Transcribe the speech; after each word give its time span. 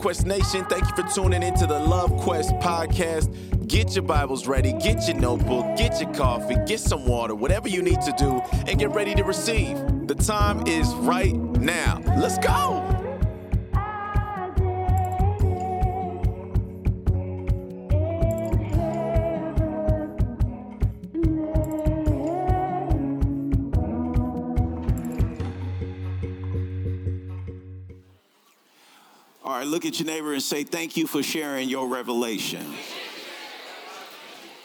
Quest 0.00 0.24
Nation? 0.24 0.64
Thank 0.64 0.84
you 0.88 0.96
for 0.96 1.08
tuning 1.12 1.42
into 1.42 1.66
the 1.66 1.78
Love 1.78 2.16
Quest 2.16 2.54
podcast. 2.54 3.68
Get 3.68 3.94
your 3.94 4.02
Bibles 4.02 4.46
ready, 4.46 4.72
get 4.72 5.06
your 5.06 5.16
notebook, 5.18 5.76
get 5.76 6.00
your 6.00 6.12
coffee, 6.14 6.56
get 6.66 6.80
some 6.80 7.06
water, 7.06 7.34
whatever 7.34 7.68
you 7.68 7.82
need 7.82 8.00
to 8.00 8.14
do, 8.16 8.40
and 8.66 8.78
get 8.78 8.90
ready 8.90 9.14
to 9.14 9.22
receive. 9.22 9.76
The 10.06 10.14
time 10.14 10.66
is 10.66 10.88
right 10.94 11.34
now. 11.34 12.02
Let's 12.16 12.38
go! 12.38 12.99
Look 29.80 29.94
at 29.94 29.98
your 29.98 30.08
neighbor 30.08 30.34
and 30.34 30.42
say, 30.42 30.62
Thank 30.62 30.98
you 30.98 31.06
for 31.06 31.22
sharing 31.22 31.66
your 31.66 31.88
revelation. 31.88 32.66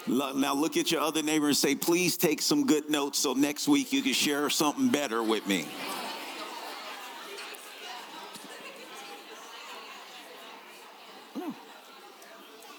Now 0.08 0.54
look 0.54 0.76
at 0.76 0.91
your 0.91 0.99
other 0.99 1.24
neighbor 1.24 1.48
and 1.48 1.55
say, 1.55 1.74
Please 1.74 2.18
take 2.18 2.41
some 2.41 2.66
good 2.66 2.90
notes 2.90 3.20
so 3.20 3.32
next 3.32 3.70
week 3.70 3.94
you 3.94 4.02
can 4.02 4.12
share 4.12 4.49
something 4.49 4.90
better 4.90 5.24
with 5.24 5.48
me. 5.48 5.68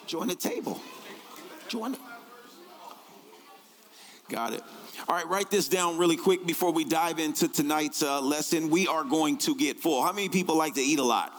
Join 0.06 0.28
the 0.28 0.34
table. 0.34 0.78
Join 1.68 1.94
it. 1.94 2.00
Got 4.28 4.52
it. 4.52 4.62
All 5.08 5.16
right, 5.16 5.26
write 5.26 5.50
this 5.50 5.68
down 5.68 5.96
really 5.96 6.16
quick 6.16 6.46
before 6.46 6.70
we 6.70 6.84
dive 6.84 7.18
into 7.18 7.48
tonight's 7.48 8.02
uh, 8.02 8.20
lesson. 8.20 8.68
We 8.68 8.88
are 8.88 9.04
going 9.04 9.38
to 9.38 9.54
get 9.54 9.80
full. 9.80 10.02
How 10.02 10.12
many 10.12 10.28
people 10.28 10.56
like 10.56 10.74
to 10.74 10.82
eat 10.82 10.98
a 10.98 11.02
lot? 11.02 11.32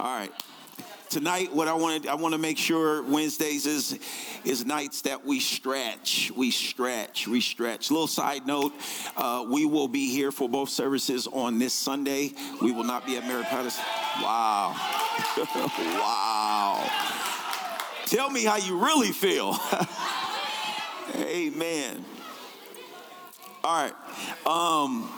All 0.00 0.16
right. 0.16 0.32
Tonight, 1.10 1.54
what 1.54 1.68
I 1.68 1.74
want 1.74 2.04
to 2.04 2.08
I 2.10 2.14
want 2.14 2.32
to 2.32 2.38
make 2.38 2.56
sure 2.56 3.02
Wednesdays 3.02 3.66
is 3.66 3.98
is 4.46 4.64
nights 4.64 5.02
that 5.02 5.26
we 5.26 5.40
stretch, 5.40 6.32
we 6.34 6.50
stretch, 6.50 7.28
we 7.28 7.42
stretch. 7.42 7.90
Little 7.90 8.06
side 8.06 8.46
note: 8.46 8.72
uh, 9.14 9.44
we 9.46 9.66
will 9.66 9.88
be 9.88 10.10
here 10.10 10.32
for 10.32 10.48
both 10.48 10.70
services 10.70 11.26
on 11.26 11.58
this 11.58 11.74
Sunday. 11.74 12.32
We 12.62 12.72
will 12.72 12.84
not 12.84 13.04
be 13.04 13.18
at 13.18 13.26
Mary 13.26 13.42
Palace. 13.42 13.78
Wow, 14.22 14.74
wow. 15.36 16.90
Tell 18.06 18.30
me 18.30 18.44
how 18.44 18.56
you 18.56 18.82
really 18.82 19.12
feel. 19.12 19.58
Amen. 21.14 22.06
All 23.62 23.84
right. 23.84 23.94
Um, 24.46 25.10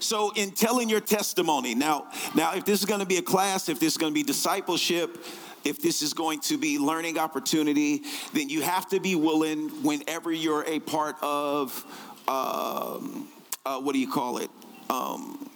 so 0.00 0.32
in 0.34 0.50
telling 0.52 0.88
your 0.88 1.00
testimony, 1.00 1.74
now, 1.74 2.08
now 2.34 2.54
if 2.54 2.64
this 2.64 2.80
is 2.80 2.84
going 2.84 3.00
to 3.00 3.06
be 3.06 3.16
a 3.16 3.22
class, 3.22 3.68
if 3.68 3.80
this 3.80 3.92
is 3.92 3.96
going 3.96 4.12
to 4.12 4.14
be 4.14 4.22
discipleship, 4.22 5.24
if 5.64 5.82
this 5.82 6.02
is 6.02 6.14
going 6.14 6.40
to 6.40 6.56
be 6.56 6.78
learning 6.78 7.18
opportunity, 7.18 8.02
then 8.32 8.48
you 8.48 8.62
have 8.62 8.88
to 8.88 9.00
be 9.00 9.14
willing 9.14 9.68
whenever 9.82 10.32
you're 10.32 10.64
a 10.64 10.78
part 10.80 11.16
of, 11.22 11.84
um, 12.28 13.28
uh, 13.66 13.80
what 13.80 13.92
do 13.92 13.98
you 13.98 14.10
call 14.10 14.38
it? 14.38 14.50
Um, 14.88 15.50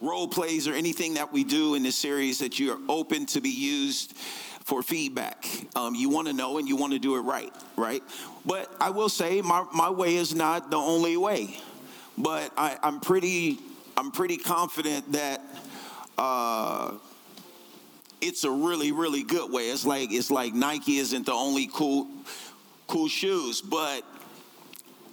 role 0.00 0.28
plays 0.28 0.66
or 0.66 0.72
anything 0.72 1.14
that 1.14 1.32
we 1.32 1.44
do 1.44 1.74
in 1.74 1.82
this 1.82 1.96
series 1.96 2.38
that 2.38 2.58
you're 2.58 2.78
open 2.88 3.26
to 3.26 3.40
be 3.40 3.50
used 3.50 4.16
for 4.64 4.82
feedback. 4.82 5.44
Um, 5.76 5.94
you 5.94 6.08
want 6.08 6.28
to 6.28 6.32
know 6.32 6.58
and 6.58 6.68
you 6.68 6.76
want 6.76 6.92
to 6.92 6.98
do 6.98 7.16
it 7.16 7.20
right, 7.20 7.52
right? 7.76 8.02
But 8.46 8.72
I 8.80 8.90
will 8.90 9.08
say 9.08 9.42
my, 9.42 9.66
my 9.74 9.90
way 9.90 10.16
is 10.16 10.34
not 10.34 10.70
the 10.70 10.76
only 10.76 11.16
way. 11.16 11.58
But 12.18 12.52
I, 12.56 12.78
I'm 12.82 13.00
pretty 13.00 13.58
I'm 13.96 14.10
pretty 14.10 14.36
confident 14.36 15.12
that 15.12 15.40
uh, 16.18 16.92
it's 18.20 18.44
a 18.44 18.50
really 18.50 18.92
really 18.92 19.22
good 19.22 19.50
way. 19.50 19.70
It's 19.70 19.84
like 19.84 20.12
it's 20.12 20.30
like 20.30 20.54
Nike 20.54 20.98
isn't 20.98 21.26
the 21.26 21.32
only 21.32 21.68
cool 21.72 22.08
cool 22.86 23.08
shoes, 23.08 23.60
but 23.60 24.02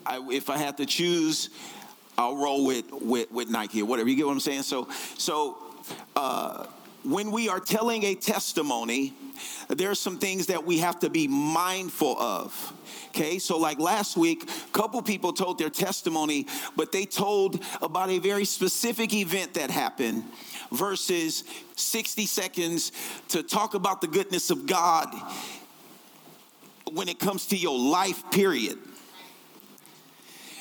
I, 0.05 0.25
if 0.31 0.49
I 0.49 0.57
had 0.57 0.77
to 0.77 0.85
choose, 0.85 1.49
I'll 2.17 2.35
roll 2.35 2.65
with, 2.65 2.85
with 2.91 3.31
with 3.31 3.49
Nike 3.49 3.81
or 3.81 3.85
whatever. 3.85 4.09
You 4.09 4.15
get 4.15 4.25
what 4.25 4.33
I'm 4.33 4.39
saying? 4.39 4.63
So 4.63 4.87
so. 5.17 5.57
Uh, 6.15 6.65
when 7.03 7.31
we 7.31 7.47
are 7.47 7.59
telling 7.61 8.03
a 8.03 8.15
testimony, 8.15 9.13
there 9.69 9.91
are 9.91 9.95
some 9.95 10.17
things 10.17 10.47
that 10.47 10.65
we 10.65 10.79
have 10.79 10.99
to 10.99 11.09
be 11.09 11.27
mindful 11.27 12.19
of. 12.19 12.73
Okay, 13.09 13.39
so 13.39 13.57
like 13.57 13.79
last 13.79 14.17
week, 14.17 14.43
a 14.43 14.71
couple 14.71 15.01
people 15.01 15.33
told 15.33 15.57
their 15.57 15.69
testimony, 15.69 16.45
but 16.75 16.91
they 16.91 17.05
told 17.05 17.63
about 17.81 18.09
a 18.09 18.19
very 18.19 18.45
specific 18.45 19.13
event 19.13 19.55
that 19.55 19.71
happened 19.71 20.23
versus 20.71 21.43
60 21.75 22.25
seconds 22.25 22.91
to 23.29 23.43
talk 23.43 23.73
about 23.73 24.01
the 24.01 24.07
goodness 24.07 24.49
of 24.49 24.65
God 24.65 25.07
when 26.91 27.09
it 27.09 27.19
comes 27.19 27.47
to 27.47 27.57
your 27.57 27.77
life, 27.77 28.23
period. 28.31 28.77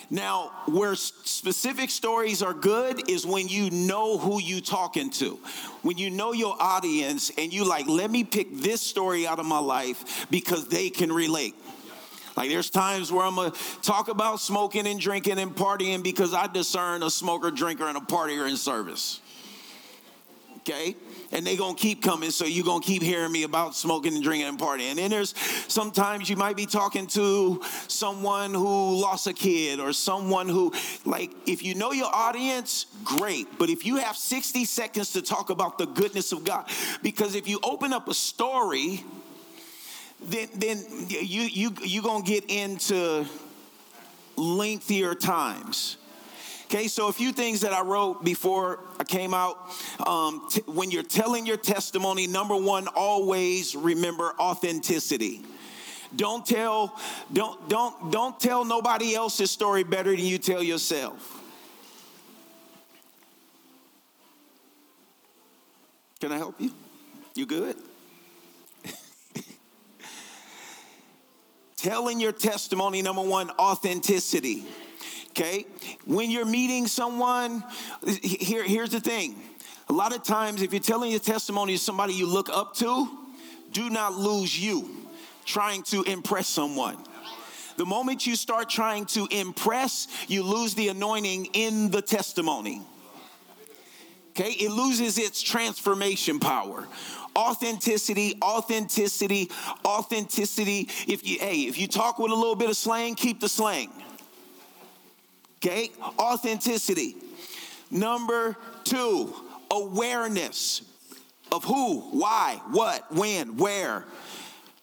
Now, 0.08 0.52
where 0.66 0.94
specific 0.94 1.90
stories 1.90 2.42
are 2.42 2.54
good 2.54 3.10
is 3.10 3.26
when 3.26 3.48
you 3.48 3.70
know 3.70 4.18
who 4.18 4.40
you 4.40 4.60
talking 4.60 5.10
to. 5.12 5.38
When 5.82 5.98
you 5.98 6.10
know 6.10 6.32
your 6.32 6.56
audience 6.60 7.32
and 7.36 7.52
you 7.52 7.64
like, 7.64 7.88
let 7.88 8.10
me 8.10 8.22
pick 8.22 8.54
this 8.54 8.80
story 8.80 9.26
out 9.26 9.40
of 9.40 9.46
my 9.46 9.58
life 9.58 10.26
because 10.30 10.68
they 10.68 10.90
can 10.90 11.12
relate. 11.12 11.56
Like 12.36 12.50
there's 12.50 12.70
times 12.70 13.10
where 13.10 13.24
I'm 13.24 13.34
gonna 13.34 13.52
talk 13.82 14.08
about 14.08 14.40
smoking 14.40 14.86
and 14.86 15.00
drinking 15.00 15.38
and 15.38 15.56
partying 15.56 16.02
because 16.02 16.34
I 16.34 16.46
discern 16.46 17.02
a 17.02 17.10
smoker, 17.10 17.50
drinker, 17.50 17.88
and 17.88 17.96
a 17.96 18.00
partier 18.00 18.48
in 18.48 18.56
service. 18.56 19.20
Okay? 20.58 20.94
And 21.32 21.46
they 21.46 21.56
gonna 21.56 21.74
keep 21.74 22.02
coming 22.02 22.30
so 22.30 22.44
you're 22.44 22.64
gonna 22.64 22.82
keep 22.82 23.02
hearing 23.02 23.32
me 23.32 23.42
about 23.42 23.74
smoking 23.74 24.14
and 24.14 24.22
drinking 24.22 24.48
and 24.48 24.58
partying. 24.58 24.90
And 24.90 24.98
then 24.98 25.10
there's 25.10 25.34
sometimes 25.68 26.28
you 26.28 26.36
might 26.36 26.56
be 26.56 26.66
talking 26.66 27.06
to 27.08 27.60
someone 27.88 28.54
who 28.54 29.00
lost 29.00 29.26
a 29.26 29.32
kid 29.32 29.80
or 29.80 29.92
someone 29.92 30.48
who 30.48 30.72
like 31.04 31.30
if 31.46 31.62
you 31.62 31.74
know 31.74 31.92
your 31.92 32.10
audience 32.14 32.86
great. 33.04 33.58
But 33.58 33.70
if 33.70 33.84
you 33.86 33.96
have 33.96 34.16
60 34.16 34.64
seconds 34.64 35.12
to 35.12 35.22
talk 35.22 35.50
about 35.50 35.78
the 35.78 35.86
goodness 35.86 36.32
of 36.32 36.44
god 36.44 36.68
because 37.02 37.34
if 37.34 37.48
you 37.48 37.60
open 37.62 37.92
up 37.92 38.08
a 38.08 38.14
story 38.14 39.04
then 40.22 40.48
then 40.54 40.84
you 41.08 41.42
you 41.42 41.74
you 41.82 42.02
gonna 42.02 42.24
get 42.24 42.48
into 42.50 43.26
lengthier 44.36 45.14
times 45.14 45.96
Okay, 46.66 46.88
so 46.88 47.06
a 47.06 47.12
few 47.12 47.30
things 47.30 47.60
that 47.60 47.72
I 47.72 47.82
wrote 47.82 48.24
before 48.24 48.80
I 48.98 49.04
came 49.04 49.32
out. 49.32 49.56
Um, 50.04 50.48
t- 50.50 50.62
when 50.66 50.90
you're 50.90 51.04
telling 51.04 51.46
your 51.46 51.56
testimony, 51.56 52.26
number 52.26 52.56
one, 52.56 52.88
always 52.88 53.76
remember 53.76 54.34
authenticity. 54.40 55.42
Don't 56.16 56.44
tell, 56.44 56.98
don't, 57.32 57.68
don't, 57.68 58.10
don't 58.10 58.40
tell 58.40 58.64
nobody 58.64 59.14
else's 59.14 59.48
story 59.48 59.84
better 59.84 60.10
than 60.10 60.24
you 60.24 60.38
tell 60.38 60.60
yourself. 60.60 61.40
Can 66.18 66.32
I 66.32 66.36
help 66.36 66.60
you? 66.60 66.72
You 67.36 67.46
good? 67.46 67.76
Telling 71.76 72.18
your 72.18 72.32
testimony, 72.32 73.02
number 73.02 73.22
one, 73.22 73.50
authenticity. 73.50 74.64
Okay? 75.36 75.66
When 76.06 76.30
you're 76.30 76.46
meeting 76.46 76.86
someone, 76.86 77.62
here, 78.22 78.64
here's 78.64 78.90
the 78.90 79.00
thing. 79.00 79.36
A 79.88 79.92
lot 79.92 80.14
of 80.14 80.22
times, 80.22 80.62
if 80.62 80.72
you're 80.72 80.80
telling 80.80 81.10
your 81.10 81.20
testimony 81.20 81.74
to 81.74 81.78
somebody 81.78 82.14
you 82.14 82.26
look 82.26 82.48
up 82.48 82.74
to, 82.76 83.08
do 83.72 83.90
not 83.90 84.14
lose 84.14 84.58
you 84.58 84.90
trying 85.44 85.82
to 85.84 86.02
impress 86.04 86.48
someone. 86.48 86.96
The 87.76 87.84
moment 87.84 88.26
you 88.26 88.34
start 88.34 88.70
trying 88.70 89.04
to 89.06 89.28
impress, 89.30 90.08
you 90.26 90.42
lose 90.42 90.74
the 90.74 90.88
anointing 90.88 91.50
in 91.52 91.90
the 91.90 92.00
testimony. 92.00 92.80
Okay? 94.30 94.52
It 94.52 94.70
loses 94.70 95.18
its 95.18 95.42
transformation 95.42 96.40
power 96.40 96.88
authenticity 97.36 98.34
authenticity 98.42 99.50
authenticity 99.84 100.88
if 101.06 101.28
you 101.28 101.38
hey 101.38 101.66
if 101.66 101.78
you 101.78 101.86
talk 101.86 102.18
with 102.18 102.32
a 102.32 102.34
little 102.34 102.56
bit 102.56 102.70
of 102.70 102.76
slang 102.78 103.14
keep 103.14 103.40
the 103.40 103.48
slang 103.48 103.90
Okay, 105.66 105.90
authenticity. 106.16 107.16
Number 107.90 108.56
two, 108.84 109.34
awareness 109.68 110.82
of 111.50 111.64
who, 111.64 112.02
why, 112.16 112.60
what, 112.70 113.12
when, 113.12 113.56
where. 113.56 114.04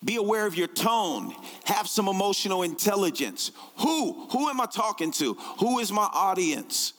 Be 0.03 0.17
aware 0.17 0.45
of 0.45 0.55
your 0.57 0.67
tone. 0.67 1.33
Have 1.63 1.87
some 1.87 2.09
emotional 2.09 2.63
intelligence. 2.63 3.51
Who? 3.77 4.27
Who 4.31 4.49
am 4.49 4.59
I 4.59 4.65
talking 4.65 5.13
to? 5.13 5.35
Who 5.59 5.79
is 5.79 5.89
my 5.89 6.09
audience? 6.13 6.91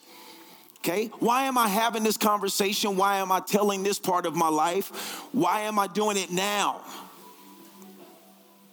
Okay, 0.79 1.11
why 1.19 1.43
am 1.43 1.55
I 1.55 1.67
having 1.67 2.01
this 2.01 2.17
conversation? 2.17 2.97
Why 2.97 3.17
am 3.17 3.31
I 3.31 3.39
telling 3.39 3.83
this 3.83 3.99
part 3.99 4.25
of 4.25 4.35
my 4.35 4.49
life? 4.49 4.87
Why 5.31 5.61
am 5.61 5.77
I 5.77 5.85
doing 5.85 6.17
it 6.17 6.31
now? 6.31 6.81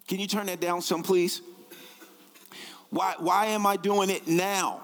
Can 0.08 0.20
you 0.20 0.26
turn 0.26 0.46
that 0.46 0.60
down 0.60 0.80
some, 0.80 1.02
please? 1.02 1.42
Why, 2.88 3.14
why 3.18 3.46
am 3.46 3.66
I 3.66 3.76
doing 3.76 4.08
it 4.08 4.26
now? 4.26 4.80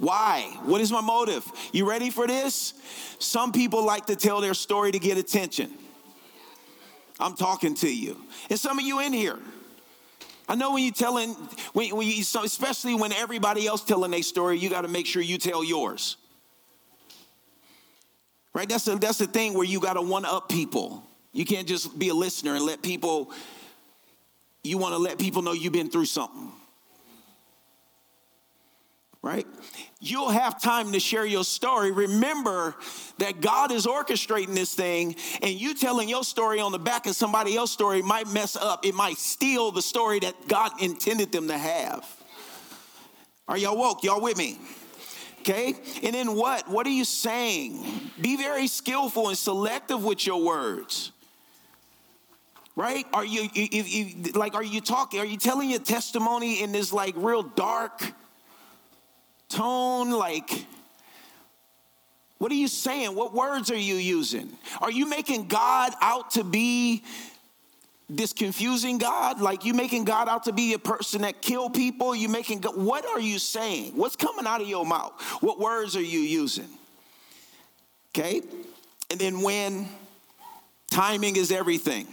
Why? 0.00 0.56
What 0.62 0.80
is 0.80 0.90
my 0.90 1.02
motive? 1.02 1.44
You 1.72 1.88
ready 1.88 2.08
for 2.08 2.26
this? 2.26 2.72
Some 3.18 3.52
people 3.52 3.84
like 3.84 4.06
to 4.06 4.16
tell 4.16 4.40
their 4.40 4.54
story 4.54 4.92
to 4.92 4.98
get 4.98 5.18
attention. 5.18 5.70
I'm 7.20 7.36
talking 7.36 7.74
to 7.76 7.94
you. 7.94 8.16
And 8.48 8.58
some 8.58 8.78
of 8.78 8.84
you 8.84 9.00
in 9.00 9.12
here. 9.12 9.38
I 10.48 10.54
know 10.54 10.72
when 10.72 10.82
you're 10.84 10.94
telling, 10.94 11.34
when, 11.74 11.94
when 11.94 12.08
you, 12.08 12.22
especially 12.22 12.94
when 12.94 13.12
everybody 13.12 13.66
else 13.66 13.84
telling 13.84 14.10
their 14.10 14.22
story, 14.22 14.58
you 14.58 14.70
got 14.70 14.82
to 14.82 14.88
make 14.88 15.06
sure 15.06 15.20
you 15.20 15.36
tell 15.36 15.62
yours. 15.62 16.16
Right? 18.54 18.68
That's 18.68 18.86
the, 18.86 18.96
that's 18.96 19.18
the 19.18 19.26
thing 19.26 19.52
where 19.52 19.66
you 19.66 19.80
got 19.80 19.92
to 19.92 20.02
one 20.02 20.24
up 20.24 20.48
people. 20.48 21.04
You 21.32 21.44
can't 21.44 21.68
just 21.68 21.98
be 21.98 22.08
a 22.08 22.14
listener 22.14 22.54
and 22.54 22.64
let 22.64 22.82
people, 22.82 23.32
you 24.64 24.78
want 24.78 24.94
to 24.94 24.98
let 24.98 25.18
people 25.18 25.42
know 25.42 25.52
you've 25.52 25.74
been 25.74 25.90
through 25.90 26.06
something 26.06 26.52
right? 29.22 29.46
You'll 30.02 30.30
have 30.30 30.60
time 30.60 30.92
to 30.92 31.00
share 31.00 31.26
your 31.26 31.44
story. 31.44 31.92
Remember 31.92 32.74
that 33.18 33.42
God 33.42 33.70
is 33.70 33.84
orchestrating 33.84 34.54
this 34.54 34.74
thing, 34.74 35.14
and 35.42 35.50
you 35.50 35.74
telling 35.74 36.08
your 36.08 36.24
story 36.24 36.58
on 36.58 36.72
the 36.72 36.78
back 36.78 37.06
of 37.06 37.14
somebody 37.14 37.54
else's 37.54 37.74
story 37.74 38.00
might 38.00 38.26
mess 38.32 38.56
up. 38.56 38.86
It 38.86 38.94
might 38.94 39.18
steal 39.18 39.72
the 39.72 39.82
story 39.82 40.18
that 40.20 40.48
God 40.48 40.72
intended 40.80 41.32
them 41.32 41.48
to 41.48 41.58
have. 41.58 42.06
Are 43.46 43.58
y'all 43.58 43.76
woke? 43.76 44.02
Y'all 44.02 44.22
with 44.22 44.38
me? 44.38 44.58
Okay? 45.40 45.74
And 46.02 46.14
then 46.14 46.34
what? 46.34 46.66
What 46.66 46.86
are 46.86 46.90
you 46.90 47.04
saying? 47.04 48.10
Be 48.18 48.38
very 48.38 48.68
skillful 48.68 49.28
and 49.28 49.36
selective 49.36 50.02
with 50.02 50.26
your 50.26 50.42
words. 50.42 51.12
Right? 52.74 53.04
Are 53.12 53.24
you 53.24 53.50
if, 53.54 54.24
if, 54.26 54.36
like 54.36 54.54
are 54.54 54.62
you 54.62 54.80
talking 54.80 55.20
are 55.20 55.26
you 55.26 55.36
telling 55.36 55.68
your 55.68 55.80
testimony 55.80 56.62
in 56.62 56.72
this 56.72 56.92
like 56.92 57.14
real 57.16 57.42
dark 57.42 58.14
tone? 59.50 60.10
Like, 60.10 60.64
what 62.38 62.50
are 62.50 62.56
you 62.56 62.68
saying? 62.68 63.14
What 63.14 63.34
words 63.34 63.70
are 63.70 63.76
you 63.76 63.96
using? 63.96 64.50
Are 64.80 64.90
you 64.90 65.06
making 65.06 65.48
God 65.48 65.92
out 66.00 66.30
to 66.32 66.44
be 66.44 67.04
this 68.08 68.32
confusing 68.32 68.96
God? 68.96 69.42
Like 69.42 69.66
you 69.66 69.74
making 69.74 70.04
God 70.04 70.26
out 70.26 70.44
to 70.44 70.52
be 70.52 70.72
a 70.72 70.78
person 70.78 71.20
that 71.22 71.42
kill 71.42 71.68
people? 71.68 72.14
You 72.14 72.30
making 72.30 72.60
God, 72.60 72.76
what 72.76 73.04
are 73.04 73.20
you 73.20 73.38
saying? 73.38 73.92
What's 73.94 74.16
coming 74.16 74.46
out 74.46 74.62
of 74.62 74.68
your 74.68 74.86
mouth? 74.86 75.12
What 75.40 75.60
words 75.60 75.96
are 75.96 76.02
you 76.02 76.20
using? 76.20 76.68
Okay? 78.12 78.40
And 79.10 79.20
then 79.20 79.42
when 79.42 79.86
timing 80.90 81.36
is 81.36 81.52
everything. 81.52 82.06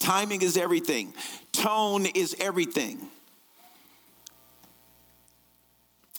Timing 0.00 0.42
is 0.42 0.56
everything. 0.56 1.14
Tone 1.52 2.06
is 2.06 2.34
everything 2.40 3.08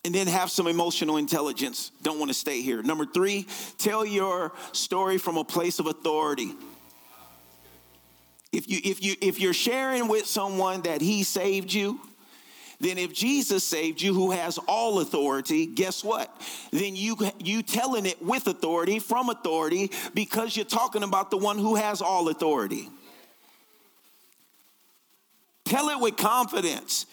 and 0.06 0.14
then 0.14 0.28
have 0.28 0.52
some 0.52 0.68
emotional 0.68 1.18
intelligence. 1.18 1.92
Don't 2.04 2.20
want 2.20 2.30
to 2.30 2.38
stay 2.38 2.62
here. 2.62 2.84
Number 2.84 3.08
three, 3.08 3.48
tell 3.80 4.06
your 4.06 4.54
story 4.72 5.18
from 5.18 5.36
a 5.38 5.44
place 5.44 5.80
of 5.80 5.88
authority. 5.88 6.54
If 8.52 8.70
you 8.70 8.80
if 8.84 9.04
you 9.04 9.16
if 9.20 9.40
you're 9.40 9.54
sharing 9.54 10.08
with 10.08 10.28
someone 10.28 10.84
that 10.84 11.02
he 11.02 11.24
saved 11.24 11.74
you, 11.74 12.00
then 12.80 13.00
if 13.00 13.14
Jesus 13.14 13.64
saved 13.64 14.00
you 14.00 14.14
who 14.14 14.30
has 14.30 14.60
all 14.68 15.00
authority, 15.00 15.66
guess 15.66 16.04
what? 16.04 16.30
Then 16.72 16.96
you 16.96 17.18
you 17.40 17.64
telling 17.64 18.06
it 18.06 18.22
with 18.22 18.46
authority 18.46 19.00
from 19.00 19.30
authority 19.30 19.90
because 20.14 20.56
you're 20.56 20.66
talking 20.66 21.02
about 21.02 21.32
the 21.32 21.38
one 21.38 21.58
who 21.58 21.76
has 21.76 22.00
all 22.02 22.30
authority. 22.30 22.90
Tell 25.66 25.90
it 25.90 26.00
with 26.00 26.16
confidence. 26.16 27.08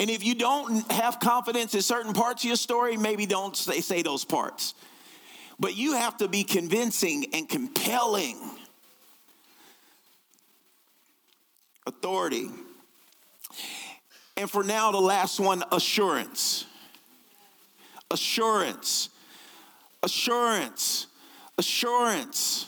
And 0.00 0.08
if 0.08 0.24
you 0.24 0.34
don't 0.34 0.90
have 0.90 1.20
confidence 1.20 1.74
in 1.74 1.82
certain 1.82 2.14
parts 2.14 2.42
of 2.42 2.48
your 2.48 2.56
story, 2.56 2.96
maybe 2.96 3.26
don't 3.26 3.54
say, 3.54 3.82
say 3.82 4.00
those 4.00 4.24
parts. 4.24 4.72
But 5.58 5.76
you 5.76 5.92
have 5.92 6.16
to 6.16 6.26
be 6.26 6.42
convincing 6.42 7.26
and 7.34 7.46
compelling. 7.46 8.40
Authority. 11.86 12.48
And 14.38 14.50
for 14.50 14.64
now, 14.64 14.90
the 14.90 14.98
last 14.98 15.38
one 15.38 15.62
assurance. 15.70 16.64
Assurance. 18.10 19.10
Assurance. 20.02 21.08
Assurance. 21.58 22.64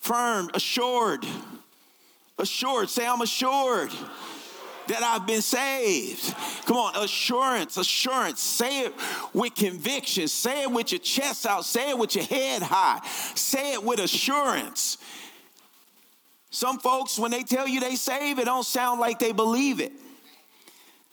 Firm, 0.00 0.50
assured. 0.54 1.24
Assured. 2.36 2.90
Say, 2.90 3.06
I'm 3.06 3.20
assured 3.20 3.92
that 4.92 5.02
I've 5.02 5.26
been 5.26 5.40
saved. 5.40 6.34
Come 6.66 6.76
on, 6.76 6.96
assurance, 6.96 7.78
assurance. 7.78 8.42
Say 8.42 8.82
it 8.82 8.94
with 9.32 9.54
conviction. 9.54 10.28
Say 10.28 10.62
it 10.62 10.70
with 10.70 10.92
your 10.92 10.98
chest 10.98 11.46
out. 11.46 11.64
Say 11.64 11.90
it 11.90 11.98
with 11.98 12.14
your 12.14 12.24
head 12.24 12.62
high. 12.62 13.00
Say 13.34 13.72
it 13.72 13.82
with 13.82 14.00
assurance. 14.00 14.98
Some 16.50 16.78
folks, 16.78 17.18
when 17.18 17.30
they 17.30 17.42
tell 17.42 17.66
you 17.66 17.80
they 17.80 17.94
save, 17.94 18.38
it 18.38 18.44
don't 18.44 18.66
sound 18.66 19.00
like 19.00 19.18
they 19.18 19.32
believe 19.32 19.80
it. 19.80 19.92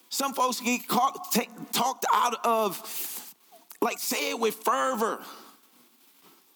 Some 0.09 0.33
folks 0.33 0.59
get 0.59 0.85
caught, 0.85 1.31
take, 1.31 1.49
talked 1.71 2.05
out 2.13 2.35
of, 2.45 3.33
like, 3.81 3.99
say 3.99 4.31
it 4.31 4.39
with 4.39 4.55
fervor. 4.55 5.19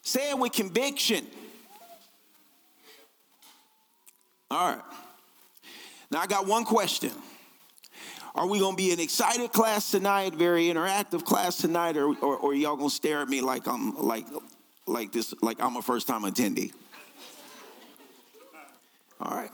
Say 0.02 0.28
it 0.28 0.38
with 0.38 0.52
conviction. 0.52 1.26
All 4.50 4.74
right. 4.74 4.82
Now, 6.10 6.20
I 6.20 6.26
got 6.26 6.46
one 6.46 6.64
question. 6.64 7.12
Are 8.34 8.46
we 8.48 8.58
gonna 8.58 8.76
be 8.76 8.92
an 8.92 8.98
excited 8.98 9.52
class 9.52 9.92
tonight, 9.92 10.34
very 10.34 10.64
interactive 10.64 11.24
class 11.24 11.56
tonight, 11.56 11.96
or, 11.96 12.16
or, 12.16 12.36
or 12.36 12.54
y'all 12.54 12.76
gonna 12.76 12.90
stare 12.90 13.22
at 13.22 13.28
me 13.28 13.40
like 13.40 13.68
I'm 13.68 13.96
like 13.96 14.26
like 14.86 15.12
this, 15.12 15.32
like 15.40 15.60
I'm 15.60 15.76
a 15.76 15.82
first 15.82 16.08
time 16.08 16.22
attendee? 16.22 16.72
All 19.20 19.36
right. 19.36 19.50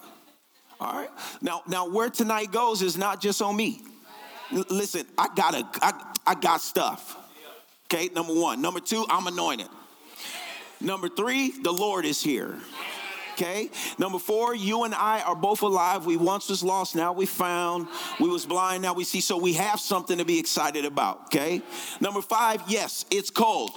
All 0.81 0.95
right. 0.95 1.11
Now, 1.43 1.63
now 1.69 1.89
where 1.89 2.09
tonight 2.09 2.53
goes 2.53 2.81
is 2.81 2.97
not 2.97 3.21
just 3.21 3.43
on 3.43 3.55
me. 3.55 3.83
L- 4.51 4.65
listen, 4.71 5.05
I 5.19 5.29
got 5.37 5.55
a, 5.55 5.69
I, 5.83 6.15
I 6.27 6.35
got 6.35 6.63
stuff. 6.63 7.19
Okay, 7.85 8.09
number 8.15 8.33
one. 8.33 8.63
Number 8.63 8.81
two, 8.81 9.05
I'm 9.11 9.27
anointed. 9.27 9.69
Number 10.81 11.11
three, 11.11 11.51
the 11.51 11.73
Lord 11.73 12.07
is 12.07 12.23
here 12.23 12.57
okay? 13.41 13.71
Number 13.99 14.19
four, 14.19 14.55
you 14.55 14.85
and 14.85 14.95
I 14.95 15.23
are 15.23 15.35
both 15.35 15.63
alive. 15.63 16.07
We 16.07 16.17
once 16.17 16.49
was 16.49 16.63
lost, 16.63 16.95
now 16.95 17.13
we 17.13 17.27
found. 17.27 17.89
We 18.19 18.29
was 18.29 18.45
blind, 18.45 18.83
now 18.83 18.95
we 18.95 19.05
see. 19.05 19.21
So 19.21 19.39
we 19.39 19.55
have 19.55 19.81
something 19.81 20.19
to 20.19 20.25
be 20.25 20.39
excited 20.39 20.85
about, 20.85 21.27
okay? 21.27 21.63
Number 22.01 22.21
five, 22.21 22.63
yes, 22.69 23.05
it's 23.11 23.31
cold. 23.31 23.73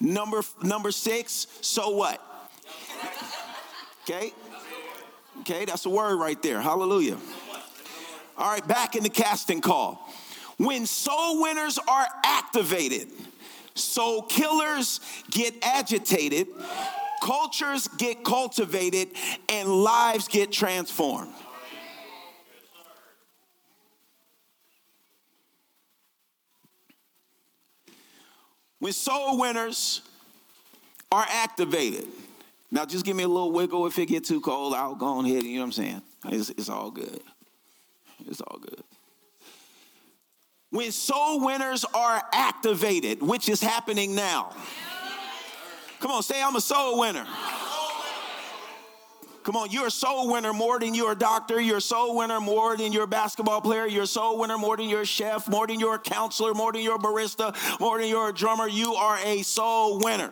Number 0.00 0.42
number 0.62 0.92
six, 0.92 1.46
so 1.60 1.90
what? 1.90 2.22
Okay? 4.04 4.32
Okay, 5.40 5.64
that's 5.64 5.86
a 5.86 5.90
word 5.90 6.16
right 6.16 6.40
there. 6.42 6.60
Hallelujah. 6.60 7.18
All 8.36 8.50
right, 8.50 8.66
back 8.66 8.96
in 8.96 9.02
the 9.02 9.10
casting 9.10 9.60
call. 9.60 10.06
When 10.56 10.86
soul 10.86 11.42
winners 11.42 11.78
are 11.78 12.06
activated, 12.24 13.08
soul 13.74 14.22
killers 14.22 15.00
get 15.30 15.54
agitated, 15.62 16.48
cultures 17.20 17.88
get 17.98 18.24
cultivated, 18.24 19.08
and 19.48 19.68
lives 19.68 20.28
get 20.28 20.50
transformed. 20.50 21.32
When 28.78 28.92
soul 28.92 29.38
winners 29.38 30.00
are 31.12 31.26
activated, 31.28 32.06
now 32.70 32.86
just 32.86 33.04
give 33.04 33.14
me 33.14 33.24
a 33.24 33.28
little 33.28 33.52
wiggle 33.52 33.86
if 33.86 33.98
it 33.98 34.06
get 34.06 34.24
too 34.24 34.40
cold. 34.40 34.72
I'll 34.74 34.94
go 34.94 35.06
on 35.06 35.26
ahead. 35.26 35.42
You 35.42 35.56
know 35.56 35.60
what 35.60 35.66
I'm 35.66 35.72
saying? 35.72 36.02
It's, 36.26 36.50
it's 36.50 36.68
all 36.68 36.90
good. 36.90 37.20
It's 38.26 38.40
all 38.40 38.58
good. 38.58 38.82
When 40.70 40.92
soul 40.92 41.44
winners 41.44 41.84
are 41.92 42.22
activated, 42.32 43.20
which 43.20 43.48
is 43.48 43.60
happening 43.60 44.14
now. 44.14 44.54
Come 46.00 46.10
on, 46.12 46.22
say 46.22 46.42
I'm 46.42 46.56
a 46.56 46.60
soul 46.60 46.98
winner. 46.98 47.26
Come 49.42 49.56
on, 49.56 49.70
you're 49.70 49.86
a 49.86 49.90
soul 49.90 50.32
winner 50.32 50.52
more 50.52 50.78
than 50.78 50.94
you're 50.94 51.12
a 51.12 51.18
doctor. 51.18 51.60
You're 51.60 51.78
a 51.78 51.82
soul 51.82 52.16
winner 52.16 52.40
more 52.40 52.76
than 52.76 52.92
you're 52.92 53.04
a 53.04 53.08
basketball 53.08 53.60
player. 53.60 53.86
You're 53.86 54.04
a 54.04 54.06
soul 54.06 54.38
winner 54.38 54.58
more 54.58 54.76
than 54.76 54.88
you're 54.88 55.02
a 55.02 55.06
chef, 55.06 55.48
more 55.48 55.66
than 55.66 55.80
you're 55.80 55.94
a 55.94 55.98
counselor, 55.98 56.54
more 56.54 56.72
than 56.72 56.82
you're 56.82 56.96
a 56.96 56.98
barista, 56.98 57.54
more 57.80 57.98
than 57.98 58.08
you're 58.08 58.28
a 58.28 58.34
drummer. 58.34 58.68
You 58.68 58.94
are 58.94 59.18
a 59.24 59.42
soul 59.42 59.98
winner. 59.98 60.30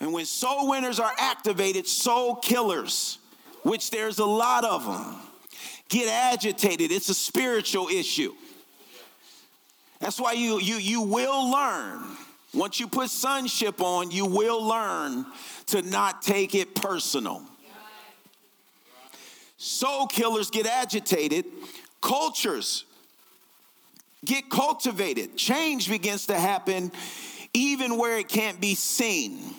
And 0.00 0.12
when 0.12 0.26
soul 0.26 0.68
winners 0.68 1.00
are 1.00 1.12
activated, 1.18 1.86
soul 1.86 2.36
killers, 2.36 3.18
which 3.62 3.90
there's 3.90 4.18
a 4.18 4.26
lot 4.26 4.64
of 4.64 4.84
them, 4.84 5.16
get 5.88 6.08
agitated. 6.08 6.92
It's 6.92 7.08
a 7.08 7.14
spiritual 7.14 7.88
issue. 7.88 8.34
That's 10.00 10.20
why 10.20 10.32
you 10.32 10.60
you 10.60 10.76
you 10.76 11.00
will 11.00 11.50
learn 11.50 12.04
once 12.54 12.78
you 12.80 12.86
put 12.86 13.10
sonship 13.10 13.80
on, 13.80 14.10
you 14.10 14.26
will 14.26 14.62
learn 14.64 15.26
to 15.66 15.82
not 15.82 16.22
take 16.22 16.54
it 16.54 16.74
personal. 16.74 17.42
Soul 19.56 20.06
killers 20.06 20.50
get 20.50 20.66
agitated, 20.66 21.46
cultures 22.00 22.84
get 24.24 24.50
cultivated. 24.50 25.36
Change 25.36 25.88
begins 25.88 26.26
to 26.26 26.38
happen 26.38 26.92
even 27.52 27.96
where 27.96 28.18
it 28.18 28.28
can't 28.28 28.60
be 28.60 28.74
seen. 28.74 29.54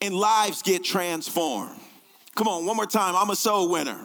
And 0.00 0.14
lives 0.14 0.62
get 0.62 0.84
transformed. 0.84 1.78
Come 2.34 2.48
on, 2.48 2.66
one 2.66 2.76
more 2.76 2.86
time. 2.86 3.14
I'm 3.16 3.30
a 3.30 3.36
soul 3.36 3.70
winner. 3.70 3.98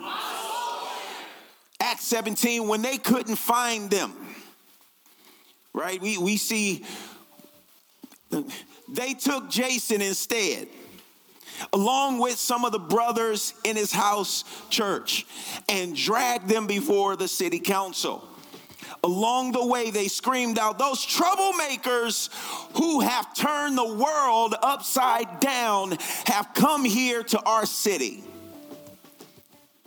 Acts 1.79 2.05
17, 2.05 2.67
when 2.67 2.81
they 2.81 2.97
couldn't 2.97 3.35
find 3.35 3.89
them, 3.89 4.13
right? 5.73 5.99
We, 5.99 6.17
we 6.17 6.37
see 6.37 6.85
they 8.89 9.13
took 9.13 9.49
Jason 9.49 10.01
instead, 10.01 10.67
along 11.73 12.19
with 12.19 12.37
some 12.37 12.65
of 12.65 12.71
the 12.71 12.79
brothers 12.79 13.53
in 13.63 13.75
his 13.75 13.91
house 13.91 14.43
church, 14.69 15.25
and 15.69 15.95
dragged 15.95 16.47
them 16.47 16.67
before 16.67 17.15
the 17.15 17.27
city 17.27 17.59
council. 17.59 18.27
Along 19.03 19.51
the 19.51 19.65
way, 19.65 19.89
they 19.89 20.07
screamed 20.07 20.59
out, 20.59 20.77
Those 20.77 21.05
troublemakers 21.05 22.29
who 22.77 22.99
have 22.99 23.33
turned 23.33 23.77
the 23.77 23.93
world 23.95 24.55
upside 24.61 25.39
down 25.39 25.97
have 26.27 26.53
come 26.53 26.85
here 26.85 27.23
to 27.23 27.41
our 27.41 27.65
city. 27.65 28.23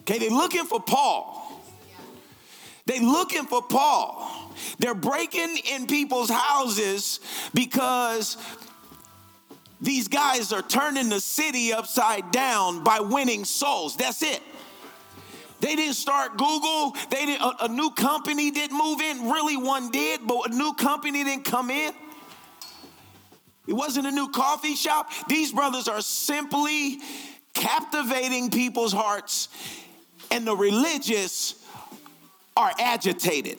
Okay, 0.01 0.19
they're 0.19 0.31
looking 0.31 0.65
for 0.65 0.81
Paul. 0.81 1.63
They're 2.87 3.01
looking 3.01 3.47
for 3.47 3.63
Paul. 3.63 4.44
They're 4.78 4.94
breaking 4.94 5.58
in 5.73 5.87
people's 5.87 6.30
houses 6.30 7.20
because 7.52 8.37
these 9.80 10.08
guys 10.08 10.52
are 10.52 10.62
turning 10.62 11.08
the 11.08 11.20
city 11.20 11.73
upside 11.73 12.30
down 12.30 12.84
by 12.84 13.00
winning 13.00 13.44
souls. 13.44 13.96
That's 13.96 14.23
it. 14.23 14.40
They 15.61 15.76
didn't 15.76 15.94
start 15.94 16.37
Google. 16.37 16.94
They 17.11 17.26
didn't. 17.26 17.42
A, 17.42 17.64
a, 17.64 17.68
new 17.68 17.90
company 17.90 18.50
didn't 18.50 18.76
move 18.76 19.00
in. 19.00 19.30
Really, 19.30 19.56
one 19.56 19.90
did, 19.90 20.26
but 20.26 20.52
a 20.52 20.54
new 20.54 20.75
company 20.75 21.25
didn't 21.25 21.44
come 21.44 21.70
in. 21.70 21.92
It 23.66 23.73
wasn't 23.73 24.06
a 24.06 24.11
new 24.11 24.28
coffee 24.30 24.75
shop. 24.75 25.11
These 25.28 25.52
brothers 25.52 25.88
are 25.88 26.02
simply 26.02 26.99
captivating 27.54 28.50
people's 28.50 28.92
hearts, 28.92 29.49
and 30.30 30.46
the 30.46 30.54
religious 30.54 31.54
are 32.56 32.73
agitated. 32.78 33.58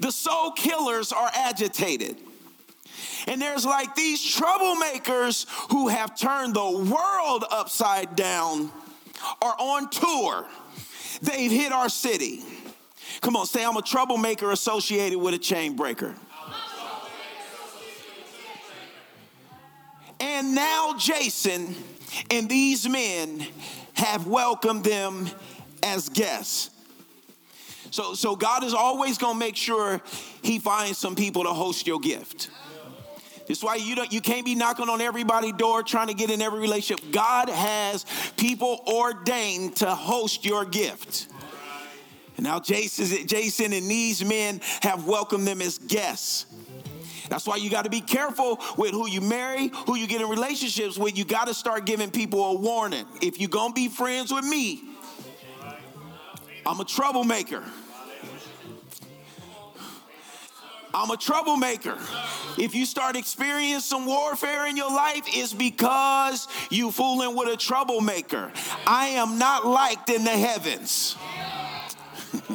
The 0.00 0.10
soul 0.10 0.52
killers 0.52 1.12
are 1.12 1.30
agitated. 1.32 2.16
And 3.28 3.40
there's 3.40 3.66
like 3.66 3.94
these 3.94 4.20
troublemakers 4.34 5.46
who 5.70 5.88
have 5.88 6.18
turned 6.18 6.54
the 6.54 6.90
world 6.90 7.44
upside 7.50 8.16
down 8.16 8.72
are 9.42 9.54
on 9.58 9.90
tour. 9.90 10.46
They've 11.20 11.50
hit 11.50 11.70
our 11.70 11.90
city. 11.90 12.42
Come 13.20 13.36
on, 13.36 13.44
say 13.44 13.64
I'm 13.64 13.76
a 13.76 13.82
troublemaker 13.82 14.50
associated 14.50 15.18
with 15.18 15.34
a 15.34 15.38
chain 15.38 15.76
breaker. 15.76 16.14
And 20.18 20.54
now 20.54 20.94
Jason 20.98 21.74
and 22.30 22.48
these 22.48 22.88
men 22.88 23.46
have 23.94 24.26
welcomed 24.26 24.84
them 24.84 25.28
as 25.82 26.08
guests. 26.08 26.70
So, 27.90 28.14
so 28.14 28.36
God 28.36 28.64
is 28.64 28.74
always 28.74 29.18
going 29.18 29.34
to 29.34 29.38
make 29.38 29.56
sure 29.56 30.00
He 30.42 30.58
finds 30.58 30.98
some 30.98 31.16
people 31.16 31.44
to 31.44 31.50
host 31.50 31.86
your 31.86 32.00
gift. 32.00 32.50
That's 33.46 33.64
why 33.64 33.74
you 33.74 33.96
don't 33.96 34.12
you 34.12 34.20
can't 34.20 34.44
be 34.44 34.54
knocking 34.54 34.88
on 34.88 35.00
everybody's 35.00 35.54
door 35.54 35.82
trying 35.82 36.06
to 36.06 36.14
get 36.14 36.30
in 36.30 36.40
every 36.40 36.60
relationship. 36.60 37.10
God 37.10 37.48
has 37.48 38.06
people 38.36 38.80
ordained 38.86 39.76
to 39.76 39.92
host 39.92 40.44
your 40.44 40.64
gift. 40.64 41.26
And 42.36 42.44
now 42.44 42.60
Jason, 42.60 43.26
Jason 43.26 43.72
and 43.72 43.90
these 43.90 44.24
men 44.24 44.60
have 44.82 45.06
welcomed 45.06 45.48
them 45.48 45.60
as 45.60 45.78
guests. 45.78 46.46
That's 47.28 47.46
why 47.46 47.56
you 47.56 47.70
got 47.70 47.84
to 47.84 47.90
be 47.90 48.00
careful 48.00 48.60
with 48.78 48.92
who 48.92 49.08
you 49.08 49.20
marry, 49.20 49.72
who 49.86 49.96
you 49.96 50.06
get 50.06 50.20
in 50.20 50.28
relationships 50.28 50.96
with. 50.96 51.18
You 51.18 51.24
got 51.24 51.48
to 51.48 51.54
start 51.54 51.86
giving 51.86 52.10
people 52.10 52.44
a 52.44 52.54
warning. 52.54 53.04
If 53.20 53.40
you're 53.40 53.50
going 53.50 53.72
to 53.72 53.74
be 53.74 53.88
friends 53.88 54.32
with 54.32 54.44
me, 54.44 54.80
I'm 56.64 56.78
a 56.78 56.84
troublemaker. 56.84 57.64
I'm 60.92 61.10
a 61.10 61.16
troublemaker. 61.16 61.96
If 62.58 62.74
you 62.74 62.84
start 62.84 63.16
experiencing 63.16 63.80
some 63.80 64.06
warfare 64.06 64.66
in 64.66 64.76
your 64.76 64.90
life, 64.90 65.22
it's 65.26 65.52
because 65.52 66.48
you 66.70 66.90
fooling 66.90 67.36
with 67.36 67.48
a 67.48 67.56
troublemaker. 67.56 68.52
I 68.86 69.08
am 69.08 69.38
not 69.38 69.66
liked 69.66 70.10
in 70.10 70.24
the 70.24 70.30
heavens. 70.30 71.16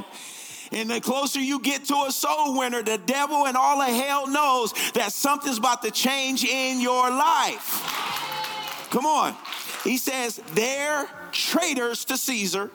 and 0.72 0.90
the 0.90 1.00
closer 1.02 1.40
you 1.40 1.60
get 1.60 1.86
to 1.86 1.96
a 2.08 2.12
soul 2.12 2.58
winner, 2.58 2.84
the 2.84 2.98
devil 2.98 3.48
and 3.48 3.56
all 3.56 3.82
of 3.82 3.88
hell 3.88 4.28
knows 4.28 4.74
that 4.94 5.12
something's 5.12 5.58
about 5.58 5.82
to 5.84 5.92
change 5.92 6.44
in 6.44 6.82
your 6.82 7.10
life. 7.10 8.88
Come 8.92 9.06
on. 9.06 9.36
He 9.84 9.98
says, 9.98 10.42
they're 10.54 11.08
traitors 11.32 12.06
to 12.06 12.18
Caesar 12.18 12.72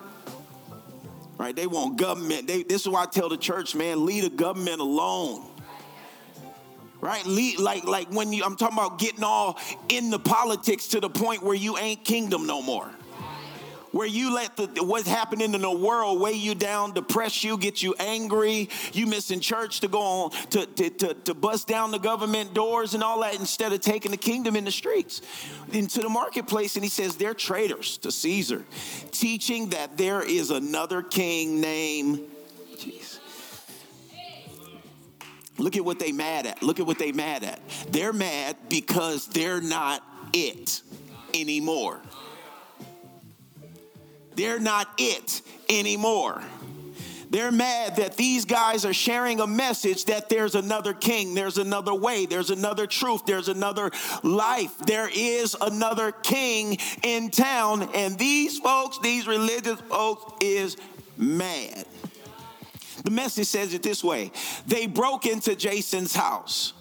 right? 1.41 1.57
They 1.57 1.67
want 1.67 1.97
government. 1.97 2.47
They, 2.47 2.65
this 2.65 2.83
is 2.83 2.89
why 2.89 3.05
I 3.05 3.07
tell 3.07 3.31
the 3.31 3.39
church, 3.39 3.75
man, 3.75 4.05
leave 4.05 4.25
the 4.25 4.29
government 4.29 4.79
alone 4.83 5.50
right? 7.01 7.25
Like 7.27 7.85
like 7.85 8.09
when 8.11 8.33
you 8.33 8.45
I'm 8.45 8.57
talking 8.57 8.79
about 8.79 8.99
getting 8.99 9.25
all 9.25 9.59
in 9.89 10.11
the 10.11 10.19
politics 10.19 10.89
to 10.89 11.01
the 11.01 11.11
point 11.11 11.43
where 11.43 11.55
you 11.55 11.79
ain't 11.79 12.05
kingdom 12.05 12.47
no 12.47 12.63
more. 12.63 12.91
Where 13.93 14.07
you 14.07 14.33
let 14.33 14.57
the 14.57 14.69
what's 14.85 15.09
happening 15.09 15.53
in 15.53 15.63
the 15.63 15.71
world 15.71 16.21
weigh 16.21 16.35
you 16.35 16.55
down, 16.55 16.93
depress 16.93 17.43
you, 17.43 17.59
get 17.59 17.83
you 17.83 17.97
angry, 17.99 18.69
you 18.93 19.07
missing 19.07 19.41
church 19.41 19.81
to 19.81 19.89
go 19.89 20.01
on 20.01 20.31
to, 20.51 20.65
to, 20.65 20.91
to, 20.91 21.15
to 21.15 21.35
bust 21.35 21.67
down 21.67 21.91
the 21.91 21.99
government 21.99 22.55
doors 22.55 22.95
and 22.95 23.03
all 23.03 23.21
that 23.23 23.35
instead 23.41 23.73
of 23.73 23.81
taking 23.81 24.13
the 24.13 24.17
kingdom 24.17 24.55
in 24.55 24.65
the 24.65 24.71
streets 24.71 25.23
into 25.73 26.03
the 26.03 26.09
marketplace. 26.09 26.77
And 26.77 26.85
he 26.85 26.89
says 26.89 27.17
they're 27.17 27.35
traitors 27.35 27.99
to 27.99 28.13
Caesar, 28.13 28.65
teaching 29.11 29.71
that 29.71 29.97
there 29.97 30.23
is 30.23 30.53
another 30.53 31.03
king 31.03 31.61
named 31.61 32.21
Look 35.61 35.77
at 35.77 35.85
what 35.85 35.99
they 35.99 36.11
mad 36.11 36.47
at. 36.47 36.63
Look 36.63 36.81
at 36.81 36.87
what 36.87 36.99
they 36.99 37.13
mad 37.13 37.45
at. 37.45 37.61
They're 37.91 38.13
mad 38.13 38.57
because 38.69 39.27
they're 39.27 39.61
not 39.61 40.03
it 40.33 40.83
anymore. 41.35 42.01
They're 44.35 44.59
not 44.61 44.89
it 44.97 45.43
anymore. 45.69 46.43
They're 47.29 47.53
mad 47.53 47.97
that 47.97 48.17
these 48.17 48.45
guys 48.45 48.85
are 48.85 48.93
sharing 48.93 49.39
a 49.39 49.47
message 49.47 50.07
that 50.07 50.29
there's 50.29 50.57
another 50.57 50.93
king, 50.93 51.35
there's 51.35 51.59
another 51.59 51.95
way, 51.95 52.27
there's 52.27 52.51
another 52.51 52.89
truth, 52.89 53.25
there's 53.25 53.49
another 53.49 53.93
life, 54.25 54.77
there 54.79 55.09
is 55.15 55.57
another 55.61 56.11
king 56.11 56.79
in 57.05 57.31
town. 57.31 57.89
And 57.95 58.19
these 58.19 58.59
folks, 58.59 58.99
these 58.99 59.29
religious 59.29 59.81
folks, 59.83 60.33
is 60.41 60.77
mad. 61.17 61.87
The 63.05 63.11
message 63.11 63.47
says 63.47 63.75
it 63.75 63.83
this 63.83 64.05
way 64.05 64.33
They 64.67 64.87
broke 64.87 65.27
into 65.27 65.55
Jason's 65.55 66.15
house, 66.15 66.73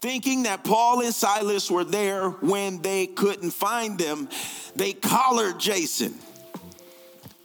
thinking 0.00 0.44
that 0.44 0.64
Paul 0.64 1.00
and 1.00 1.14
Silas 1.14 1.70
were 1.70 1.84
there 1.84 2.30
when 2.30 2.82
they 2.82 3.06
couldn't 3.06 3.50
find 3.50 3.98
them. 3.98 4.28
They 4.76 4.92
collared 4.92 5.58
Jason, 5.58 6.18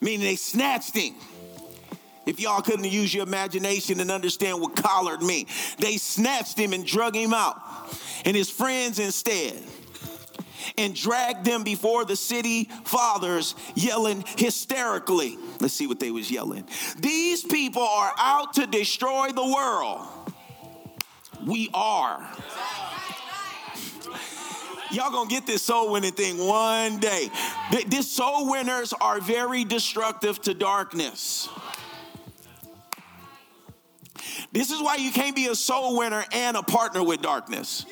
meaning 0.01 0.25
they 0.25 0.35
snatched 0.35 0.95
him. 0.95 1.15
If 2.25 2.39
y'all 2.39 2.61
couldn't 2.61 2.85
use 2.85 3.13
your 3.13 3.23
imagination 3.23 3.99
and 3.99 4.09
understand 4.09 4.59
what 4.59 4.75
collared 4.75 5.21
mean, 5.21 5.45
they 5.77 5.97
snatched 5.97 6.57
him 6.57 6.73
and 6.73 6.83
drug 6.85 7.15
him 7.15 7.33
out, 7.33 7.61
and 8.25 8.35
his 8.35 8.49
friends 8.49 8.97
instead 8.97 9.61
and 10.77 10.95
dragged 10.95 11.45
them 11.45 11.63
before 11.63 12.05
the 12.05 12.15
city 12.15 12.65
fathers, 12.83 13.55
yelling 13.75 14.23
hysterically. 14.37 15.37
Let's 15.59 15.73
see 15.73 15.87
what 15.87 15.99
they 15.99 16.11
was 16.11 16.29
yelling. 16.29 16.67
These 16.99 17.43
people 17.43 17.81
are 17.81 18.13
out 18.17 18.53
to 18.53 18.67
destroy 18.67 19.31
the 19.31 19.45
world. 19.45 20.07
We 21.45 21.69
are. 21.73 22.27
Y'all 24.91 25.11
gonna 25.11 25.29
get 25.29 25.45
this 25.45 25.61
soul 25.63 25.91
winning 25.91 26.13
thing 26.13 26.37
one 26.37 26.99
day. 26.99 27.29
These 27.87 28.09
soul 28.09 28.49
winners 28.49 28.93
are 28.93 29.19
very 29.19 29.63
destructive 29.63 30.41
to 30.43 30.53
darkness. 30.53 31.49
This 34.51 34.71
is 34.71 34.81
why 34.81 34.95
you 34.95 35.11
can't 35.11 35.35
be 35.35 35.47
a 35.47 35.55
soul 35.55 35.97
winner 35.97 36.23
and 36.31 36.55
a 36.55 36.63
partner 36.63 37.03
with 37.03 37.21
darkness. 37.21 37.85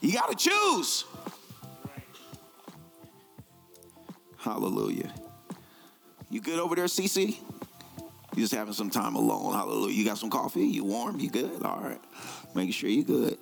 You 0.00 0.12
got 0.12 0.36
to 0.36 0.50
choose. 0.50 1.04
Hallelujah. 4.48 5.12
You 6.30 6.40
good 6.40 6.58
over 6.58 6.74
there, 6.74 6.86
CC? 6.86 7.36
You 8.34 8.42
just 8.42 8.54
having 8.54 8.72
some 8.72 8.88
time 8.88 9.14
alone. 9.14 9.52
Hallelujah. 9.52 9.94
You 9.94 10.06
got 10.06 10.16
some 10.16 10.30
coffee? 10.30 10.66
You 10.66 10.84
warm? 10.84 11.20
You 11.20 11.28
good? 11.28 11.62
All 11.62 11.80
right. 11.80 12.00
Making 12.54 12.72
sure 12.72 12.88
you 12.88 13.04
good. 13.04 13.36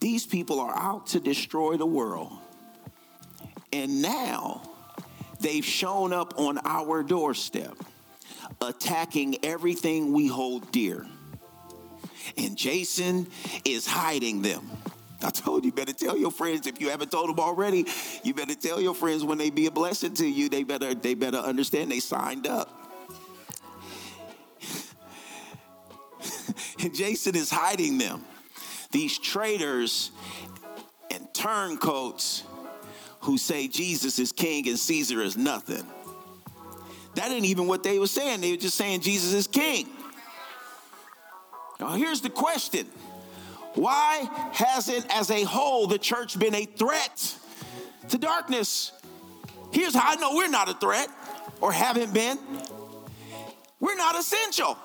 These 0.00 0.24
people 0.24 0.58
are 0.58 0.74
out 0.74 1.08
to 1.08 1.20
destroy 1.20 1.76
the 1.76 1.84
world. 1.84 2.32
And 3.74 4.00
now 4.00 4.62
they've 5.40 5.64
shown 5.64 6.14
up 6.14 6.38
on 6.38 6.58
our 6.64 7.02
doorstep. 7.02 7.76
attacking 8.62 9.44
everything 9.44 10.14
we 10.14 10.28
hold 10.28 10.72
dear. 10.72 11.06
And 12.38 12.56
Jason 12.56 13.26
is 13.66 13.86
hiding 13.86 14.40
them. 14.40 14.70
I 15.24 15.30
told 15.30 15.64
you, 15.64 15.72
better 15.72 15.92
tell 15.92 16.16
your 16.16 16.30
friends 16.30 16.66
if 16.66 16.80
you 16.80 16.90
haven't 16.90 17.10
told 17.10 17.30
them 17.30 17.40
already. 17.40 17.86
You 18.22 18.34
better 18.34 18.54
tell 18.54 18.80
your 18.80 18.94
friends 18.94 19.24
when 19.24 19.38
they 19.38 19.50
be 19.50 19.66
a 19.66 19.70
blessing 19.70 20.14
to 20.14 20.26
you. 20.26 20.48
They 20.48 20.62
better 20.62 20.94
they 20.94 21.14
better 21.14 21.38
understand 21.38 21.90
they 21.90 22.00
signed 22.00 22.46
up. 22.46 22.68
and 26.82 26.94
Jason 26.94 27.34
is 27.34 27.50
hiding 27.50 27.98
them. 27.98 28.24
These 28.90 29.18
traitors 29.18 30.10
and 31.10 31.32
turncoats 31.32 32.44
who 33.20 33.38
say 33.38 33.66
Jesus 33.66 34.18
is 34.18 34.32
king 34.32 34.68
and 34.68 34.78
Caesar 34.78 35.22
is 35.22 35.36
nothing. 35.36 35.84
That 37.14 37.30
ain't 37.30 37.46
even 37.46 37.66
what 37.66 37.82
they 37.82 37.98
were 37.98 38.06
saying. 38.06 38.40
They 38.40 38.50
were 38.50 38.56
just 38.56 38.76
saying 38.76 39.00
Jesus 39.00 39.32
is 39.32 39.46
king. 39.46 39.88
Now, 41.80 41.94
here's 41.94 42.20
the 42.20 42.30
question 42.30 42.86
Why 43.74 44.28
hasn't, 44.52 45.06
as 45.10 45.30
a 45.30 45.42
whole, 45.44 45.86
the 45.86 45.98
church 45.98 46.38
been 46.38 46.54
a 46.54 46.64
threat 46.64 47.36
to 48.08 48.18
darkness? 48.18 48.92
Here's 49.72 49.94
how 49.94 50.12
I 50.12 50.14
know 50.16 50.34
we're 50.34 50.48
not 50.48 50.68
a 50.68 50.74
threat 50.74 51.08
or 51.60 51.72
haven't 51.72 52.14
been 52.14 52.38
we're 53.84 53.96
not 53.96 54.18
essential. 54.18 54.78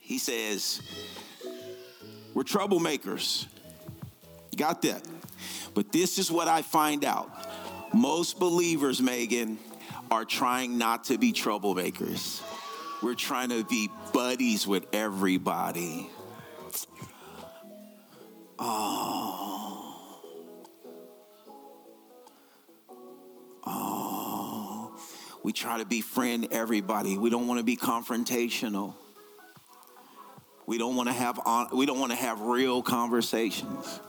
He 0.00 0.18
says, 0.18 0.82
We're 2.34 2.42
troublemakers. 2.42 3.46
Got 4.56 4.82
that? 4.82 5.06
But 5.74 5.92
this 5.92 6.18
is 6.18 6.32
what 6.32 6.48
I 6.48 6.62
find 6.62 7.04
out 7.04 7.30
most 7.94 8.40
believers, 8.40 9.00
Megan, 9.00 9.56
are 10.10 10.24
trying 10.24 10.78
not 10.78 11.04
to 11.04 11.18
be 11.18 11.32
troublemakers. 11.32 12.42
We're 13.02 13.14
trying 13.14 13.50
to 13.50 13.64
be 13.64 13.90
buddies 14.12 14.66
with 14.66 14.86
everybody. 14.92 16.10
Oh. 18.58 20.10
Oh. 23.64 24.92
We 25.42 25.52
try 25.52 25.78
to 25.78 25.84
befriend 25.84 26.48
everybody. 26.50 27.16
We 27.16 27.30
don't 27.30 27.46
want 27.46 27.58
to 27.60 27.64
be 27.64 27.76
confrontational. 27.76 28.94
We 30.66 30.76
don't 30.76 30.96
want 30.96 31.08
to 31.08 31.14
have 31.14 31.40
on, 31.46 31.68
we 31.72 31.86
don't 31.86 31.98
want 31.98 32.12
to 32.12 32.18
have 32.18 32.40
real 32.40 32.82
conversations. 32.82 34.00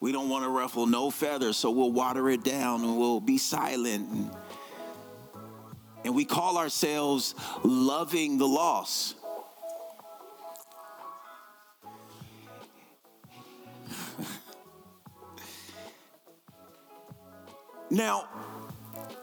We 0.00 0.10
don't 0.12 0.28
want 0.30 0.44
to 0.44 0.50
ruffle 0.50 0.86
no 0.86 1.10
feathers, 1.10 1.58
so 1.58 1.70
we'll 1.70 1.92
water 1.92 2.30
it 2.30 2.42
down 2.42 2.82
and 2.82 2.96
we'll 2.96 3.20
be 3.20 3.36
silent. 3.36 4.32
And, 6.04 6.14
we 6.14 6.24
call 6.24 6.56
ourselves 6.58 7.34
loving 7.62 8.38
the 8.38 8.48
lost. 8.48 9.14
now, 17.90 18.26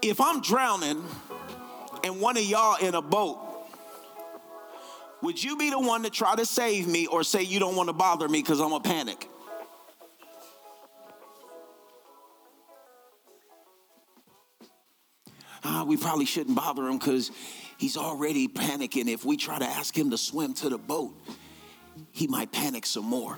if 0.01 0.21
I'm 0.21 0.41
drowning 0.41 1.03
and 2.03 2.21
one 2.21 2.37
of 2.37 2.43
y'all 2.43 2.77
in 2.77 2.93
a 2.95 3.01
boat, 3.01 3.39
would 5.23 5.43
you 5.43 5.57
be 5.57 5.71
the 5.71 5.79
one 5.79 6.03
to 6.03 6.11
try 6.11 6.35
to 6.35 6.45
save 6.45 6.87
me 6.87 7.07
or 7.07 7.23
say 7.23 7.41
you 7.41 7.59
don't 7.59 7.75
want 7.75 7.89
to 7.89 7.93
bother 7.93 8.29
me 8.29 8.41
because 8.41 8.59
I'm 8.59 8.73
a 8.73 8.79
panic? 8.79 9.27
Ah, 15.67 15.83
we 15.83 15.97
probably 15.97 16.25
shouldn't 16.25 16.55
bother 16.55 16.87
him 16.87 16.97
because 16.97 17.31
he's 17.77 17.97
already 17.97 18.47
panicking. 18.47 19.07
If 19.07 19.25
we 19.25 19.37
try 19.37 19.59
to 19.59 19.65
ask 19.65 19.95
him 19.95 20.11
to 20.11 20.17
swim 20.17 20.53
to 20.55 20.69
the 20.69 20.77
boat, 20.77 21.13
he 22.11 22.27
might 22.27 22.51
panic 22.51 22.85
some 22.85 23.05
more. 23.05 23.37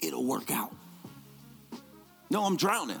It'll 0.00 0.24
work 0.24 0.50
out. 0.50 0.72
No, 2.30 2.44
I'm 2.44 2.56
drowning. 2.56 3.00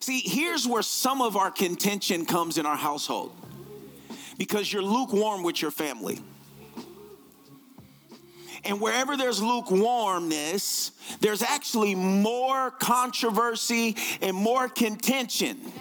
See, 0.00 0.20
here's 0.20 0.68
where 0.68 0.82
some 0.82 1.22
of 1.22 1.36
our 1.36 1.50
contention 1.50 2.26
comes 2.26 2.58
in 2.58 2.66
our 2.66 2.76
household 2.76 3.32
because 4.38 4.72
you're 4.72 4.82
lukewarm 4.82 5.42
with 5.42 5.62
your 5.62 5.70
family. 5.70 6.18
And 8.66 8.80
wherever 8.80 9.16
there's 9.16 9.40
lukewarmness, 9.40 10.90
there's 11.20 11.42
actually 11.42 11.94
more 11.94 12.72
controversy 12.72 13.96
and 14.20 14.36
more 14.36 14.68
contention 14.68 15.72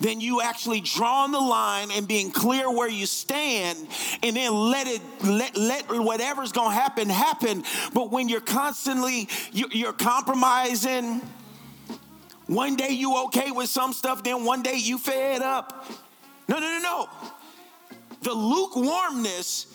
than 0.00 0.20
you 0.20 0.40
actually 0.40 0.80
drawing 0.80 1.32
the 1.32 1.40
line 1.40 1.90
and 1.92 2.06
being 2.08 2.32
clear 2.32 2.70
where 2.70 2.88
you 2.88 3.06
stand 3.06 3.78
and 4.22 4.36
then 4.36 4.52
let 4.52 4.86
it 4.88 5.00
let, 5.24 5.56
let 5.56 5.88
whatever's 5.88 6.50
gonna 6.52 6.74
happen 6.74 7.08
happen. 7.08 7.62
But 7.94 8.10
when 8.10 8.28
you're 8.28 8.40
constantly 8.40 9.28
you're 9.52 9.92
compromising 9.92 11.20
one 12.46 12.76
day 12.76 12.90
you 12.90 13.24
okay 13.26 13.52
with 13.52 13.68
some 13.68 13.92
stuff 13.92 14.24
then 14.24 14.44
one 14.44 14.62
day 14.62 14.76
you 14.76 14.98
fed 14.98 15.42
up. 15.42 15.86
No 16.48 16.58
no 16.58 16.66
no 16.66 16.80
no. 16.80 17.08
The 18.22 18.32
lukewarmness 18.32 19.66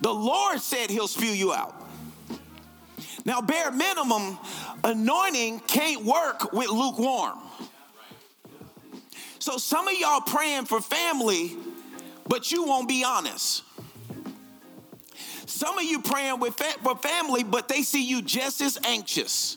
the 0.00 0.12
lord 0.12 0.60
said 0.60 0.90
he'll 0.90 1.08
spew 1.08 1.30
you 1.30 1.52
out 1.52 1.75
now, 3.26 3.40
bare 3.40 3.72
minimum, 3.72 4.38
anointing 4.84 5.58
can't 5.66 6.04
work 6.04 6.52
with 6.52 6.68
lukewarm. 6.68 7.36
So 9.40 9.56
some 9.58 9.88
of 9.88 9.94
y'all 9.94 10.20
praying 10.20 10.66
for 10.66 10.80
family, 10.80 11.56
but 12.28 12.52
you 12.52 12.62
won't 12.62 12.88
be 12.88 13.02
honest. 13.02 13.64
Some 15.46 15.76
of 15.76 15.82
you 15.82 16.00
praying 16.02 16.38
with 16.38 16.54
fa- 16.54 16.78
for 16.84 16.96
family, 16.96 17.42
but 17.42 17.66
they 17.66 17.82
see 17.82 18.06
you 18.06 18.22
just 18.22 18.60
as 18.60 18.78
anxious. 18.84 19.56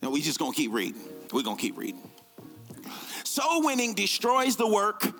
no, 0.02 0.10
we 0.10 0.20
just 0.20 0.40
gonna 0.40 0.52
keep 0.52 0.72
reading. 0.72 1.00
We're 1.32 1.42
gonna 1.42 1.56
keep 1.56 1.78
reading. 1.78 2.10
Soul 3.36 3.64
winning 3.64 3.92
destroys 3.92 4.56
the 4.56 4.66
work 4.66 5.12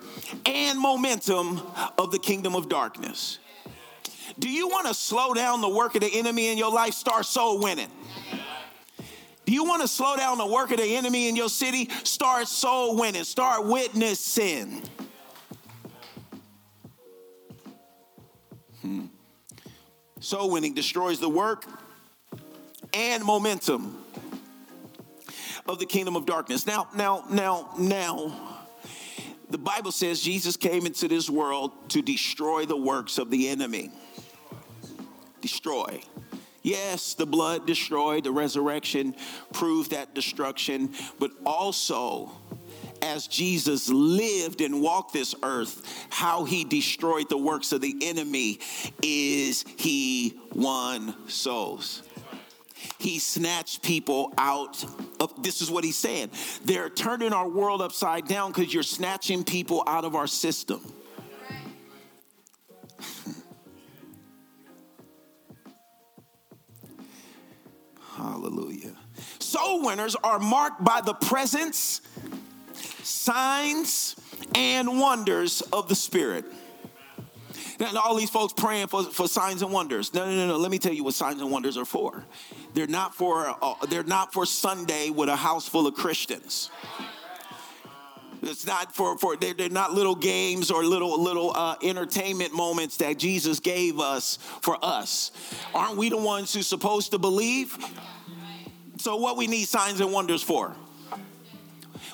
and 0.47 0.81
momentum 0.81 1.61
of 1.99 2.13
the 2.13 2.19
kingdom 2.19 2.55
of 2.55 2.67
darkness. 2.67 3.39
Do 4.39 4.49
you 4.49 4.69
want 4.69 4.87
to 4.87 4.95
slow 4.95 5.35
down 5.35 5.61
the 5.61 5.69
work 5.69 5.97
of 5.97 6.01
the 6.01 6.19
enemy 6.19 6.49
in 6.49 6.57
your 6.57 6.73
life? 6.73 6.95
Start 6.95 7.27
soul 7.27 7.61
winning. 7.61 7.91
Do 9.45 9.53
you 9.53 9.65
want 9.65 9.83
to 9.83 9.89
slow 9.89 10.17
down 10.17 10.39
the 10.39 10.47
work 10.47 10.71
of 10.71 10.79
the 10.79 10.97
enemy 10.97 11.29
in 11.29 11.37
your 11.37 11.51
city? 11.51 11.91
Start 12.05 12.49
soul 12.49 12.97
winning. 12.97 13.23
Start 13.25 13.67
witnessing. 13.67 14.83
Hmm. 18.81 19.05
Soul 20.21 20.53
winning 20.53 20.73
destroys 20.73 21.21
the 21.21 21.29
work 21.29 21.67
and 22.95 23.23
momentum 23.23 24.06
of 25.69 25.79
the 25.79 25.87
kingdom 25.87 26.17
of 26.17 26.27
darkness. 26.27 26.67
Now, 26.67 26.89
now, 26.95 27.25
now, 27.31 27.71
now, 27.79 28.59
the 29.51 29.59
Bible 29.59 29.93
says 29.93 30.21
Jesus 30.21 30.57
came 30.57 30.87
into 30.87 31.09
this 31.09 31.31
world 31.31 31.91
to 31.91 32.03
destroy 32.03 32.67
the 32.67 32.77
works 32.77 33.19
of 33.19 33.31
the 33.31 33.49
enemy. 33.49 33.91
Destroy. 35.41 36.03
Yes, 36.63 37.15
the 37.15 37.27
blood 37.27 37.65
destroyed, 37.65 38.25
the 38.25 38.33
resurrection 38.33 39.15
proved 39.53 39.93
that 39.93 40.15
destruction, 40.15 40.93
but 41.21 41.31
also 41.45 42.33
as 43.03 43.29
Jesus 43.29 43.89
lived 43.89 44.61
and 44.61 44.83
walked 44.83 45.13
this 45.13 45.35
earth, 45.43 46.07
how 46.11 46.45
he 46.45 46.65
destroyed 46.65 47.29
the 47.29 47.39
works 47.39 47.73
of 47.73 47.81
the 47.81 47.97
enemy 48.03 48.59
is 49.03 49.65
he 49.77 50.41
won 50.55 51.15
souls. 51.29 52.03
He 52.99 53.19
snatched 53.19 53.83
people 53.83 54.33
out 54.37 54.85
of 55.21 55.43
this 55.43 55.61
is 55.63 55.71
what 55.71 55.85
he's 55.85 55.97
saying. 55.97 56.31
They're 56.65 56.91
turning 56.91 57.33
our 57.33 57.49
world 57.49 57.81
upside 57.83 58.27
down 58.29 58.53
because 58.53 58.73
you're 58.73 58.83
snatching 58.83 59.45
people 59.45 59.83
out 59.87 60.05
of 60.05 60.15
our 60.15 60.27
system. 60.27 60.81
Hallelujah. 68.17 68.95
Soul 69.39 69.85
winners 69.85 70.17
are 70.17 70.39
marked 70.39 70.85
by 70.85 71.01
the 71.01 71.15
presence, 71.15 72.03
signs, 73.03 74.17
and 74.55 75.01
wonders 75.01 75.63
of 75.73 75.89
the 75.89 75.95
Spirit. 75.95 76.45
All 77.97 78.15
these 78.15 78.31
folks 78.31 78.53
praying 78.53 78.87
for, 78.87 79.05
for 79.05 79.29
signs 79.29 79.63
and 79.63 79.71
wonders. 79.71 80.15
No, 80.15 80.25
no, 80.25 80.35
no, 80.35 80.47
no. 80.47 80.57
Let 80.57 80.71
me 80.71 80.79
tell 80.79 80.95
you 80.95 81.05
what 81.05 81.15
signs 81.15 81.41
and 81.41 81.51
wonders 81.51 81.77
are 81.77 81.85
for. 81.85 82.25
They're 82.75 82.87
not 82.87 83.15
for 83.15 83.55
uh, 83.63 83.75
they're 83.89 84.03
not 84.03 84.33
for 84.33 84.47
Sunday 84.47 85.11
with 85.11 85.29
a 85.29 85.37
house 85.37 85.69
full 85.69 85.87
of 85.87 85.95
Christians. 85.95 86.71
It's 88.43 88.67
not 88.67 88.95
for, 88.95 89.19
for 89.19 89.37
they're, 89.37 89.55
they're 89.55 89.69
not 89.69 89.93
little 89.93 90.15
games 90.15 90.71
or 90.71 90.85
little 90.85 91.23
little 91.23 91.53
uh, 91.55 91.77
entertainment 91.83 92.55
moments 92.55 92.99
that 92.99 93.19
Jesus 93.19 93.61
gave 93.61 93.99
us 93.99 94.39
for 94.63 94.79
us. 94.83 95.33
Aren't 95.75 95.97
we 95.97 96.09
the 96.09 96.17
ones 96.17 96.55
who's 96.55 96.67
supposed 96.67 97.11
to 97.11 97.19
believe? 97.19 97.77
So 98.99 99.17
what 99.17 99.37
we 99.37 99.47
need 99.47 99.65
signs 99.65 100.01
and 100.01 100.13
wonders 100.13 100.43
for? 100.43 100.75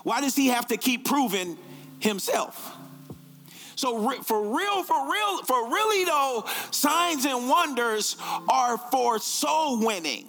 Why 0.03 0.21
does 0.21 0.35
he 0.35 0.49
have 0.49 0.67
to 0.69 0.77
keep 0.77 1.05
proving 1.05 1.57
himself? 2.01 2.72
So 3.83 4.13
for 4.23 4.41
real, 4.41 4.85
for 4.85 5.13
real, 5.13 5.43
for 5.43 5.69
really 5.69 6.05
though, 6.05 6.45
signs 6.71 7.25
and 7.25 7.49
wonders 7.49 8.17
are 8.49 8.79
for 8.79 9.19
soul 9.19 9.85
winning. 9.85 10.27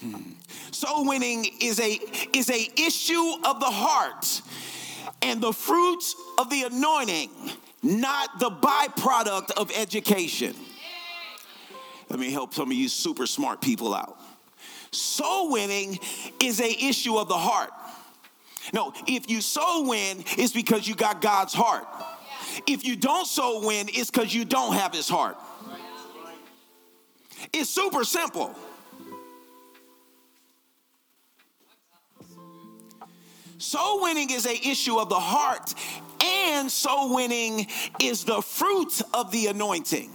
Hmm. 0.00 0.34
Soul 0.70 1.04
winning 1.04 1.46
is 1.60 1.80
a 1.80 1.98
is 2.32 2.48
a 2.48 2.70
issue 2.80 3.44
of 3.44 3.58
the 3.58 3.72
heart 3.72 4.40
and 5.20 5.40
the 5.40 5.52
fruits 5.52 6.14
of 6.38 6.48
the 6.48 6.62
anointing, 6.62 7.30
not 7.82 8.38
the 8.38 8.50
byproduct 8.50 9.50
of 9.56 9.72
education. 9.76 10.54
Let 12.08 12.20
me 12.20 12.30
help 12.30 12.54
some 12.54 12.70
of 12.70 12.76
you 12.76 12.88
super 12.88 13.26
smart 13.26 13.60
people 13.60 13.92
out. 13.92 14.16
Soul 14.92 15.50
winning 15.50 15.98
is 16.40 16.60
a 16.60 16.70
issue 16.70 17.16
of 17.16 17.26
the 17.26 17.36
heart. 17.36 17.72
No, 18.72 18.92
if 19.06 19.28
you 19.28 19.40
soul 19.40 19.88
win, 19.88 20.24
it's 20.38 20.52
because 20.52 20.88
you 20.88 20.94
got 20.94 21.20
God's 21.20 21.52
heart. 21.52 21.86
If 22.66 22.84
you 22.84 22.96
don't 22.96 23.26
soul 23.26 23.66
win, 23.66 23.88
it's 23.92 24.10
because 24.10 24.32
you 24.34 24.44
don't 24.44 24.74
have 24.74 24.92
his 24.92 25.08
heart. 25.08 25.36
It's 27.52 27.68
super 27.68 28.04
simple. 28.04 28.54
Soul 33.58 34.02
winning 34.02 34.30
is 34.30 34.46
a 34.46 34.54
issue 34.54 34.98
of 34.98 35.08
the 35.08 35.18
heart, 35.18 35.74
and 36.20 36.70
soul 36.70 37.14
winning 37.14 37.66
is 38.00 38.24
the 38.24 38.42
fruit 38.42 39.00
of 39.12 39.30
the 39.30 39.46
anointing. 39.46 40.10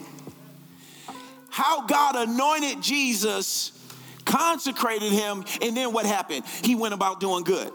How 1.50 1.86
God 1.86 2.16
anointed 2.16 2.82
Jesus, 2.82 3.72
consecrated 4.26 5.12
him, 5.12 5.44
and 5.62 5.76
then 5.76 5.94
what 5.94 6.06
happened? 6.06 6.46
He 6.64 6.76
went 6.76 6.94
about 6.94 7.20
doing 7.20 7.44
good. 7.44 7.72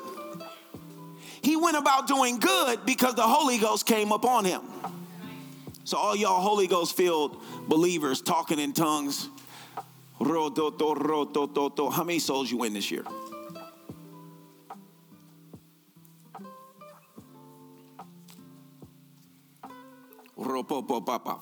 He 1.45 1.57
went 1.57 1.77
about 1.77 2.07
doing 2.07 2.39
good 2.39 2.87
because 2.87 3.15
the 3.15 3.23
Holy 3.23 3.59
Ghost 3.59 3.85
came 3.85 4.13
upon 4.13 4.47
him. 4.47 4.63
So, 5.85 5.99
all 5.99 6.17
y'all 6.17 6.41
Holy 6.41 6.67
Ghost 6.67 6.97
filled 6.97 7.43
believers 7.69 8.23
talking 8.23 8.59
in 8.59 8.73
tongues, 8.73 9.29
how 10.19 12.05
many 12.05 12.19
souls 12.19 12.51
you 12.51 12.57
win 12.57 12.73
this 12.73 12.91
year? 12.91 13.05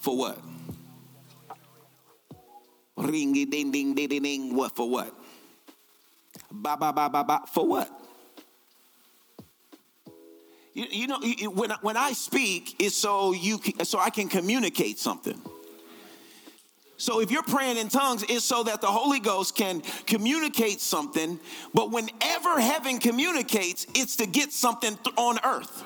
For 0.01 0.17
what? 0.17 0.39
Ding 2.97 3.33
ding 3.33 3.71
ding 3.71 3.95
ding 3.95 4.09
ding. 4.09 4.57
What 4.57 4.75
for 4.75 4.91
what? 4.91 5.15
Ba 6.51 6.77
ba 6.77 6.93
ba 6.93 7.09
ba 7.09 7.23
ba. 7.23 7.43
For 7.47 7.67
what? 7.67 8.02
You, 10.75 10.87
you 10.91 11.07
know, 11.07 11.21
when, 11.51 11.71
when 11.83 11.97
I 11.97 12.13
speak, 12.13 12.77
it's 12.79 12.97
so 12.97 13.33
you 13.33 13.59
can, 13.59 13.85
so 13.85 13.99
I 13.99 14.11
can 14.11 14.29
communicate 14.29 14.99
something. 14.99 15.41
So 16.97 17.21
if 17.21 17.31
you're 17.31 17.43
praying 17.43 17.79
in 17.79 17.89
tongues, 17.89 18.25
it's 18.29 18.45
so 18.45 18.63
that 18.63 18.81
the 18.81 18.87
Holy 18.87 19.19
Ghost 19.19 19.57
can 19.57 19.83
communicate 20.07 20.81
something. 20.81 21.41
But 21.75 21.91
whenever 21.91 22.61
heaven 22.61 22.99
communicates, 22.99 23.87
it's 23.95 24.17
to 24.17 24.27
get 24.27 24.53
something 24.53 24.97
on 25.17 25.39
earth. 25.45 25.85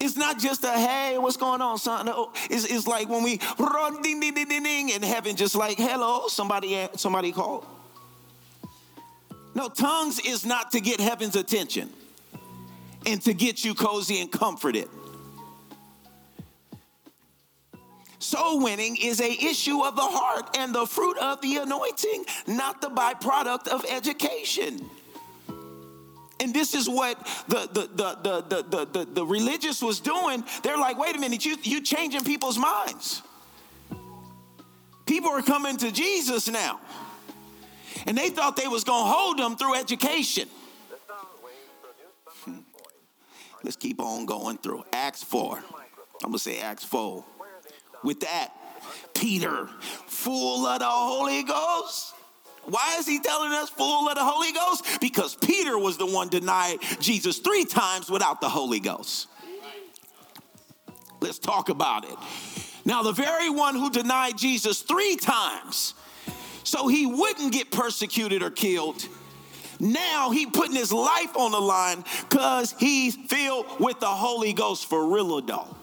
It's 0.00 0.16
not 0.16 0.38
just 0.38 0.64
a 0.64 0.72
hey, 0.72 1.16
what's 1.18 1.36
going 1.36 1.60
on, 1.60 1.78
son? 1.78 2.10
It's, 2.50 2.64
it's 2.64 2.86
like 2.86 3.08
when 3.08 3.22
we 3.22 3.38
run 3.58 4.02
ding 4.02 4.18
ding 4.18 4.34
ding 4.34 4.48
ding 4.48 4.62
ding 4.62 4.88
in 4.88 5.02
heaven, 5.02 5.36
just 5.36 5.54
like 5.54 5.78
hello, 5.78 6.26
somebody 6.26 6.74
eh, 6.74 6.88
somebody 6.96 7.32
called. 7.32 7.66
No, 9.54 9.68
tongues 9.68 10.18
is 10.20 10.44
not 10.44 10.72
to 10.72 10.80
get 10.80 11.00
heaven's 11.00 11.36
attention 11.36 11.90
and 13.06 13.20
to 13.22 13.32
get 13.32 13.64
you 13.64 13.74
cozy 13.74 14.20
and 14.20 14.30
comforted. 14.30 14.88
Soul 18.18 18.62
winning 18.62 18.96
is 18.96 19.20
a 19.20 19.30
issue 19.30 19.82
of 19.82 19.96
the 19.96 20.02
heart 20.02 20.56
and 20.58 20.74
the 20.74 20.86
fruit 20.86 21.16
of 21.18 21.40
the 21.40 21.56
anointing, 21.56 22.24
not 22.46 22.82
the 22.82 22.88
byproduct 22.88 23.68
of 23.68 23.84
education. 23.88 24.84
And 26.38 26.54
this 26.54 26.74
is 26.74 26.88
what 26.88 27.18
the, 27.48 27.68
the, 27.72 27.88
the, 27.94 28.18
the, 28.22 28.62
the, 28.62 28.84
the, 28.86 29.04
the, 29.04 29.26
religious 29.26 29.82
was 29.82 30.00
doing. 30.00 30.44
They're 30.62 30.78
like, 30.78 30.98
wait 30.98 31.16
a 31.16 31.18
minute, 31.18 31.44
you, 31.44 31.56
you 31.62 31.82
changing 31.82 32.24
people's 32.24 32.58
minds. 32.58 33.22
People 35.06 35.30
are 35.30 35.42
coming 35.42 35.76
to 35.78 35.90
Jesus 35.90 36.48
now. 36.48 36.80
And 38.06 38.16
they 38.16 38.30
thought 38.30 38.56
they 38.56 38.68
was 38.68 38.84
to 38.84 38.92
hold 38.92 39.38
them 39.38 39.56
through 39.56 39.74
education. 39.76 40.48
Let's 43.62 43.76
keep 43.76 44.00
on 44.00 44.26
going 44.26 44.58
through. 44.58 44.84
Acts 44.92 45.22
4. 45.22 45.56
I'm 45.56 45.62
going 46.22 46.32
to 46.34 46.38
say 46.38 46.60
Acts 46.60 46.84
4. 46.84 47.24
With 48.02 48.20
that, 48.20 48.52
Peter, 49.14 49.68
full 50.06 50.66
of 50.66 50.78
the 50.78 50.86
Holy 50.86 51.42
Ghost. 51.42 52.14
Why 52.64 52.96
is 52.98 53.06
he 53.06 53.20
telling 53.20 53.52
us 53.52 53.68
full 53.68 54.08
of 54.08 54.14
the 54.14 54.24
Holy 54.24 54.52
Ghost? 54.52 55.00
Because 55.00 55.34
Peter 55.34 55.78
was 55.78 55.96
the 55.96 56.06
one 56.06 56.28
denied 56.28 56.78
Jesus 57.00 57.38
three 57.38 57.64
times 57.64 58.10
without 58.10 58.40
the 58.40 58.48
Holy 58.48 58.80
Ghost. 58.80 59.28
Let's 61.20 61.38
talk 61.38 61.68
about 61.68 62.04
it. 62.04 62.16
Now, 62.84 63.02
the 63.02 63.12
very 63.12 63.50
one 63.50 63.74
who 63.74 63.90
denied 63.90 64.38
Jesus 64.38 64.80
three 64.80 65.16
times 65.16 65.94
so 66.64 66.88
he 66.88 67.06
wouldn't 67.06 67.52
get 67.52 67.70
persecuted 67.70 68.42
or 68.42 68.50
killed 68.50 69.06
now 69.80 70.30
he 70.30 70.46
putting 70.46 70.76
his 70.76 70.92
life 70.92 71.36
on 71.36 71.52
the 71.52 71.60
line 71.60 72.04
because 72.28 72.74
he's 72.78 73.16
filled 73.16 73.66
with 73.80 73.98
the 74.00 74.06
Holy 74.06 74.52
Ghost 74.52 74.86
for 74.86 75.06
real 75.06 75.40
though. 75.40 75.76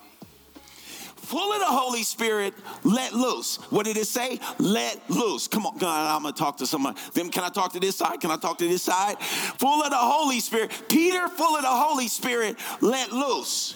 Full 1.28 1.52
of 1.52 1.60
the 1.60 1.66
Holy 1.66 2.04
Spirit, 2.04 2.54
let 2.84 3.12
loose. 3.12 3.58
What 3.70 3.86
did 3.86 3.98
it 3.98 4.08
say? 4.08 4.40
Let 4.60 5.10
loose. 5.10 5.50
Come 5.50 5.66
on, 5.66 5.78
God, 5.78 6.16
I'm 6.16 6.24
gonna 6.24 6.34
talk 6.34 6.56
to 6.60 6.66
somebody. 6.66 6.98
Then 7.14 7.30
can 7.32 7.44
I 7.44 7.50
talk 7.50 7.74
to 7.74 7.82
this 7.82 7.98
side? 7.98 8.22
Can 8.22 8.32
I 8.32 8.38
talk 8.38 8.58
to 8.60 8.68
this 8.68 8.84
side? 8.84 9.20
Full 9.20 9.84
of 9.84 9.90
the 9.90 9.98
Holy 9.98 10.40
Spirit. 10.40 10.72
Peter, 10.88 11.28
full 11.28 11.58
of 11.58 11.64
the 11.64 11.68
Holy 11.68 12.08
Spirit, 12.08 12.56
let 12.80 13.12
loose. 13.12 13.76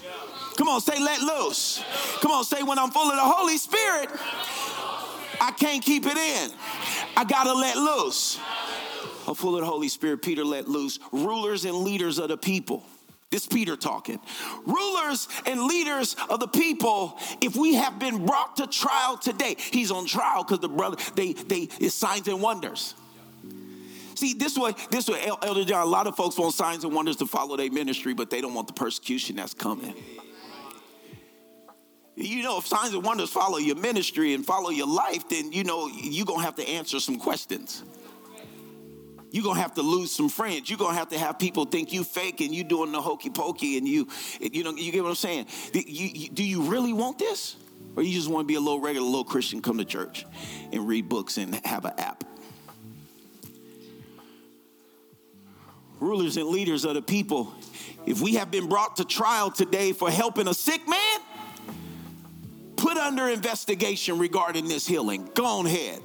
Come 0.55 0.69
on, 0.69 0.79
say 0.79 0.97
let 0.97 1.19
loose. 1.21 1.83
Come 2.21 2.31
on, 2.31 2.45
say 2.45 2.63
when 2.63 2.79
I'm 2.79 2.89
full 2.89 3.09
of 3.09 3.15
the 3.15 3.21
Holy 3.21 3.57
Spirit, 3.57 4.09
I 5.41 5.51
can't 5.51 5.83
keep 5.83 6.05
it 6.05 6.15
in. 6.15 6.51
I 7.17 7.25
gotta 7.25 7.51
let 7.51 7.75
loose 7.75 8.39
full 9.33 9.55
of 9.55 9.61
the 9.61 9.67
Holy 9.67 9.89
Spirit, 9.89 10.21
Peter 10.21 10.43
let 10.43 10.67
loose 10.67 10.99
rulers 11.11 11.65
and 11.65 11.75
leaders 11.77 12.19
of 12.19 12.29
the 12.29 12.37
people. 12.37 12.83
This 13.31 13.47
Peter 13.47 13.77
talking. 13.77 14.19
Rulers 14.65 15.29
and 15.45 15.63
leaders 15.63 16.17
of 16.29 16.41
the 16.41 16.47
people, 16.47 17.17
if 17.39 17.55
we 17.55 17.75
have 17.75 17.97
been 17.97 18.25
brought 18.25 18.57
to 18.57 18.67
trial 18.67 19.17
today, 19.17 19.55
he's 19.57 19.89
on 19.89 20.05
trial 20.05 20.43
because 20.43 20.59
the 20.59 20.67
brother, 20.67 20.97
they, 21.15 21.31
they, 21.31 21.69
it's 21.79 21.95
signs 21.95 22.27
and 22.27 22.41
wonders. 22.41 22.93
See, 24.15 24.33
this 24.33 24.57
way, 24.57 24.73
this 24.91 25.07
way, 25.09 25.25
Elder 25.41 25.63
John, 25.63 25.81
a 25.81 25.89
lot 25.89 26.07
of 26.07 26.15
folks 26.17 26.37
want 26.37 26.53
signs 26.53 26.83
and 26.83 26.93
wonders 26.93 27.15
to 27.17 27.25
follow 27.25 27.55
their 27.55 27.71
ministry, 27.71 28.13
but 28.13 28.29
they 28.29 28.41
don't 28.41 28.53
want 28.53 28.67
the 28.67 28.73
persecution 28.73 29.37
that's 29.37 29.53
coming. 29.53 29.95
You 32.17 32.43
know, 32.43 32.57
if 32.57 32.67
signs 32.67 32.93
and 32.93 33.01
wonders 33.01 33.29
follow 33.29 33.57
your 33.57 33.77
ministry 33.77 34.33
and 34.33 34.45
follow 34.45 34.69
your 34.69 34.87
life, 34.87 35.27
then 35.29 35.53
you 35.53 35.63
know 35.63 35.87
you're 35.87 36.25
gonna 36.25 36.43
have 36.43 36.57
to 36.57 36.67
answer 36.67 36.99
some 36.99 37.17
questions 37.17 37.83
you're 39.31 39.43
gonna 39.43 39.61
have 39.61 39.73
to 39.75 39.81
lose 39.81 40.11
some 40.11 40.29
friends. 40.29 40.69
You're 40.69 40.77
gonna 40.77 40.97
have 40.97 41.09
to 41.09 41.17
have 41.17 41.39
people 41.39 41.65
think 41.65 41.93
you 41.93 42.03
fake 42.03 42.41
and 42.41 42.53
you 42.53 42.63
doing 42.65 42.91
the 42.91 43.01
hokey 43.01 43.29
pokey 43.29 43.77
and 43.77 43.87
you, 43.87 44.07
you 44.39 44.63
know, 44.63 44.71
you 44.71 44.91
get 44.91 45.03
what 45.03 45.09
I'm 45.09 45.15
saying? 45.15 45.47
You, 45.73 45.83
you, 45.85 46.29
do 46.29 46.43
you 46.43 46.63
really 46.63 46.93
want 46.93 47.17
this? 47.17 47.55
Or 47.95 48.03
you 48.03 48.13
just 48.13 48.29
want 48.29 48.43
to 48.43 48.47
be 48.47 48.55
a 48.55 48.59
little 48.59 48.79
regular, 48.79 49.05
little 49.05 49.23
Christian, 49.23 49.61
come 49.61 49.77
to 49.77 49.85
church 49.85 50.25
and 50.71 50.87
read 50.87 51.09
books 51.09 51.37
and 51.37 51.55
have 51.65 51.85
an 51.85 51.93
app? 51.97 52.23
Rulers 55.99 56.37
and 56.37 56.47
leaders 56.47 56.83
of 56.83 56.95
the 56.95 57.01
people, 57.01 57.53
if 58.05 58.21
we 58.21 58.35
have 58.35 58.49
been 58.51 58.67
brought 58.67 58.97
to 58.97 59.05
trial 59.05 59.51
today 59.51 59.93
for 59.93 60.09
helping 60.09 60.47
a 60.47 60.53
sick 60.53 60.87
man, 60.87 61.19
put 62.75 62.97
under 62.97 63.27
investigation 63.29 64.17
regarding 64.17 64.67
this 64.67 64.87
healing. 64.87 65.29
Go 65.35 65.45
on 65.45 65.67
ahead. 65.67 66.01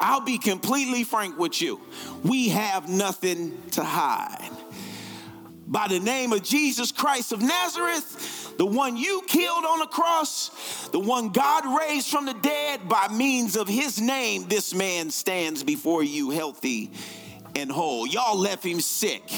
I'll 0.00 0.20
be 0.20 0.38
completely 0.38 1.04
frank 1.04 1.38
with 1.38 1.60
you. 1.60 1.80
We 2.24 2.50
have 2.50 2.88
nothing 2.88 3.60
to 3.72 3.84
hide. 3.84 4.50
By 5.66 5.88
the 5.88 6.00
name 6.00 6.32
of 6.32 6.42
Jesus 6.42 6.92
Christ 6.92 7.32
of 7.32 7.42
Nazareth, 7.42 8.56
the 8.56 8.66
one 8.66 8.96
you 8.96 9.22
killed 9.28 9.64
on 9.64 9.80
the 9.80 9.86
cross, 9.86 10.88
the 10.88 10.98
one 10.98 11.28
God 11.28 11.64
raised 11.78 12.08
from 12.08 12.26
the 12.26 12.34
dead, 12.34 12.88
by 12.88 13.08
means 13.08 13.56
of 13.56 13.68
his 13.68 14.00
name, 14.00 14.46
this 14.48 14.74
man 14.74 15.10
stands 15.10 15.62
before 15.62 16.02
you 16.02 16.30
healthy 16.30 16.90
and 17.54 17.70
whole. 17.70 18.06
Y'all 18.06 18.38
left 18.38 18.64
him 18.64 18.80
sick. 18.80 19.30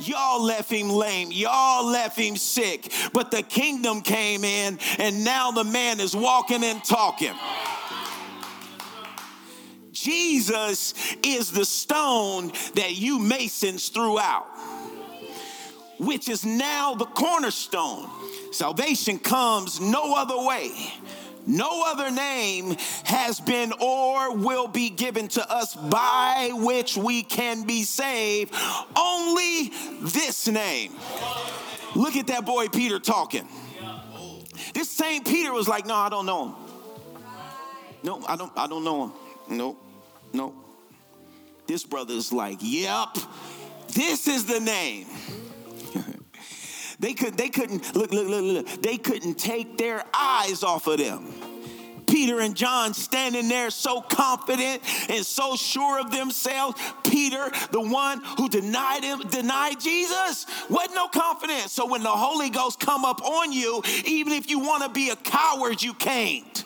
Y'all 0.00 0.42
left 0.42 0.70
him 0.70 0.90
lame. 0.90 1.30
Y'all 1.32 1.84
left 1.84 2.16
him 2.16 2.36
sick. 2.36 2.92
But 3.12 3.30
the 3.30 3.42
kingdom 3.42 4.00
came 4.00 4.44
in, 4.44 4.78
and 4.98 5.24
now 5.24 5.50
the 5.50 5.64
man 5.64 6.00
is 6.00 6.14
walking 6.16 6.64
and 6.64 6.82
talking. 6.84 7.34
Jesus 10.00 10.94
is 11.22 11.52
the 11.52 11.64
stone 11.64 12.52
that 12.74 12.96
you 12.96 13.18
masons 13.18 13.88
threw 13.88 14.18
out, 14.18 14.46
which 15.98 16.28
is 16.28 16.44
now 16.44 16.94
the 16.94 17.04
cornerstone. 17.04 18.08
Salvation 18.52 19.18
comes 19.18 19.80
no 19.80 20.14
other 20.14 20.38
way. 20.46 20.70
No 21.46 21.82
other 21.86 22.10
name 22.10 22.76
has 23.04 23.40
been 23.40 23.72
or 23.80 24.34
will 24.34 24.68
be 24.68 24.90
given 24.90 25.28
to 25.28 25.50
us 25.50 25.74
by 25.74 26.50
which 26.52 26.94
we 26.96 27.22
can 27.22 27.66
be 27.66 27.84
saved. 27.84 28.54
Only 28.94 29.72
this 30.02 30.46
name. 30.46 30.92
Look 31.94 32.16
at 32.16 32.26
that 32.26 32.44
boy 32.44 32.68
Peter 32.68 32.98
talking. 32.98 33.48
This 34.74 34.90
same 34.90 35.24
Peter 35.24 35.52
was 35.52 35.68
like, 35.68 35.86
No, 35.86 35.94
I 35.94 36.10
don't 36.10 36.26
know 36.26 36.48
him. 36.48 36.54
No, 38.02 38.22
I 38.28 38.36
don't, 38.36 38.52
I 38.54 38.66
don't 38.66 38.84
know 38.84 39.06
him. 39.06 39.12
No, 39.56 39.76
no. 40.32 40.54
This 41.66 41.84
brother's 41.84 42.32
like, 42.32 42.58
Yep, 42.60 43.18
this 43.94 44.28
is 44.28 44.46
the 44.46 44.60
name. 44.60 45.06
They 47.00 47.14
could 47.14 47.36
they 47.36 47.48
couldn't 47.48 47.94
look 47.94 48.10
look 48.10 48.26
look 48.26 48.42
look. 48.42 48.82
They 48.82 48.96
couldn't 48.96 49.38
take 49.38 49.78
their 49.78 50.02
eyes 50.12 50.64
off 50.64 50.88
of 50.88 50.98
them. 50.98 51.32
Peter 52.08 52.40
and 52.40 52.56
John 52.56 52.94
standing 52.94 53.48
there 53.48 53.70
so 53.70 54.00
confident 54.00 54.82
and 55.08 55.24
so 55.24 55.56
sure 55.56 56.00
of 56.00 56.10
themselves. 56.10 56.80
Peter, 57.04 57.50
the 57.70 57.80
one 57.80 58.22
who 58.36 58.48
denied 58.48 59.04
him, 59.04 59.20
denied 59.28 59.78
Jesus, 59.78 60.46
wasn't 60.70 60.94
no 60.94 61.08
confidence. 61.08 61.72
So 61.72 61.86
when 61.86 62.02
the 62.02 62.08
Holy 62.08 62.50
Ghost 62.50 62.80
come 62.80 63.04
up 63.04 63.22
on 63.22 63.52
you, 63.52 63.82
even 64.06 64.32
if 64.32 64.50
you 64.50 64.58
want 64.58 64.82
to 64.82 64.88
be 64.88 65.10
a 65.10 65.16
coward, 65.16 65.82
you 65.82 65.94
can't. 65.94 66.64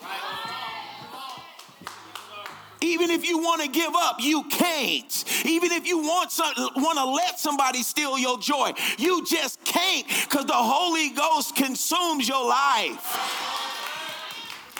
Even 2.83 3.11
if 3.11 3.25
you 3.25 3.37
want 3.37 3.61
to 3.61 3.69
give 3.69 3.91
up, 3.95 4.17
you 4.19 4.43
can't. 4.43 5.45
Even 5.45 5.71
if 5.71 5.87
you 5.87 5.99
want 5.99 6.31
some, 6.31 6.53
want 6.75 6.97
to 6.97 7.05
let 7.05 7.39
somebody 7.39 7.81
steal 7.81 8.19
your 8.19 8.37
joy, 8.39 8.73
you 8.97 9.25
just 9.25 9.63
can't 9.63 10.05
because 10.05 10.45
the 10.45 10.53
Holy 10.53 11.09
Ghost 11.09 11.55
consumes 11.55 12.27
your 12.27 12.45
life. 12.45 12.99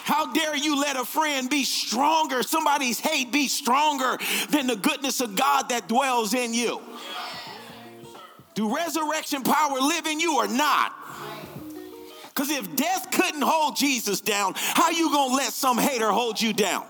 How 0.04 0.34
dare 0.34 0.56
you 0.56 0.80
let 0.80 0.98
a 0.98 1.06
friend 1.06 1.50
be 1.50 1.64
stronger, 1.64 2.44
somebody's 2.44 3.00
hate 3.00 3.32
be 3.32 3.48
stronger 3.48 4.18
than 4.50 4.68
the 4.68 4.76
goodness 4.76 5.22
of 5.22 5.38
God 5.38 5.70
that 5.70 5.88
dwells 5.88 6.34
in 6.34 6.54
you? 6.54 6.82
Do 8.54 8.76
resurrection 8.76 9.44
power 9.44 9.80
live 9.80 10.06
in 10.08 10.20
you 10.20 10.36
or 10.36 10.48
not? 10.48 10.94
Because 12.26 12.50
if 12.50 12.76
death 12.76 13.12
couldn't 13.12 13.44
hold 13.44 13.78
Jesus 13.78 14.20
down, 14.20 14.54
how 14.56 14.90
you 14.90 15.10
gonna 15.10 15.36
let 15.36 15.54
some 15.54 15.78
hater 15.78 16.12
hold 16.12 16.42
you 16.42 16.52
down? 16.52 16.86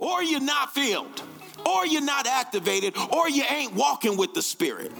Or 0.00 0.22
you're 0.22 0.40
not 0.40 0.74
filled, 0.74 1.22
or 1.64 1.86
you're 1.86 2.02
not 2.02 2.26
activated, 2.26 2.96
or 3.12 3.28
you 3.28 3.44
ain't 3.48 3.74
walking 3.74 4.16
with 4.16 4.34
the 4.34 4.42
Spirit. 4.42 4.90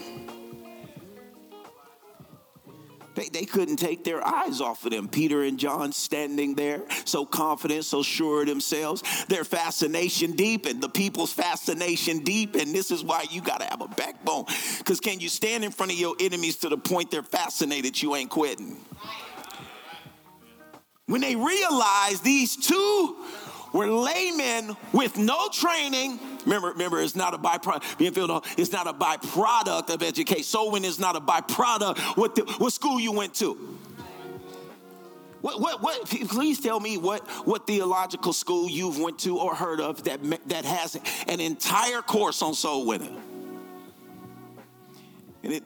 They, 3.15 3.29
they 3.29 3.45
couldn't 3.45 3.77
take 3.77 4.05
their 4.05 4.27
eyes 4.27 4.61
off 4.61 4.85
of 4.85 4.93
them. 4.93 5.09
Peter 5.09 5.43
and 5.43 5.59
John 5.59 5.93
standing 5.93 6.55
there, 6.55 6.83
so 7.05 7.27
confident, 7.27 7.85
so 7.85 8.03
sure 8.03 8.43
of 8.43 8.47
themselves. 8.47 9.03
Their 9.27 9.45
fascination 9.45 10.33
deepened, 10.33 10.83
the 10.83 10.89
people's 10.89 11.33
fascination 11.33 12.21
deepened. 12.21 12.75
This 12.75 12.91
is 12.91 13.03
why 13.03 13.27
you 13.31 13.43
got 13.43 13.61
to 13.61 13.67
have 13.67 13.83
a 13.83 13.89
backbone. 13.89 14.45
Because 14.79 15.01
can 15.01 15.21
you 15.21 15.29
stand 15.29 15.65
in 15.65 15.71
front 15.71 15.93
of 15.93 15.99
your 15.99 16.15
enemies 16.21 16.57
to 16.59 16.69
the 16.69 16.79
point 16.79 17.11
they're 17.11 17.23
fascinated 17.23 18.01
you 18.01 18.15
ain't 18.15 18.31
quitting? 18.31 18.77
When 21.07 21.21
they 21.21 21.35
realize 21.35 22.21
these 22.23 22.57
two 22.57 23.17
were 23.73 23.87
laymen 23.87 24.77
with 24.93 25.17
no 25.19 25.49
training. 25.49 26.19
Remember, 26.45 26.69
remember, 26.69 27.01
it's 27.01 27.17
not 27.17 27.35
a 27.35 27.39
byproduct. 27.39 27.99
Being 27.99 28.13
filled, 28.13 28.45
it's 28.57 28.73
not 28.73 28.87
a 28.87 28.93
byproduct 28.93 29.93
of 29.93 30.03
education. 30.03 30.45
So 30.45 30.71
when 30.71 30.85
it's 30.85 30.99
not 30.99 31.17
a 31.17 31.21
byproduct, 31.21 31.99
what 32.17 32.35
the, 32.35 32.43
what 32.59 32.73
school 32.73 32.99
you 33.01 33.13
went 33.13 33.35
to? 33.35 33.79
What, 35.41 35.61
what, 35.61 35.83
what, 35.83 36.07
please 36.07 36.61
tell 36.61 36.81
me 36.81 36.99
what, 36.99 37.27
what 37.47 37.67
theological 37.67 38.35
school 38.35 38.69
you've 38.69 38.99
went 38.99 39.21
to 39.21 39.39
or 39.39 39.55
heard 39.55 39.81
of 39.81 40.05
that, 40.05 40.21
that 40.49 40.65
has 40.67 40.97
an 41.27 41.41
entire 41.41 42.03
course 42.03 42.43
on 42.43 42.53
soul 42.53 42.87
winning. 42.87 43.19
And 45.43 45.55
it, 45.55 45.63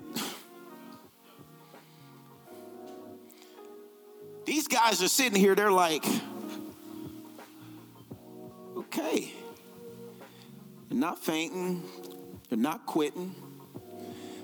these 4.44 4.68
guys 4.68 5.02
are 5.02 5.08
sitting 5.08 5.40
here, 5.40 5.56
they're 5.56 5.72
like, 5.72 6.04
okay. 8.76 9.32
They're 10.88 10.98
not 10.98 11.24
fainting, 11.24 11.82
they're 12.48 12.58
not 12.58 12.86
quitting. 12.86 13.34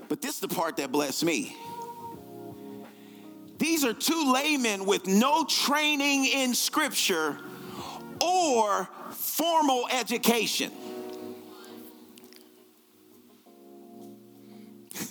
But 0.09 0.21
this 0.21 0.35
is 0.35 0.39
the 0.41 0.47
part 0.49 0.77
that 0.77 0.91
blessed 0.91 1.23
me. 1.23 1.55
These 3.57 3.85
are 3.85 3.93
two 3.93 4.33
laymen 4.33 4.85
with 4.85 5.05
no 5.07 5.45
training 5.45 6.25
in 6.25 6.55
scripture 6.55 7.37
or 8.19 8.89
formal 9.11 9.87
education. 9.91 10.71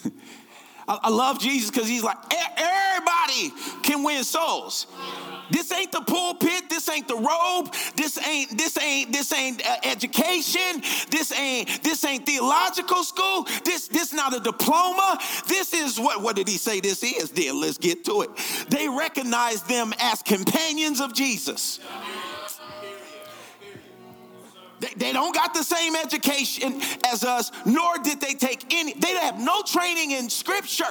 I, 1.03 1.09
love 1.09 1.38
Jesus 1.38 1.70
because 1.70 1.88
he's 1.88 2.03
like, 2.03 2.16
everybody 2.57 3.53
can 3.83 4.03
win 4.03 4.24
souls. 4.24 4.87
This 5.50 5.70
ain't 5.72 5.92
the 5.92 6.00
pulpit. 6.00 6.70
This 6.70 6.88
ain't 6.88 7.09
the 7.09 7.16
robe. 7.16 7.74
This 7.96 8.18
ain't 8.24 8.57
this 8.57 8.79
ain't 8.79 9.12
this 9.12 9.33
ain't 9.33 9.66
uh, 9.66 9.76
education. 9.83 10.83
This 11.11 11.33
ain't 11.33 11.83
this 11.83 12.05
ain't 12.05 12.24
theological 12.24 13.03
school. 13.03 13.46
This 13.64 13.88
this 13.88 14.12
not 14.12 14.35
a 14.35 14.40
diploma. 14.40 15.18
This 15.48 15.74
is 15.74 15.98
what 15.98 16.22
what 16.22 16.37
did 16.37 16.48
he 16.48 16.57
say 16.57 16.81
this 16.81 17.03
is? 17.03 17.31
Then 17.31 17.61
let's 17.61 17.79
get 17.79 18.05
to 18.05 18.22
it. 18.22 18.31
They 18.68 18.88
recognize 18.88 19.62
them 19.64 19.92
as 19.98 20.22
companions 20.22 21.00
of 21.00 21.14
Jesus. 21.14 21.81
They, 24.81 24.93
they 24.97 25.12
don't 25.12 25.35
got 25.35 25.55
the 25.55 25.62
same 25.62 25.95
education 25.95 26.81
as 27.07 27.23
us, 27.25 27.53
nor 27.64 27.99
did 27.99 28.21
they 28.21 28.35
take 28.35 28.75
any, 28.75 28.95
they 28.95 29.14
have 29.14 29.38
no 29.38 29.62
training 29.62 30.12
in 30.12 30.29
scripture. 30.31 30.85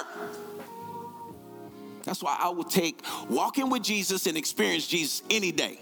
That's 2.04 2.22
why 2.22 2.36
I 2.40 2.48
would 2.48 2.70
take 2.70 3.00
walking 3.28 3.68
with 3.68 3.82
Jesus 3.82 4.26
and 4.26 4.36
experience 4.36 4.86
Jesus 4.86 5.22
any 5.28 5.52
day 5.52 5.78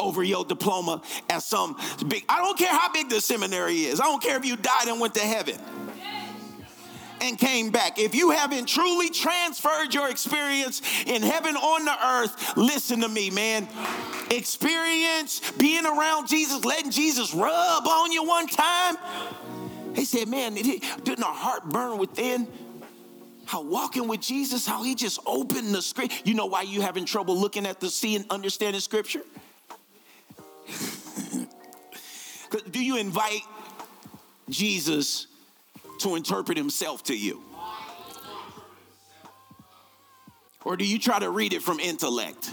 over 0.00 0.22
your 0.22 0.44
diploma 0.44 1.02
at 1.28 1.42
some 1.42 1.76
big. 2.06 2.24
I 2.28 2.38
don't 2.38 2.58
care 2.58 2.72
how 2.72 2.90
big 2.92 3.08
the 3.08 3.20
seminary 3.20 3.84
is. 3.84 4.00
I 4.00 4.04
don't 4.04 4.22
care 4.22 4.36
if 4.36 4.44
you 4.44 4.56
died 4.56 4.86
and 4.86 5.00
went 5.00 5.14
to 5.14 5.20
heaven 5.20 5.58
and 7.20 7.38
came 7.38 7.70
back. 7.70 7.98
If 7.98 8.14
you 8.14 8.30
haven't 8.30 8.66
truly 8.66 9.10
transferred 9.10 9.94
your 9.94 10.10
experience 10.10 10.82
in 11.06 11.22
heaven 11.22 11.56
on 11.56 11.84
the 11.84 12.06
earth, 12.06 12.56
listen 12.56 13.00
to 13.00 13.08
me, 13.08 13.30
man. 13.30 13.68
Experience 14.30 15.40
being 15.52 15.86
around 15.86 16.28
Jesus, 16.28 16.64
letting 16.64 16.90
Jesus 16.90 17.34
rub 17.34 17.86
on 17.86 18.12
you 18.12 18.24
one 18.24 18.46
time. 18.46 18.96
He 19.94 20.04
said, 20.04 20.28
man, 20.28 20.54
didn't 20.54 21.22
our 21.22 21.34
heart 21.34 21.68
burn 21.68 21.98
within? 21.98 22.46
how 23.48 23.62
walking 23.62 24.08
with 24.08 24.20
Jesus, 24.20 24.66
how 24.66 24.82
he 24.82 24.94
just 24.94 25.18
opened 25.24 25.74
the 25.74 25.80
script. 25.80 26.26
You 26.26 26.34
know 26.34 26.44
why 26.44 26.62
you 26.62 26.82
having 26.82 27.06
trouble 27.06 27.34
looking 27.34 27.64
at 27.64 27.80
the 27.80 27.88
sea 27.88 28.14
and 28.14 28.26
understanding 28.28 28.82
scripture? 28.82 29.22
Do 32.70 32.84
you 32.84 32.98
invite 32.98 33.40
Jesus 34.50 35.27
to 36.00 36.14
interpret 36.16 36.56
himself 36.56 37.04
to 37.04 37.16
you? 37.16 37.42
Or 40.64 40.76
do 40.76 40.84
you 40.84 40.98
try 40.98 41.18
to 41.18 41.30
read 41.30 41.52
it 41.52 41.62
from 41.62 41.80
intellect? 41.80 42.52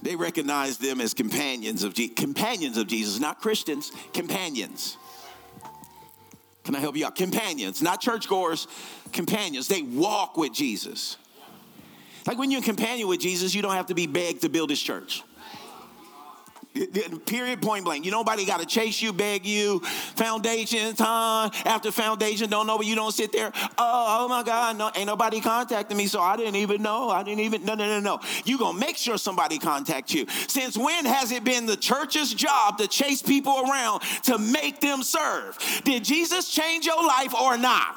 They 0.00 0.16
recognized 0.16 0.80
them 0.80 1.00
as 1.00 1.12
companions 1.12 1.82
of 1.82 1.92
Jesus, 1.92 2.14
companions 2.16 2.76
of 2.76 2.86
Jesus, 2.86 3.18
not 3.20 3.40
Christians, 3.40 3.92
companions. 4.14 4.96
Can 6.64 6.74
I 6.74 6.80
help 6.80 6.96
you 6.96 7.06
out? 7.06 7.16
Companions, 7.16 7.82
not 7.82 8.00
churchgoers, 8.00 8.68
companions. 9.12 9.68
They 9.68 9.82
walk 9.82 10.36
with 10.36 10.52
Jesus. 10.52 11.16
Like 12.26 12.38
when 12.38 12.50
you're 12.50 12.60
a 12.60 12.64
companion 12.64 13.08
with 13.08 13.20
Jesus, 13.20 13.54
you 13.54 13.62
don't 13.62 13.72
have 13.72 13.86
to 13.86 13.94
be 13.94 14.06
begged 14.06 14.42
to 14.42 14.48
build 14.48 14.70
his 14.70 14.80
church. 14.80 15.22
Period, 17.26 17.62
point 17.62 17.84
blank. 17.84 18.04
You 18.04 18.10
nobody 18.10 18.44
got 18.44 18.60
to 18.60 18.66
chase 18.66 19.02
you, 19.02 19.12
beg 19.12 19.46
you. 19.46 19.80
Foundation 20.16 20.94
time 20.94 21.50
after 21.64 21.90
foundation, 21.90 22.50
don't 22.50 22.66
know, 22.66 22.76
but 22.76 22.86
you 22.86 22.94
don't 22.94 23.12
sit 23.12 23.32
there. 23.32 23.52
Oh, 23.78 24.20
oh 24.20 24.28
my 24.28 24.42
God, 24.42 24.78
no, 24.78 24.90
ain't 24.94 25.06
nobody 25.06 25.40
contacting 25.40 25.96
me, 25.96 26.06
so 26.06 26.20
I 26.20 26.36
didn't 26.36 26.56
even 26.56 26.82
know. 26.82 27.10
I 27.10 27.22
didn't 27.22 27.40
even. 27.40 27.64
No, 27.64 27.74
no, 27.74 27.86
no, 27.86 28.00
no. 28.00 28.20
You 28.44 28.58
gonna 28.58 28.78
make 28.78 28.96
sure 28.96 29.18
somebody 29.18 29.58
contact 29.58 30.12
you. 30.12 30.26
Since 30.46 30.76
when 30.76 31.04
has 31.04 31.32
it 31.32 31.44
been 31.44 31.66
the 31.66 31.76
church's 31.76 32.32
job 32.34 32.78
to 32.78 32.88
chase 32.88 33.22
people 33.22 33.68
around 33.68 34.00
to 34.24 34.38
make 34.38 34.80
them 34.80 35.02
serve? 35.02 35.58
Did 35.84 36.04
Jesus 36.04 36.48
change 36.48 36.86
your 36.86 37.04
life 37.04 37.34
or 37.34 37.56
not? 37.56 37.96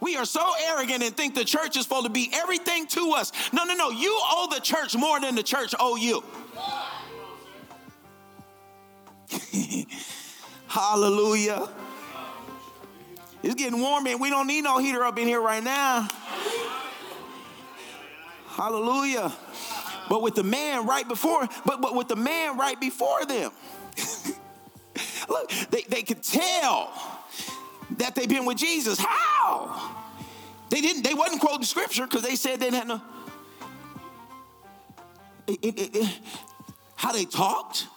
We 0.00 0.16
are 0.16 0.24
so 0.24 0.52
arrogant 0.66 1.02
and 1.02 1.14
think 1.14 1.34
the 1.34 1.44
church 1.44 1.76
is 1.76 1.82
supposed 1.82 2.06
to 2.06 2.10
be 2.10 2.30
everything 2.32 2.86
to 2.88 3.12
us. 3.12 3.32
No, 3.52 3.64
no, 3.64 3.74
no. 3.74 3.90
You 3.90 4.18
owe 4.22 4.48
the 4.52 4.60
church 4.60 4.96
more 4.96 5.20
than 5.20 5.34
the 5.34 5.42
church 5.42 5.74
owe 5.78 5.96
you. 5.96 6.24
Hallelujah. 10.66 11.68
It's 13.42 13.54
getting 13.54 13.80
warm 13.80 14.06
and 14.06 14.20
we 14.20 14.30
don't 14.30 14.46
need 14.46 14.62
no 14.62 14.78
heater 14.78 15.04
up 15.04 15.18
in 15.18 15.26
here 15.28 15.40
right 15.40 15.62
now. 15.62 16.08
Hallelujah. 18.48 19.32
But 20.08 20.22
with 20.22 20.34
the 20.34 20.42
man 20.42 20.86
right 20.86 21.06
before, 21.06 21.46
but, 21.64 21.80
but 21.80 21.94
with 21.94 22.08
the 22.08 22.16
man 22.16 22.58
right 22.58 22.78
before 22.80 23.24
them. 23.24 23.52
Look, 25.28 25.50
they, 25.70 25.82
they 25.82 26.02
could 26.02 26.22
tell 26.22 27.19
that 27.98 28.14
they've 28.14 28.28
been 28.28 28.44
with 28.44 28.58
Jesus. 28.58 28.98
How? 28.98 29.96
They 30.70 30.80
didn't, 30.80 31.02
they 31.02 31.14
wasn't 31.14 31.40
quoting 31.40 31.64
scripture 31.64 32.06
because 32.06 32.22
they 32.22 32.36
said 32.36 32.60
they 32.60 32.70
have 32.70 32.86
no. 32.86 33.00
It, 35.46 35.58
it, 35.62 35.96
it, 35.96 36.18
how 36.94 37.12
they 37.12 37.24
talked, 37.24 37.88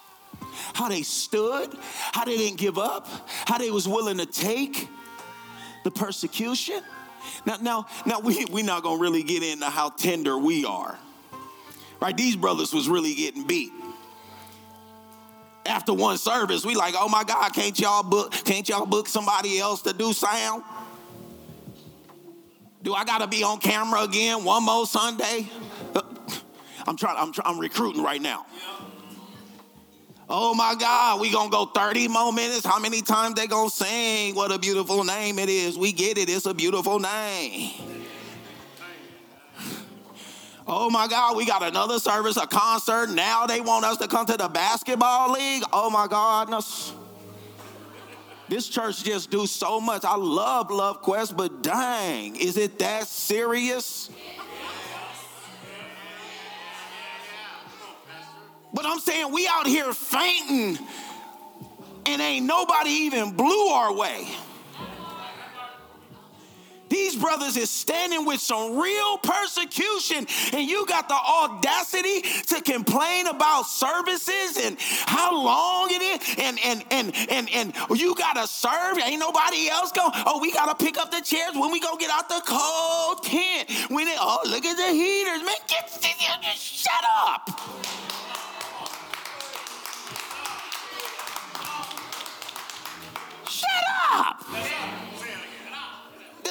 how 0.74 0.90
they 0.90 1.04
stood, 1.04 1.78
how 2.14 2.26
they 2.26 2.38
didn't 2.38 2.58
give 2.58 2.78
up, 2.80 3.08
how 3.46 3.60
they 3.60 3.70
was 3.70 3.88
willing 3.88 4.18
to 4.18 4.26
take 4.26 4.88
the 5.84 5.92
persecution. 5.92 6.82
Now, 7.46 7.58
now, 7.62 7.86
now 8.06 8.20
we 8.20 8.46
we 8.46 8.64
not 8.64 8.84
gonna 8.84 9.00
really 9.00 9.24
get 9.24 9.44
into 9.44 9.66
how 9.66 9.90
tender 9.90 10.38
we 10.38 10.66
are. 10.66 10.98
Right? 12.02 12.18
These 12.18 12.36
brothers 12.36 12.74
was 12.74 12.90
really 12.90 13.14
getting 13.14 13.44
beat 13.44 13.72
after 15.66 15.94
one 15.94 16.18
service, 16.18 16.66
we 16.66 16.76
like, 16.76 16.96
oh 16.98 17.08
my 17.08 17.24
God, 17.24 17.50
can't 17.54 17.80
y'all 17.80 18.04
book, 18.04 18.32
can't 18.32 18.68
y'all 18.68 18.86
book 18.86 19.08
somebody 19.08 19.60
else 19.60 19.82
to 19.84 19.94
do 19.94 20.14
sound? 20.14 20.64
Do 22.82 22.94
I 22.94 23.06
gotta 23.06 23.28
be 23.28 23.44
on 23.44 23.60
camera 23.60 24.02
again 24.04 24.44
one 24.44 24.64
more 24.64 24.86
Sunday? 24.86 25.50
I'm 26.88 26.98
trying, 26.98 27.18
I'm, 27.18 27.32
trying, 27.32 27.56
I'm 27.56 27.60
recruiting 27.60 28.04
right 28.04 28.22
now. 28.22 28.46
Oh 30.30 30.54
my 30.54 30.76
God, 30.76 31.22
we 31.22 31.32
gonna 31.32 31.50
go 31.50 31.66
30 31.66 32.08
more 32.08 32.34
minutes. 32.34 32.66
How 32.66 32.80
many 32.80 33.02
times 33.02 33.36
they 33.36 33.48
gonna 33.48 33.70
sing? 33.70 34.36
What 34.36 34.52
a 34.52 34.60
beautiful 34.60 35.04
name 35.04 35.40
it 35.40 35.50
is. 35.50 35.78
We 35.78 35.94
get 35.94 36.18
it, 36.18 36.30
it's 36.30 36.46
a 36.46 36.54
beautiful 36.54 37.00
name. 37.00 37.72
Oh 40.66 40.90
my 40.90 41.08
God, 41.08 41.36
we 41.36 41.46
got 41.46 41.62
another 41.62 42.00
service, 42.00 42.38
a 42.38 42.48
concert. 42.48 43.10
Now 43.10 43.46
they 43.46 43.60
want 43.60 43.86
us 43.86 43.98
to 43.98 44.08
come 44.08 44.26
to 44.28 44.38
the 44.38 44.48
basketball 44.48 45.32
league. 45.32 45.64
Oh 45.74 45.90
my 45.90 46.08
goodness. 46.08 46.94
This 48.48 48.70
church 48.70 49.04
just 49.04 49.30
do 49.30 49.46
so 49.46 49.82
much. 49.82 50.06
I 50.06 50.16
love 50.16 50.70
Love 50.70 51.02
Quest, 51.02 51.36
but 51.36 51.64
dang, 51.64 52.36
is 52.36 52.58
it 52.58 52.80
that 52.80 53.08
serious? 53.08 54.10
But 58.74 58.86
I'm 58.86 59.00
saying 59.00 59.32
we 59.32 59.48
out 59.48 59.68
here 59.68 59.94
fainting 59.94 60.78
and 62.06 62.22
ain't 62.22 62.46
nobody 62.46 62.90
even 62.90 63.32
blew 63.32 63.68
our 63.68 63.94
way. 63.94 64.28
These 67.14 67.22
brothers 67.22 67.58
is 67.58 67.70
standing 67.70 68.26
with 68.26 68.40
some 68.40 68.76
real 68.76 69.20
persecution, 69.20 70.26
and 70.52 70.68
you 70.68 70.84
got 70.88 71.08
the 71.08 71.14
audacity 71.14 72.22
to 72.48 72.60
complain 72.62 73.28
about 73.28 73.68
services 73.68 74.58
and 74.60 74.78
how 74.80 75.32
long 75.32 75.90
it 75.92 76.02
is, 76.02 76.36
and 76.40 76.58
and 76.66 76.84
and 76.90 77.16
and 77.30 77.50
and 77.52 77.76
you 78.00 78.16
gotta 78.16 78.48
serve. 78.48 78.98
Ain't 78.98 79.20
nobody 79.20 79.70
else 79.70 79.92
going. 79.92 80.10
Oh, 80.26 80.40
we 80.42 80.52
gotta 80.52 80.74
pick 80.74 80.98
up 80.98 81.12
the 81.12 81.22
chairs 81.22 81.54
when 81.54 81.72
we 81.72 81.80
go 81.80 81.96
get 81.98 82.10
out 82.10 82.30
the 82.30 82.42
cold 82.48 83.24
tent. 83.24 83.70
When 83.92 84.08
it, 84.08 84.18
oh, 84.20 84.40
look 84.46 84.66
at 84.66 84.76
the 84.76 84.92
heaters, 84.92 85.44
man. 85.46 85.54
Get, 85.68 85.90
shut 86.58 86.92
up. 87.28 87.62
Shut 93.48 93.68
up 94.14 94.83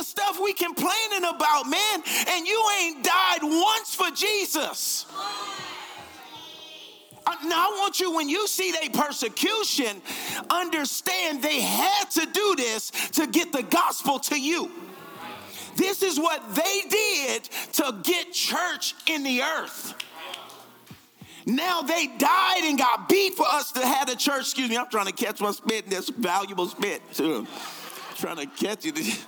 stuff 0.03 0.41
we 0.41 0.53
complaining 0.53 1.25
about, 1.25 1.69
man, 1.69 2.03
and 2.29 2.47
you 2.47 2.65
ain't 2.81 3.05
died 3.05 3.43
once 3.43 3.95
for 3.95 4.11
Jesus. 4.11 5.07
Uh, 7.25 7.37
now, 7.45 7.69
I 7.69 7.77
want 7.79 8.01
you, 8.01 8.15
when 8.15 8.29
you 8.29 8.49
see 8.49 8.73
their 8.73 8.91
persecution, 8.91 10.03
understand 10.51 11.43
they 11.43 11.61
had 11.61 12.11
to 12.13 12.27
do 12.27 12.55
this 12.57 12.91
to 13.13 13.27
get 13.27 13.53
the 13.53 13.63
gospel 13.63 14.19
to 14.21 14.41
you. 14.41 14.71
This 15.77 16.03
is 16.03 16.19
what 16.19 16.55
they 16.55 16.83
did 16.89 17.45
to 17.75 17.97
get 18.03 18.33
church 18.33 18.95
in 19.07 19.23
the 19.23 19.43
earth. 19.43 19.95
Now 21.47 21.83
they 21.83 22.07
died 22.07 22.63
and 22.65 22.79
got 22.79 23.09
beat 23.09 23.35
for 23.35 23.47
us 23.47 23.73
to 23.73 23.85
have 23.85 24.09
the 24.09 24.17
church. 24.17 24.43
Excuse 24.43 24.69
me, 24.69 24.77
I'm 24.77 24.89
trying 24.89 25.07
to 25.07 25.13
catch 25.13 25.41
my 25.41 25.51
spit, 25.51 25.89
this 25.89 26.09
valuable 26.09 26.67
spit. 26.67 27.03
Too. 27.15 27.47
trying 28.17 28.37
to 28.37 28.47
catch 28.47 28.87
it. 28.87 28.99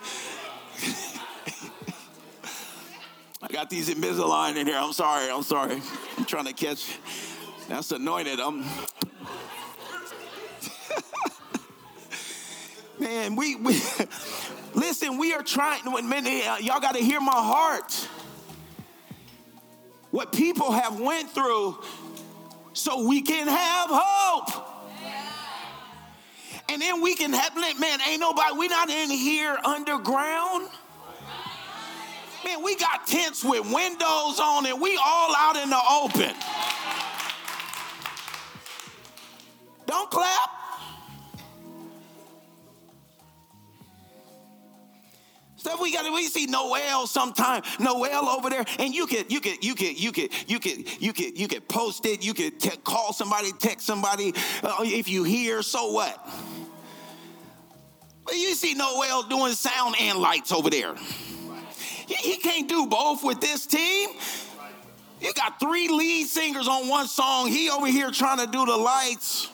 I 3.42 3.48
got 3.48 3.68
these 3.70 3.90
Invisalign 3.90 4.56
in 4.56 4.66
here. 4.66 4.78
I'm 4.78 4.92
sorry. 4.92 5.30
I'm 5.30 5.42
sorry. 5.42 5.80
I'm 6.16 6.24
trying 6.24 6.46
to 6.46 6.52
catch. 6.52 6.98
That's 7.68 7.92
anointed. 7.92 8.40
I'm. 8.40 8.60
Man, 12.98 13.36
we, 13.36 13.56
we 13.56 13.74
listen. 14.74 15.18
We 15.18 15.34
are 15.34 15.42
trying. 15.42 15.84
Man, 16.08 16.26
eh, 16.26 16.58
y'all 16.60 16.80
got 16.80 16.94
to 16.94 17.02
hear 17.02 17.20
my 17.20 17.32
heart. 17.32 18.08
What 20.10 20.32
people 20.32 20.72
have 20.72 21.00
went 21.00 21.30
through, 21.30 21.82
so 22.72 23.06
we 23.06 23.20
can 23.20 23.46
have 23.48 23.90
hope. 23.92 24.73
And 26.68 26.80
then 26.80 27.00
we 27.00 27.14
can 27.14 27.32
have, 27.32 27.54
man, 27.56 28.00
ain't 28.08 28.20
nobody, 28.20 28.56
we 28.56 28.68
not 28.68 28.88
in 28.90 29.10
here 29.10 29.56
underground. 29.64 30.68
Man, 32.44 32.62
we 32.62 32.76
got 32.76 33.06
tents 33.06 33.44
with 33.44 33.64
windows 33.72 34.40
on 34.40 34.66
and 34.66 34.80
we 34.80 34.98
all 35.04 35.34
out 35.36 35.56
in 35.56 35.70
the 35.70 35.80
open. 35.90 36.34
Don't 39.86 40.10
clap. 40.10 40.63
Stuff 45.64 45.80
we 45.80 45.94
got 45.94 46.04
we 46.12 46.26
see 46.26 46.44
Noel 46.44 47.06
sometime. 47.06 47.62
Noel 47.80 48.28
over 48.28 48.50
there, 48.50 48.66
and 48.78 48.94
you 48.94 49.06
could 49.06 49.32
you 49.32 49.40
could 49.40 49.64
you 49.64 49.74
could 49.74 49.98
you 49.98 50.12
could 50.12 50.30
you 50.46 50.60
could 50.60 51.02
you 51.02 51.12
could 51.14 51.38
you 51.38 51.48
could 51.48 51.66
post 51.68 52.04
it. 52.04 52.22
You 52.22 52.34
could 52.34 52.60
te- 52.60 52.76
call 52.84 53.14
somebody, 53.14 53.50
text 53.52 53.86
somebody. 53.86 54.34
Uh, 54.62 54.76
if 54.80 55.08
you 55.08 55.24
hear, 55.24 55.62
so 55.62 55.90
what? 55.90 56.22
But 58.26 58.34
you 58.34 58.54
see 58.54 58.74
Noel 58.74 59.22
doing 59.22 59.54
sound 59.54 59.94
and 59.98 60.18
lights 60.18 60.52
over 60.52 60.68
there. 60.68 60.96
He, 60.96 62.14
he 62.14 62.36
can't 62.36 62.68
do 62.68 62.86
both 62.86 63.24
with 63.24 63.40
this 63.40 63.64
team. 63.64 64.10
You 65.22 65.32
got 65.32 65.58
three 65.58 65.88
lead 65.88 66.26
singers 66.26 66.68
on 66.68 66.88
one 66.88 67.06
song. 67.06 67.46
He 67.46 67.70
over 67.70 67.86
here 67.86 68.10
trying 68.10 68.44
to 68.44 68.46
do 68.46 68.66
the 68.66 68.76
lights. 68.76 69.48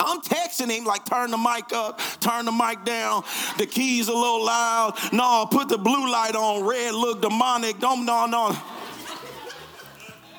I'm 0.00 0.20
texting 0.20 0.70
him 0.70 0.84
like, 0.84 1.04
turn 1.04 1.30
the 1.30 1.38
mic 1.38 1.72
up, 1.72 2.00
turn 2.20 2.44
the 2.44 2.52
mic 2.52 2.84
down. 2.84 3.24
The 3.58 3.66
keys 3.66 4.08
a 4.08 4.12
little 4.12 4.44
loud. 4.44 4.98
No, 5.12 5.46
put 5.50 5.68
the 5.68 5.78
blue 5.78 6.10
light 6.10 6.34
on. 6.34 6.66
Red 6.66 6.94
look 6.94 7.22
demonic. 7.22 7.78
Don't 7.78 8.04
no 8.04 8.26
no. 8.26 8.56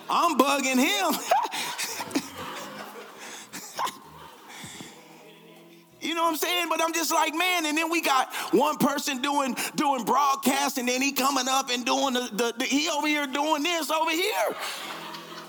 I'm 0.09 0.37
bugging 0.37 0.79
him. 0.79 1.13
You 5.99 6.15
know 6.15 6.23
what 6.23 6.29
I'm 6.29 6.35
saying? 6.37 6.67
But 6.69 6.81
I'm 6.81 6.93
just 6.93 7.11
like, 7.11 7.35
man, 7.35 7.65
and 7.65 7.77
then 7.77 7.91
we 7.91 7.99
got 7.99 8.33
one 8.51 8.77
person 8.77 9.21
doing 9.21 9.57
doing 9.75 10.05
broadcast, 10.05 10.77
and 10.77 10.87
then 10.87 11.01
he 11.01 11.11
coming 11.11 11.49
up 11.49 11.69
and 11.69 11.85
doing 11.85 12.13
the, 12.13 12.29
the, 12.31 12.53
the 12.57 12.63
he 12.63 12.87
over 12.87 13.07
here 13.07 13.27
doing 13.27 13.61
this 13.61 13.91
over 13.91 14.11
here. 14.11 14.55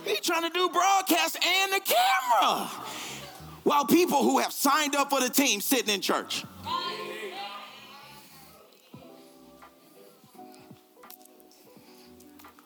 He 0.04 0.16
trying 0.16 0.42
to 0.42 0.50
do 0.50 0.68
broadcast 0.70 1.38
and 1.44 1.72
the 1.72 1.80
camera 1.80 2.70
while 3.68 3.84
people 3.84 4.22
who 4.22 4.38
have 4.38 4.50
signed 4.50 4.96
up 4.96 5.10
for 5.10 5.20
the 5.20 5.28
team 5.28 5.60
sitting 5.60 5.94
in 5.94 6.00
church. 6.00 6.42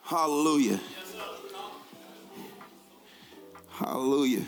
Hallelujah. 0.02 0.78
Hallelujah. 3.70 4.44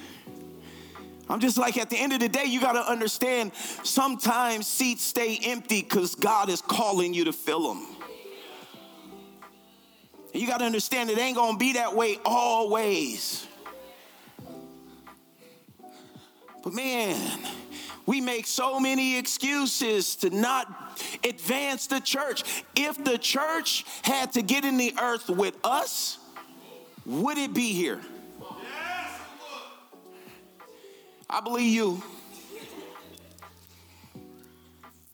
I'm 1.29 1.41
just 1.41 1.59
like, 1.59 1.77
at 1.77 1.91
the 1.91 1.97
end 1.97 2.13
of 2.13 2.21
the 2.21 2.29
day, 2.29 2.45
you 2.45 2.61
got 2.61 2.75
to 2.75 2.89
understand 2.89 3.51
sometimes 3.83 4.69
seats 4.69 5.03
stay 5.03 5.41
empty 5.43 5.83
because 5.83 6.15
God 6.15 6.49
is 6.49 6.63
calling 6.63 7.13
you 7.15 7.25
to 7.25 7.33
fill 7.33 7.75
them. 7.75 7.85
And 10.33 10.41
you 10.41 10.47
got 10.47 10.59
to 10.59 10.67
understand 10.67 11.11
it 11.11 11.19
ain't 11.19 11.37
going 11.37 11.55
to 11.55 11.59
be 11.59 11.73
that 11.73 11.97
way 11.97 12.21
always. 12.25 13.49
But 16.65 16.73
man, 16.73 17.41
we 18.07 18.23
make 18.23 18.47
so 18.47 18.81
many 18.81 19.19
excuses 19.19 20.17
to 20.17 20.31
not 20.31 20.99
advance 21.23 21.87
the 21.87 22.01
church. 22.01 22.65
If 22.75 23.05
the 23.05 23.19
church 23.19 23.85
had 24.01 24.33
to 24.33 24.43
get 24.43 24.65
in 24.65 24.79
the 24.79 24.95
earth 24.99 25.29
with 25.29 25.55
us, 25.63 26.19
would 27.05 27.37
it 27.37 27.53
be 27.53 27.75
here? 27.75 28.01
I 31.29 31.41
believe 31.41 31.71
you. 31.75 32.03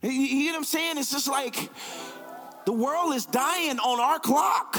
You 0.02 0.44
get 0.44 0.52
what 0.52 0.58
I'm 0.58 0.64
saying? 0.64 0.98
It's 0.98 1.10
just 1.10 1.28
like 1.28 1.68
the 2.64 2.72
world 2.72 3.12
is 3.14 3.26
dying 3.26 3.80
on 3.80 3.98
our 3.98 4.20
clock. 4.20 4.78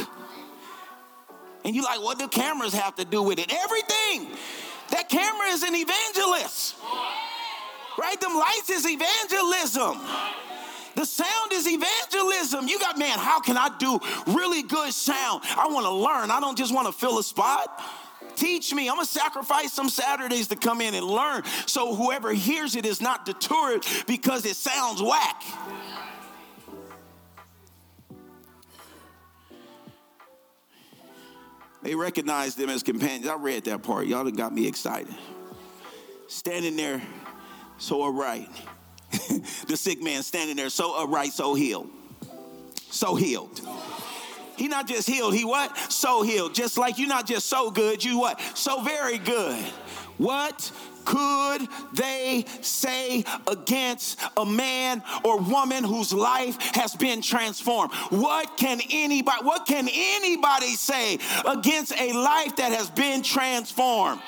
And 1.66 1.76
you're 1.76 1.84
like, 1.84 2.02
what 2.02 2.18
do 2.18 2.28
cameras 2.30 2.74
have 2.74 2.96
to 2.96 3.06
do 3.06 3.22
with 3.22 3.40
it? 3.40 3.54
Everything. 3.54 4.38
That 4.92 5.10
camera 5.10 5.48
is 5.48 5.64
an 5.64 5.76
evangelist. 5.76 6.76
Right? 7.98 8.20
Them 8.20 8.36
lights 8.36 8.70
is 8.70 8.86
evangelism. 8.86 10.00
The 10.96 11.06
sound 11.06 11.54
is 11.54 11.68
evangelism. 11.68 12.68
You 12.68 12.80
got, 12.80 12.98
man, 12.98 13.18
how 13.18 13.40
can 13.40 13.58
I 13.58 13.70
do 13.78 14.00
really 14.28 14.64
good 14.64 14.94
sound? 14.94 15.44
I 15.58 15.68
want 15.68 15.86
to 15.86 15.92
learn. 15.92 16.32
I 16.32 16.40
don't 16.40 16.58
just 16.58 16.74
want 16.74 16.88
to 16.88 16.94
fill 16.94 17.20
a 17.20 17.24
spot. 17.24 17.82
Teach 18.36 18.74
me. 18.74 18.90
I'm 18.90 18.96
going 18.96 19.06
to 19.06 19.12
sacrifice 19.12 19.74
some 19.74 19.90
Saturdays 19.90 20.48
to 20.50 20.56
come 20.56 20.82
in 20.82 20.94
and 20.94 21.06
learn 21.06 21.44
so 21.66 21.96
whoever 21.96 22.34
hears 22.34 22.76
it 22.76 22.86
is 22.86 23.02
not 23.02 23.26
deterred 23.26 23.86
because 24.08 24.46
it 24.46 24.56
sounds 24.56 25.02
whack. 25.02 25.44
They 31.82 31.96
recognized 31.96 32.58
them 32.58 32.70
as 32.70 32.84
companions. 32.84 33.28
I 33.28 33.36
read 33.36 33.66
that 33.66 33.84
part. 33.84 34.08
Y'all 34.08 34.30
got 34.30 34.54
me 34.54 34.68
excited. 34.68 35.14
Standing 36.28 36.76
there 36.76 37.02
so 37.78 38.04
upright. 38.04 38.50
the 39.68 39.76
sick 39.76 40.02
man 40.02 40.24
standing 40.24 40.56
there 40.56 40.70
so 40.70 40.96
upright, 40.96 41.34
so 41.34 41.54
healed. 41.56 41.90
So 42.92 43.16
healed. 43.16 43.62
He 44.58 44.68
not 44.68 44.88
just 44.88 45.10
healed, 45.10 45.34
he 45.34 45.44
what? 45.44 45.76
So 45.92 46.22
healed. 46.22 46.54
Just 46.54 46.78
like 46.78 47.00
you 47.00 47.08
not 47.08 47.26
just 47.26 47.48
so 47.48 47.72
good, 47.72 48.04
you 48.04 48.20
what? 48.20 48.40
So 48.56 48.82
very 48.82 49.18
good. 49.18 49.60
What 50.18 50.72
could 51.06 51.68
they 51.94 52.46
say 52.62 53.24
against 53.48 54.20
a 54.38 54.46
man 54.46 55.04
or 55.24 55.40
woman 55.40 55.84
whose 55.84 56.14
life 56.14 56.58
has 56.76 56.96
been 56.96 57.22
transformed? 57.22 57.94
What 58.10 58.58
can 58.58 58.80
anybody 58.90 59.44
what 59.44 59.66
can 59.66 59.88
anybody 59.92 60.76
say 60.76 61.20
against 61.46 61.94
a 62.00 62.14
life 62.14 62.56
that 62.58 62.72
has 62.72 62.90
been 62.90 63.24
transformed? 63.24 64.22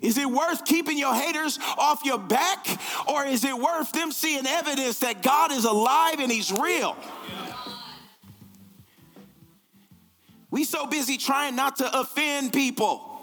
Is 0.00 0.16
it 0.16 0.26
worth 0.26 0.64
keeping 0.64 0.96
your 0.96 1.14
haters 1.14 1.58
off 1.76 2.04
your 2.04 2.18
back 2.18 2.66
or 3.08 3.24
is 3.24 3.44
it 3.44 3.56
worth 3.56 3.90
them 3.92 4.12
seeing 4.12 4.46
evidence 4.46 5.00
that 5.00 5.22
God 5.22 5.50
is 5.50 5.64
alive 5.64 6.20
and 6.20 6.30
he's 6.30 6.52
real? 6.52 6.96
We 10.50 10.64
so 10.64 10.86
busy 10.86 11.18
trying 11.18 11.56
not 11.56 11.76
to 11.76 12.00
offend 12.00 12.52
people. 12.52 13.17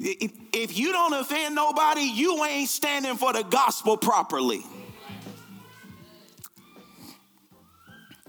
If 0.00 0.78
you 0.78 0.92
don't 0.92 1.12
offend 1.12 1.54
nobody, 1.54 2.02
you 2.02 2.44
ain't 2.44 2.68
standing 2.68 3.16
for 3.16 3.32
the 3.32 3.42
gospel 3.42 3.96
properly. 3.96 4.62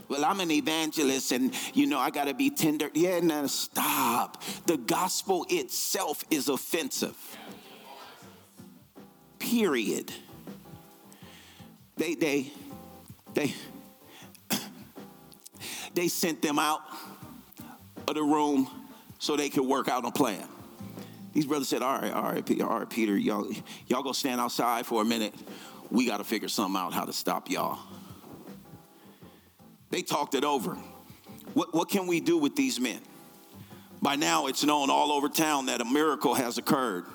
Well, 0.07 0.25
I'm 0.25 0.39
an 0.39 0.49
evangelist 0.49 1.31
and 1.31 1.53
you 1.75 1.85
know 1.85 1.99
I 1.99 2.09
gotta 2.09 2.33
be 2.33 2.49
tender. 2.49 2.89
Yeah, 2.95 3.19
no, 3.19 3.45
stop. 3.45 4.43
The 4.65 4.77
gospel 4.77 5.45
itself 5.49 6.23
is 6.31 6.49
offensive. 6.49 7.15
Period. 9.37 10.11
They 11.95 12.15
they 12.15 12.51
they 13.35 13.53
they 15.93 16.07
sent 16.07 16.41
them 16.41 16.57
out 16.57 16.81
of 18.07 18.15
the 18.15 18.23
room 18.23 18.67
so 19.19 19.35
they 19.35 19.49
could 19.49 19.65
work 19.65 19.87
out 19.87 20.05
a 20.05 20.11
plan. 20.11 20.47
These 21.33 21.45
brothers 21.45 21.67
said, 21.67 21.81
All 21.81 21.99
right, 21.99 22.11
all 22.11 22.23
right, 22.23 22.61
all 22.61 22.79
right, 22.79 22.89
Peter, 22.89 23.17
y'all, 23.17 23.51
y'all 23.87 24.03
go 24.03 24.11
stand 24.11 24.41
outside 24.41 24.85
for 24.85 25.01
a 25.01 25.05
minute. 25.05 25.33
We 25.91 26.05
got 26.05 26.17
to 26.17 26.23
figure 26.23 26.47
something 26.47 26.79
out 26.79 26.93
how 26.93 27.05
to 27.05 27.13
stop 27.13 27.49
y'all. 27.49 27.79
They 29.89 30.01
talked 30.01 30.35
it 30.35 30.43
over. 30.43 30.75
What, 31.53 31.73
what 31.73 31.89
can 31.89 32.05
we 32.07 32.19
do 32.19 32.37
with 32.37 32.55
these 32.55 32.79
men? 32.79 32.99
By 34.01 34.15
now, 34.15 34.47
it's 34.47 34.63
known 34.63 34.89
all 34.89 35.11
over 35.11 35.27
town 35.29 35.65
that 35.65 35.81
a 35.81 35.85
miracle 35.85 36.33
has 36.33 36.57
occurred. 36.57 37.05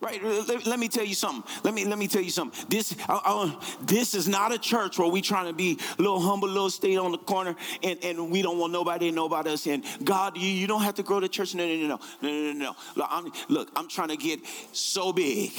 Right? 0.00 0.22
Uh, 0.22 0.44
let, 0.46 0.66
let, 0.66 0.78
me 0.78 0.88
tell 0.88 1.04
you 1.04 1.14
something. 1.14 1.42
Let 1.64 1.74
me 1.74 1.84
let 1.84 1.98
me 1.98 2.06
tell 2.06 2.22
you 2.22 2.30
something. 2.30 2.66
This 2.68 2.94
I, 3.08 3.20
I, 3.24 3.66
this 3.82 4.14
is 4.14 4.28
not 4.28 4.52
a 4.52 4.58
church 4.58 4.98
where 4.98 5.08
we 5.08 5.20
trying 5.20 5.46
to 5.46 5.52
be 5.52 5.78
a 5.98 6.02
little 6.02 6.20
humble, 6.20 6.48
little 6.48 6.70
stay 6.70 6.96
on 6.96 7.12
the 7.12 7.18
corner, 7.18 7.56
and, 7.82 7.98
and 8.04 8.30
we 8.30 8.42
don't 8.42 8.58
want 8.58 8.72
nobody 8.72 9.10
to 9.10 9.14
know 9.14 9.26
about 9.26 9.46
us. 9.46 9.66
And 9.66 9.84
God, 10.04 10.36
you, 10.36 10.48
you 10.48 10.66
don't 10.66 10.82
have 10.82 10.94
to 10.94 11.02
grow 11.02 11.20
the 11.20 11.28
church. 11.28 11.54
No, 11.54 11.66
no, 11.66 11.74
no, 11.74 11.86
no, 11.86 11.98
no, 12.22 12.52
no, 12.52 12.52
no. 12.52 12.76
Look, 12.96 13.08
I'm, 13.10 13.32
look, 13.48 13.70
I'm 13.74 13.88
trying 13.88 14.08
to 14.08 14.16
get 14.16 14.40
so 14.72 15.12
big. 15.12 15.52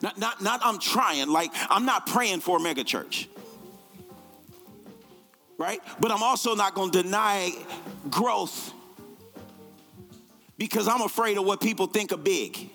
Not, 0.00 0.16
not, 0.16 0.42
not. 0.42 0.60
I'm 0.62 0.78
trying. 0.78 1.28
Like 1.28 1.50
I'm 1.68 1.84
not 1.84 2.06
praying 2.06 2.40
for 2.40 2.58
a 2.58 2.60
mega 2.60 2.84
church 2.84 3.28
right? 5.58 5.82
But 6.00 6.10
I'm 6.12 6.22
also 6.22 6.54
not 6.54 6.74
going 6.74 6.92
to 6.92 7.02
deny 7.02 7.50
growth 8.08 8.72
because 10.56 10.88
I'm 10.88 11.02
afraid 11.02 11.36
of 11.36 11.44
what 11.44 11.60
people 11.60 11.86
think 11.86 12.12
of 12.12 12.24
big. 12.24 12.70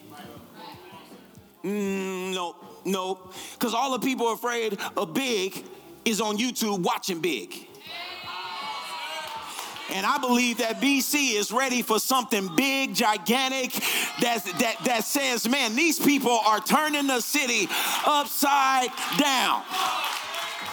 Mm, 1.64 2.34
no, 2.34 2.55
no. 2.86 3.20
Because 3.53 3.74
all 3.74 3.91
the 3.91 3.99
people 3.99 4.32
afraid 4.34 4.78
of 4.97 5.14
big 5.14 5.64
is 6.05 6.20
on 6.20 6.38
YouTube 6.38 6.80
watching 6.80 7.20
big. 7.20 7.68
And 9.91 10.05
I 10.05 10.18
believe 10.18 10.57
that 10.57 10.82
BC 10.82 11.36
is 11.36 11.51
ready 11.51 11.82
for 11.82 11.99
something 11.99 12.49
big, 12.55 12.95
gigantic, 12.95 13.72
that, 14.22 14.43
that, 14.59 14.78
that 14.86 15.03
says, 15.03 15.47
man, 15.47 15.76
these 15.76 15.99
people 15.99 16.32
are 16.32 16.59
turning 16.59 17.05
the 17.05 17.22
city 17.22 17.68
upside 18.05 18.89
down 19.20 19.61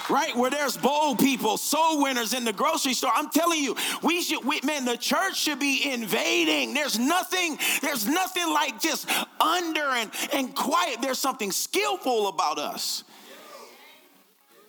right? 0.09 0.35
Where 0.37 0.51
there's 0.51 0.77
bold 0.77 1.19
people, 1.19 1.57
soul 1.57 2.03
winners 2.03 2.35
in 2.35 2.45
the 2.45 2.53
grocery 2.53 2.95
store. 2.95 3.13
I'm 3.15 3.31
telling 3.31 3.63
you, 3.63 3.77
we 4.03 4.23
should, 4.23 4.45
we, 4.45 4.61
man, 4.63 4.85
the 4.85 4.97
church 4.97 5.37
should 5.37 5.59
be 5.59 5.91
invading. 5.93 6.75
There's 6.75 6.99
nothing, 6.99 7.59
there's 7.81 8.07
nothing 8.07 8.49
like 8.53 8.81
just 8.81 9.09
under 9.41 9.81
and, 9.81 10.11
and 10.33 10.55
quiet. 10.55 10.99
There's 11.01 11.19
something 11.19 11.53
skillful 11.53 12.29
about 12.29 12.59
us. 12.59 13.05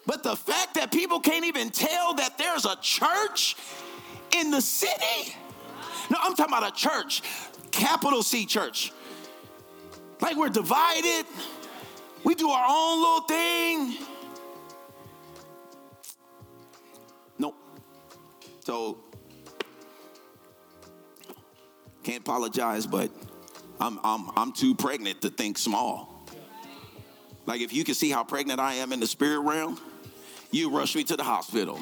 But 0.05 0.23
the 0.23 0.35
fact 0.35 0.75
that 0.75 0.91
people 0.91 1.19
can't 1.19 1.45
even 1.45 1.69
tell 1.69 2.15
that 2.15 2.37
there's 2.37 2.65
a 2.65 2.75
church 2.81 3.55
in 4.35 4.51
the 4.51 4.61
city. 4.61 5.35
No, 6.09 6.17
I'm 6.21 6.35
talking 6.35 6.53
about 6.53 6.71
a 6.71 6.75
church, 6.75 7.21
capital 7.71 8.23
C 8.23 8.45
church. 8.45 8.91
Like 10.19 10.37
we're 10.37 10.49
divided. 10.49 11.25
We 12.23 12.35
do 12.35 12.49
our 12.49 12.65
own 12.67 12.99
little 12.99 13.21
thing. 13.21 13.97
So, 18.61 18.99
can't 22.03 22.19
apologize, 22.19 22.85
but 22.85 23.09
I'm, 23.79 23.99
I'm, 24.03 24.29
I'm 24.35 24.51
too 24.51 24.75
pregnant 24.75 25.21
to 25.21 25.29
think 25.29 25.57
small. 25.57 26.27
Like, 27.47 27.61
if 27.61 27.73
you 27.73 27.83
can 27.83 27.95
see 27.95 28.11
how 28.11 28.23
pregnant 28.23 28.59
I 28.59 28.75
am 28.75 28.93
in 28.93 28.99
the 28.99 29.07
spirit 29.07 29.39
realm, 29.39 29.79
you 30.51 30.69
rush 30.69 30.95
me 30.95 31.03
to 31.05 31.17
the 31.17 31.23
hospital. 31.23 31.79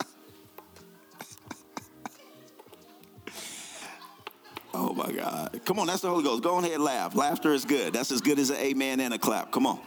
Oh 4.94 4.96
my 4.96 5.12
God. 5.12 5.60
Come 5.66 5.80
on, 5.80 5.88
that's 5.88 6.02
the 6.02 6.10
Holy 6.10 6.24
Ghost. 6.24 6.44
Go 6.44 6.60
ahead 6.60 6.80
laugh. 6.80 7.16
Laughter 7.16 7.52
is 7.52 7.66
good. 7.66 7.94
That's 7.94 8.12
as 8.12 8.22
good 8.22 8.38
as 8.38 8.52
an 8.52 8.58
amen 8.58 9.00
and 9.00 9.12
a 9.12 9.18
clap. 9.18 9.52
Come 9.52 9.66
on. 9.66 9.80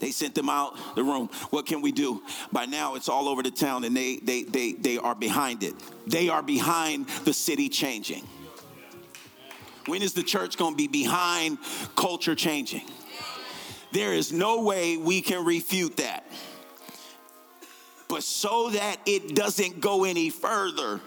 They 0.00 0.10
sent 0.10 0.34
them 0.34 0.50
out 0.50 0.76
the 0.96 1.02
room. 1.02 1.30
What 1.48 1.64
can 1.64 1.80
we 1.80 1.90
do? 1.90 2.22
By 2.52 2.66
now 2.66 2.94
it's 2.94 3.08
all 3.08 3.26
over 3.26 3.42
the 3.42 3.50
town 3.50 3.84
and 3.84 3.96
they 3.96 4.16
they 4.16 4.42
they 4.42 4.72
they 4.72 4.98
are 4.98 5.14
behind 5.14 5.62
it. 5.62 5.74
They 6.06 6.28
are 6.28 6.42
behind 6.42 7.08
the 7.24 7.32
city 7.32 7.70
changing. 7.70 8.28
When 9.86 10.02
is 10.02 10.12
the 10.12 10.22
church 10.22 10.58
going 10.58 10.72
to 10.72 10.76
be 10.76 10.88
behind 10.88 11.56
culture 11.96 12.34
changing? 12.34 12.82
There 13.92 14.12
is 14.12 14.30
no 14.30 14.62
way 14.62 14.98
we 14.98 15.22
can 15.22 15.42
refute 15.44 15.96
that. 15.98 16.26
But 18.08 18.22
so 18.24 18.70
that 18.70 18.98
it 19.06 19.34
doesn't 19.34 19.80
go 19.80 20.04
any 20.04 20.28
further, 20.28 21.00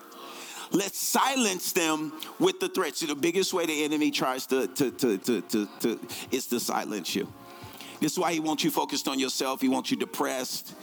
let's 0.71 0.97
silence 0.97 1.71
them 1.71 2.13
with 2.39 2.59
the 2.59 2.69
threats. 2.69 3.01
the 3.01 3.15
biggest 3.15 3.53
way 3.53 3.65
the 3.65 3.83
enemy 3.83 4.11
tries 4.11 4.45
to, 4.47 4.67
to, 4.67 4.91
to, 4.91 5.17
to, 5.17 5.41
to, 5.41 5.69
to 5.79 5.99
is 6.31 6.47
to 6.47 6.59
silence 6.59 7.15
you. 7.15 7.31
This 7.99 8.13
is 8.13 8.19
why 8.19 8.33
he 8.33 8.39
wants 8.39 8.63
you 8.63 8.71
focused 8.71 9.07
on 9.07 9.19
yourself. 9.19 9.61
He 9.61 9.69
wants 9.69 9.89
you 9.91 9.97
depressed. 9.97 10.75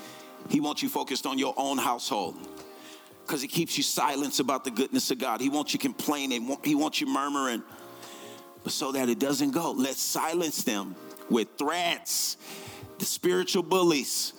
He 0.49 0.61
wants 0.61 0.83
you 0.83 0.89
focused 0.89 1.27
on 1.27 1.39
your 1.39 1.55
own 1.57 1.79
household 1.79 2.37
because 3.25 3.41
he 3.41 3.49
keeps 3.49 3.77
you 3.77 3.83
silent 3.83 4.39
about 4.41 4.65
the 4.65 4.71
goodness 4.71 5.11
of 5.11 5.19
God. 5.19 5.41
He 5.41 5.49
wants 5.49 5.73
you 5.73 5.79
complaining. 5.79 6.57
He 6.63 6.75
wants 6.75 7.01
you 7.01 7.07
murmuring. 7.07 7.63
But 8.63 8.73
so 8.73 8.93
that 8.93 9.09
it 9.09 9.19
doesn't 9.19 9.53
go, 9.53 9.73
let's 9.73 10.01
silence 10.01 10.65
them 10.65 10.97
with 11.31 11.49
threats, 11.59 12.37
the 12.99 13.05
spiritual 13.05 13.63
bullies. 13.63 14.33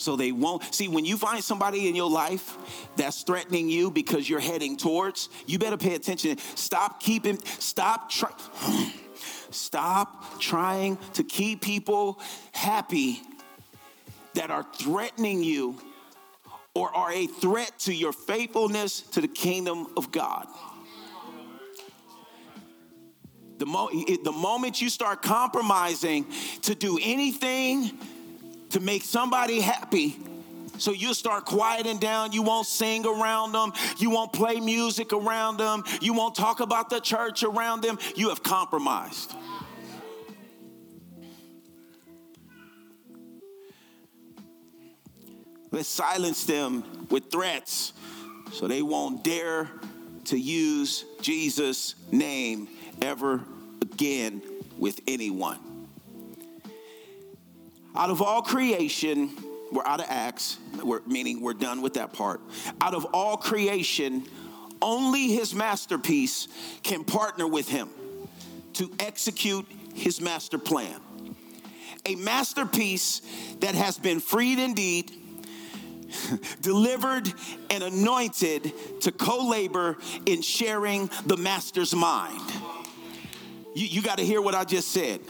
So 0.00 0.16
they 0.16 0.32
won't. 0.32 0.62
See, 0.74 0.88
when 0.88 1.04
you 1.04 1.18
find 1.18 1.44
somebody 1.44 1.86
in 1.88 1.94
your 1.94 2.08
life 2.08 2.56
that's 2.96 3.22
threatening 3.22 3.68
you 3.68 3.90
because 3.90 4.28
you're 4.28 4.40
heading 4.40 4.78
towards, 4.78 5.28
you 5.46 5.58
better 5.58 5.76
pay 5.76 5.94
attention. 5.94 6.38
Stop 6.54 7.00
keeping, 7.00 7.38
stop 7.44 8.10
trying. 8.10 8.34
Stop 9.52 10.38
trying 10.38 10.96
to 11.14 11.24
keep 11.24 11.60
people 11.60 12.20
happy 12.52 13.20
that 14.34 14.48
are 14.48 14.64
threatening 14.76 15.42
you 15.42 15.76
or 16.72 16.94
are 16.94 17.12
a 17.12 17.26
threat 17.26 17.72
to 17.80 17.92
your 17.92 18.12
faithfulness 18.12 19.00
to 19.00 19.20
the 19.20 19.26
kingdom 19.26 19.88
of 19.96 20.12
God. 20.12 20.46
The, 23.58 23.66
mo- 23.66 23.90
the 23.90 24.32
moment 24.32 24.80
you 24.80 24.88
start 24.88 25.20
compromising 25.20 26.26
to 26.62 26.76
do 26.76 26.96
anything 27.02 27.98
to 28.70 28.80
make 28.80 29.02
somebody 29.02 29.60
happy, 29.60 30.16
so 30.78 30.92
you'll 30.92 31.14
start 31.14 31.44
quieting 31.44 31.98
down. 31.98 32.32
You 32.32 32.42
won't 32.42 32.66
sing 32.66 33.06
around 33.06 33.52
them. 33.52 33.72
You 33.98 34.10
won't 34.10 34.32
play 34.32 34.60
music 34.60 35.12
around 35.12 35.58
them. 35.58 35.84
You 36.00 36.14
won't 36.14 36.34
talk 36.34 36.60
about 36.60 36.88
the 36.88 37.00
church 37.00 37.42
around 37.42 37.82
them. 37.82 37.98
You 38.16 38.30
have 38.30 38.42
compromised. 38.42 39.34
Let's 45.72 45.88
silence 45.88 46.44
them 46.44 47.06
with 47.10 47.30
threats 47.30 47.92
so 48.52 48.66
they 48.66 48.82
won't 48.82 49.22
dare 49.22 49.70
to 50.24 50.38
use 50.38 51.04
Jesus' 51.20 51.94
name 52.10 52.68
ever 53.02 53.44
again 53.80 54.42
with 54.78 55.00
anyone. 55.06 55.69
Out 57.96 58.10
of 58.10 58.22
all 58.22 58.42
creation, 58.42 59.30
we're 59.72 59.84
out 59.84 60.00
of 60.00 60.06
Acts, 60.08 60.58
we're, 60.82 61.00
meaning 61.06 61.40
we're 61.40 61.54
done 61.54 61.82
with 61.82 61.94
that 61.94 62.12
part. 62.12 62.40
Out 62.80 62.94
of 62.94 63.06
all 63.12 63.36
creation, 63.36 64.24
only 64.82 65.28
his 65.28 65.54
masterpiece 65.54 66.48
can 66.82 67.04
partner 67.04 67.46
with 67.46 67.68
him 67.68 67.88
to 68.74 68.90
execute 68.98 69.66
his 69.94 70.20
master 70.20 70.58
plan. 70.58 71.00
A 72.06 72.14
masterpiece 72.14 73.22
that 73.60 73.74
has 73.74 73.98
been 73.98 74.20
freed 74.20 74.58
indeed 74.58 75.12
delivered 76.60 77.32
and 77.68 77.82
anointed 77.82 78.72
to 79.02 79.12
co 79.12 79.48
labor 79.48 79.98
in 80.26 80.42
sharing 80.42 81.10
the 81.26 81.36
master's 81.36 81.94
mind. 81.94 82.40
You, 83.74 83.86
you 83.86 84.02
got 84.02 84.18
to 84.18 84.24
hear 84.24 84.40
what 84.40 84.54
I 84.54 84.64
just 84.64 84.90
said. 84.90 85.20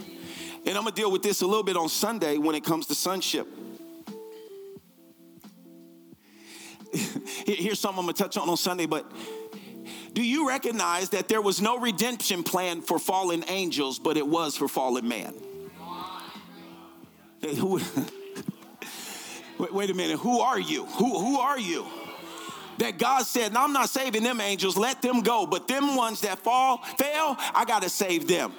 And 0.67 0.77
I'm 0.77 0.83
going 0.83 0.95
to 0.95 1.01
deal 1.01 1.11
with 1.11 1.23
this 1.23 1.43
a 1.43 1.47
little 1.47 1.63
bit 1.63 1.77
on 1.77 1.89
Sunday 1.89 2.37
when 2.39 2.55
it 2.55 2.65
comes 2.65 2.87
to 2.87 2.95
sonship. 2.95 3.49
Here's 7.47 7.79
something 7.79 7.99
I'm 8.01 8.05
going 8.05 8.15
to 8.15 8.23
touch 8.23 8.37
on 8.37 8.49
on 8.49 8.57
Sunday, 8.57 8.87
but 8.87 9.11
do 10.13 10.23
you 10.23 10.49
recognize 10.49 11.11
that 11.11 11.29
there 11.29 11.41
was 11.41 11.61
no 11.61 11.79
redemption 11.79 12.43
plan 12.43 12.83
for 12.83 12.99
fallen 12.99 13.45
angels, 13.49 13.99
but 13.99 14.17
it 14.17 14.27
was 14.27 14.57
for 14.57 14.69
fallen 14.69 15.07
man? 15.09 15.35
Wait 19.73 19.91
a 19.91 19.95
minute. 19.95 20.19
Who 20.19 20.41
are 20.41 20.59
you? 20.59 20.85
Who, 20.85 21.19
who 21.19 21.39
are 21.39 21.59
you? 21.59 21.87
That 22.81 22.97
God 22.97 23.27
said, 23.27 23.55
I'm 23.55 23.75
not 23.75 23.91
saving 23.91 24.23
them 24.23 24.41
angels, 24.41 24.77
let 24.77 25.03
them 25.03 25.21
go. 25.21 25.47
But 25.47 25.69
them 25.69 25.97
ones 25.97 26.23
that 26.23 26.39
fall, 26.39 26.79
fail, 26.99 27.37
I 27.55 27.65
gotta 27.67 27.91
save 27.91 28.27
them. 28.27 28.55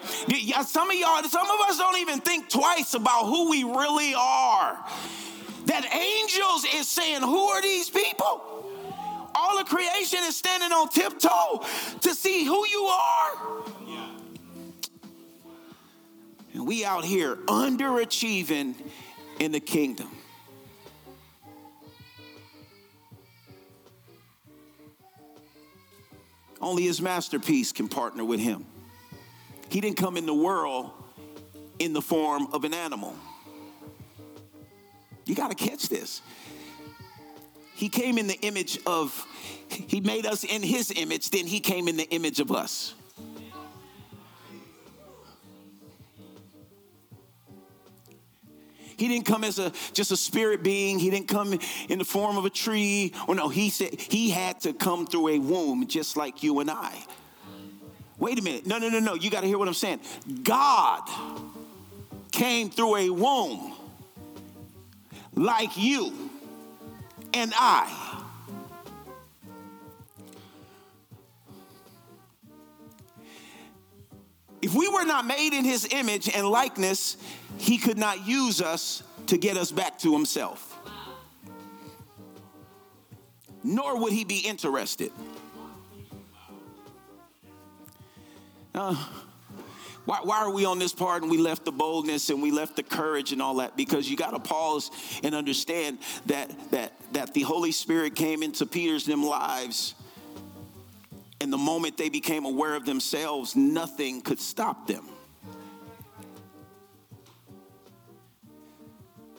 Some 0.65 0.89
of 0.91 0.95
y'all, 0.95 1.23
some 1.23 1.49
of 1.49 1.59
us 1.61 1.77
don't 1.77 1.97
even 1.97 2.19
think 2.19 2.47
twice 2.47 2.93
about 2.93 3.25
who 3.25 3.49
we 3.49 3.63
really 3.63 4.13
are. 4.13 4.79
That 5.65 5.93
angels 5.93 6.65
is 6.75 6.87
saying, 6.87 7.21
Who 7.21 7.37
are 7.37 7.61
these 7.61 7.89
people? 7.89 8.69
All 9.33 9.59
of 9.59 9.67
creation 9.67 10.19
is 10.23 10.37
standing 10.37 10.71
on 10.71 10.89
tiptoe 10.89 11.65
to 12.01 12.13
see 12.13 12.45
who 12.45 12.67
you 12.67 12.83
are. 12.83 13.63
And 16.53 16.67
we 16.67 16.85
out 16.85 17.05
here 17.05 17.37
underachieving 17.47 18.75
in 19.39 19.51
the 19.51 19.59
kingdom. 19.59 20.09
Only 26.61 26.83
his 26.83 27.01
masterpiece 27.01 27.71
can 27.71 27.87
partner 27.87 28.23
with 28.23 28.39
him. 28.39 28.65
He 29.69 29.81
didn't 29.81 29.97
come 29.97 30.17
in 30.17 30.25
the 30.25 30.33
world 30.33 30.91
in 31.79 31.93
the 31.93 32.01
form 32.01 32.47
of 32.53 32.63
an 32.65 32.73
animal. 32.73 33.15
You 35.25 35.33
got 35.33 35.49
to 35.49 35.55
catch 35.55 35.89
this. 35.89 36.21
He 37.73 37.89
came 37.89 38.17
in 38.17 38.27
the 38.27 38.39
image 38.41 38.79
of, 38.85 39.25
he 39.69 40.01
made 40.01 40.25
us 40.25 40.43
in 40.43 40.61
his 40.61 40.91
image, 40.95 41.31
then 41.31 41.47
he 41.47 41.59
came 41.59 41.87
in 41.87 41.97
the 41.97 42.07
image 42.09 42.39
of 42.39 42.51
us. 42.51 42.93
He 49.01 49.07
didn't 49.07 49.25
come 49.25 49.43
as 49.43 49.57
a 49.57 49.71
just 49.93 50.11
a 50.11 50.15
spirit 50.15 50.61
being. 50.61 50.99
He 50.99 51.09
didn't 51.09 51.27
come 51.27 51.57
in 51.89 51.97
the 51.97 52.05
form 52.05 52.37
of 52.37 52.45
a 52.45 52.51
tree. 52.51 53.13
Or 53.27 53.33
no, 53.33 53.49
he 53.49 53.71
said 53.71 53.99
he 53.99 54.29
had 54.29 54.59
to 54.61 54.73
come 54.73 55.07
through 55.07 55.29
a 55.29 55.39
womb 55.39 55.87
just 55.87 56.15
like 56.15 56.43
you 56.43 56.59
and 56.59 56.69
I. 56.69 57.03
Wait 58.19 58.37
a 58.37 58.43
minute. 58.43 58.67
No, 58.67 58.77
no, 58.77 58.89
no, 58.89 58.99
no. 58.99 59.15
You 59.15 59.31
got 59.31 59.41
to 59.41 59.47
hear 59.47 59.57
what 59.57 59.67
I'm 59.67 59.73
saying. 59.73 60.01
God 60.43 61.01
came 62.31 62.69
through 62.69 62.97
a 62.97 63.09
womb 63.09 63.73
like 65.33 65.75
you 65.77 66.29
and 67.33 67.51
I. 67.55 68.10
If 74.61 74.75
we 74.75 74.87
were 74.87 75.05
not 75.05 75.25
made 75.25 75.53
in 75.53 75.65
his 75.65 75.87
image 75.91 76.29
and 76.29 76.47
likeness, 76.47 77.17
he 77.57 77.77
could 77.77 77.97
not 77.97 78.27
use 78.27 78.61
us 78.61 79.03
to 79.27 79.37
get 79.37 79.57
us 79.57 79.71
back 79.71 79.97
to 79.99 80.13
himself. 80.13 80.77
Nor 83.63 83.99
would 84.01 84.13
he 84.13 84.23
be 84.23 84.39
interested. 84.39 85.11
Uh, 88.73 88.95
why, 90.05 90.19
why, 90.23 90.39
are 90.39 90.51
we 90.51 90.65
on 90.65 90.79
this 90.79 90.93
part 90.93 91.21
and 91.21 91.29
we 91.29 91.37
left 91.37 91.65
the 91.65 91.71
boldness 91.71 92.29
and 92.29 92.41
we 92.41 92.51
left 92.51 92.75
the 92.75 92.83
courage 92.83 93.31
and 93.31 93.41
all 93.41 93.55
that? 93.55 93.77
Because 93.77 94.09
you 94.09 94.17
got 94.17 94.31
to 94.31 94.39
pause 94.39 94.89
and 95.23 95.35
understand 95.35 95.99
that, 96.25 96.51
that, 96.71 96.93
that 97.13 97.33
the 97.33 97.41
Holy 97.41 97.71
Spirit 97.71 98.15
came 98.15 98.41
into 98.41 98.65
Peter's 98.65 99.05
them 99.05 99.23
lives. 99.23 99.93
And 101.41 101.51
the 101.51 101.57
moment 101.57 101.97
they 101.97 102.09
became 102.09 102.45
aware 102.45 102.75
of 102.75 102.85
themselves, 102.85 103.55
nothing 103.55 104.21
could 104.21 104.39
stop 104.39 104.85
them. 104.85 105.03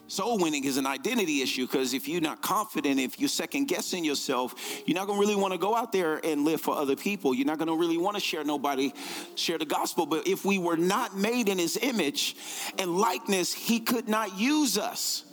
Soul 0.09 0.39
winning 0.39 0.65
is 0.65 0.79
an 0.79 0.85
identity 0.85 1.43
issue 1.43 1.65
because 1.65 1.95
if 1.95 2.09
you're 2.09 2.21
not 2.21 2.43
confident, 2.43 2.99
if 2.99 3.21
you're 3.21 3.29
second 3.29 3.67
guessing 3.67 4.05
yourself, 4.05 4.83
you're 4.85 4.97
not 4.97 5.07
gonna 5.07 5.21
really 5.21 5.37
wanna 5.37 5.57
go 5.57 5.77
out 5.77 5.93
there 5.93 6.21
and 6.27 6.45
live 6.45 6.61
for 6.61 6.77
other 6.77 6.97
people. 6.97 7.33
You're 7.33 7.47
not 7.47 7.59
gonna 7.59 7.77
really 7.77 7.99
wanna 7.99 8.21
share 8.21 8.43
nobody, 8.43 8.93
share 9.37 9.57
the 9.57 9.65
gospel. 9.65 10.05
But 10.05 10.27
if 10.27 10.45
we 10.45 10.59
were 10.59 10.77
not 10.77 11.17
made 11.17 11.49
in 11.49 11.57
his 11.57 11.79
image 11.81 12.37
and 12.79 12.99
likeness, 12.99 13.55
he 13.55 13.79
could 13.79 14.09
not 14.09 14.37
use 14.37 14.77
us. 14.77 15.25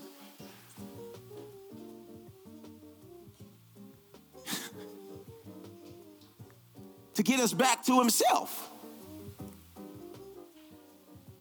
To 7.20 7.24
get 7.24 7.42
us 7.42 7.52
back 7.52 7.84
to 7.84 8.00
himself. 8.00 8.72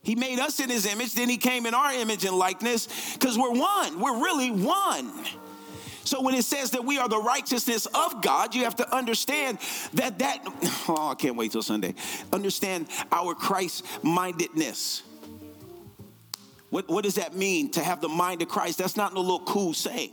He 0.03 0.16
made 0.16 0.41
us 0.41 0.59
in 0.59 0.70
his 0.70 0.87
image, 0.87 1.14
then 1.14 1.29
he 1.29 1.37
came 1.37 1.66
in 1.66 1.74
our 1.74 1.93
image 1.93 2.24
and 2.24 2.37
likeness 2.37 3.14
because 3.14 3.39
we're 3.39 3.53
one. 3.53 4.01
We're 4.01 4.20
really 4.20 4.51
one. 4.51 5.12
So 6.03 6.20
when 6.20 6.35
it 6.35 6.43
says 6.43 6.72
that 6.72 6.85
we 6.85 6.99
are 6.99 7.09
the 7.09 7.20
righteousness 7.20 7.87
of 7.87 8.22
God, 8.22 8.57
you 8.57 8.64
have 8.64 8.74
to 8.76 8.93
understand 8.93 9.59
that 9.95 10.18
that 10.18 10.41
oh, 10.89 11.11
I 11.12 11.14
can't 11.14 11.37
wait 11.37 11.53
till 11.53 11.62
Sunday. 11.62 11.95
Understand 12.33 12.89
our 13.12 13.37
Christ 13.37 13.85
mindedness. 14.03 15.05
What, 16.70 16.89
what 16.89 17.05
does 17.05 17.14
that 17.14 17.37
mean 17.37 17.70
to 17.72 17.85
have 17.85 18.01
the 18.01 18.09
mind 18.09 18.43
of 18.43 18.49
Christ? 18.49 18.79
That's 18.79 18.97
not 18.97 19.14
no 19.14 19.20
little 19.20 19.41
cool 19.41 19.74
saying. 19.74 20.11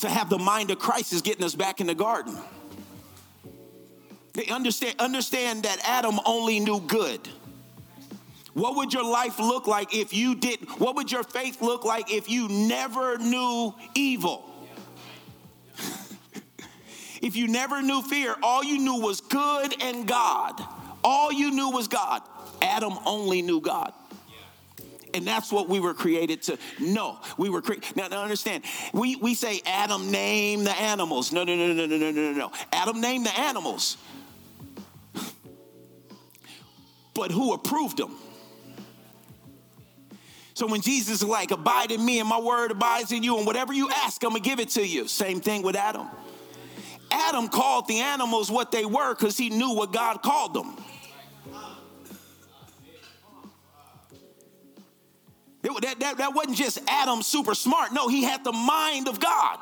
To 0.00 0.08
have 0.08 0.28
the 0.28 0.38
mind 0.38 0.72
of 0.72 0.80
Christ 0.80 1.12
is 1.12 1.22
getting 1.22 1.44
us 1.44 1.54
back 1.54 1.80
in 1.80 1.86
the 1.86 1.94
garden. 1.94 2.36
They 4.36 4.46
understand, 4.48 4.96
understand 4.98 5.62
that 5.62 5.78
Adam 5.82 6.20
only 6.26 6.60
knew 6.60 6.80
good. 6.80 7.26
What 8.52 8.76
would 8.76 8.92
your 8.92 9.04
life 9.04 9.38
look 9.38 9.66
like 9.66 9.94
if 9.94 10.12
you 10.12 10.34
didn't? 10.34 10.78
What 10.78 10.94
would 10.96 11.10
your 11.10 11.24
faith 11.24 11.62
look 11.62 11.84
like 11.86 12.12
if 12.12 12.28
you 12.28 12.46
never 12.48 13.16
knew 13.16 13.74
evil? 13.94 14.50
if 17.22 17.34
you 17.34 17.48
never 17.48 17.80
knew 17.80 18.02
fear, 18.02 18.36
all 18.42 18.62
you 18.62 18.78
knew 18.78 19.00
was 19.00 19.22
good 19.22 19.82
and 19.82 20.06
God. 20.06 20.62
All 21.02 21.32
you 21.32 21.50
knew 21.50 21.70
was 21.70 21.88
God. 21.88 22.22
Adam 22.60 22.92
only 23.06 23.40
knew 23.40 23.60
God. 23.60 23.94
And 25.14 25.26
that's 25.26 25.50
what 25.50 25.66
we 25.66 25.80
were 25.80 25.94
created 25.94 26.42
to 26.42 26.58
know. 26.78 27.18
We 27.38 27.48
were 27.48 27.62
created. 27.62 27.96
Now, 27.96 28.08
now, 28.08 28.22
understand, 28.22 28.64
we, 28.92 29.16
we 29.16 29.34
say 29.34 29.62
Adam 29.64 30.10
named 30.10 30.66
the 30.66 30.78
animals. 30.78 31.32
No, 31.32 31.42
no, 31.42 31.56
no, 31.56 31.72
no, 31.72 31.86
no, 31.86 31.96
no, 31.96 32.10
no, 32.10 32.32
no. 32.32 32.52
Adam 32.70 33.00
named 33.00 33.24
the 33.24 33.38
animals. 33.38 33.96
But 37.16 37.30
who 37.30 37.54
approved 37.54 37.96
them? 37.96 38.14
So 40.52 40.66
when 40.66 40.82
Jesus 40.82 41.22
is 41.22 41.24
like, 41.24 41.50
abide 41.50 41.90
in 41.90 42.04
me 42.04 42.20
and 42.20 42.28
my 42.28 42.38
word 42.38 42.70
abides 42.70 43.10
in 43.10 43.22
you, 43.22 43.38
and 43.38 43.46
whatever 43.46 43.72
you 43.72 43.90
ask, 43.90 44.22
I'm 44.22 44.30
gonna 44.30 44.40
give 44.40 44.60
it 44.60 44.68
to 44.70 44.86
you. 44.86 45.08
Same 45.08 45.40
thing 45.40 45.62
with 45.62 45.76
Adam. 45.76 46.08
Adam 47.10 47.48
called 47.48 47.88
the 47.88 48.00
animals 48.00 48.50
what 48.50 48.70
they 48.70 48.84
were 48.84 49.14
because 49.14 49.36
he 49.38 49.48
knew 49.48 49.74
what 49.74 49.92
God 49.92 50.22
called 50.22 50.54
them. 50.54 50.76
That, 55.62 56.00
that, 56.00 56.18
that 56.18 56.34
wasn't 56.34 56.56
just 56.56 56.78
Adam 56.86 57.22
super 57.22 57.54
smart. 57.54 57.92
No, 57.92 58.08
he 58.08 58.22
had 58.22 58.44
the 58.44 58.52
mind 58.52 59.08
of 59.08 59.20
God. 59.20 59.58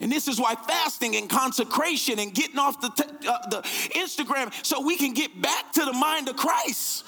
And 0.00 0.12
this 0.12 0.28
is 0.28 0.38
why 0.38 0.54
fasting 0.54 1.16
and 1.16 1.28
consecration 1.28 2.18
and 2.20 2.32
getting 2.32 2.58
off 2.58 2.80
the, 2.80 2.90
t- 2.90 3.28
uh, 3.28 3.48
the 3.48 3.62
Instagram 3.96 4.52
so 4.64 4.80
we 4.80 4.96
can 4.96 5.12
get 5.12 5.40
back 5.40 5.72
to 5.72 5.84
the 5.84 5.92
mind 5.92 6.28
of 6.28 6.36
Christ. 6.36 7.04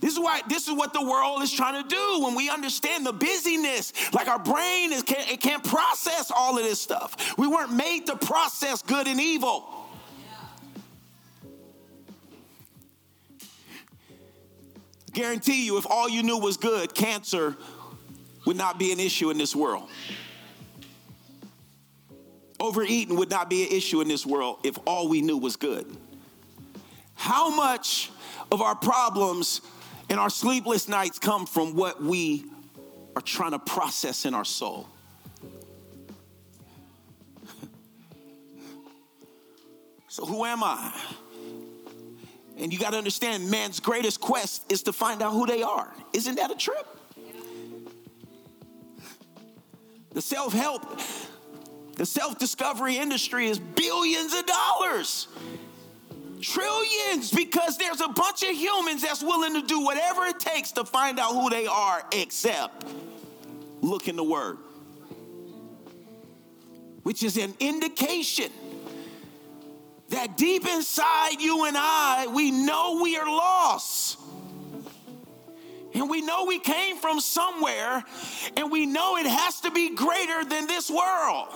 This 0.00 0.12
is 0.12 0.20
why 0.20 0.42
this 0.48 0.68
is 0.68 0.74
what 0.74 0.92
the 0.92 1.02
world 1.02 1.42
is 1.42 1.50
trying 1.50 1.82
to 1.82 1.88
do 1.88 2.20
when 2.22 2.34
we 2.34 2.50
understand 2.50 3.06
the 3.06 3.12
busyness. 3.12 4.12
Like 4.12 4.28
our 4.28 4.38
brain 4.38 4.92
is 4.92 5.02
can't, 5.02 5.28
it 5.30 5.40
can't 5.40 5.64
process 5.64 6.30
all 6.30 6.58
of 6.58 6.62
this 6.62 6.78
stuff. 6.78 7.36
We 7.38 7.48
weren't 7.48 7.72
made 7.72 8.06
to 8.06 8.16
process 8.16 8.82
good 8.82 9.08
and 9.08 9.18
evil. 9.18 9.88
Guarantee 15.12 15.64
you, 15.64 15.78
if 15.78 15.86
all 15.88 16.08
you 16.08 16.22
knew 16.22 16.38
was 16.38 16.58
good, 16.58 16.94
cancer 16.94 17.56
would 18.44 18.56
not 18.56 18.78
be 18.78 18.92
an 18.92 19.00
issue 19.00 19.30
in 19.30 19.38
this 19.38 19.56
world. 19.56 19.88
Overeating 22.64 23.16
would 23.16 23.28
not 23.28 23.50
be 23.50 23.64
an 23.64 23.72
issue 23.72 24.00
in 24.00 24.08
this 24.08 24.24
world 24.24 24.60
if 24.64 24.78
all 24.86 25.06
we 25.06 25.20
knew 25.20 25.36
was 25.36 25.54
good. 25.54 25.84
How 27.14 27.54
much 27.54 28.10
of 28.50 28.62
our 28.62 28.74
problems 28.74 29.60
and 30.08 30.18
our 30.18 30.30
sleepless 30.30 30.88
nights 30.88 31.18
come 31.18 31.44
from 31.44 31.76
what 31.76 32.02
we 32.02 32.46
are 33.14 33.20
trying 33.20 33.50
to 33.50 33.58
process 33.58 34.24
in 34.24 34.32
our 34.32 34.46
soul? 34.46 34.88
so, 40.08 40.24
who 40.24 40.46
am 40.46 40.64
I? 40.64 40.98
And 42.56 42.72
you 42.72 42.78
got 42.78 42.92
to 42.92 42.96
understand, 42.96 43.50
man's 43.50 43.78
greatest 43.78 44.22
quest 44.22 44.72
is 44.72 44.84
to 44.84 44.92
find 44.94 45.20
out 45.20 45.34
who 45.34 45.44
they 45.44 45.62
are. 45.62 45.92
Isn't 46.14 46.36
that 46.36 46.50
a 46.50 46.54
trip? 46.54 46.86
The 50.14 50.22
self 50.22 50.54
help, 50.54 50.98
the 51.96 52.06
self 52.06 52.38
discovery 52.38 52.96
industry 52.96 53.46
is 53.46 53.58
billions 53.58 54.34
of 54.34 54.46
dollars, 54.46 55.28
trillions, 56.40 57.30
because 57.30 57.78
there's 57.78 58.00
a 58.00 58.08
bunch 58.08 58.42
of 58.42 58.50
humans 58.50 59.02
that's 59.02 59.22
willing 59.22 59.60
to 59.60 59.66
do 59.66 59.80
whatever 59.84 60.24
it 60.24 60.40
takes 60.40 60.72
to 60.72 60.84
find 60.84 61.18
out 61.18 61.32
who 61.32 61.50
they 61.50 61.66
are, 61.66 62.02
except 62.12 62.84
look 63.80 64.08
in 64.08 64.16
the 64.16 64.24
Word, 64.24 64.58
which 67.02 67.22
is 67.22 67.36
an 67.36 67.54
indication 67.60 68.50
that 70.10 70.36
deep 70.36 70.66
inside 70.66 71.40
you 71.40 71.64
and 71.64 71.76
I, 71.78 72.26
we 72.32 72.50
know 72.50 73.00
we 73.02 73.16
are 73.16 73.26
lost. 73.26 74.18
And 75.94 76.10
we 76.10 76.22
know 76.22 76.44
we 76.44 76.58
came 76.58 76.96
from 76.96 77.20
somewhere, 77.20 78.02
and 78.56 78.70
we 78.70 78.84
know 78.84 79.16
it 79.16 79.26
has 79.26 79.60
to 79.60 79.70
be 79.70 79.94
greater 79.94 80.44
than 80.44 80.66
this 80.66 80.90
world. 80.90 81.48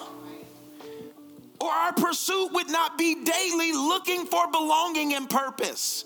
Or 1.60 1.70
our 1.70 1.92
pursuit 1.92 2.52
would 2.52 2.70
not 2.70 2.96
be 2.96 3.24
daily 3.24 3.72
looking 3.72 4.26
for 4.26 4.50
belonging 4.50 5.14
and 5.14 5.28
purpose. 5.28 6.04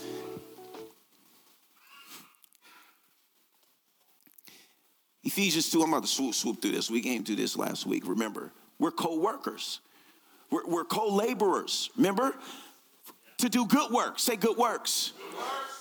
Ephesians 5.24 5.70
2, 5.70 5.82
I'm 5.82 5.90
about 5.90 6.02
to 6.02 6.08
swoop, 6.08 6.34
swoop 6.34 6.60
through 6.60 6.72
this. 6.72 6.90
We 6.90 7.00
came 7.00 7.22
through 7.22 7.36
this 7.36 7.56
last 7.56 7.86
week. 7.86 8.06
Remember, 8.06 8.50
we're 8.78 8.90
co 8.90 9.18
workers. 9.18 9.80
We're, 10.50 10.66
we're 10.66 10.84
co 10.84 11.14
laborers, 11.14 11.90
remember? 11.96 12.34
To 13.38 13.48
do 13.48 13.66
good 13.66 13.90
works. 13.90 14.22
Say 14.22 14.36
good 14.36 14.56
works. 14.56 15.12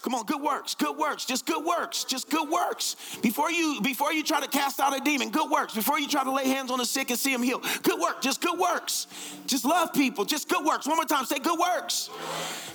Come 0.02 0.16
on, 0.16 0.26
good 0.26 0.41
works, 0.41 0.74
good 0.74 0.97
works, 0.97 1.26
just 1.26 1.45
good 1.45 1.64
works, 1.64 2.04
just 2.04 2.30
good 2.30 2.49
works. 2.49 2.95
Before 3.22 3.52
you 3.52 3.82
before 3.82 4.12
you 4.12 4.24
try 4.24 4.41
to 4.41 4.47
cast 4.47 4.80
out 4.80 4.97
a 4.97 4.99
demon, 4.99 5.30
good 5.30 5.49
works. 5.49 5.76
Before 5.76 5.99
you 5.99 6.08
try 6.08 6.24
to 6.24 6.32
lay 6.32 6.47
hands 6.47 6.72
on 6.72 6.80
the 6.80 6.86
sick 6.86 7.12
and 7.12 7.20
see 7.20 7.32
them 7.32 7.43
heal, 7.43 7.62
good 7.84 7.99
work, 7.99 8.22
just 8.22 8.41
good 8.41 8.58
works. 8.58 9.06
Just 9.45 9.64
love 9.64 9.93
people, 9.93 10.26
just 10.26 10.49
good 10.49 10.66
works. 10.66 10.88
One 10.88 10.95
more 10.95 11.06
time, 11.06 11.26
say 11.26 11.38
good 11.38 11.60
works. 11.60 12.10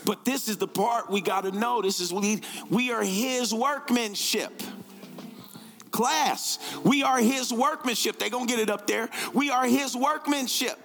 But 0.05 0.25
this 0.25 0.49
is 0.49 0.57
the 0.57 0.69
part 0.69 1.11
we 1.11 1.21
got 1.21 1.43
to 1.43 1.51
know. 1.51 1.83
This 1.83 1.99
is 1.99 2.13
we 2.13 2.43
we 2.71 2.93
are 2.93 3.03
His 3.03 3.53
workmanship 3.53 4.63
class. 5.91 6.59
We 6.85 7.03
are 7.03 7.19
his 7.19 7.53
workmanship. 7.53 8.19
They're 8.19 8.29
going 8.29 8.47
to 8.47 8.53
get 8.53 8.61
it 8.61 8.69
up 8.69 8.87
there. 8.87 9.09
We 9.33 9.51
are 9.51 9.65
his 9.65 9.97
workmanship. 9.97 10.79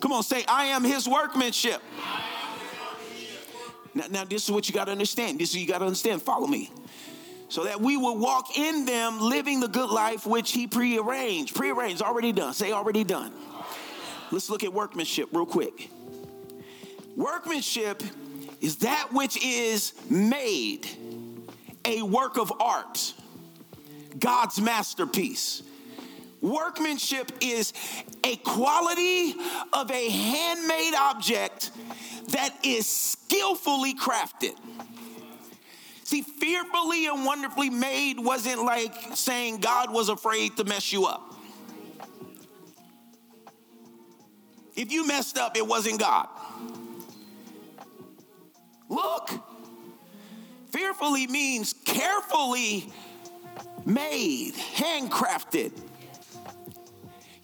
Come 0.00 0.12
on, 0.12 0.22
say, 0.22 0.44
I 0.48 0.66
am 0.66 0.82
his 0.82 1.06
workmanship. 1.06 1.82
Now, 3.96 4.04
now 4.10 4.24
this 4.24 4.44
is 4.44 4.50
what 4.50 4.68
you 4.68 4.74
got 4.74 4.84
to 4.84 4.92
understand. 4.92 5.38
This 5.38 5.50
is 5.50 5.56
you 5.56 5.66
got 5.66 5.78
to 5.78 5.86
understand. 5.86 6.20
Follow 6.20 6.46
me. 6.46 6.70
So 7.48 7.64
that 7.64 7.80
we 7.80 7.96
will 7.96 8.18
walk 8.18 8.58
in 8.58 8.84
them 8.84 9.20
living 9.20 9.60
the 9.60 9.68
good 9.68 9.88
life 9.88 10.26
which 10.26 10.52
he 10.52 10.66
prearranged. 10.66 11.54
Prearranged, 11.54 12.02
already 12.02 12.32
done. 12.32 12.52
Say 12.52 12.72
already 12.72 13.04
done. 13.04 13.32
Let's 14.30 14.50
look 14.50 14.64
at 14.64 14.72
workmanship 14.72 15.30
real 15.32 15.46
quick. 15.46 15.90
Workmanship 17.16 18.02
is 18.60 18.76
that 18.78 19.12
which 19.12 19.42
is 19.42 19.94
made 20.10 20.86
a 21.86 22.02
work 22.02 22.36
of 22.36 22.52
art, 22.60 23.14
God's 24.18 24.60
masterpiece. 24.60 25.62
Workmanship 26.40 27.32
is 27.40 27.72
a 28.24 28.36
quality 28.36 29.34
of 29.72 29.90
a 29.90 30.08
handmade 30.10 30.94
object 30.94 31.70
that 32.28 32.54
is 32.62 32.86
skillfully 32.86 33.94
crafted. 33.94 34.54
See, 36.04 36.22
fearfully 36.22 37.06
and 37.06 37.24
wonderfully 37.24 37.70
made 37.70 38.20
wasn't 38.20 38.64
like 38.64 38.94
saying 39.14 39.58
God 39.58 39.92
was 39.92 40.08
afraid 40.08 40.56
to 40.56 40.64
mess 40.64 40.92
you 40.92 41.06
up. 41.06 41.34
If 44.76 44.92
you 44.92 45.06
messed 45.06 45.38
up, 45.38 45.56
it 45.56 45.66
wasn't 45.66 45.98
God. 45.98 46.28
Look, 48.88 49.30
fearfully 50.70 51.26
means 51.26 51.72
carefully 51.84 52.92
made, 53.84 54.54
handcrafted. 54.54 55.72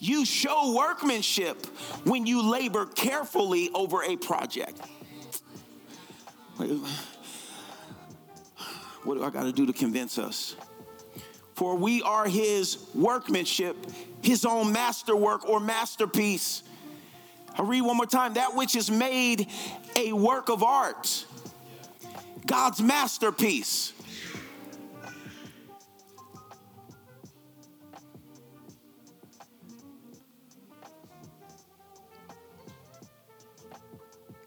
You 0.03 0.25
show 0.25 0.75
workmanship 0.75 1.65
when 2.03 2.27
you 2.27 2.51
labor 2.51 2.87
carefully 2.87 3.71
over 3.73 4.03
a 4.03 4.17
project. 4.17 4.81
What 6.57 6.67
do 9.15 9.23
I 9.23 9.31
got 9.31 9.45
to 9.45 9.53
do 9.53 9.65
to 9.67 9.73
convince 9.73 10.19
us? 10.19 10.57
For 11.55 11.77
we 11.77 12.03
are 12.03 12.27
his 12.27 12.85
workmanship, 12.97 13.77
his 14.23 14.45
own 14.45 14.73
masterwork 14.73 15.49
or 15.49 15.61
masterpiece. 15.61 16.65
I 17.57 17.63
read 17.63 17.83
one 17.83 17.97
more 17.97 18.05
time 18.05 18.35
that 18.35 18.57
which 18.57 18.75
is 18.75 18.91
made 18.91 19.47
a 19.97 20.13
work 20.13 20.49
of 20.49 20.65
art, 20.65 21.27
God's 22.45 22.83
masterpiece. 22.83 23.93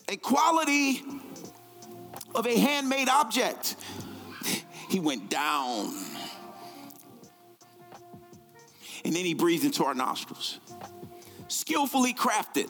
A 0.07 0.17
quality 0.17 1.03
of 2.33 2.45
a 2.45 2.57
handmade 2.57 3.09
object. 3.09 3.75
He 4.89 4.99
went 4.99 5.29
down. 5.29 5.93
And 9.03 9.13
then 9.13 9.25
he 9.25 9.33
breathed 9.33 9.65
into 9.65 9.83
our 9.83 9.93
nostrils. 9.93 10.59
Skillfully 11.47 12.13
crafted. 12.13 12.69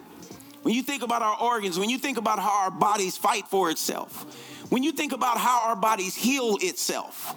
When 0.64 0.74
you 0.74 0.82
think 0.82 1.04
about 1.04 1.22
our 1.22 1.38
organs, 1.40 1.78
when 1.78 1.90
you 1.90 1.98
think 1.98 2.18
about 2.18 2.40
how 2.40 2.64
our 2.64 2.72
bodies 2.72 3.18
fight 3.18 3.48
for 3.48 3.70
itself, 3.70 4.72
when 4.72 4.82
you 4.82 4.92
think 4.92 5.14
about 5.14 5.38
how 5.38 5.62
our 5.70 5.76
bodies 5.76 6.16
heal 6.16 6.58
itself, 6.62 7.36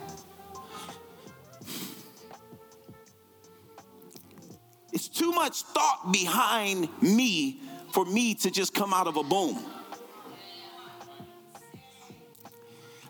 it's 4.93 5.09
too 5.09 5.33
much 5.33 5.63
thought 5.63 6.11
behind 6.11 6.89
me 7.03 7.61
for 7.93 8.05
me 8.07 8.35
to 8.35 8.51
just 8.51 8.73
come 8.73 8.95
out 8.95 9.07
of 9.07 9.17
a 9.17 9.23
boom. 9.23 9.59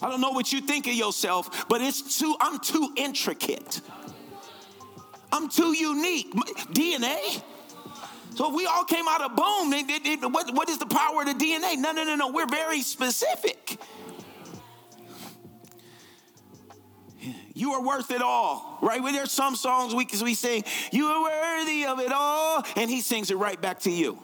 I 0.01 0.09
don't 0.09 0.20
know 0.20 0.30
what 0.30 0.53
you 0.53 0.61
think 0.61 0.86
of 0.86 0.94
yourself, 0.94 1.68
but 1.68 1.80
it's 1.80 2.18
too, 2.18 2.36
I'm 2.40 2.59
too 2.61 2.92
intricate. 2.96 3.80
I'm 5.32 5.49
too 5.49 5.72
unique. 5.76 6.32
DNA? 6.72 7.42
So 8.34 8.49
if 8.49 8.55
we 8.55 8.66
all 8.66 8.84
came 8.84 9.07
out 9.09 9.20
of 9.20 9.34
boom, 9.34 10.32
what, 10.32 10.55
what 10.55 10.68
is 10.68 10.78
the 10.78 10.86
power 10.86 11.22
of 11.22 11.26
the 11.26 11.34
DNA? 11.34 11.76
No, 11.76 11.92
no, 11.92 12.05
no, 12.05 12.14
no. 12.14 12.28
We're 12.28 12.46
very 12.46 12.82
specific. 12.82 13.78
You 17.53 17.72
are 17.72 17.82
worth 17.82 18.12
it 18.12 18.22
all, 18.22 18.78
right? 18.80 19.03
Well, 19.03 19.12
there's 19.12 19.32
some 19.32 19.57
songs 19.57 19.92
we, 19.92 20.07
we 20.22 20.34
sing, 20.34 20.62
You 20.92 21.07
are 21.07 21.22
worthy 21.22 21.86
of 21.86 21.99
it 21.99 22.12
all, 22.12 22.64
and 22.76 22.88
he 22.88 23.01
sings 23.01 23.32
it 23.32 23.36
right 23.36 23.61
back 23.61 23.80
to 23.80 23.90
you. 23.90 24.22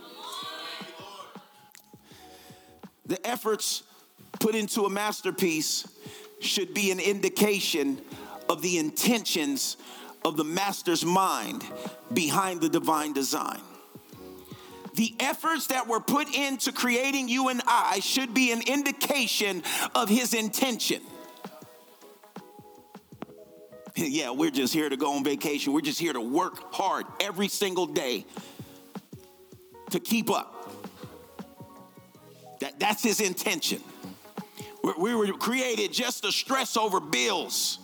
The 3.06 3.26
efforts 3.26 3.82
put 4.40 4.54
into 4.54 4.84
a 4.84 4.90
masterpiece 4.90 5.86
should 6.40 6.74
be 6.74 6.90
an 6.90 7.00
indication 7.00 8.00
of 8.48 8.62
the 8.62 8.78
intentions 8.78 9.76
of 10.24 10.36
the 10.36 10.44
master's 10.44 11.04
mind 11.04 11.64
behind 12.12 12.60
the 12.60 12.68
divine 12.68 13.12
design. 13.12 13.60
The 14.94 15.14
efforts 15.18 15.68
that 15.68 15.88
were 15.88 16.00
put 16.00 16.34
into 16.34 16.72
creating 16.72 17.28
you 17.28 17.48
and 17.48 17.60
I 17.66 18.00
should 18.00 18.32
be 18.32 18.52
an 18.52 18.62
indication 18.66 19.62
of 19.94 20.08
his 20.08 20.34
intention. 20.34 21.00
Yeah, 23.96 24.30
we're 24.30 24.50
just 24.50 24.74
here 24.74 24.88
to 24.88 24.96
go 24.96 25.12
on 25.12 25.22
vacation. 25.22 25.72
We're 25.72 25.80
just 25.80 26.00
here 26.00 26.12
to 26.12 26.20
work 26.20 26.74
hard 26.74 27.06
every 27.20 27.46
single 27.46 27.86
day 27.86 28.26
to 29.90 30.00
keep 30.00 30.32
up. 30.32 30.68
That, 32.58 32.80
that's 32.80 33.04
his 33.04 33.20
intention. 33.20 33.80
We 34.84 35.14
were 35.14 35.26
created 35.32 35.94
just 35.94 36.24
to 36.24 36.32
stress 36.32 36.76
over 36.76 37.00
bills. 37.00 37.78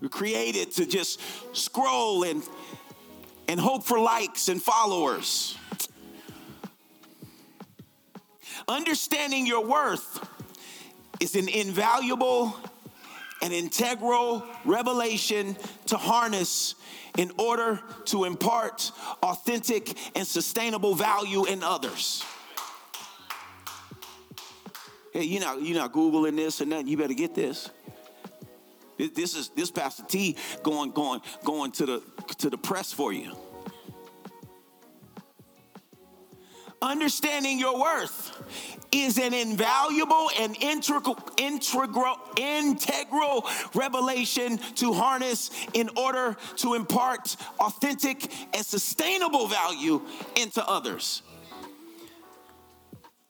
We're 0.00 0.08
created 0.08 0.70
to 0.72 0.86
just 0.86 1.20
scroll 1.56 2.22
and, 2.22 2.44
and 3.48 3.58
hope 3.58 3.84
for 3.84 3.98
likes 3.98 4.48
and 4.48 4.62
followers. 4.62 5.56
Understanding 8.68 9.44
your 9.44 9.66
worth 9.66 10.24
is 11.18 11.34
an 11.34 11.48
invaluable 11.48 12.56
and 13.42 13.52
integral 13.52 14.44
revelation 14.64 15.56
to 15.86 15.96
harness 15.96 16.76
in 17.16 17.32
order 17.38 17.80
to 18.04 18.24
impart 18.24 18.92
authentic 19.20 19.96
and 20.14 20.24
sustainable 20.24 20.94
value 20.94 21.44
in 21.44 21.64
others. 21.64 22.24
Hey, 25.18 25.24
you're 25.24 25.40
not, 25.40 25.60
you're 25.60 25.76
not 25.76 25.92
Googling 25.92 26.36
this 26.36 26.60
or 26.60 26.66
nothing. 26.66 26.86
You 26.86 26.96
better 26.96 27.12
get 27.12 27.34
this. 27.34 27.70
This 28.96 29.34
is 29.34 29.48
this 29.48 29.68
Pastor 29.68 30.04
T 30.06 30.36
going, 30.62 30.92
going, 30.92 31.22
going 31.44 31.72
to 31.72 31.86
the 31.86 32.02
to 32.38 32.48
the 32.48 32.56
press 32.56 32.92
for 32.92 33.12
you. 33.12 33.36
Understanding 36.80 37.58
your 37.58 37.80
worth 37.80 38.40
is 38.92 39.18
an 39.18 39.34
invaluable 39.34 40.30
and 40.38 40.56
integral, 40.60 41.18
integral, 41.36 42.16
integral 42.36 43.44
revelation 43.74 44.58
to 44.76 44.92
harness 44.92 45.50
in 45.74 45.90
order 45.96 46.36
to 46.58 46.74
impart 46.74 47.36
authentic 47.58 48.32
and 48.54 48.64
sustainable 48.64 49.48
value 49.48 50.00
into 50.36 50.64
others. 50.64 51.22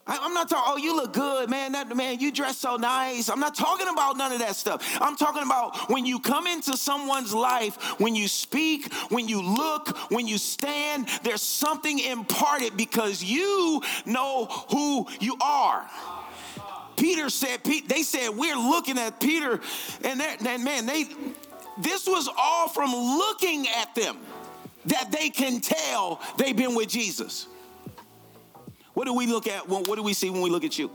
I'm 0.08 0.32
not 0.32 0.48
talking, 0.48 0.64
oh, 0.66 0.76
you 0.76 0.96
look 0.96 1.12
good, 1.12 1.50
man. 1.50 1.72
That 1.72 1.94
man, 1.94 2.18
you 2.18 2.32
dress 2.32 2.58
so 2.58 2.76
nice. 2.76 3.28
I'm 3.28 3.40
not 3.40 3.54
talking 3.54 3.88
about 3.88 4.16
none 4.16 4.32
of 4.32 4.38
that 4.38 4.56
stuff. 4.56 4.98
I'm 5.00 5.16
talking 5.16 5.42
about 5.42 5.90
when 5.90 6.06
you 6.06 6.18
come 6.18 6.46
into 6.46 6.76
someone's 6.76 7.34
life, 7.34 7.76
when 8.00 8.14
you 8.14 8.26
speak, 8.28 8.92
when 9.10 9.28
you 9.28 9.42
look, 9.42 9.96
when 10.10 10.26
you 10.26 10.38
stand, 10.38 11.08
there's 11.22 11.42
something 11.42 11.98
imparted 11.98 12.76
because 12.76 13.22
you 13.22 13.82
know 14.06 14.46
who 14.70 15.06
you 15.20 15.36
are. 15.40 15.88
Peter 16.96 17.30
said, 17.30 17.60
they 17.62 18.02
said, 18.02 18.30
we're 18.30 18.56
looking 18.56 18.98
at 18.98 19.20
Peter, 19.20 19.60
and, 20.02 20.20
and 20.20 20.64
man, 20.64 20.84
they 20.84 21.06
this 21.80 22.06
was 22.06 22.28
all 22.36 22.68
from 22.68 22.90
looking 22.92 23.66
at 23.68 23.94
them 23.94 24.18
that 24.86 25.12
they 25.12 25.30
can 25.30 25.60
tell 25.60 26.20
they've 26.36 26.56
been 26.56 26.74
with 26.74 26.88
Jesus. 26.88 27.46
What 28.98 29.06
do 29.06 29.14
we 29.14 29.28
look 29.28 29.46
at? 29.46 29.68
What 29.68 29.94
do 29.94 30.02
we 30.02 30.12
see 30.12 30.28
when 30.28 30.42
we 30.42 30.50
look 30.50 30.64
at 30.64 30.76
you? 30.76 30.90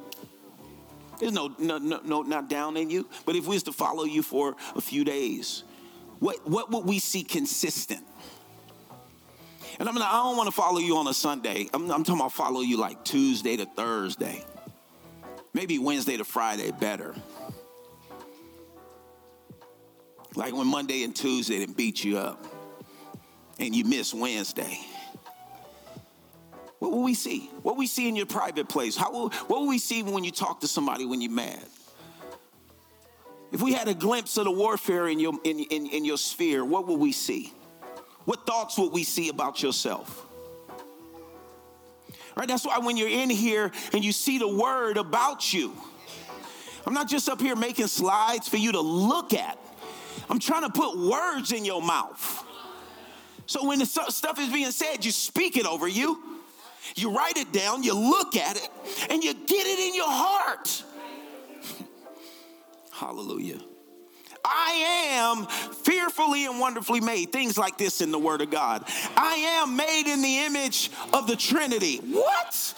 There's 1.21 1.31
no, 1.31 1.55
no, 1.57 1.77
no, 1.77 2.01
no 2.03 2.21
not 2.21 2.49
down 2.49 2.75
in 2.75 2.89
you. 2.89 3.07
But 3.25 3.37
if 3.37 3.47
we 3.47 3.55
was 3.55 3.63
to 3.63 3.71
follow 3.71 4.03
you 4.03 4.21
for 4.21 4.57
a 4.75 4.81
few 4.81 5.05
days, 5.05 5.63
what, 6.19 6.45
what 6.45 6.69
would 6.69 6.83
we 6.83 6.99
see 6.99 7.23
consistent? 7.23 8.05
And 9.79 9.87
I'm 9.87 9.95
not, 9.95 10.09
I 10.09 10.21
don't 10.21 10.35
want 10.35 10.47
to 10.47 10.51
follow 10.51 10.79
you 10.79 10.97
on 10.97 11.07
a 11.07 11.13
Sunday. 11.13 11.69
I'm, 11.73 11.89
I'm 11.89 12.03
talking 12.03 12.19
about 12.19 12.33
follow 12.33 12.59
you 12.59 12.75
like 12.75 13.05
Tuesday 13.05 13.55
to 13.55 13.65
Thursday. 13.65 14.43
Maybe 15.53 15.79
Wednesday 15.79 16.17
to 16.17 16.25
Friday 16.25 16.71
better. 16.71 17.15
Like 20.35 20.53
when 20.53 20.67
Monday 20.67 21.03
and 21.03 21.15
Tuesday 21.15 21.59
didn't 21.59 21.77
beat 21.77 22.03
you 22.03 22.17
up 22.17 22.45
and 23.59 23.73
you 23.73 23.85
miss 23.85 24.13
Wednesday. 24.13 24.77
What 26.83 26.91
will 26.91 27.03
we 27.03 27.13
see? 27.13 27.49
What 27.61 27.75
will 27.75 27.79
we 27.79 27.87
see 27.87 28.09
in 28.09 28.15
your 28.17 28.25
private 28.25 28.67
place? 28.67 28.97
How 28.97 29.09
will, 29.09 29.29
what 29.29 29.61
will 29.61 29.69
we 29.69 29.77
see 29.77 30.03
when 30.03 30.25
you 30.25 30.31
talk 30.31 30.59
to 30.59 30.67
somebody 30.67 31.05
when 31.05 31.21
you're 31.21 31.31
mad? 31.31 31.65
If 33.53 33.61
we 33.61 33.71
had 33.71 33.87
a 33.87 33.93
glimpse 33.93 34.35
of 34.35 34.43
the 34.43 34.51
warfare 34.51 35.07
in 35.07 35.17
your, 35.17 35.31
in, 35.45 35.59
in, 35.59 35.87
in 35.87 36.03
your 36.03 36.17
sphere, 36.17 36.65
what 36.65 36.85
will 36.85 36.97
we 36.97 37.13
see? 37.13 37.53
What 38.25 38.45
thoughts 38.45 38.77
would 38.77 38.91
we 38.91 39.05
see 39.05 39.29
about 39.29 39.63
yourself? 39.63 40.25
Right? 42.35 42.49
That's 42.49 42.65
why 42.65 42.79
when 42.79 42.97
you're 42.97 43.07
in 43.07 43.29
here 43.29 43.71
and 43.93 44.03
you 44.03 44.11
see 44.11 44.37
the 44.37 44.49
word 44.49 44.97
about 44.97 45.53
you, 45.53 45.73
I'm 46.85 46.93
not 46.93 47.07
just 47.07 47.29
up 47.29 47.39
here 47.39 47.55
making 47.55 47.87
slides 47.87 48.49
for 48.49 48.57
you 48.57 48.73
to 48.73 48.81
look 48.81 49.33
at. 49.33 49.57
I'm 50.29 50.39
trying 50.39 50.63
to 50.63 50.69
put 50.69 50.97
words 50.97 51.53
in 51.53 51.63
your 51.63 51.81
mouth. 51.81 52.45
So 53.45 53.65
when 53.65 53.79
the 53.79 53.85
stuff 53.85 54.37
is 54.37 54.51
being 54.51 54.71
said, 54.71 55.05
you 55.05 55.11
speak 55.11 55.55
it 55.55 55.65
over 55.65 55.87
you. 55.87 56.32
You 56.95 57.15
write 57.15 57.37
it 57.37 57.51
down, 57.51 57.83
you 57.83 57.93
look 57.93 58.35
at 58.35 58.57
it, 58.57 58.69
and 59.09 59.23
you 59.23 59.33
get 59.33 59.65
it 59.65 59.79
in 59.79 59.95
your 59.95 60.09
heart. 60.09 60.83
Hallelujah. 62.91 63.59
I 64.45 64.71
am 65.11 65.45
fearfully 65.45 66.45
and 66.45 66.59
wonderfully 66.59 66.99
made. 66.99 67.31
Things 67.31 67.57
like 67.57 67.77
this 67.77 68.01
in 68.01 68.11
the 68.11 68.19
Word 68.19 68.41
of 68.41 68.51
God. 68.51 68.83
I 69.15 69.35
am 69.61 69.77
made 69.77 70.11
in 70.11 70.21
the 70.21 70.39
image 70.39 70.91
of 71.13 71.27
the 71.27 71.35
Trinity. 71.35 71.97
What? 71.97 72.73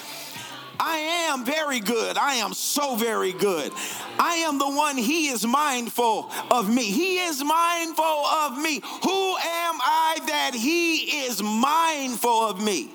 I 0.80 0.97
am 1.30 1.45
very 1.45 1.80
good. 1.80 2.18
I 2.18 2.36
am 2.36 2.53
so 2.53 2.95
very 2.95 3.32
good. 3.32 3.72
I 4.20 4.36
am 4.47 4.60
the 4.60 4.70
one 4.70 4.97
He 4.97 5.30
is 5.30 5.45
mindful 5.45 6.32
of 6.51 6.70
me. 6.70 6.84
He 6.84 7.20
is 7.20 7.43
mindful 7.43 8.03
of 8.03 8.58
me. 8.58 8.82
Who 9.03 9.36
am 9.38 9.76
I 9.82 10.20
that 10.28 10.51
He 10.53 11.26
is 11.26 11.41
mindful 11.41 12.49
of 12.49 12.62
me? 12.64 12.89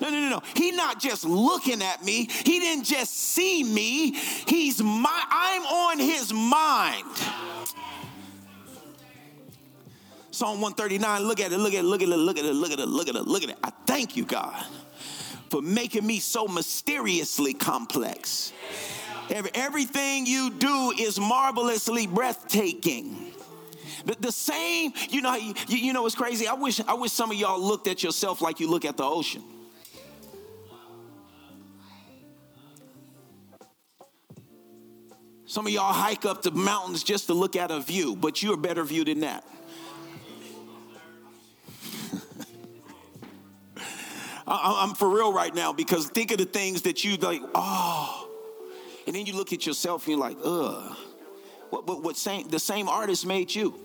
No, 0.00 0.10
no, 0.10 0.20
no, 0.20 0.28
no. 0.28 0.42
He's 0.54 0.76
not 0.76 1.00
just 1.00 1.24
looking 1.24 1.82
at 1.82 2.04
me. 2.04 2.28
He 2.44 2.58
didn't 2.60 2.84
just 2.84 3.14
see 3.14 3.64
me. 3.64 4.12
He's 4.46 4.82
my 4.82 5.24
I'm 5.30 5.62
on 5.62 5.98
his 5.98 6.32
mind. 6.32 7.06
Psalm 10.30 10.60
139, 10.60 11.22
look 11.22 11.40
at 11.40 11.50
it, 11.50 11.56
look 11.56 11.72
at 11.72 11.78
it, 11.78 11.82
look 11.82 12.02
at 12.02 12.08
it, 12.08 12.16
look 12.16 12.38
at 12.38 12.44
it, 12.44 12.52
look 12.52 12.70
at 12.70 12.78
it, 12.78 12.86
look 12.86 13.08
at 13.08 13.16
it, 13.16 13.26
look 13.26 13.42
at 13.42 13.48
it. 13.48 13.56
I 13.64 13.70
thank 13.86 14.18
you, 14.18 14.26
God, 14.26 14.66
for 15.48 15.62
making 15.62 16.06
me 16.06 16.18
so 16.18 16.46
mysteriously 16.46 17.54
complex. 17.54 18.52
Every, 19.30 19.50
everything 19.54 20.26
you 20.26 20.50
do 20.50 20.92
is 20.98 21.18
marvelously 21.18 22.06
breathtaking. 22.06 23.32
The, 24.04 24.14
the 24.20 24.32
same, 24.32 24.92
you 25.08 25.22
know, 25.22 25.34
you, 25.36 25.54
you 25.68 25.92
know 25.94 26.02
what's 26.02 26.14
crazy? 26.14 26.46
I 26.46 26.52
wish, 26.52 26.82
I 26.86 26.92
wish 26.92 27.12
some 27.12 27.30
of 27.30 27.38
y'all 27.38 27.58
looked 27.58 27.88
at 27.88 28.02
yourself 28.02 28.42
like 28.42 28.60
you 28.60 28.68
look 28.68 28.84
at 28.84 28.98
the 28.98 29.04
ocean. 29.04 29.42
Some 35.56 35.66
of 35.66 35.72
y'all 35.72 35.90
hike 35.90 36.26
up 36.26 36.42
the 36.42 36.50
mountains 36.50 37.02
just 37.02 37.28
to 37.28 37.32
look 37.32 37.56
at 37.56 37.70
a 37.70 37.80
view, 37.80 38.14
but 38.14 38.42
you're 38.42 38.52
a 38.52 38.58
better 38.58 38.84
view 38.84 39.06
than 39.06 39.20
that. 39.20 39.42
I'm 44.46 44.94
for 44.94 45.08
real 45.08 45.32
right 45.32 45.54
now 45.54 45.72
because 45.72 46.08
think 46.08 46.30
of 46.30 46.36
the 46.36 46.44
things 46.44 46.82
that 46.82 47.04
you 47.04 47.16
like, 47.16 47.40
oh, 47.54 48.28
and 49.06 49.16
then 49.16 49.24
you 49.24 49.34
look 49.34 49.54
at 49.54 49.64
yourself 49.64 50.06
and 50.06 50.18
you're 50.18 50.20
like, 50.20 50.36
ugh. 50.44 50.94
What, 51.70 51.86
what, 51.86 52.02
what 52.02 52.18
same, 52.18 52.48
the 52.48 52.60
same 52.60 52.86
artist 52.86 53.24
made 53.24 53.54
you. 53.54 53.80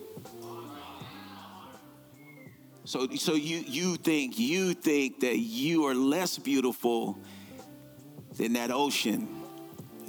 So, 2.83 3.07
so 3.15 3.35
you, 3.35 3.63
you 3.65 3.95
think 3.95 4.37
you 4.37 4.73
think 4.73 5.21
that 5.21 5.37
you 5.37 5.85
are 5.85 5.95
less 5.95 6.37
beautiful 6.37 7.17
than 8.35 8.51
that 8.53 8.71
ocean 8.71 9.40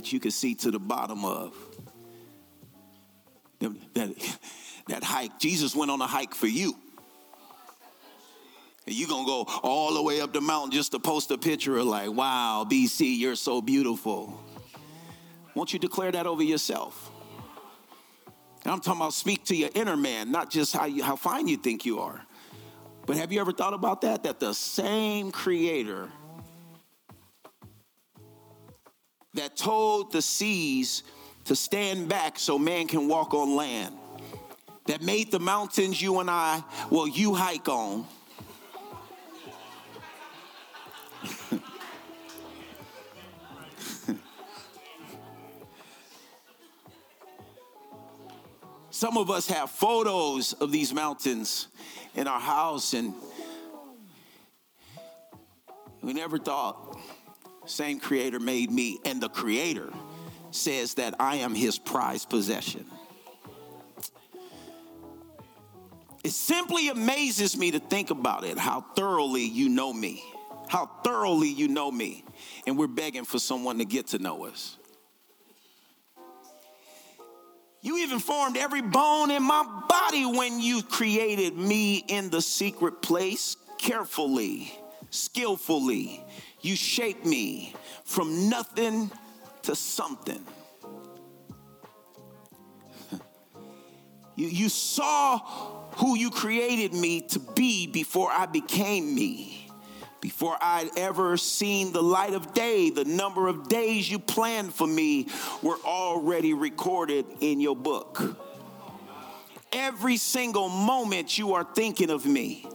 that 0.03 0.13
you 0.13 0.19
can 0.19 0.33
see 0.33 0.57
to 0.57 0.73
the 0.73 0.81
bottom 0.81 1.25
of. 1.25 1.55
That, 3.61 4.13
that 4.89 5.05
hike, 5.05 5.39
Jesus 5.39 5.77
went 5.77 5.93
on 5.93 6.01
a 6.01 6.09
hike 6.09 6.35
for 6.35 6.49
you. 6.49 6.75
And 8.85 8.97
you 8.97 9.07
gonna 9.07 9.25
go 9.25 9.47
all 9.63 9.95
the 9.95 10.03
way 10.03 10.21
up 10.21 10.33
the 10.33 10.41
mountain 10.41 10.73
just 10.73 10.91
to 10.91 10.99
post 10.99 11.31
a 11.31 11.39
picture 11.39 11.79
of 11.79 11.87
like, 11.87 12.11
wow, 12.11 12.67
BC, 12.69 13.17
you're 13.17 13.37
so 13.37 13.63
beautiful. 13.63 14.43
Won't 15.55 15.73
you 15.73 15.79
declare 15.79 16.11
that 16.11 16.27
over 16.27 16.43
yourself? 16.43 17.13
And 18.65 18.73
I'm 18.73 18.81
talking 18.81 19.03
about 19.03 19.13
speak 19.13 19.45
to 19.45 19.55
your 19.55 19.71
inner 19.73 19.97
man, 19.97 20.33
not 20.33 20.51
just 20.51 20.75
how 20.75 20.87
you 20.87 21.05
how 21.05 21.15
fine 21.15 21.47
you 21.47 21.57
think 21.57 21.87
you 21.87 22.01
are. 22.01 22.21
But 23.07 23.17
have 23.19 23.31
you 23.31 23.41
ever 23.41 23.53
thought 23.53 23.75
about 23.75 24.01
that? 24.01 24.25
That 24.25 24.41
the 24.41 24.53
same 24.53 25.31
creator 25.31 26.09
that 29.35 29.57
told 29.57 30.13
the 30.13 30.23
seas 30.23 31.03
to 31.45 31.57
stand 31.57 32.09
back 32.09 32.39
so 32.39 32.59
man 32.59 32.87
can 32.87 33.09
walk 33.09 33.35
on 33.35 33.57
land, 33.57 33.95
that 34.87 35.03
made 35.03 35.31
the 35.31 35.39
mountains 35.39 36.01
you 36.01 36.21
and 36.21 36.31
I, 36.31 36.63
well, 36.91 37.07
you 37.09 37.35
hike 37.35 37.69
on. 37.69 38.07
Some 48.91 49.17
of 49.17 49.31
us 49.31 49.47
have 49.49 49.71
photos 49.71 50.53
of 50.55 50.71
these 50.71 50.93
mountains 50.93 51.69
in 52.15 52.29
our 52.29 52.41
house, 52.41 52.93
and 52.95 53.15
we 56.03 56.13
never 56.13 56.39
thought 56.39 56.99
same 57.67 58.01
creator 58.01 58.41
made 58.41 58.71
me, 58.71 58.99
and 59.05 59.21
the 59.21 59.29
creator 59.29 59.91
says 60.51 60.95
that 60.95 61.15
I 61.19 61.37
am 61.37 61.55
his 61.55 61.79
prized 61.79 62.29
possession. 62.29 62.87
It 66.25 66.31
simply 66.31 66.89
amazes 66.89 67.57
me 67.57 67.73
to 67.73 67.81
think 67.81 68.11
about 68.11 68.45
it, 68.45 68.59
how 68.59 68.83
thoroughly 68.95 69.45
you 69.45 69.69
know 69.69 69.93
me, 69.93 70.23
how 70.69 70.87
thoroughly 71.03 71.49
you 71.49 71.69
know 71.69 71.91
me, 71.91 72.25
and 72.67 72.79
we're 72.79 72.87
begging 72.87 73.25
for 73.25 73.39
someone 73.39 73.79
to 73.79 73.85
get 73.85 74.09
to 74.09 74.19
know 74.19 74.47
us. 74.47 74.77
You 77.81 77.99
even 77.99 78.21
formed 78.21 78.57
every 78.57 78.83
bone 78.83 79.33
in 79.33 79.43
my 79.43 79.65
body 79.89 80.25
when 80.25 80.61
you 80.61 80.85
created 80.85 81.57
me 81.57 82.05
in 82.07 82.31
the 82.31 82.41
secret 82.41 83.03
place 83.03 83.57
carefully, 83.79 84.73
skillfully. 85.11 86.25
You 86.63 86.77
shaped 86.77 87.27
me 87.27 87.75
from 88.05 88.49
nothing 88.49 89.11
to 89.63 89.75
something. 89.75 90.45
You, 94.35 94.47
you 94.47 94.71
saw 94.71 95.41
who 95.97 96.17
you 96.17 96.31
created 96.31 96.95
me 96.95 97.21
to 97.21 97.39
be 97.39 97.87
before 97.87 98.31
I 98.33 98.47
became 98.47 99.15
me. 99.15 99.71
Before 100.23 100.57
I'd 100.59 100.89
ever 100.97 101.37
seen 101.37 101.93
the 101.93 102.03
light 102.03 102.33
of 102.33 102.55
day, 102.55 102.89
the 102.89 103.05
number 103.05 103.49
of 103.49 103.69
days 103.69 104.11
you 104.11 104.19
planned 104.19 104.73
for 104.73 104.87
me 104.87 105.29
were 105.61 105.77
already 105.85 106.55
recorded 106.55 107.27
in 107.41 107.61
your 107.61 107.77
book. 107.77 108.23
Every 109.73 110.17
single 110.17 110.69
moment 110.69 111.37
you 111.37 111.53
are 111.53 111.65
thinking 111.65 112.09
of 112.09 112.25
me, 112.25 112.67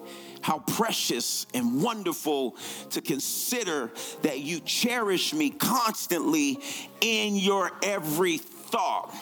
how 0.47 0.59
precious 0.59 1.45
and 1.53 1.83
wonderful 1.83 2.55
to 2.89 3.01
consider 3.01 3.91
that 4.21 4.39
you 4.39 4.61
cherish 4.61 5.33
me 5.33 5.49
constantly 5.49 6.57
in 7.01 7.35
your 7.35 7.69
every 7.83 8.37
thought. 8.37 9.13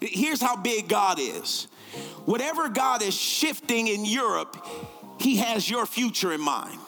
Here's 0.00 0.40
how 0.40 0.56
big 0.56 0.88
God 0.88 1.18
is. 1.20 1.64
Whatever 2.24 2.70
God 2.70 3.02
is 3.02 3.14
shifting 3.14 3.88
in 3.88 4.06
Europe, 4.06 4.56
he 5.18 5.36
has 5.36 5.68
your 5.68 5.84
future 5.84 6.32
in 6.32 6.40
mind. 6.40 6.78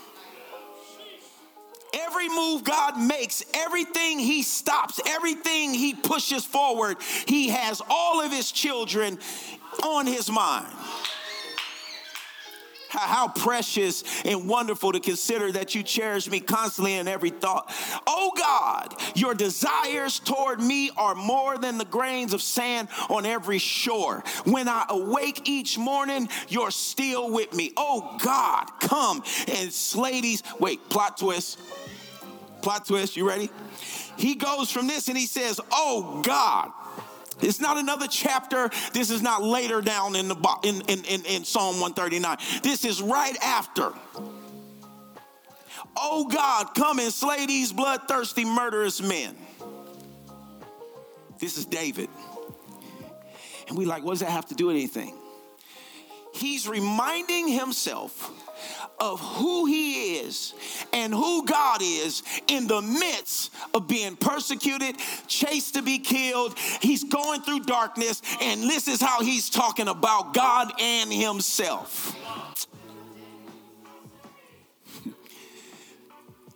Every 1.93 2.31
move 2.31 2.65
God 2.65 2.99
makes, 2.99 3.45
everything 3.53 4.19
He 4.19 4.43
stops, 4.43 5.01
everything 5.07 5.75
He 5.75 5.93
pushes 5.93 6.47
forward, 6.47 6.97
He 7.27 7.49
has 7.49 7.83
all 7.91 8.23
of 8.23 8.33
His 8.33 8.53
children 8.53 9.19
on 9.85 10.07
His 10.07 10.31
mind. 10.31 10.73
How 12.91 13.29
precious 13.29 14.03
and 14.25 14.49
wonderful 14.49 14.93
to 14.93 15.01
consider 15.01 15.53
that 15.53 15.75
you 15.75 15.83
cherish 15.83 16.29
me 16.29 16.41
constantly 16.41 16.95
in 16.95 17.07
every 17.07 17.31
thought. 17.31 17.73
Oh 18.07 18.33
God, 18.37 18.95
your 19.15 19.35
desires 19.35 20.19
toward 20.19 20.61
me 20.61 20.91
are 20.97 21.15
more 21.15 21.57
than 21.57 21.79
the 21.79 21.85
grains 21.85 22.35
of 22.35 22.43
sand 22.43 22.89
on 23.09 23.27
every 23.27 23.59
shore. 23.59 24.25
When 24.45 24.69
I 24.69 24.87
awake 24.89 25.49
each 25.49 25.79
morning, 25.79 26.29
you're 26.49 26.73
still 26.73 27.31
with 27.31 27.55
me. 27.55 27.73
Oh 27.77 28.19
God, 28.23 28.67
come 28.81 29.23
and 29.49 29.73
slay 29.73 30.21
these. 30.21 30.43
Wait, 30.59 30.89
plot 30.89 31.17
twist. 31.17 31.59
Plot 32.63 32.87
twist, 32.87 33.17
you 33.17 33.27
ready? 33.27 33.51
He 34.17 34.35
goes 34.35 34.71
from 34.71 34.87
this 34.87 35.09
and 35.09 35.17
he 35.17 35.27
says, 35.27 35.61
Oh 35.73 36.21
God, 36.23 36.73
it's 37.43 37.61
not 37.61 37.79
another 37.79 38.07
chapter. 38.09 38.71
This 38.93 39.11
is 39.11 39.23
not 39.23 39.43
later 39.43 39.81
down 39.81 40.17
in 40.17 40.29
the 40.29 40.59
in, 40.65 40.81
in, 40.83 41.05
in, 41.05 41.25
in 41.25 41.45
Psalm 41.45 41.81
139. 41.81 42.37
This 42.63 42.85
is 42.85 43.01
right 43.03 43.37
after. 43.43 43.93
Oh 45.97 46.29
God, 46.29 46.75
come 46.75 46.99
and 46.99 47.13
slay 47.13 47.47
these 47.47 47.73
bloodthirsty, 47.73 48.45
murderous 48.45 49.01
men. 49.03 49.37
This 51.39 51.57
is 51.57 51.65
David. 51.65 52.09
And 53.69 53.79
we 53.79 53.85
like, 53.85 54.03
what 54.03 54.13
does 54.13 54.21
that 54.21 54.31
have 54.31 54.47
to 54.47 54.55
do 54.55 54.67
with 54.67 54.77
anything? 54.77 55.15
He's 56.35 56.69
reminding 56.69 57.49
himself 57.49 58.31
of 59.01 59.19
who 59.21 59.65
he 59.65 60.19
is 60.19 60.55
and 60.93 61.13
who 61.13 61.45
God 61.47 61.81
is 61.83 62.23
in 62.49 62.67
the 62.67 62.83
midst 62.83 63.53
of 63.73 63.89
being 63.89 64.17
persecuted, 64.17 64.97
chased 65.27 65.75
to 65.75 65.83
be 65.83 65.99
killed. 65.99 66.59
He's 66.81 67.05
going 67.05 67.41
through 67.43 67.61
darkness, 67.61 68.21
and 68.41 68.63
this 68.63 68.87
is 68.89 69.01
how 69.01 69.23
he's 69.23 69.49
talking 69.49 69.89
about 69.89 70.35
God 70.35 70.73
and 70.79 71.13
himself. 71.13 72.15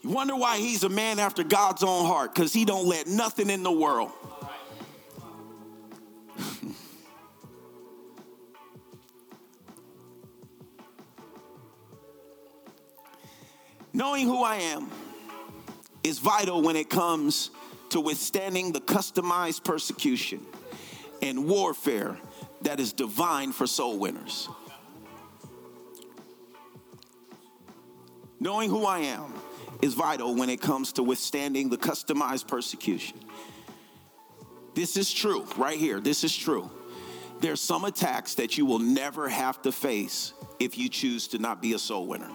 You 0.02 0.10
wonder 0.10 0.36
why 0.36 0.58
he's 0.58 0.84
a 0.84 0.90
man 0.90 1.18
after 1.18 1.42
God's 1.42 1.82
own 1.82 2.04
heart 2.04 2.34
because 2.34 2.52
he 2.52 2.66
don't 2.66 2.86
let 2.86 3.06
nothing 3.06 3.48
in 3.48 3.62
the 3.62 3.72
world 3.72 4.12
Knowing 13.96 14.26
who 14.26 14.42
I 14.42 14.56
am 14.56 14.90
is 16.02 16.18
vital 16.18 16.60
when 16.62 16.74
it 16.74 16.90
comes 16.90 17.50
to 17.90 18.00
withstanding 18.00 18.72
the 18.72 18.80
customized 18.80 19.62
persecution 19.62 20.44
and 21.22 21.46
warfare 21.46 22.18
that 22.62 22.80
is 22.80 22.92
divine 22.92 23.52
for 23.52 23.68
soul 23.68 23.96
winners. 23.98 24.48
Knowing 28.40 28.68
who 28.68 28.84
I 28.84 28.98
am 28.98 29.32
is 29.80 29.94
vital 29.94 30.34
when 30.34 30.50
it 30.50 30.60
comes 30.60 30.94
to 30.94 31.04
withstanding 31.04 31.68
the 31.70 31.78
customized 31.78 32.48
persecution. 32.48 33.20
This 34.74 34.96
is 34.96 35.12
true, 35.12 35.46
right 35.56 35.78
here. 35.78 36.00
This 36.00 36.24
is 36.24 36.36
true. 36.36 36.68
There's 37.38 37.60
some 37.60 37.84
attacks 37.84 38.34
that 38.34 38.58
you 38.58 38.66
will 38.66 38.80
never 38.80 39.28
have 39.28 39.62
to 39.62 39.70
face 39.70 40.32
if 40.58 40.76
you 40.76 40.88
choose 40.88 41.28
to 41.28 41.38
not 41.38 41.62
be 41.62 41.74
a 41.74 41.78
soul 41.78 42.08
winner. 42.08 42.30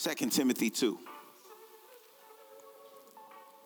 Second 0.00 0.32
Timothy 0.32 0.70
2. 0.70 0.98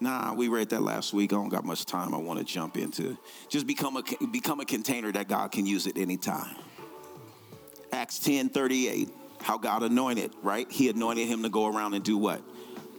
Nah, 0.01 0.35
we 0.35 0.49
read 0.49 0.71
that 0.71 0.83
last 0.83 1.13
week. 1.13 1.33
I 1.33 1.37
don't 1.37 1.49
got 1.49 1.65
much 1.65 1.85
time. 1.85 2.13
I 2.13 2.17
want 2.17 2.41
to 2.41 2.45
jump 2.45 2.77
into. 2.77 3.17
Just 3.49 3.69
become 3.69 3.97
a 3.97 4.03
become 4.33 4.59
a 4.59 4.65
container 4.65 5.13
that 5.13 5.29
God 5.29 5.53
can 5.53 5.65
use 5.65 5.87
at 5.87 5.97
any 5.97 6.17
time. 6.17 6.57
Acts 7.93 8.19
10 8.19 8.49
38. 8.49 9.11
How 9.43 9.59
God 9.59 9.85
anointed, 9.85 10.33
right? 10.43 10.69
He 10.69 10.89
anointed 10.89 11.29
him 11.29 11.45
to 11.45 11.49
go 11.51 11.69
around 11.69 11.95
and 11.95 12.03
do 12.03 12.19
what? 12.19 12.43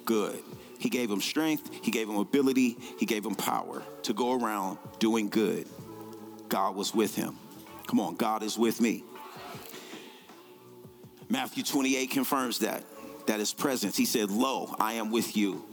Good. 0.06 0.42
He 0.80 0.90
gave 0.90 1.12
him 1.12 1.20
strength, 1.20 1.70
he 1.84 1.92
gave 1.92 2.08
him 2.08 2.16
ability, 2.16 2.78
he 2.98 3.06
gave 3.06 3.26
him 3.26 3.36
power 3.36 3.84
to 4.04 4.14
go 4.14 4.40
around 4.40 4.78
doing 5.00 5.28
good. 5.28 5.68
God 6.48 6.78
was 6.78 6.96
with 6.96 7.18
him. 7.18 7.38
Come 7.88 8.00
on, 8.00 8.16
God 8.16 8.44
is 8.44 8.58
with 8.58 8.80
me. 8.80 9.04
Matthew 11.28 11.64
28 11.66 12.12
confirms 12.12 12.60
that. 12.60 12.86
That 13.28 13.40
his 13.40 13.54
presence. 13.54 13.98
He 13.98 14.06
said, 14.06 14.30
Lo, 14.30 14.76
I 14.80 14.94
am 14.94 15.12
with 15.12 15.36
you 15.36 15.66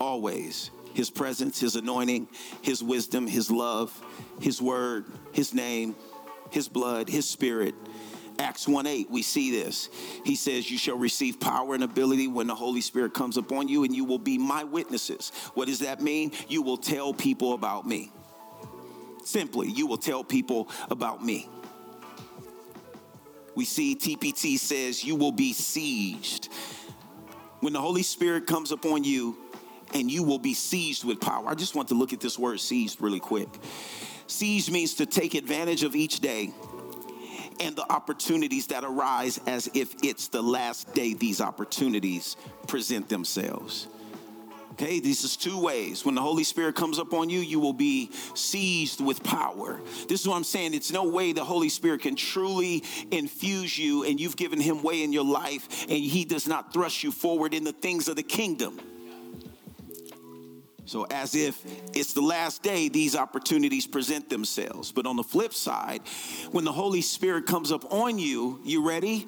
always. 0.00 0.70
His 0.94 1.10
presence, 1.10 1.60
his 1.60 1.76
anointing, 1.76 2.28
his 2.62 2.82
wisdom, 2.82 3.26
his 3.26 3.50
love, 3.50 3.92
his 4.40 4.62
word, 4.62 5.04
his 5.32 5.52
name, 5.52 5.94
his 6.50 6.68
blood, 6.68 7.08
his 7.08 7.28
spirit. 7.28 7.74
Acts 8.38 8.68
1 8.68 8.86
8, 8.86 9.10
we 9.10 9.22
see 9.22 9.50
this. 9.50 9.88
He 10.24 10.36
says, 10.36 10.70
You 10.70 10.78
shall 10.78 10.98
receive 10.98 11.40
power 11.40 11.74
and 11.74 11.82
ability 11.82 12.28
when 12.28 12.46
the 12.46 12.54
Holy 12.54 12.80
Spirit 12.80 13.14
comes 13.14 13.36
upon 13.36 13.68
you, 13.68 13.84
and 13.84 13.94
you 13.94 14.04
will 14.04 14.18
be 14.18 14.38
my 14.38 14.64
witnesses. 14.64 15.32
What 15.54 15.68
does 15.68 15.80
that 15.80 16.00
mean? 16.02 16.32
You 16.48 16.62
will 16.62 16.76
tell 16.76 17.12
people 17.12 17.54
about 17.54 17.86
me. 17.86 18.12
Simply, 19.24 19.70
you 19.70 19.86
will 19.86 19.98
tell 19.98 20.22
people 20.22 20.68
about 20.90 21.24
me 21.24 21.48
we 23.56 23.64
see 23.64 23.96
TPT 23.96 24.58
says 24.58 25.02
you 25.02 25.16
will 25.16 25.32
be 25.32 25.52
sieged. 25.52 26.50
When 27.60 27.72
the 27.72 27.80
Holy 27.80 28.02
Spirit 28.02 28.46
comes 28.46 28.72
upon 28.72 29.04
you, 29.04 29.36
and 29.94 30.10
you 30.10 30.22
will 30.22 30.38
be 30.38 30.54
seized 30.54 31.04
with 31.04 31.20
power. 31.20 31.48
I 31.48 31.54
just 31.54 31.74
want 31.74 31.88
to 31.88 31.94
look 31.94 32.12
at 32.12 32.20
this 32.20 32.38
word 32.38 32.60
seized 32.60 33.00
really 33.00 33.20
quick. 33.20 33.48
Seized 34.26 34.72
means 34.72 34.94
to 34.94 35.06
take 35.06 35.34
advantage 35.34 35.84
of 35.84 35.94
each 35.94 36.20
day 36.20 36.52
and 37.60 37.74
the 37.76 37.90
opportunities 37.90 38.66
that 38.66 38.84
arise 38.84 39.40
as 39.46 39.70
if 39.72 39.94
it's 40.02 40.28
the 40.28 40.42
last 40.42 40.92
day 40.94 41.14
these 41.14 41.40
opportunities 41.40 42.36
present 42.66 43.08
themselves. 43.08 43.86
Okay, 44.78 45.00
this 45.00 45.24
is 45.24 45.38
two 45.38 45.58
ways. 45.58 46.04
When 46.04 46.14
the 46.14 46.20
Holy 46.20 46.44
Spirit 46.44 46.74
comes 46.74 46.98
up 46.98 47.14
on 47.14 47.30
you, 47.30 47.40
you 47.40 47.58
will 47.58 47.72
be 47.72 48.10
seized 48.34 49.00
with 49.00 49.24
power. 49.24 49.80
This 50.06 50.20
is 50.20 50.28
what 50.28 50.36
I'm 50.36 50.44
saying. 50.44 50.74
It's 50.74 50.92
no 50.92 51.08
way 51.08 51.32
the 51.32 51.46
Holy 51.46 51.70
Spirit 51.70 52.02
can 52.02 52.14
truly 52.14 52.84
infuse 53.10 53.78
you 53.78 54.04
and 54.04 54.20
you've 54.20 54.36
given 54.36 54.60
him 54.60 54.82
way 54.82 55.02
in 55.02 55.14
your 55.14 55.24
life 55.24 55.86
and 55.88 55.98
he 55.98 56.26
does 56.26 56.46
not 56.46 56.74
thrust 56.74 57.02
you 57.02 57.10
forward 57.10 57.54
in 57.54 57.64
the 57.64 57.72
things 57.72 58.06
of 58.06 58.16
the 58.16 58.22
kingdom. 58.22 58.78
So, 60.84 61.06
as 61.10 61.34
if 61.34 61.64
it's 61.94 62.12
the 62.12 62.20
last 62.20 62.62
day, 62.62 62.90
these 62.90 63.16
opportunities 63.16 63.86
present 63.86 64.28
themselves. 64.28 64.92
But 64.92 65.06
on 65.06 65.16
the 65.16 65.24
flip 65.24 65.54
side, 65.54 66.02
when 66.50 66.64
the 66.64 66.72
Holy 66.72 67.00
Spirit 67.00 67.46
comes 67.46 67.72
up 67.72 67.90
on 67.90 68.18
you, 68.18 68.60
you 68.62 68.86
ready? 68.86 69.24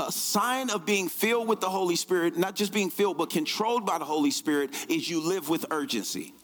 A 0.00 0.10
sign 0.10 0.70
of 0.70 0.84
being 0.84 1.08
filled 1.08 1.48
with 1.48 1.60
the 1.60 1.68
Holy 1.68 1.96
Spirit, 1.96 2.36
not 2.36 2.54
just 2.54 2.72
being 2.72 2.90
filled, 2.90 3.18
but 3.18 3.30
controlled 3.30 3.86
by 3.86 3.98
the 3.98 4.04
Holy 4.04 4.30
Spirit, 4.30 4.70
is 4.88 5.08
you 5.08 5.20
live 5.20 5.48
with 5.48 5.66
urgency. 5.70 6.34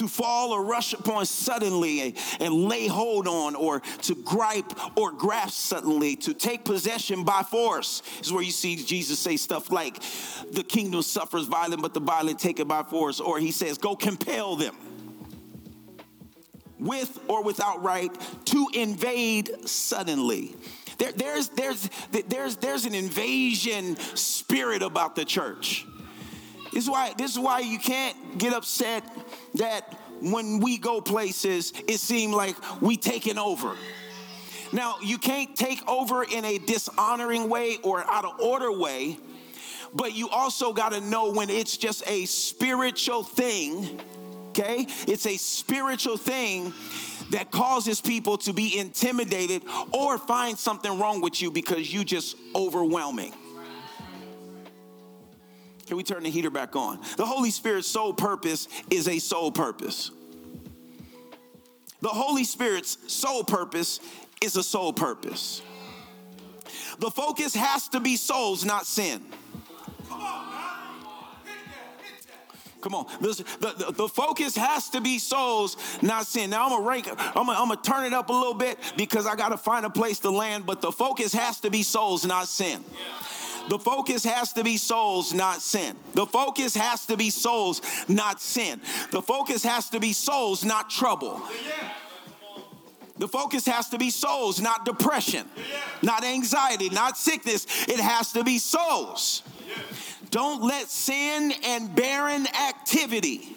to 0.00 0.08
fall 0.08 0.52
or 0.52 0.64
rush 0.64 0.94
upon 0.94 1.26
suddenly 1.26 2.16
and 2.40 2.54
lay 2.54 2.86
hold 2.86 3.28
on, 3.28 3.54
or 3.54 3.80
to 3.80 4.14
gripe 4.14 4.72
or 4.96 5.12
grasp 5.12 5.52
suddenly, 5.52 6.16
to 6.16 6.32
take 6.32 6.64
possession 6.64 7.22
by 7.22 7.42
force. 7.42 8.02
Is 8.22 8.32
where 8.32 8.42
you 8.42 8.50
see 8.50 8.76
Jesus 8.76 9.18
say 9.18 9.36
stuff 9.36 9.70
like, 9.70 10.02
The 10.52 10.64
kingdom 10.66 11.02
suffers 11.02 11.44
violence, 11.44 11.82
but 11.82 11.92
the 11.92 12.00
violent 12.00 12.38
take 12.38 12.60
it 12.60 12.66
by 12.66 12.82
force. 12.82 13.20
Or 13.20 13.38
he 13.38 13.52
says, 13.52 13.76
Go 13.76 13.94
compel 13.94 14.56
them 14.56 14.74
with 16.80 17.18
or 17.28 17.44
without 17.44 17.82
right 17.82 18.10
to 18.46 18.68
invade 18.74 19.68
suddenly. 19.68 20.56
There, 20.98 21.12
there's, 21.12 21.48
there's, 21.50 21.88
there's, 22.28 22.56
there's 22.56 22.84
an 22.84 22.94
invasion 22.94 23.96
spirit 23.96 24.82
about 24.82 25.14
the 25.14 25.24
church. 25.24 25.86
This 26.72 26.84
is, 26.84 26.90
why, 26.90 27.14
this 27.16 27.32
is 27.32 27.38
why 27.38 27.60
you 27.60 27.78
can't 27.78 28.38
get 28.38 28.52
upset 28.52 29.04
that 29.54 29.98
when 30.20 30.60
we 30.60 30.78
go 30.78 31.00
places, 31.00 31.72
it 31.88 31.98
seems 31.98 32.34
like 32.34 32.54
we 32.80 32.96
taking 32.96 33.38
over. 33.38 33.74
Now, 34.72 34.96
you 35.02 35.18
can't 35.18 35.56
take 35.56 35.86
over 35.88 36.22
in 36.22 36.44
a 36.44 36.58
dishonoring 36.58 37.48
way 37.48 37.78
or 37.82 38.08
out 38.08 38.24
of 38.24 38.38
order 38.38 38.70
way, 38.70 39.18
but 39.92 40.14
you 40.14 40.28
also 40.28 40.72
got 40.72 40.92
to 40.92 41.00
know 41.00 41.32
when 41.32 41.50
it's 41.50 41.76
just 41.76 42.06
a 42.08 42.24
spiritual 42.26 43.24
thing 43.24 44.00
okay? 44.50 44.86
It's 45.06 45.26
a 45.26 45.36
spiritual 45.36 46.16
thing 46.16 46.72
that 47.30 47.50
causes 47.50 48.00
people 48.00 48.38
to 48.38 48.52
be 48.52 48.78
intimidated 48.78 49.62
or 49.92 50.18
find 50.18 50.58
something 50.58 50.98
wrong 50.98 51.20
with 51.20 51.40
you 51.40 51.50
because 51.50 51.92
you 51.92 52.04
just 52.04 52.36
overwhelming. 52.54 53.32
Can 55.86 55.96
we 55.96 56.02
turn 56.02 56.22
the 56.22 56.30
heater 56.30 56.50
back 56.50 56.76
on? 56.76 57.00
The 57.16 57.26
Holy 57.26 57.50
Spirit's 57.50 57.88
sole 57.88 58.12
purpose 58.12 58.68
is 58.90 59.08
a 59.08 59.18
sole 59.18 59.50
purpose. 59.50 60.10
The 62.00 62.08
Holy 62.08 62.44
Spirit's 62.44 62.96
sole 63.12 63.44
purpose 63.44 64.00
is 64.40 64.56
a 64.56 64.62
sole 64.62 64.92
purpose. 64.92 65.62
The 66.98 67.10
focus 67.10 67.54
has 67.54 67.88
to 67.88 68.00
be 68.00 68.16
souls, 68.16 68.64
not 68.64 68.86
sin. 68.86 69.24
Come 70.08 70.20
on. 70.20 70.49
The, 73.20 73.44
the, 73.60 73.92
the, 73.92 74.08
focus 74.08 74.56
has 74.56 74.88
to 74.90 75.00
be 75.00 75.18
souls, 75.18 75.76
not 76.02 76.26
sin. 76.26 76.50
Now 76.50 76.64
I'm 76.64 76.70
gonna 76.70 76.88
rank, 76.88 77.08
I'm 77.08 77.46
gonna, 77.46 77.52
I'm 77.52 77.82
turn 77.82 78.04
it 78.04 78.12
up 78.12 78.30
a 78.30 78.32
little 78.32 78.54
bit 78.54 78.78
because 78.96 79.26
I 79.26 79.36
gotta 79.36 79.56
find 79.56 79.86
a 79.86 79.90
place 79.90 80.18
to 80.20 80.30
land, 80.30 80.66
but 80.66 80.80
the 80.80 80.92
focus 80.92 81.32
has 81.32 81.60
to 81.60 81.70
be 81.70 81.82
souls, 81.82 82.24
not 82.24 82.48
sin. 82.48 82.84
The 83.68 83.78
focus 83.78 84.24
has 84.24 84.52
to 84.54 84.64
be 84.64 84.76
souls, 84.76 85.32
not 85.32 85.60
sin. 85.60 85.96
The 86.14 86.26
focus 86.26 86.74
has 86.74 87.06
to 87.06 87.16
be 87.16 87.30
souls, 87.30 87.82
not 88.08 88.40
sin. 88.40 88.80
The 89.10 89.22
focus 89.22 89.62
has 89.62 89.90
to 89.90 90.00
be 90.00 90.12
souls, 90.12 90.64
not 90.64 90.90
trouble. 90.90 91.40
The 93.18 93.28
focus 93.28 93.66
has 93.66 93.90
to 93.90 93.98
be 93.98 94.08
souls, 94.08 94.60
not 94.60 94.86
depression, 94.86 95.46
not 96.00 96.24
anxiety, 96.24 96.88
not 96.88 97.18
sickness. 97.18 97.66
It 97.86 98.00
has 98.00 98.32
to 98.32 98.42
be 98.42 98.58
souls. 98.58 99.42
Don't 100.30 100.62
let 100.62 100.88
sin 100.88 101.52
and 101.64 101.94
barren 101.94 102.46
activity 102.68 103.56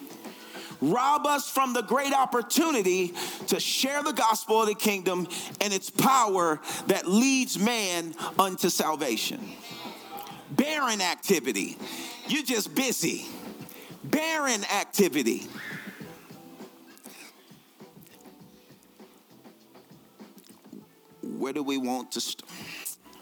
rob 0.80 1.26
us 1.26 1.48
from 1.48 1.72
the 1.72 1.82
great 1.82 2.12
opportunity 2.12 3.14
to 3.46 3.60
share 3.60 4.02
the 4.02 4.12
gospel 4.12 4.60
of 4.60 4.68
the 4.68 4.74
kingdom 4.74 5.26
and 5.60 5.72
its 5.72 5.88
power 5.88 6.60
that 6.88 7.06
leads 7.06 7.58
man 7.58 8.14
unto 8.38 8.68
salvation. 8.68 9.40
Barren 10.50 11.00
activity, 11.00 11.78
you're 12.26 12.42
just 12.42 12.74
busy. 12.74 13.26
Barren 14.02 14.62
activity. 14.64 15.46
Where 21.22 21.52
do 21.52 21.62
we 21.62 21.78
want 21.78 22.12
to 22.12 22.20
start? 22.20 22.50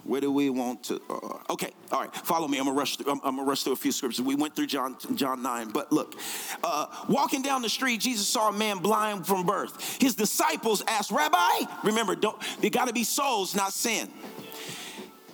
Where 0.04 0.20
do 0.20 0.32
we 0.32 0.50
want 0.50 0.84
to? 0.84 1.00
Uh, 1.08 1.52
okay, 1.52 1.70
all 1.92 2.00
right. 2.00 2.12
Follow 2.14 2.48
me. 2.48 2.58
I'm 2.58 2.64
gonna 2.64 2.76
rush. 2.76 2.96
Through, 2.96 3.12
I'm, 3.12 3.20
I'm, 3.22 3.36
gonna 3.36 3.48
rush 3.48 3.62
through 3.62 3.74
a 3.74 3.76
few 3.76 3.92
scriptures. 3.92 4.20
We 4.20 4.34
went 4.34 4.56
through 4.56 4.66
John 4.66 4.96
John 5.14 5.42
nine, 5.42 5.70
but 5.70 5.92
look, 5.92 6.16
uh, 6.64 6.86
walking 7.08 7.40
down 7.42 7.62
the 7.62 7.68
street, 7.68 8.00
Jesus 8.00 8.26
saw 8.26 8.48
a 8.48 8.52
man 8.52 8.78
blind 8.78 9.26
from 9.26 9.46
birth. 9.46 9.98
His 10.00 10.16
disciples 10.16 10.82
asked, 10.88 11.12
Rabbi, 11.12 11.66
remember, 11.84 12.16
don't 12.16 12.36
they 12.60 12.68
got 12.68 12.88
to 12.88 12.92
be 12.92 13.04
souls, 13.04 13.54
not 13.54 13.72
sin. 13.72 14.10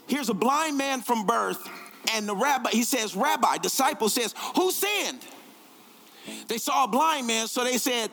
Here's 0.07 0.29
a 0.29 0.35
blind 0.35 0.77
man 0.77 1.01
from 1.01 1.25
birth, 1.25 1.67
and 2.13 2.29
the 2.29 2.37
rabbi 2.37 2.71
he 2.71 2.83
says, 2.83 3.17
Rabbi, 3.17 3.59
disciple 3.59 4.11
says, 4.11 4.35
who 4.55 4.71
sinned? 4.71 5.21
They 6.47 6.59
saw 6.59 6.85
a 6.85 6.89
blind 6.89 7.27
man, 7.27 7.47
so 7.47 7.65
they 7.65 7.79
said, 7.79 8.11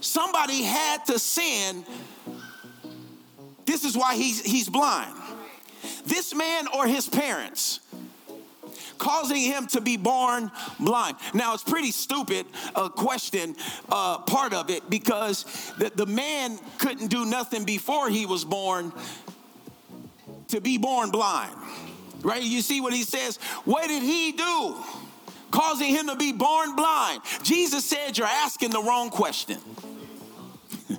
somebody 0.00 0.62
had 0.62 1.04
to 1.06 1.18
sin. 1.18 1.84
This 3.64 3.84
is 3.84 3.96
why 3.96 4.14
he's 4.14 4.42
he's 4.44 4.68
blind 4.68 5.14
this 6.08 6.34
man 6.34 6.66
or 6.68 6.86
his 6.86 7.08
parents 7.08 7.80
causing 8.98 9.40
him 9.40 9.66
to 9.68 9.80
be 9.80 9.96
born 9.96 10.50
blind. 10.80 11.16
Now, 11.32 11.54
it's 11.54 11.62
pretty 11.62 11.92
stupid 11.92 12.46
uh, 12.74 12.88
question, 12.88 13.56
uh, 13.88 14.18
part 14.18 14.52
of 14.52 14.70
it, 14.70 14.90
because 14.90 15.44
the, 15.78 15.90
the 15.94 16.06
man 16.06 16.58
couldn't 16.78 17.08
do 17.08 17.24
nothing 17.24 17.64
before 17.64 18.10
he 18.10 18.26
was 18.26 18.44
born 18.44 18.92
to 20.48 20.60
be 20.60 20.78
born 20.78 21.10
blind. 21.10 21.54
Right? 22.22 22.42
You 22.42 22.62
see 22.62 22.80
what 22.80 22.92
he 22.92 23.04
says? 23.04 23.36
What 23.64 23.86
did 23.86 24.02
he 24.02 24.32
do? 24.32 24.76
Causing 25.50 25.88
him 25.90 26.08
to 26.08 26.16
be 26.16 26.32
born 26.32 26.74
blind. 26.76 27.22
Jesus 27.42 27.84
said, 27.84 28.18
You're 28.18 28.26
asking 28.26 28.70
the 28.70 28.82
wrong 28.82 29.10
question. 29.10 29.58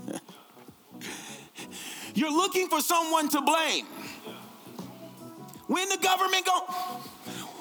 You're 2.16 2.32
looking 2.32 2.68
for 2.68 2.82
someone 2.82 3.30
to 3.30 3.41
blame. 3.41 3.86
When 5.70 5.88
the 5.88 5.98
government 5.98 6.48
go, 6.48 6.62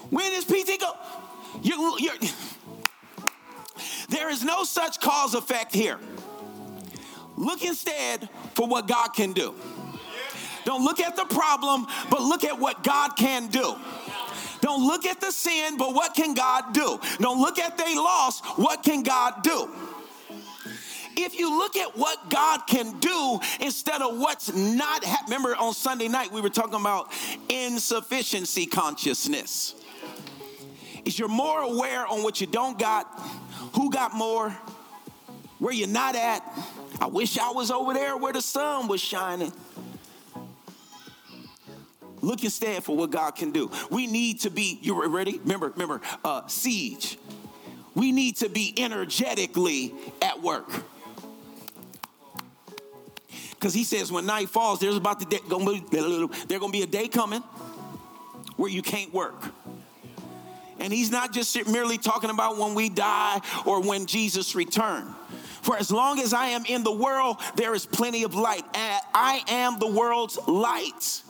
When 0.09 0.33
is 0.33 0.47
PT 0.47 0.81
go? 0.81 0.97
You're, 1.63 1.99
you're, 1.99 2.15
there 4.09 4.31
is 4.31 4.43
no 4.43 4.65
such 4.65 4.99
cause 4.99 5.35
effect 5.35 5.75
here. 5.75 5.99
Look 7.37 7.63
instead 7.63 8.31
for 8.55 8.67
what 8.67 8.89
God 8.89 9.09
can 9.09 9.35
do. 9.35 9.55
Don't 10.65 10.85
look 10.85 11.01
at 11.01 11.17
the 11.17 11.27
problem, 11.27 11.87
but 12.09 12.23
look 12.23 12.45
at 12.45 12.59
what 12.59 12.83
God 12.83 13.11
can 13.17 13.49
do. 13.49 13.77
Don't 14.63 14.87
look 14.87 15.05
at 15.05 15.21
the 15.21 15.31
sin, 15.31 15.77
but 15.77 15.93
what 15.93 16.15
can 16.15 16.33
God 16.33 16.73
do? 16.73 16.99
Don't 17.19 17.41
look 17.43 17.59
at 17.59 17.77
they 17.77 17.95
lost, 17.95 18.43
what 18.59 18.83
can 18.83 19.03
God 19.03 19.43
do? 19.43 19.69
If 21.21 21.37
you 21.37 21.59
look 21.59 21.77
at 21.77 21.99
what 21.99 22.31
God 22.31 22.61
can 22.69 23.01
do 23.01 23.41
instead 23.61 24.03
of 24.03 24.17
what's 24.17 24.55
not, 24.55 25.05
ha- 25.05 25.25
remember 25.25 25.57
on 25.57 25.75
Sunday 25.75 26.07
night 26.07 26.31
we 26.31 26.41
were 26.41 26.49
talking 26.49 26.81
about 26.81 27.13
insufficiency 27.49 28.67
consciousness. 28.67 29.75
Is 31.05 31.19
you're 31.19 31.27
more 31.27 31.61
aware 31.61 32.07
on 32.07 32.23
what 32.23 32.41
you 32.41 32.47
don't 32.47 32.79
got, 32.79 33.07
who 33.75 33.91
got 33.91 34.15
more, 34.15 34.51
where 35.59 35.73
you're 35.73 35.89
not 35.89 36.15
at. 36.15 36.41
I 37.01 37.07
wish 37.09 37.37
I 37.37 37.51
was 37.51 37.73
over 37.73 37.95
there 37.95 38.17
where 38.17 38.33
the 38.33 38.41
sun 38.41 38.87
was 38.87 39.01
shining. 39.01 39.53
Look 42.21 42.45
instead 42.45 42.85
for 42.85 42.97
what 42.97 43.11
God 43.11 43.33
can 43.33 43.51
do. 43.51 43.73
We 43.91 44.07
need 44.07 44.43
to 44.43 44.51
be, 44.51 44.79
you 44.83 45.05
ready? 45.09 45.39
Remember, 45.39 45.71
remember, 45.71 46.01
uh, 46.25 46.47
siege. 46.47 47.19
We 47.97 48.13
need 48.13 48.37
to 48.37 48.49
be 48.49 48.73
energetically 48.77 49.93
at 50.23 50.41
work. 50.41 50.71
Because 53.59 53.75
he 53.75 53.83
says 53.83 54.13
when 54.13 54.25
night 54.25 54.49
falls, 54.49 54.79
there's 54.79 54.97
about 54.97 55.19
to 55.21 55.27
day, 55.27 55.41
there's 55.49 56.61
gonna 56.61 56.73
be 56.73 56.83
a 56.83 56.87
day 56.87 57.09
coming 57.09 57.43
where 58.57 58.71
you 58.71 58.83
can't 58.83 59.13
work. 59.13 59.43
And 60.79 60.93
he's 60.93 61.11
not 61.11 61.33
just 61.33 61.67
merely 61.67 61.99
talking 61.99 62.31
about 62.31 62.57
when 62.57 62.75
we 62.75 62.89
die 62.89 63.41
or 63.67 63.83
when 63.83 64.07
Jesus 64.07 64.55
returns. 64.55 65.13
For 65.63 65.77
as 65.77 65.91
long 65.91 66.21
as 66.21 66.33
I 66.33 66.47
am 66.49 66.65
in 66.67 66.85
the 66.85 66.93
world, 66.93 67.39
there 67.57 67.75
is 67.75 67.85
plenty 67.85 68.23
of 68.23 68.35
light. 68.35 68.63
And 68.75 69.03
I 69.13 69.43
am 69.49 69.81
the 69.81 69.89
world's 69.89 70.39
light. 70.47 71.23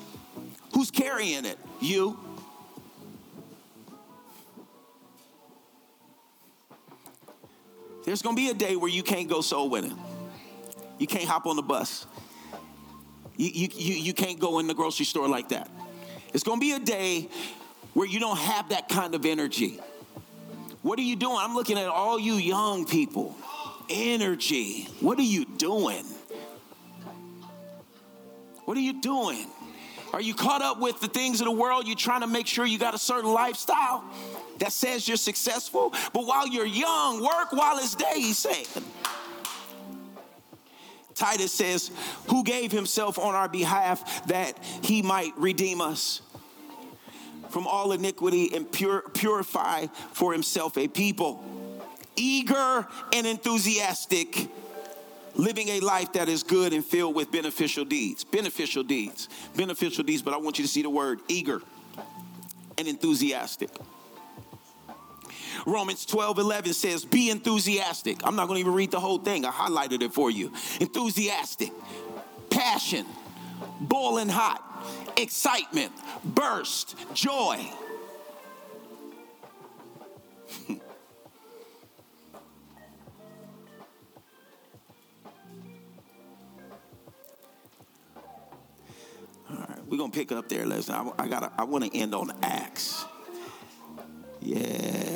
Who's 0.74 0.90
carrying 0.90 1.46
it? 1.46 1.58
You. 1.80 2.18
There's 8.04 8.20
gonna 8.20 8.36
be 8.36 8.50
a 8.50 8.54
day 8.54 8.76
where 8.76 8.90
you 8.90 9.02
can't 9.02 9.28
go 9.28 9.40
soul 9.40 9.70
winning. 9.70 9.98
You 10.98 11.06
can't 11.06 11.24
hop 11.24 11.46
on 11.46 11.56
the 11.56 11.62
bus. 11.62 12.06
You, 13.38 13.68
you, 13.72 13.94
you, 13.94 14.12
can't 14.12 14.40
go 14.40 14.58
in 14.58 14.66
the 14.66 14.74
grocery 14.74 15.06
store 15.06 15.28
like 15.28 15.50
that. 15.50 15.70
It's 16.34 16.42
gonna 16.42 16.60
be 16.60 16.72
a 16.72 16.80
day 16.80 17.28
where 17.94 18.06
you 18.06 18.18
don't 18.18 18.36
have 18.36 18.70
that 18.70 18.88
kind 18.88 19.14
of 19.14 19.24
energy. 19.24 19.78
What 20.82 20.98
are 20.98 21.02
you 21.02 21.14
doing? 21.14 21.36
I'm 21.38 21.54
looking 21.54 21.78
at 21.78 21.86
all 21.86 22.18
you 22.18 22.34
young 22.34 22.84
people. 22.84 23.36
Energy. 23.88 24.88
What 25.00 25.20
are 25.20 25.22
you 25.22 25.44
doing? 25.44 26.04
What 28.64 28.76
are 28.76 28.80
you 28.80 29.00
doing? 29.00 29.46
Are 30.12 30.20
you 30.20 30.34
caught 30.34 30.60
up 30.60 30.80
with 30.80 30.98
the 31.00 31.08
things 31.08 31.40
of 31.40 31.44
the 31.44 31.52
world? 31.52 31.86
You're 31.86 31.96
trying 31.96 32.22
to 32.22 32.26
make 32.26 32.48
sure 32.48 32.66
you 32.66 32.78
got 32.78 32.94
a 32.94 32.98
certain 32.98 33.32
lifestyle 33.32 34.02
that 34.58 34.72
says 34.72 35.06
you're 35.06 35.16
successful. 35.16 35.94
But 36.12 36.26
while 36.26 36.48
you're 36.48 36.66
young, 36.66 37.22
work 37.22 37.52
while 37.52 37.78
it's 37.78 37.94
day, 37.94 38.14
he's 38.16 38.38
saying. 38.38 38.66
Titus 41.18 41.52
says, 41.52 41.90
Who 42.28 42.44
gave 42.44 42.72
himself 42.72 43.18
on 43.18 43.34
our 43.34 43.48
behalf 43.48 44.26
that 44.28 44.58
he 44.82 45.02
might 45.02 45.36
redeem 45.36 45.80
us 45.80 46.22
from 47.50 47.66
all 47.66 47.92
iniquity 47.92 48.54
and 48.54 48.70
purify 48.70 49.86
for 50.12 50.32
himself 50.32 50.76
a 50.76 50.86
people 50.88 51.44
eager 52.18 52.86
and 53.14 53.26
enthusiastic 53.26 54.48
living 55.34 55.68
a 55.68 55.80
life 55.80 56.12
that 56.14 56.28
is 56.28 56.42
good 56.42 56.72
and 56.72 56.84
filled 56.84 57.14
with 57.14 57.30
beneficial 57.30 57.84
deeds. 57.84 58.24
Beneficial 58.24 58.82
deeds. 58.82 59.28
Beneficial 59.56 60.04
deeds, 60.04 60.20
but 60.20 60.34
I 60.34 60.36
want 60.36 60.58
you 60.58 60.64
to 60.64 60.70
see 60.70 60.82
the 60.82 60.90
word 60.90 61.20
eager 61.28 61.62
and 62.76 62.88
enthusiastic. 62.88 63.70
Romans 65.66 66.04
12 66.06 66.38
11 66.38 66.72
says, 66.72 67.04
Be 67.04 67.30
enthusiastic. 67.30 68.18
I'm 68.24 68.36
not 68.36 68.46
going 68.48 68.56
to 68.56 68.60
even 68.60 68.74
read 68.74 68.90
the 68.90 69.00
whole 69.00 69.18
thing, 69.18 69.44
I 69.44 69.50
highlighted 69.50 70.02
it 70.02 70.12
for 70.12 70.30
you. 70.30 70.52
Enthusiastic, 70.80 71.72
passion, 72.50 73.06
boiling 73.80 74.28
hot, 74.28 74.62
excitement, 75.16 75.92
burst, 76.24 76.96
joy. 77.14 77.58
All 89.50 89.56
right, 89.56 89.86
we're 89.86 89.96
gonna 89.98 90.12
pick 90.12 90.30
up 90.32 90.48
there. 90.48 90.66
Listen, 90.66 90.94
I, 90.94 91.10
I 91.18 91.28
gotta. 91.28 91.50
I 91.56 91.64
want 91.64 91.84
to 91.84 91.96
end 91.96 92.14
on 92.14 92.32
Acts. 92.42 93.04
Yes. 94.40 95.07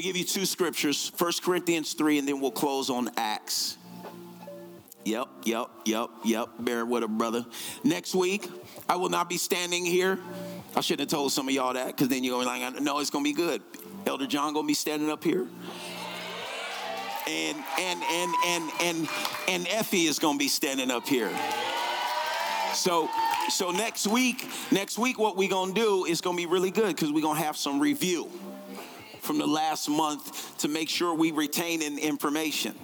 Give 0.00 0.16
you 0.16 0.24
two 0.24 0.46
scriptures, 0.46 1.10
First 1.16 1.42
Corinthians 1.42 1.92
3, 1.92 2.18
and 2.18 2.28
then 2.28 2.40
we'll 2.40 2.50
close 2.50 2.88
on 2.88 3.10
Acts. 3.16 3.76
Yep, 5.04 5.28
yep, 5.44 5.68
yep, 5.84 6.08
yep. 6.24 6.48
Bear 6.58 6.84
with 6.86 7.02
a 7.02 7.08
brother. 7.08 7.44
Next 7.84 8.14
week, 8.14 8.48
I 8.88 8.96
will 8.96 9.08
not 9.08 9.28
be 9.28 9.36
standing 9.36 9.84
here. 9.84 10.18
I 10.74 10.80
shouldn't 10.80 11.10
have 11.10 11.18
told 11.18 11.32
some 11.32 11.48
of 11.48 11.54
y'all 11.54 11.74
that 11.74 11.88
because 11.88 12.08
then 12.08 12.24
you're 12.24 12.34
going 12.34 12.46
to 12.46 12.52
be 12.52 12.60
like, 12.60 12.82
no, 12.82 13.00
it's 13.00 13.10
gonna 13.10 13.24
be 13.24 13.32
good. 13.32 13.62
Elder 14.06 14.26
John 14.26 14.54
gonna 14.54 14.66
be 14.66 14.74
standing 14.74 15.10
up 15.10 15.22
here. 15.22 15.46
And 17.28 17.58
and 17.78 18.02
and 18.02 18.34
and 18.46 18.70
and 18.80 19.08
and 19.48 19.68
Effie 19.68 20.06
is 20.06 20.18
gonna 20.18 20.38
be 20.38 20.48
standing 20.48 20.90
up 20.90 21.06
here. 21.06 21.30
So 22.74 23.08
so 23.48 23.70
next 23.70 24.06
week, 24.06 24.48
next 24.72 24.98
week 24.98 25.18
what 25.18 25.36
we 25.36 25.46
gonna 25.48 25.74
do 25.74 26.04
is 26.04 26.20
gonna 26.20 26.36
be 26.36 26.46
really 26.46 26.70
good 26.70 26.94
because 26.96 27.12
we're 27.12 27.22
gonna 27.22 27.38
have 27.38 27.56
some 27.56 27.80
review 27.80 28.30
from 29.30 29.38
the 29.38 29.46
last 29.46 29.88
month 29.88 30.58
to 30.58 30.66
make 30.66 30.88
sure 30.88 31.14
we 31.14 31.30
retain 31.30 31.82
information. 31.82 32.74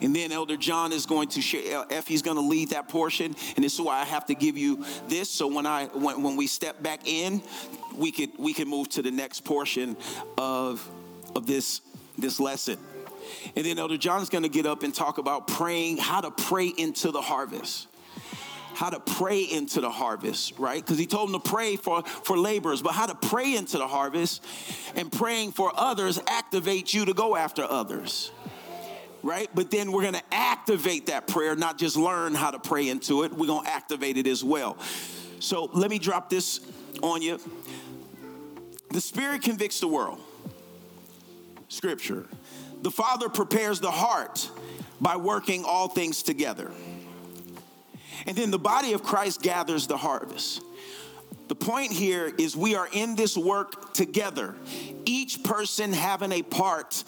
And 0.00 0.16
then 0.16 0.32
Elder 0.32 0.56
John 0.56 0.92
is 0.92 1.04
going 1.04 1.28
to 1.28 1.42
share, 1.42 1.80
uh, 1.80 1.84
Effie's 1.90 2.22
going 2.22 2.38
to 2.38 2.42
lead 2.42 2.70
that 2.70 2.88
portion. 2.88 3.36
And 3.54 3.62
this 3.62 3.74
is 3.74 3.82
why 3.82 4.00
I 4.00 4.06
have 4.06 4.24
to 4.28 4.34
give 4.34 4.56
you 4.56 4.82
this. 5.08 5.28
So 5.28 5.46
when 5.46 5.66
I 5.66 5.88
when, 5.88 6.22
when 6.22 6.36
we 6.36 6.46
step 6.46 6.82
back 6.82 7.06
in, 7.06 7.42
we 7.94 8.12
could 8.12 8.30
we 8.38 8.54
can 8.54 8.66
move 8.66 8.88
to 8.90 9.02
the 9.02 9.10
next 9.10 9.44
portion 9.44 9.94
of 10.38 10.88
of 11.36 11.46
this 11.46 11.82
this 12.16 12.40
lesson. 12.40 12.78
And 13.54 13.66
then 13.66 13.78
Elder 13.78 13.98
John's 13.98 14.30
going 14.30 14.44
to 14.44 14.48
get 14.48 14.64
up 14.64 14.84
and 14.84 14.94
talk 14.94 15.18
about 15.18 15.48
praying, 15.48 15.98
how 15.98 16.22
to 16.22 16.30
pray 16.30 16.68
into 16.68 17.10
the 17.10 17.20
harvest 17.20 17.88
how 18.74 18.90
to 18.90 19.00
pray 19.00 19.42
into 19.42 19.80
the 19.80 19.90
harvest, 19.90 20.58
right? 20.58 20.80
Because 20.80 20.98
he 20.98 21.06
told 21.06 21.30
them 21.30 21.40
to 21.40 21.48
pray 21.48 21.76
for, 21.76 22.02
for 22.02 22.38
laborers, 22.38 22.82
but 22.82 22.92
how 22.92 23.06
to 23.06 23.14
pray 23.14 23.54
into 23.54 23.78
the 23.78 23.86
harvest 23.86 24.44
and 24.94 25.10
praying 25.10 25.52
for 25.52 25.72
others 25.74 26.18
activates 26.20 26.94
you 26.94 27.04
to 27.04 27.14
go 27.14 27.36
after 27.36 27.62
others, 27.62 28.30
right? 29.22 29.48
But 29.54 29.70
then 29.70 29.92
we're 29.92 30.04
gonna 30.04 30.22
activate 30.32 31.06
that 31.06 31.26
prayer, 31.26 31.56
not 31.56 31.78
just 31.78 31.96
learn 31.96 32.34
how 32.34 32.50
to 32.50 32.58
pray 32.58 32.88
into 32.88 33.24
it, 33.24 33.32
we're 33.32 33.46
gonna 33.46 33.68
activate 33.68 34.16
it 34.16 34.26
as 34.26 34.42
well. 34.42 34.78
So 35.40 35.70
let 35.72 35.90
me 35.90 35.98
drop 35.98 36.30
this 36.30 36.60
on 37.02 37.22
you. 37.22 37.40
The 38.90 39.00
Spirit 39.00 39.42
convicts 39.42 39.80
the 39.80 39.88
world, 39.88 40.20
scripture. 41.68 42.26
The 42.82 42.90
Father 42.90 43.28
prepares 43.28 43.78
the 43.78 43.90
heart 43.90 44.50
by 45.00 45.16
working 45.16 45.64
all 45.64 45.88
things 45.88 46.22
together. 46.22 46.70
And 48.26 48.36
then 48.36 48.50
the 48.50 48.58
body 48.58 48.92
of 48.92 49.02
Christ 49.02 49.42
gathers 49.42 49.86
the 49.86 49.96
harvest. 49.96 50.62
The 51.48 51.54
point 51.54 51.90
here 51.90 52.32
is 52.38 52.56
we 52.56 52.76
are 52.76 52.88
in 52.92 53.16
this 53.16 53.36
work 53.36 53.92
together, 53.92 54.54
each 55.04 55.42
person 55.42 55.92
having 55.92 56.30
a 56.30 56.42
part 56.42 57.02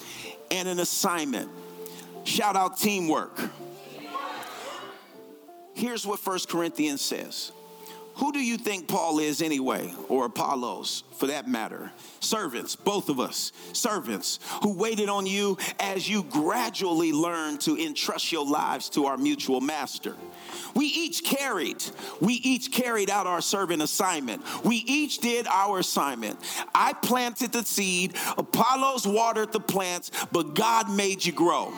and 0.50 0.68
an 0.68 0.80
assignment. 0.80 1.48
Shout 2.24 2.56
out 2.56 2.76
teamwork. 2.78 3.38
Here's 5.74 6.06
what 6.06 6.18
First 6.18 6.48
Corinthians 6.48 7.00
says 7.00 7.52
who 8.14 8.32
do 8.32 8.38
you 8.38 8.58
think 8.58 8.88
Paul 8.88 9.18
is 9.18 9.40
anyway, 9.40 9.94
or 10.08 10.26
Apollos 10.26 11.04
for 11.16 11.26
that 11.28 11.48
matter? 11.48 11.90
Servants, 12.20 12.76
both 12.76 13.08
of 13.08 13.18
us, 13.18 13.52
servants 13.72 14.38
who 14.62 14.74
waited 14.74 15.08
on 15.08 15.26
you 15.26 15.56
as 15.80 16.08
you 16.08 16.22
gradually 16.24 17.12
learned 17.12 17.60
to 17.62 17.78
entrust 17.78 18.30
your 18.30 18.46
lives 18.46 18.88
to 18.90 19.06
our 19.06 19.16
mutual 19.16 19.60
master. 19.60 20.14
We 20.74 20.86
each 20.86 21.24
carried, 21.24 21.82
we 22.20 22.34
each 22.34 22.72
carried 22.72 23.10
out 23.10 23.26
our 23.26 23.40
servant 23.40 23.82
assignment. 23.82 24.42
We 24.64 24.76
each 24.76 25.18
did 25.18 25.46
our 25.46 25.78
assignment. 25.78 26.38
I 26.74 26.92
planted 26.92 27.52
the 27.52 27.64
seed, 27.64 28.14
Apollos 28.36 29.06
watered 29.06 29.52
the 29.52 29.60
plants, 29.60 30.10
but 30.30 30.54
God 30.54 30.90
made 30.90 31.24
you 31.24 31.32
grow. 31.32 31.72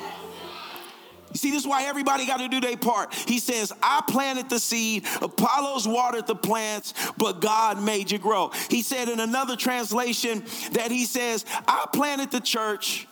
See, 1.34 1.50
this 1.50 1.62
is 1.62 1.66
why 1.66 1.84
everybody 1.84 2.26
got 2.26 2.38
to 2.38 2.48
do 2.48 2.60
their 2.60 2.76
part. 2.76 3.12
He 3.12 3.38
says, 3.38 3.72
I 3.82 4.02
planted 4.08 4.48
the 4.48 4.60
seed, 4.60 5.04
Apollos 5.20 5.86
watered 5.86 6.26
the 6.26 6.36
plants, 6.36 6.94
but 7.18 7.40
God 7.40 7.82
made 7.82 8.10
you 8.10 8.18
grow. 8.18 8.50
He 8.70 8.82
said 8.82 9.08
in 9.08 9.20
another 9.20 9.56
translation 9.56 10.44
that 10.72 10.90
he 10.90 11.04
says, 11.04 11.44
I 11.66 11.86
planted 11.92 12.30
the 12.30 12.40
church. 12.40 13.08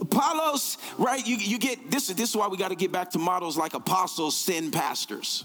Apollos, 0.00 0.78
right? 0.98 1.24
You, 1.26 1.36
you 1.36 1.58
get 1.58 1.90
this. 1.90 2.08
This 2.08 2.30
is 2.30 2.36
why 2.36 2.48
we 2.48 2.56
got 2.56 2.68
to 2.68 2.74
get 2.74 2.92
back 2.92 3.10
to 3.10 3.18
models 3.18 3.56
like 3.56 3.74
apostles, 3.74 4.36
sin 4.36 4.70
pastors. 4.70 5.44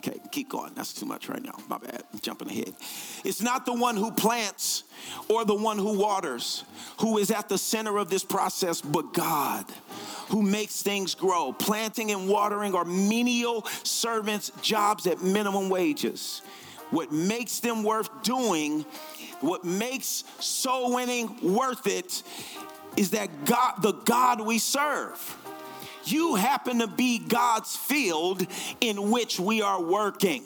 Okay, 0.00 0.18
keep 0.30 0.48
going. 0.48 0.72
That's 0.74 0.94
too 0.94 1.04
much 1.04 1.28
right 1.28 1.42
now. 1.42 1.54
My 1.68 1.76
bad. 1.76 2.04
Jumping 2.22 2.48
ahead. 2.48 2.72
It's 3.22 3.42
not 3.42 3.66
the 3.66 3.74
one 3.74 3.96
who 3.96 4.10
plants 4.10 4.84
or 5.28 5.44
the 5.44 5.54
one 5.54 5.76
who 5.76 5.98
waters 5.98 6.64
who 7.00 7.18
is 7.18 7.30
at 7.30 7.50
the 7.50 7.58
center 7.58 7.98
of 7.98 8.08
this 8.08 8.24
process, 8.24 8.80
but 8.80 9.12
God 9.12 9.66
who 10.28 10.40
makes 10.40 10.82
things 10.82 11.14
grow. 11.14 11.52
Planting 11.52 12.12
and 12.12 12.28
watering 12.28 12.74
are 12.74 12.86
menial 12.86 13.66
servants' 13.82 14.50
jobs 14.62 15.06
at 15.06 15.22
minimum 15.22 15.68
wages. 15.68 16.40
What 16.90 17.12
makes 17.12 17.60
them 17.60 17.82
worth 17.82 18.22
doing, 18.22 18.86
what 19.42 19.64
makes 19.64 20.24
soul 20.38 20.94
winning 20.94 21.36
worth 21.42 21.86
it, 21.86 22.22
is 22.96 23.10
that 23.10 23.44
God, 23.44 23.82
the 23.82 23.92
God 23.92 24.40
we 24.40 24.58
serve 24.58 25.36
you 26.10 26.34
happen 26.34 26.80
to 26.80 26.86
be 26.86 27.18
God's 27.18 27.76
field 27.76 28.46
in 28.80 29.10
which 29.10 29.38
we 29.40 29.62
are 29.62 29.82
working. 29.82 30.44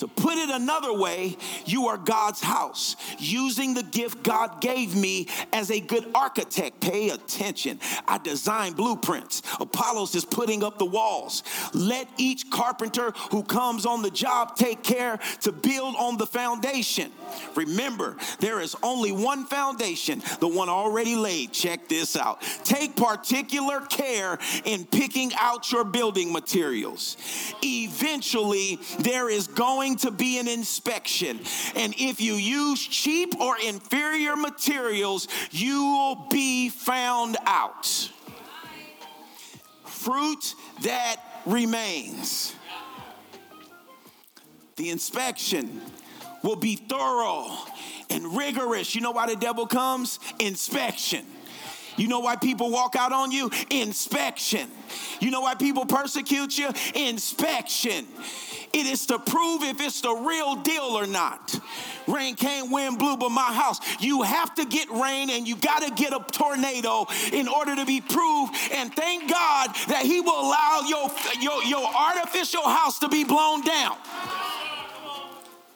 To 0.00 0.08
put 0.08 0.38
it 0.38 0.48
another 0.48 0.94
way, 0.94 1.36
you 1.66 1.88
are 1.88 1.98
God's 1.98 2.40
house, 2.40 2.96
using 3.18 3.74
the 3.74 3.82
gift 3.82 4.22
God 4.22 4.62
gave 4.62 4.96
me 4.96 5.28
as 5.52 5.70
a 5.70 5.78
good 5.78 6.06
architect. 6.14 6.80
Pay 6.80 7.10
attention. 7.10 7.78
I 8.08 8.16
design 8.16 8.72
blueprints. 8.72 9.42
Apollos 9.60 10.14
is 10.14 10.24
putting 10.24 10.64
up 10.64 10.78
the 10.78 10.86
walls. 10.86 11.42
Let 11.74 12.08
each 12.16 12.48
carpenter 12.48 13.12
who 13.30 13.42
comes 13.42 13.84
on 13.84 14.00
the 14.00 14.10
job 14.10 14.56
take 14.56 14.82
care 14.82 15.18
to 15.42 15.52
build 15.52 15.94
on 15.96 16.16
the 16.16 16.26
foundation. 16.26 17.12
Remember, 17.54 18.16
there 18.38 18.60
is 18.60 18.74
only 18.82 19.12
one 19.12 19.44
foundation, 19.44 20.22
the 20.40 20.48
one 20.48 20.70
already 20.70 21.14
laid. 21.14 21.52
Check 21.52 21.88
this 21.88 22.16
out. 22.16 22.40
Take 22.64 22.96
particular 22.96 23.82
care 23.82 24.38
in 24.64 24.86
picking 24.86 25.32
out 25.38 25.70
your 25.70 25.84
building 25.84 26.32
materials. 26.32 27.18
Eventually, 27.62 28.78
there 29.00 29.28
is 29.28 29.46
going 29.46 29.89
going 29.90 29.98
to 29.98 30.10
be 30.10 30.38
an 30.38 30.48
inspection. 30.48 31.40
And 31.74 31.94
if 31.98 32.20
you 32.20 32.34
use 32.34 32.86
cheap 32.86 33.40
or 33.40 33.56
inferior 33.58 34.36
materials, 34.36 35.26
you 35.50 35.82
will 35.82 36.26
be 36.30 36.68
found 36.68 37.36
out. 37.46 38.10
Fruit 39.84 40.54
that 40.82 41.16
remains. 41.44 42.54
The 44.76 44.90
inspection 44.90 45.82
will 46.42 46.56
be 46.56 46.76
thorough 46.76 47.50
and 48.08 48.36
rigorous. 48.36 48.94
You 48.94 49.02
know 49.02 49.10
why 49.10 49.26
the 49.26 49.36
devil 49.36 49.66
comes? 49.66 50.18
Inspection. 50.38 51.26
You 51.96 52.08
know 52.08 52.20
why 52.20 52.36
people 52.36 52.70
walk 52.70 52.96
out 52.96 53.12
on 53.12 53.30
you? 53.30 53.50
Inspection. 53.68 54.70
You 55.20 55.30
know 55.30 55.42
why 55.42 55.54
people 55.54 55.84
persecute 55.84 56.56
you? 56.56 56.70
Inspection. 56.94 58.06
It 58.72 58.86
is 58.86 59.06
to 59.06 59.18
prove 59.18 59.62
if 59.62 59.80
it's 59.80 60.00
the 60.00 60.14
real 60.14 60.56
deal 60.56 60.82
or 60.82 61.06
not. 61.06 61.58
Rain 62.06 62.36
came, 62.36 62.70
wind 62.70 62.98
blew, 62.98 63.16
but 63.16 63.30
my 63.30 63.52
house. 63.52 63.80
You 64.00 64.22
have 64.22 64.54
to 64.54 64.64
get 64.64 64.88
rain 64.90 65.30
and 65.30 65.46
you 65.46 65.56
got 65.56 65.82
to 65.82 65.90
get 65.90 66.12
a 66.12 66.24
tornado 66.30 67.06
in 67.32 67.48
order 67.48 67.74
to 67.76 67.84
be 67.84 68.00
proved. 68.00 68.54
And 68.72 68.94
thank 68.94 69.30
God 69.30 69.74
that 69.88 70.02
He 70.04 70.20
will 70.20 70.40
allow 70.40 70.82
your, 70.86 71.10
your, 71.40 71.64
your 71.64 71.86
artificial 71.86 72.62
house 72.62 73.00
to 73.00 73.08
be 73.08 73.24
blown 73.24 73.62
down. 73.62 73.96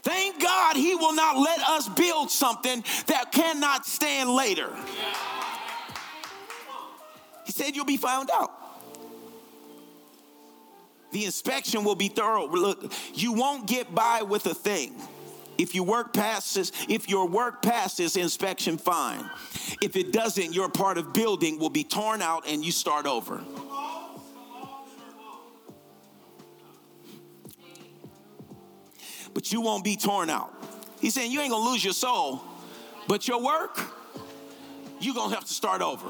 Thank 0.03 0.41
God 0.41 0.77
He 0.77 0.95
will 0.95 1.15
not 1.15 1.37
let 1.37 1.61
us 1.61 1.89
build 1.89 2.31
something 2.31 2.85
that 3.07 3.33
cannot 3.33 3.87
stand 3.87 4.31
later. 4.31 4.71
He 7.45 7.53
said, 7.53 7.75
You'll 7.75 7.85
be 7.85 7.97
found 7.97 8.31
out. 8.31 8.64
The 11.15 11.27
inspection 11.27 11.85
will 11.85 11.95
be 11.95 12.09
thorough. 12.09 12.49
Look, 12.49 12.93
you 13.15 13.35
won't 13.35 13.69
get 13.69 13.95
by 13.95 14.23
with 14.23 14.47
a 14.47 14.55
thing. 14.55 14.97
If 15.57 15.73
you 15.73 15.85
work 15.85 16.13
past 16.13 16.57
this, 16.57 16.73
if 16.89 17.09
your 17.09 17.29
work 17.29 17.63
passes 17.63 18.17
inspection, 18.17 18.79
fine. 18.79 19.31
If 19.81 19.95
it 19.95 20.13
doesn't, 20.13 20.53
your 20.53 20.69
part 20.69 20.99
of 20.99 21.13
building 21.13 21.61
will 21.61 21.71
be 21.71 21.85
torn 21.85 22.21
out 22.21 22.49
and 22.49 22.65
you 22.65 22.73
start 22.73 23.07
over. 23.07 23.45
But 29.35 29.53
you 29.53 29.61
won't 29.61 29.85
be 29.85 29.95
torn 29.95 30.31
out. 30.31 30.53
He's 31.01 31.15
saying 31.15 31.31
you 31.31 31.41
ain't 31.41 31.53
gonna 31.53 31.71
lose 31.71 31.85
your 31.85 31.95
soul, 31.95 32.43
but 33.07 33.29
your 33.29 33.41
work, 33.41 33.81
you're 34.99 35.15
gonna 35.15 35.37
have 35.37 35.45
to 35.45 35.55
start 35.55 35.81
over. 35.81 36.09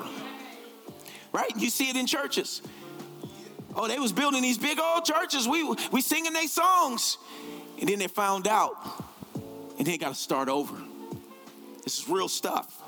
Right? 1.31 1.52
You 1.59 1.68
see 1.68 1.90
it 1.90 1.97
in 1.97 2.06
churches. 2.06 2.62
Oh, 3.77 3.89
they 3.89 3.99
was 3.99 4.13
building 4.13 4.43
these 4.43 4.59
big 4.59 4.79
old 4.79 5.05
churches. 5.05 5.49
We 5.49 5.65
we 5.91 6.01
singing 6.01 6.33
their 6.33 6.49
songs. 6.49 7.19
And 7.81 7.89
then 7.89 7.99
they 7.99 8.07
found 8.07 8.47
out. 8.47 8.77
And 9.79 9.87
they 9.87 9.99
got 9.99 10.11
to 10.11 10.15
start 10.15 10.49
over. 10.49 10.77
This 11.83 11.99
is 11.99 12.09
real 12.09 12.29
stuff. 12.29 12.81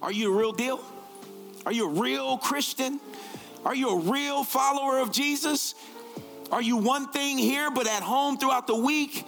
Are 0.00 0.12
you 0.12 0.32
a 0.32 0.36
real 0.36 0.52
deal? 0.52 0.80
Are 1.64 1.72
you 1.72 1.86
a 1.86 2.00
real 2.00 2.38
Christian? 2.38 3.00
Are 3.64 3.74
you 3.74 3.90
a 3.90 3.98
real 3.98 4.44
follower 4.44 5.00
of 5.00 5.10
Jesus? 5.10 5.74
Are 6.52 6.62
you 6.62 6.76
one 6.76 7.10
thing 7.10 7.38
here 7.38 7.70
but 7.70 7.88
at 7.88 8.02
home 8.02 8.38
throughout 8.38 8.68
the 8.68 8.76
week? 8.76 9.26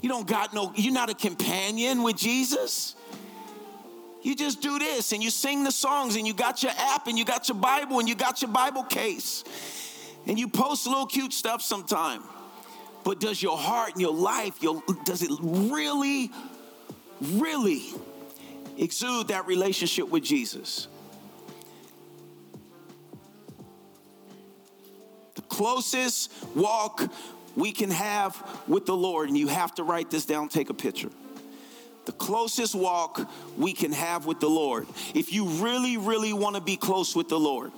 You 0.00 0.08
don't 0.08 0.26
got 0.26 0.54
no, 0.54 0.72
you're 0.76 0.92
not 0.92 1.10
a 1.10 1.14
companion 1.14 2.04
with 2.04 2.16
Jesus. 2.16 2.94
You 4.26 4.34
just 4.34 4.60
do 4.60 4.80
this 4.80 5.12
and 5.12 5.22
you 5.22 5.30
sing 5.30 5.62
the 5.62 5.70
songs 5.70 6.16
and 6.16 6.26
you 6.26 6.34
got 6.34 6.60
your 6.60 6.72
app 6.76 7.06
and 7.06 7.16
you 7.16 7.24
got 7.24 7.48
your 7.48 7.56
Bible 7.58 8.00
and 8.00 8.08
you 8.08 8.16
got 8.16 8.42
your 8.42 8.50
Bible 8.50 8.82
case 8.82 9.44
and 10.26 10.36
you 10.36 10.48
post 10.48 10.84
a 10.86 10.88
little 10.88 11.06
cute 11.06 11.32
stuff 11.32 11.62
sometime. 11.62 12.24
But 13.04 13.20
does 13.20 13.40
your 13.40 13.56
heart 13.56 13.92
and 13.92 14.00
your 14.00 14.12
life, 14.12 14.60
your, 14.60 14.82
does 15.04 15.22
it 15.22 15.30
really, 15.40 16.32
really 17.20 17.84
exude 18.76 19.28
that 19.28 19.46
relationship 19.46 20.08
with 20.08 20.24
Jesus? 20.24 20.88
The 25.36 25.42
closest 25.42 26.32
walk 26.56 27.12
we 27.54 27.70
can 27.70 27.92
have 27.92 28.44
with 28.66 28.86
the 28.86 28.96
Lord, 28.96 29.28
and 29.28 29.38
you 29.38 29.46
have 29.46 29.72
to 29.76 29.84
write 29.84 30.10
this 30.10 30.26
down, 30.26 30.48
take 30.48 30.68
a 30.68 30.74
picture 30.74 31.10
the 32.06 32.12
closest 32.12 32.74
walk 32.74 33.28
we 33.58 33.72
can 33.72 33.92
have 33.92 34.26
with 34.26 34.40
the 34.40 34.48
Lord. 34.48 34.86
If 35.14 35.32
you 35.32 35.46
really, 35.46 35.96
really 35.96 36.32
want 36.32 36.56
to 36.56 36.62
be 36.62 36.76
close 36.76 37.14
with 37.14 37.28
the 37.28 37.38
Lord, 37.38 37.72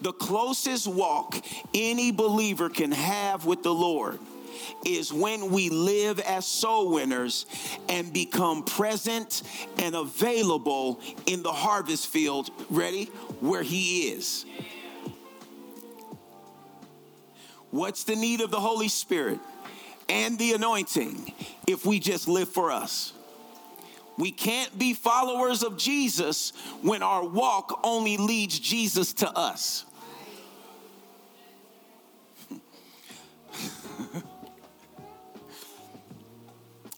the 0.00 0.12
closest 0.12 0.88
walk 0.88 1.36
any 1.72 2.10
believer 2.10 2.68
can 2.68 2.90
have 2.90 3.46
with 3.46 3.62
the 3.62 3.72
Lord 3.72 4.18
is 4.84 5.12
when 5.12 5.50
we 5.50 5.68
live 5.70 6.18
as 6.20 6.46
soul 6.46 6.92
winners 6.92 7.46
and 7.88 8.12
become 8.12 8.64
present 8.64 9.42
and 9.78 9.94
available 9.94 11.00
in 11.26 11.42
the 11.42 11.52
harvest 11.52 12.08
field, 12.08 12.50
ready? 12.68 13.06
Where 13.40 13.62
He 13.62 14.08
is. 14.08 14.44
What's 17.70 18.04
the 18.04 18.16
need 18.16 18.40
of 18.40 18.50
the 18.50 18.60
Holy 18.60 18.88
Spirit 18.88 19.38
and 20.08 20.38
the 20.38 20.52
anointing 20.52 21.32
if 21.66 21.86
we 21.86 21.98
just 21.98 22.28
live 22.28 22.48
for 22.48 22.70
us? 22.70 23.12
We 24.18 24.30
can't 24.30 24.78
be 24.78 24.92
followers 24.94 25.62
of 25.62 25.76
Jesus 25.76 26.52
when 26.82 27.02
our 27.02 27.24
walk 27.24 27.80
only 27.82 28.16
leads 28.18 28.58
Jesus 28.58 29.12
to 29.14 29.30
us. 29.30 29.84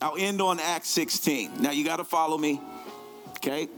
I'll 0.01 0.17
end 0.19 0.43
on 0.43 0.59
Acts 0.61 0.89
16. 0.89 1.63
Now 1.63 1.71
you 1.71 1.85
got 1.85 1.97
to 1.97 2.05
follow 2.05 2.37
me, 2.37 2.61
okay? 3.37 3.69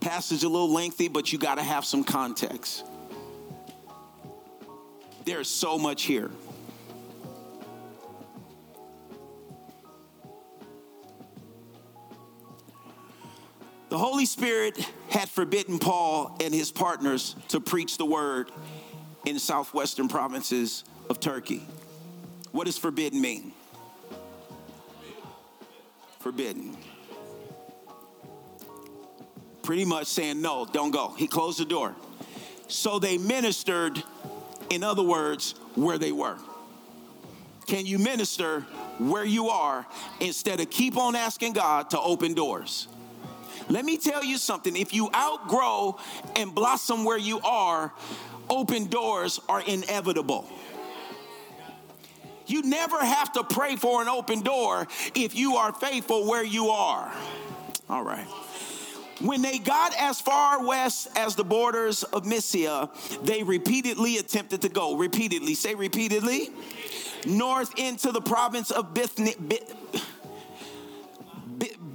Passage 0.00 0.42
a 0.42 0.48
little 0.48 0.72
lengthy, 0.72 1.08
but 1.08 1.32
you 1.32 1.38
got 1.38 1.54
to 1.56 1.62
have 1.62 1.84
some 1.84 2.02
context. 2.04 2.84
There's 5.24 5.48
so 5.48 5.78
much 5.78 6.02
here. 6.04 6.30
The 13.88 13.98
Holy 13.98 14.26
Spirit 14.26 14.78
had 15.08 15.28
forbidden 15.28 15.78
Paul 15.78 16.36
and 16.42 16.52
his 16.52 16.70
partners 16.70 17.34
to 17.48 17.60
preach 17.60 17.96
the 17.96 18.04
word 18.04 18.50
in 19.24 19.38
southwestern 19.38 20.08
provinces 20.08 20.84
of 21.08 21.20
Turkey. 21.20 21.66
What 22.52 22.66
does 22.66 22.76
forbidden 22.76 23.20
mean? 23.20 23.52
Forbidden. 26.20 26.76
pretty 29.68 29.84
much 29.84 30.06
saying, 30.06 30.40
No, 30.40 30.66
don't 30.72 30.92
go. 30.92 31.14
He 31.18 31.26
closed 31.26 31.58
the 31.58 31.66
door. 31.66 31.94
So 32.68 32.98
they 32.98 33.18
ministered, 33.18 34.02
in 34.70 34.82
other 34.82 35.02
words, 35.02 35.54
where 35.74 35.98
they 35.98 36.10
were. 36.10 36.38
Can 37.66 37.84
you 37.84 37.98
minister 37.98 38.62
where 38.96 39.26
you 39.26 39.50
are 39.50 39.86
instead 40.20 40.60
of 40.60 40.70
keep 40.70 40.96
on 40.96 41.14
asking 41.14 41.52
God 41.52 41.90
to 41.90 42.00
open 42.00 42.32
doors? 42.32 42.88
Let 43.68 43.84
me 43.84 43.98
tell 43.98 44.24
you 44.24 44.38
something. 44.38 44.76
If 44.76 44.94
you 44.94 45.10
outgrow 45.14 45.98
and 46.36 46.54
blossom 46.54 47.04
where 47.04 47.18
you 47.18 47.40
are, 47.40 47.92
open 48.48 48.86
doors 48.86 49.40
are 49.48 49.60
inevitable. 49.60 50.48
You 52.46 52.62
never 52.62 52.98
have 52.98 53.32
to 53.34 53.44
pray 53.44 53.76
for 53.76 54.00
an 54.00 54.08
open 54.08 54.40
door 54.40 54.86
if 55.14 55.34
you 55.34 55.56
are 55.56 55.72
faithful 55.72 56.26
where 56.26 56.44
you 56.44 56.68
are. 56.68 57.12
All 57.90 58.02
right. 58.02 58.26
When 59.20 59.42
they 59.42 59.58
got 59.58 59.94
as 59.98 60.20
far 60.20 60.64
west 60.64 61.08
as 61.16 61.34
the 61.34 61.44
borders 61.44 62.04
of 62.04 62.24
Mysia, 62.24 62.88
they 63.22 63.42
repeatedly 63.42 64.16
attempted 64.16 64.62
to 64.62 64.68
go. 64.68 64.96
Repeatedly. 64.96 65.54
Say 65.54 65.74
repeatedly. 65.74 66.50
North 67.26 67.76
into 67.78 68.12
the 68.12 68.20
province 68.20 68.70
of 68.70 68.94
Bithynia. 68.94 69.34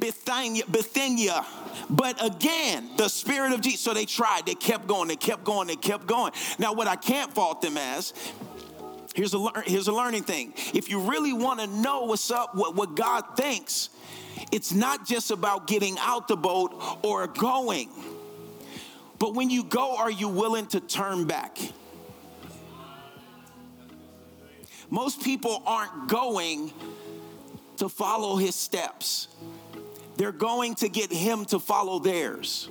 Bithynia, 0.03 0.65
Bithynia. 0.69 1.45
But 1.89 2.21
again, 2.21 2.89
the 2.97 3.07
Spirit 3.07 3.53
of 3.53 3.61
Jesus. 3.61 3.79
So 3.79 3.93
they 3.93 4.03
tried, 4.03 4.45
they 4.45 4.53
kept 4.53 4.85
going, 4.85 5.07
they 5.07 5.15
kept 5.15 5.45
going, 5.45 5.69
they 5.69 5.77
kept 5.77 6.07
going. 6.07 6.33
Now, 6.59 6.73
what 6.73 6.89
I 6.89 6.97
can't 6.97 7.33
fault 7.33 7.61
them 7.61 7.77
as 7.77 8.13
Here's 9.15 9.33
a, 9.35 9.47
here's 9.65 9.87
a 9.87 9.93
learning 9.93 10.23
thing. 10.23 10.55
If 10.73 10.89
you 10.89 10.99
really 10.99 11.33
want 11.33 11.59
to 11.59 11.67
know 11.67 12.05
what's 12.05 12.31
up, 12.31 12.55
what, 12.55 12.75
what 12.75 12.95
God 12.95 13.37
thinks, 13.37 13.89
it's 14.51 14.73
not 14.73 15.05
just 15.05 15.29
about 15.29 15.67
getting 15.67 15.95
out 15.99 16.27
the 16.27 16.35
boat 16.35 16.73
or 17.03 17.27
going. 17.27 17.89
But 19.19 19.35
when 19.35 19.51
you 19.51 19.63
go, 19.63 19.95
are 19.95 20.09
you 20.09 20.27
willing 20.27 20.65
to 20.67 20.79
turn 20.79 21.25
back? 21.25 21.59
Most 24.89 25.21
people 25.21 25.61
aren't 25.65 26.09
going 26.09 26.73
to 27.77 27.89
follow 27.89 28.37
his 28.37 28.55
steps, 28.55 29.27
they're 30.17 30.31
going 30.31 30.75
to 30.75 30.89
get 30.89 31.11
him 31.11 31.45
to 31.45 31.59
follow 31.59 31.99
theirs 31.99 32.69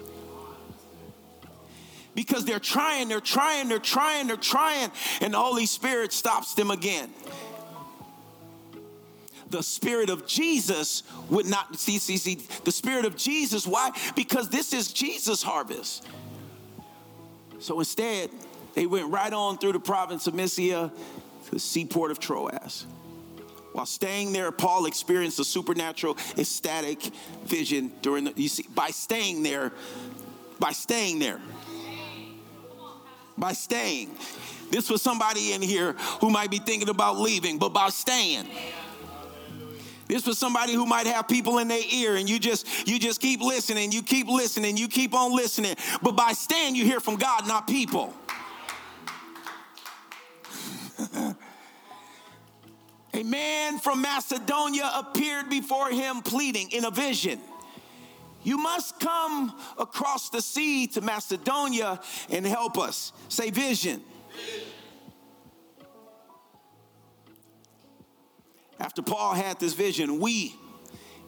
because 2.15 2.45
they're 2.45 2.59
trying, 2.59 3.09
they're 3.09 3.21
trying, 3.21 3.69
they're 3.69 3.79
trying, 3.79 4.27
they're 4.27 4.37
trying, 4.37 4.91
and 5.21 5.35
the 5.35 5.39
Holy 5.39 5.67
Spirit 5.67 6.13
stops 6.13 6.55
them 6.55 6.71
again. 6.71 7.11
The 9.51 9.63
Spirit 9.63 10.09
of 10.09 10.27
Jesus 10.27 11.03
would 11.29 11.47
not 11.47 11.79
see, 11.79 11.99
see, 11.99 12.17
see, 12.17 12.39
the 12.65 12.73
Spirit 12.73 13.05
of 13.05 13.17
Jesus. 13.17 13.67
Why? 13.67 13.91
Because 14.17 14.49
this 14.49 14.73
is 14.73 14.93
Jesus' 14.93 15.43
harvest. 15.43 16.07
So 17.59 17.79
instead, 17.79 18.31
they 18.75 18.87
went 18.87 19.11
right 19.11 19.33
on 19.33 19.59
through 19.59 19.73
the 19.73 19.81
province 19.81 20.27
of 20.27 20.35
Mysia 20.35 20.91
to 21.45 21.51
the 21.51 21.59
seaport 21.59 22.11
of 22.11 22.19
Troas. 22.19 22.87
While 23.73 23.87
staying 23.87 24.33
there, 24.33 24.53
Paul 24.53 24.87
experienced 24.87 25.39
a 25.41 25.45
supernatural 25.45 26.19
ecstatic 26.37 27.01
vision 27.45 27.93
during 28.03 28.25
the, 28.25 28.33
you 28.37 28.49
see, 28.49 28.67
by 28.75 28.89
staying 28.89 29.43
there, 29.43 29.73
by 30.59 30.73
staying 30.73 31.19
there 31.19 31.41
by 33.37 33.53
staying. 33.53 34.11
This 34.71 34.89
was 34.89 35.03
somebody 35.03 35.53
in 35.53 35.61
here 35.63 35.93
who 36.21 36.31
might 36.31 36.51
be 36.51 36.59
thinking 36.59 36.89
about 36.89 37.19
leaving, 37.19 37.59
but 37.59 37.71
by 37.71 37.89
staying. 37.89 38.47
This 40.09 40.27
was 40.27 40.39
somebody 40.39 40.75
who 40.75 40.87
might 40.87 41.07
have 41.07 41.29
people 41.29 41.59
in 41.59 41.69
their 41.69 41.83
ear 41.91 42.17
and 42.17 42.29
you 42.29 42.39
just 42.39 42.87
you 42.87 42.99
just 42.99 43.21
keep 43.21 43.41
listening, 43.41 43.93
you 43.93 44.03
keep 44.03 44.27
listening, 44.29 44.77
you 44.77 44.89
keep 44.89 45.15
on 45.15 45.35
listening. 45.35 45.75
But 46.03 46.13
by 46.13 46.33
staying 46.33 46.75
you 46.77 46.85
hear 46.85 47.01
from 47.01 47.17
God, 47.17 47.47
not 47.49 47.67
people. 47.67 48.13
a 53.15 53.23
man 53.23 53.79
from 53.79 54.03
Macedonia 54.03 54.91
appeared 54.95 55.51
before 55.51 55.91
him 55.91 56.23
pleading 56.23 56.71
in 56.71 56.85
a 56.85 56.91
vision. 56.91 57.41
You 58.43 58.59
must 58.59 58.99
come 58.99 59.55
across 59.79 60.31
the 60.31 60.43
sea 60.43 60.87
to 60.89 61.01
Macedonia 61.01 62.01
and 62.31 62.45
help 62.45 62.79
us. 62.79 63.13
Say 63.29 63.51
vision. 63.51 64.03
After 68.81 69.01
Paul 69.01 69.35
had 69.35 69.61
this 69.61 69.75
vision, 69.75 70.19
we 70.19 70.57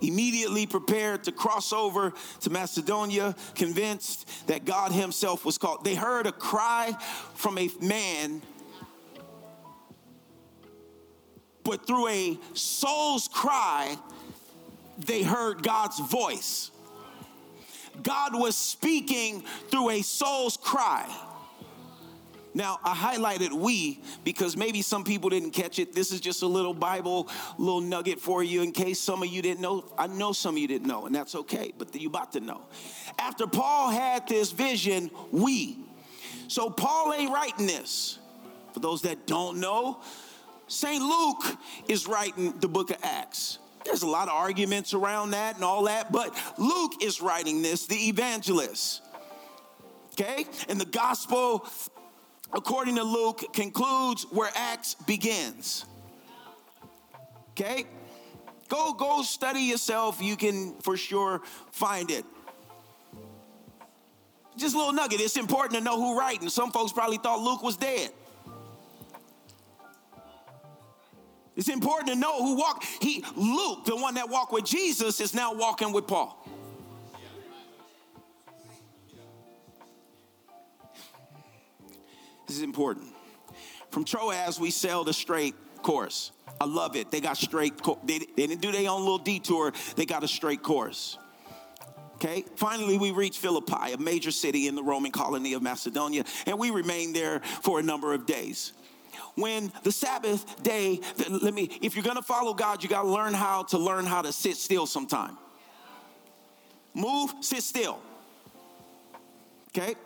immediately 0.00 0.66
prepared 0.66 1.24
to 1.24 1.32
cross 1.32 1.72
over 1.72 2.12
to 2.40 2.50
Macedonia, 2.50 3.34
convinced 3.54 4.48
that 4.48 4.64
God 4.64 4.92
Himself 4.92 5.44
was 5.44 5.56
called. 5.56 5.84
They 5.84 5.94
heard 5.94 6.26
a 6.26 6.32
cry 6.32 6.96
from 7.34 7.58
a 7.58 7.70
man, 7.80 8.42
but 11.74 11.88
through 11.88 12.06
a 12.06 12.38
soul's 12.52 13.26
cry, 13.26 13.96
they 14.96 15.24
heard 15.24 15.64
God's 15.64 15.98
voice. 15.98 16.70
God 18.00 18.32
was 18.32 18.56
speaking 18.56 19.42
through 19.72 19.90
a 19.90 20.02
soul's 20.02 20.56
cry. 20.56 21.12
Now, 22.54 22.78
I 22.84 22.94
highlighted 22.94 23.52
we 23.52 24.00
because 24.22 24.56
maybe 24.56 24.82
some 24.82 25.02
people 25.02 25.30
didn't 25.30 25.50
catch 25.50 25.80
it. 25.80 25.96
This 25.96 26.12
is 26.12 26.20
just 26.20 26.42
a 26.42 26.46
little 26.46 26.74
Bible, 26.74 27.28
little 27.58 27.80
nugget 27.80 28.20
for 28.20 28.44
you 28.44 28.62
in 28.62 28.70
case 28.70 29.00
some 29.00 29.20
of 29.24 29.28
you 29.28 29.42
didn't 29.42 29.60
know. 29.60 29.84
I 29.98 30.06
know 30.06 30.30
some 30.30 30.54
of 30.54 30.58
you 30.58 30.68
didn't 30.68 30.86
know, 30.86 31.06
and 31.06 31.14
that's 31.14 31.34
okay, 31.34 31.72
but 31.76 31.92
you 32.00 32.08
about 32.08 32.34
to 32.34 32.40
know. 32.40 32.62
After 33.18 33.48
Paul 33.48 33.90
had 33.90 34.28
this 34.28 34.52
vision, 34.52 35.10
we. 35.32 35.76
So 36.46 36.70
Paul 36.70 37.12
ain't 37.14 37.32
writing 37.32 37.66
this. 37.66 38.20
For 38.74 38.78
those 38.78 39.02
that 39.02 39.26
don't 39.26 39.58
know, 39.58 40.00
St. 40.66 41.02
Luke 41.02 41.58
is 41.88 42.06
writing 42.06 42.58
the 42.60 42.68
book 42.68 42.90
of 42.90 42.96
Acts. 43.02 43.58
There's 43.84 44.02
a 44.02 44.06
lot 44.08 44.28
of 44.28 44.34
arguments 44.34 44.94
around 44.94 45.32
that 45.32 45.56
and 45.56 45.64
all 45.64 45.84
that, 45.84 46.10
but 46.10 46.34
Luke 46.58 47.02
is 47.02 47.20
writing 47.20 47.60
this, 47.60 47.86
the 47.86 48.08
evangelist. 48.08 49.02
Okay? 50.12 50.46
And 50.68 50.80
the 50.80 50.86
gospel, 50.86 51.68
according 52.52 52.96
to 52.96 53.02
Luke, 53.02 53.52
concludes 53.52 54.24
where 54.30 54.50
Acts 54.54 54.94
begins. 54.94 55.84
Okay? 57.50 57.84
Go 58.68 58.94
go 58.94 59.22
study 59.22 59.60
yourself. 59.60 60.22
You 60.22 60.36
can 60.36 60.74
for 60.80 60.96
sure 60.96 61.42
find 61.70 62.10
it. 62.10 62.24
Just 64.56 64.74
a 64.74 64.78
little 64.78 64.92
nugget. 64.92 65.20
It's 65.20 65.36
important 65.36 65.78
to 65.78 65.84
know 65.84 65.96
who 65.96 66.18
writing. 66.18 66.48
Some 66.48 66.70
folks 66.70 66.92
probably 66.92 67.18
thought 67.18 67.40
Luke 67.40 67.62
was 67.62 67.76
dead. 67.76 68.10
It's 71.56 71.68
important 71.68 72.08
to 72.08 72.16
know 72.16 72.44
who 72.44 72.56
walked. 72.56 72.84
He, 73.00 73.24
Luke, 73.36 73.84
the 73.84 73.96
one 73.96 74.14
that 74.14 74.28
walked 74.28 74.52
with 74.52 74.64
Jesus, 74.64 75.20
is 75.20 75.34
now 75.34 75.54
walking 75.54 75.92
with 75.92 76.06
Paul. 76.06 76.40
This 82.46 82.56
is 82.56 82.62
important. 82.62 83.06
From 83.90 84.04
Troas, 84.04 84.58
we 84.58 84.70
sailed 84.70 85.08
a 85.08 85.12
straight 85.12 85.54
course. 85.82 86.32
I 86.60 86.66
love 86.66 86.96
it. 86.96 87.10
They 87.10 87.20
got 87.20 87.36
straight. 87.36 87.74
They, 88.04 88.18
they 88.18 88.46
didn't 88.46 88.60
do 88.60 88.72
their 88.72 88.90
own 88.90 89.00
little 89.00 89.18
detour. 89.18 89.72
They 89.96 90.06
got 90.06 90.24
a 90.24 90.28
straight 90.28 90.62
course. 90.62 91.18
Okay. 92.16 92.44
Finally, 92.56 92.98
we 92.98 93.10
reached 93.12 93.38
Philippi, 93.38 93.92
a 93.92 93.98
major 93.98 94.30
city 94.30 94.66
in 94.66 94.74
the 94.74 94.82
Roman 94.82 95.12
colony 95.12 95.52
of 95.54 95.62
Macedonia, 95.62 96.24
and 96.46 96.58
we 96.58 96.70
remained 96.70 97.14
there 97.14 97.40
for 97.40 97.80
a 97.80 97.82
number 97.82 98.14
of 98.14 98.26
days 98.26 98.72
when 99.36 99.72
the 99.82 99.92
Sabbath 99.92 100.62
day, 100.62 101.00
let 101.28 101.54
me, 101.54 101.64
if 101.82 101.94
you're 101.94 102.04
gonna 102.04 102.22
follow 102.22 102.54
God, 102.54 102.82
you 102.82 102.88
gotta 102.88 103.08
learn 103.08 103.34
how 103.34 103.64
to 103.64 103.78
learn 103.78 104.06
how 104.06 104.22
to 104.22 104.32
sit 104.32 104.56
still 104.56 104.86
sometime. 104.86 105.36
Move, 106.94 107.34
sit 107.40 107.62
still. 107.62 108.00
Okay? 109.68 109.96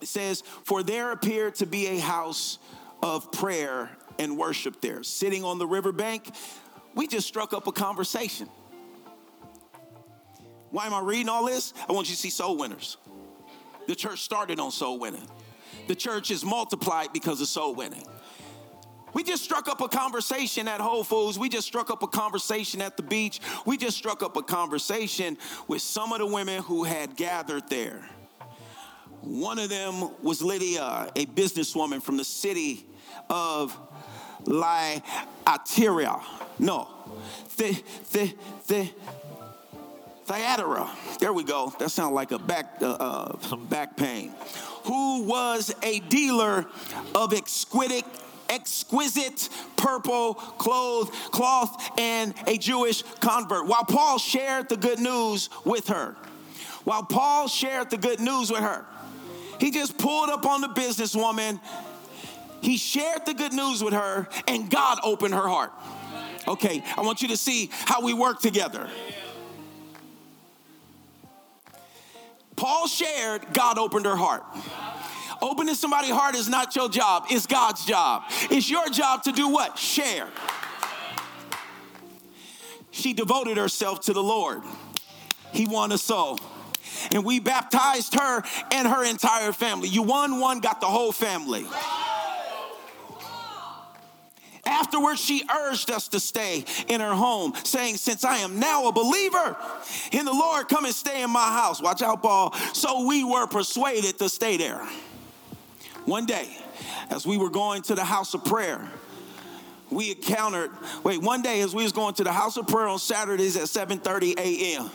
It 0.00 0.08
says, 0.08 0.42
For 0.64 0.82
there 0.82 1.12
appeared 1.12 1.54
to 1.56 1.66
be 1.66 1.86
a 1.86 1.98
house 1.98 2.58
of 3.02 3.30
prayer 3.30 3.90
and 4.18 4.36
worship 4.36 4.80
there. 4.80 5.02
Sitting 5.02 5.44
on 5.44 5.58
the 5.58 5.66
riverbank, 5.66 6.30
we 6.94 7.06
just 7.06 7.28
struck 7.28 7.52
up 7.52 7.66
a 7.66 7.72
conversation. 7.72 8.48
Why 10.70 10.86
am 10.86 10.94
I 10.94 11.00
reading 11.00 11.28
all 11.28 11.46
this? 11.46 11.72
I 11.88 11.92
want 11.92 12.08
you 12.08 12.16
to 12.16 12.20
see 12.20 12.30
soul 12.30 12.56
winners. 12.56 12.96
The 13.86 13.94
church 13.94 14.20
started 14.20 14.58
on 14.58 14.72
soul 14.72 14.98
winning 14.98 15.28
the 15.86 15.94
church 15.94 16.30
is 16.30 16.44
multiplied 16.44 17.12
because 17.12 17.40
of 17.40 17.48
soul 17.48 17.74
winning. 17.74 18.04
We 19.14 19.22
just 19.22 19.44
struck 19.44 19.68
up 19.68 19.80
a 19.80 19.88
conversation 19.88 20.66
at 20.66 20.80
Whole 20.80 21.04
Foods. 21.04 21.38
We 21.38 21.48
just 21.48 21.68
struck 21.68 21.88
up 21.88 22.02
a 22.02 22.08
conversation 22.08 22.82
at 22.82 22.96
the 22.96 23.02
beach. 23.04 23.40
We 23.64 23.76
just 23.76 23.96
struck 23.96 24.24
up 24.24 24.36
a 24.36 24.42
conversation 24.42 25.38
with 25.68 25.82
some 25.82 26.12
of 26.12 26.18
the 26.18 26.26
women 26.26 26.62
who 26.62 26.82
had 26.82 27.16
gathered 27.16 27.68
there. 27.68 28.08
One 29.20 29.58
of 29.58 29.70
them 29.70 30.10
was 30.22 30.42
Lydia, 30.42 31.10
a 31.14 31.26
businesswoman 31.26 32.02
from 32.02 32.16
the 32.16 32.24
city 32.24 32.84
of 33.30 33.78
Thyatira. 34.44 36.20
No, 36.58 36.88
the, 37.56 37.82
the, 38.12 38.34
the, 38.66 38.90
Thyatira. 40.26 40.90
There 41.20 41.32
we 41.32 41.44
go. 41.44 41.72
That 41.78 41.90
sounds 41.90 42.12
like 42.12 42.32
a 42.32 42.38
back 42.38 42.76
uh, 42.80 42.92
uh, 42.92 43.56
back 43.56 43.96
pain. 43.96 44.32
Who 44.84 45.24
was 45.24 45.74
a 45.82 46.00
dealer 46.00 46.66
of 47.14 47.32
exquisite 47.32 48.04
exquisite 48.48 49.48
purple 49.76 50.34
cloth, 50.34 51.10
cloth 51.30 51.98
and 51.98 52.34
a 52.46 52.58
Jewish 52.58 53.02
convert. 53.20 53.66
While 53.66 53.84
Paul 53.84 54.18
shared 54.18 54.68
the 54.68 54.76
good 54.76 54.98
news 54.98 55.48
with 55.64 55.88
her, 55.88 56.14
while 56.84 57.02
Paul 57.02 57.48
shared 57.48 57.90
the 57.90 57.96
good 57.96 58.20
news 58.20 58.50
with 58.50 58.60
her, 58.60 58.84
he 59.58 59.70
just 59.70 59.96
pulled 59.98 60.30
up 60.30 60.44
on 60.46 60.60
the 60.60 60.68
businesswoman. 60.68 61.60
He 62.60 62.76
shared 62.76 63.26
the 63.26 63.34
good 63.34 63.52
news 63.52 63.82
with 63.82 63.94
her, 63.94 64.28
and 64.46 64.70
God 64.70 64.98
opened 65.02 65.34
her 65.34 65.48
heart. 65.48 65.72
Okay, 66.46 66.82
I 66.96 67.00
want 67.00 67.22
you 67.22 67.28
to 67.28 67.36
see 67.36 67.70
how 67.72 68.02
we 68.02 68.12
work 68.12 68.40
together. 68.40 68.88
Paul 72.64 72.88
shared, 72.88 73.52
God 73.52 73.76
opened 73.76 74.06
her 74.06 74.16
heart. 74.16 74.42
Opening 75.42 75.74
somebody's 75.74 76.12
heart 76.12 76.34
is 76.34 76.48
not 76.48 76.74
your 76.74 76.88
job, 76.88 77.26
it's 77.28 77.46
God's 77.46 77.84
job. 77.84 78.22
It's 78.50 78.70
your 78.70 78.88
job 78.88 79.22
to 79.24 79.32
do 79.32 79.50
what? 79.50 79.78
Share. 79.78 80.28
She 82.90 83.12
devoted 83.12 83.58
herself 83.58 84.00
to 84.06 84.14
the 84.14 84.22
Lord. 84.22 84.62
He 85.52 85.66
won 85.66 85.92
a 85.92 85.98
soul. 85.98 86.40
And 87.12 87.22
we 87.22 87.38
baptized 87.38 88.14
her 88.14 88.42
and 88.72 88.88
her 88.88 89.04
entire 89.04 89.52
family. 89.52 89.90
You 89.90 90.02
won 90.02 90.40
one, 90.40 90.60
got 90.60 90.80
the 90.80 90.86
whole 90.86 91.12
family. 91.12 91.66
Afterwards, 94.66 95.20
she 95.20 95.44
urged 95.54 95.90
us 95.90 96.08
to 96.08 96.20
stay 96.20 96.64
in 96.88 97.00
her 97.00 97.14
home, 97.14 97.52
saying, 97.64 97.96
Since 97.96 98.24
I 98.24 98.38
am 98.38 98.58
now 98.58 98.88
a 98.88 98.92
believer 98.92 99.56
in 100.12 100.24
the 100.24 100.32
Lord, 100.32 100.68
come 100.68 100.84
and 100.84 100.94
stay 100.94 101.22
in 101.22 101.30
my 101.30 101.48
house. 101.52 101.82
Watch 101.82 102.02
out, 102.02 102.22
Paul. 102.22 102.54
So 102.72 103.06
we 103.06 103.24
were 103.24 103.46
persuaded 103.46 104.18
to 104.18 104.28
stay 104.28 104.56
there. 104.56 104.86
One 106.06 106.26
day, 106.26 106.48
as 107.10 107.26
we 107.26 107.36
were 107.36 107.50
going 107.50 107.82
to 107.82 107.94
the 107.94 108.04
house 108.04 108.34
of 108.34 108.44
prayer, 108.44 108.90
we 109.90 110.10
encountered, 110.10 110.70
wait, 111.02 111.20
one 111.20 111.42
day 111.42 111.60
as 111.60 111.74
we 111.74 111.82
was 111.82 111.92
going 111.92 112.14
to 112.14 112.24
the 112.24 112.32
house 112.32 112.56
of 112.56 112.66
prayer 112.66 112.88
on 112.88 112.98
Saturdays 112.98 113.56
at 113.56 113.64
7:30 113.64 114.38
a.m., 114.38 114.90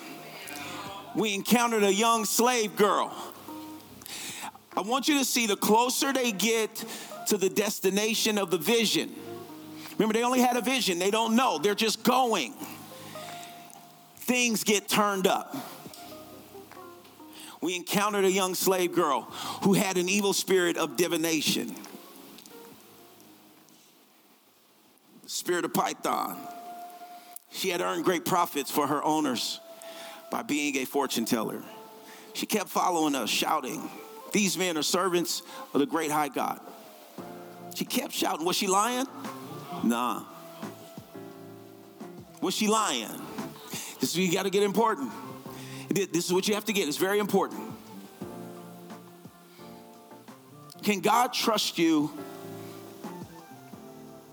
we 1.15 1.33
encountered 1.33 1.83
a 1.83 1.93
young 1.93 2.25
slave 2.25 2.75
girl. 2.75 3.15
I 4.75 4.81
want 4.81 5.07
you 5.07 5.17
to 5.19 5.25
see 5.25 5.47
the 5.47 5.55
closer 5.55 6.13
they 6.13 6.31
get 6.31 6.83
to 7.27 7.37
the 7.37 7.49
destination 7.49 8.37
of 8.37 8.51
the 8.51 8.57
vision. 8.57 9.13
Remember, 9.99 10.13
they 10.13 10.23
only 10.23 10.39
had 10.39 10.57
a 10.57 10.61
vision, 10.61 10.97
they 10.97 11.11
don't 11.11 11.35
know, 11.35 11.59
they're 11.59 11.75
just 11.75 12.03
going. 12.03 12.55
Things 14.15 14.63
get 14.63 14.87
turned 14.87 15.27
up 15.27 15.55
we 17.61 17.75
encountered 17.75 18.25
a 18.25 18.31
young 18.31 18.55
slave 18.55 18.93
girl 18.93 19.21
who 19.63 19.73
had 19.73 19.97
an 19.97 20.07
evil 20.07 20.33
spirit 20.33 20.77
of 20.77 20.95
divination. 20.95 21.75
Spirit 25.25 25.65
of 25.65 25.73
Python. 25.73 26.37
She 27.51 27.69
had 27.69 27.81
earned 27.81 28.05
great 28.05 28.25
profits 28.25 28.71
for 28.71 28.87
her 28.87 29.03
owners 29.03 29.59
by 30.31 30.43
being 30.43 30.77
a 30.77 30.85
fortune 30.85 31.25
teller. 31.25 31.61
She 32.33 32.45
kept 32.45 32.69
following 32.69 33.15
us, 33.15 33.29
shouting, 33.29 33.89
These 34.31 34.57
men 34.57 34.77
are 34.77 34.83
servants 34.83 35.41
of 35.73 35.79
the 35.79 35.85
great 35.85 36.11
high 36.11 36.29
God. 36.29 36.59
She 37.75 37.85
kept 37.85 38.13
shouting. 38.13 38.45
Was 38.45 38.55
she 38.55 38.67
lying? 38.67 39.05
Nah. 39.83 40.23
Was 42.41 42.55
she 42.55 42.67
lying? 42.67 43.09
This 43.99 44.11
is 44.11 44.17
you 44.17 44.31
got 44.31 44.43
to 44.43 44.49
get 44.49 44.63
important. 44.63 45.11
This 45.89 46.25
is 46.25 46.33
what 46.33 46.47
you 46.47 46.53
have 46.53 46.65
to 46.65 46.73
get. 46.73 46.87
It's 46.87 46.97
very 46.97 47.19
important. 47.19 47.61
Can 50.83 51.01
God 51.01 51.33
trust 51.33 51.77
you 51.77 52.11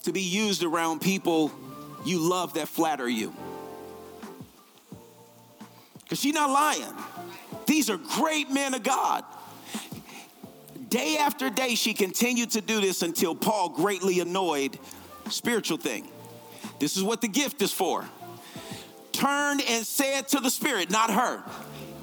to 0.04 0.12
be 0.12 0.22
used 0.22 0.62
around 0.62 1.00
people 1.00 1.50
you 2.04 2.18
love 2.18 2.54
that 2.54 2.68
flatter 2.68 3.08
you? 3.08 3.34
Because 6.04 6.20
she's 6.20 6.34
not 6.34 6.50
lying. 6.50 6.94
These 7.66 7.90
are 7.90 7.96
great 7.96 8.50
men 8.50 8.74
of 8.74 8.84
God. 8.84 9.24
Day 10.88 11.16
after 11.18 11.50
day, 11.50 11.74
she 11.74 11.94
continued 11.94 12.52
to 12.52 12.60
do 12.60 12.80
this 12.80 13.02
until 13.02 13.34
Paul 13.34 13.70
greatly 13.70 14.20
annoyed 14.20 14.78
spiritual 15.30 15.78
thing. 15.78 16.08
This 16.78 16.96
is 16.96 17.02
what 17.02 17.20
the 17.20 17.28
gift 17.28 17.62
is 17.62 17.72
for 17.72 18.04
turned 19.16 19.62
and 19.68 19.84
said 19.86 20.28
to 20.28 20.40
the 20.40 20.50
Spirit, 20.50 20.90
not 20.90 21.10
her. 21.10 21.42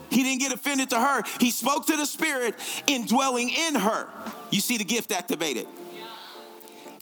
He 0.10 0.24
didn't 0.24 0.42
get 0.42 0.52
offended 0.52 0.90
to 0.92 1.00
her. 1.00 1.24
He 1.40 1.52
spoke 1.52 1.88
to 1.88 1.96
the 1.96 2.06
Spirit 2.06 2.56
indwelling 2.88 3.50
in 3.50 3.76
her. 3.76 4.08
You 4.52 4.60
see 4.60 4.78
the 4.78 4.84
gift 4.84 5.12
activated. 5.12 5.68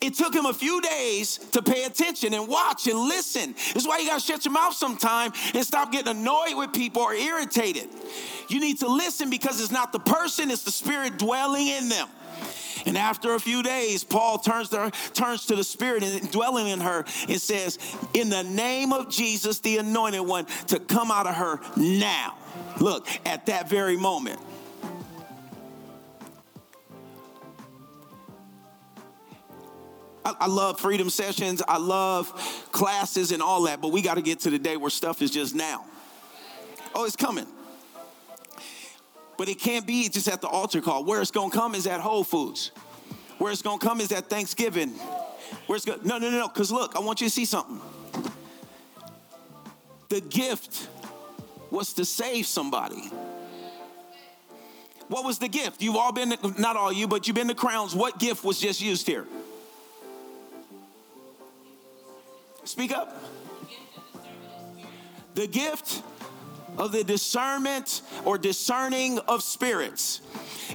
It 0.02 0.15
took 0.15 0.34
him 0.34 0.48
a 0.48 0.53
few 0.53 0.81
days 0.81 1.38
to 1.52 1.61
pay 1.61 1.84
attention 1.84 2.34
and 2.34 2.48
watch 2.48 2.88
and 2.88 2.98
listen. 2.98 3.53
This 3.53 3.76
is 3.76 3.88
why 3.88 3.99
you 3.99 4.07
gotta 4.07 4.19
shut 4.19 4.43
your 4.45 4.52
mouth 4.52 4.73
sometime 4.73 5.31
and 5.53 5.64
stop 5.64 5.91
getting 5.91 6.18
annoyed 6.18 6.57
with 6.57 6.73
people 6.73 7.03
or 7.03 7.14
irritated. 7.14 7.88
You 8.48 8.60
need 8.60 8.80
to 8.80 8.88
listen 8.88 9.30
because 9.30 9.61
it's 9.61 9.72
not 9.72 9.91
the 9.91 9.99
person, 9.99 10.49
it's 10.49 10.64
the 10.64 10.72
spirit 10.72 11.19
dwelling 11.19 11.68
in 11.68 11.88
them. 11.88 12.07
And 12.85 12.97
after 12.97 13.33
a 13.33 13.39
few 13.39 13.63
days, 13.63 14.03
Paul 14.03 14.37
turns 14.39 14.69
to, 14.69 14.77
her, 14.77 14.91
turns 15.13 15.45
to 15.47 15.55
the 15.55 15.63
Spirit 15.63 16.03
and 16.03 16.31
dwelling 16.31 16.67
in 16.67 16.79
her 16.79 17.05
and 17.27 17.41
says, 17.41 17.77
In 18.13 18.29
the 18.29 18.43
name 18.43 18.93
of 18.93 19.09
Jesus, 19.09 19.59
the 19.59 19.77
anointed 19.77 20.21
one, 20.21 20.45
to 20.67 20.79
come 20.79 21.11
out 21.11 21.27
of 21.27 21.35
her 21.35 21.59
now. 21.77 22.37
Look, 22.79 23.07
at 23.25 23.45
that 23.47 23.69
very 23.69 23.97
moment. 23.97 24.39
I, 30.23 30.35
I 30.41 30.47
love 30.47 30.79
freedom 30.79 31.09
sessions, 31.09 31.61
I 31.67 31.77
love 31.77 32.31
classes 32.71 33.31
and 33.31 33.41
all 33.41 33.63
that, 33.63 33.81
but 33.81 33.89
we 33.89 34.01
got 34.01 34.15
to 34.15 34.21
get 34.21 34.41
to 34.41 34.49
the 34.49 34.59
day 34.59 34.77
where 34.77 34.89
stuff 34.89 35.21
is 35.21 35.31
just 35.31 35.55
now. 35.55 35.85
Oh, 36.93 37.05
it's 37.05 37.15
coming. 37.15 37.47
But 39.41 39.49
it 39.49 39.57
can't 39.57 39.88
be 39.88 40.07
just 40.07 40.27
at 40.27 40.39
the 40.39 40.47
altar 40.47 40.81
call. 40.81 41.03
Where 41.03 41.19
it's 41.19 41.31
gonna 41.31 41.49
come 41.49 41.73
is 41.73 41.88
at 41.88 41.99
Whole 41.99 42.23
Foods. 42.23 42.69
Where 43.39 43.51
it's 43.51 43.63
gonna 43.63 43.80
come 43.80 43.99
is 43.99 44.11
at 44.11 44.30
Thanksgiving. 44.30 44.89
Where 45.65 45.77
it's 45.77 45.84
gonna, 45.84 45.97
no, 46.03 46.19
no, 46.19 46.30
no, 46.30 46.41
no. 46.41 46.47
Because 46.47 46.72
look, 46.72 46.95
I 46.95 46.99
want 46.99 47.22
you 47.22 47.26
to 47.26 47.31
see 47.31 47.45
something. 47.45 47.81
The 50.09 50.22
gift 50.22 50.88
was 51.72 51.91
to 51.93 52.05
save 52.05 52.45
somebody. 52.45 53.09
What 55.07 55.26
was 55.26 55.39
the 55.39 55.47
gift? 55.47 55.81
You've 55.81 55.95
all 55.95 56.11
been, 56.11 56.35
not 56.59 56.76
all 56.76 56.93
you, 56.93 57.07
but 57.07 57.26
you've 57.26 57.34
been 57.34 57.47
to 57.47 57.55
Crowns. 57.55 57.95
What 57.95 58.19
gift 58.19 58.43
was 58.43 58.59
just 58.59 58.80
used 58.80 59.07
here? 59.07 59.26
Speak 62.63 62.91
up. 62.91 63.19
The 65.34 65.47
gift 65.47 66.03
of 66.81 66.91
the 66.91 67.03
discernment 67.03 68.01
or 68.25 68.39
discerning 68.39 69.19
of 69.27 69.43
spirits. 69.43 70.19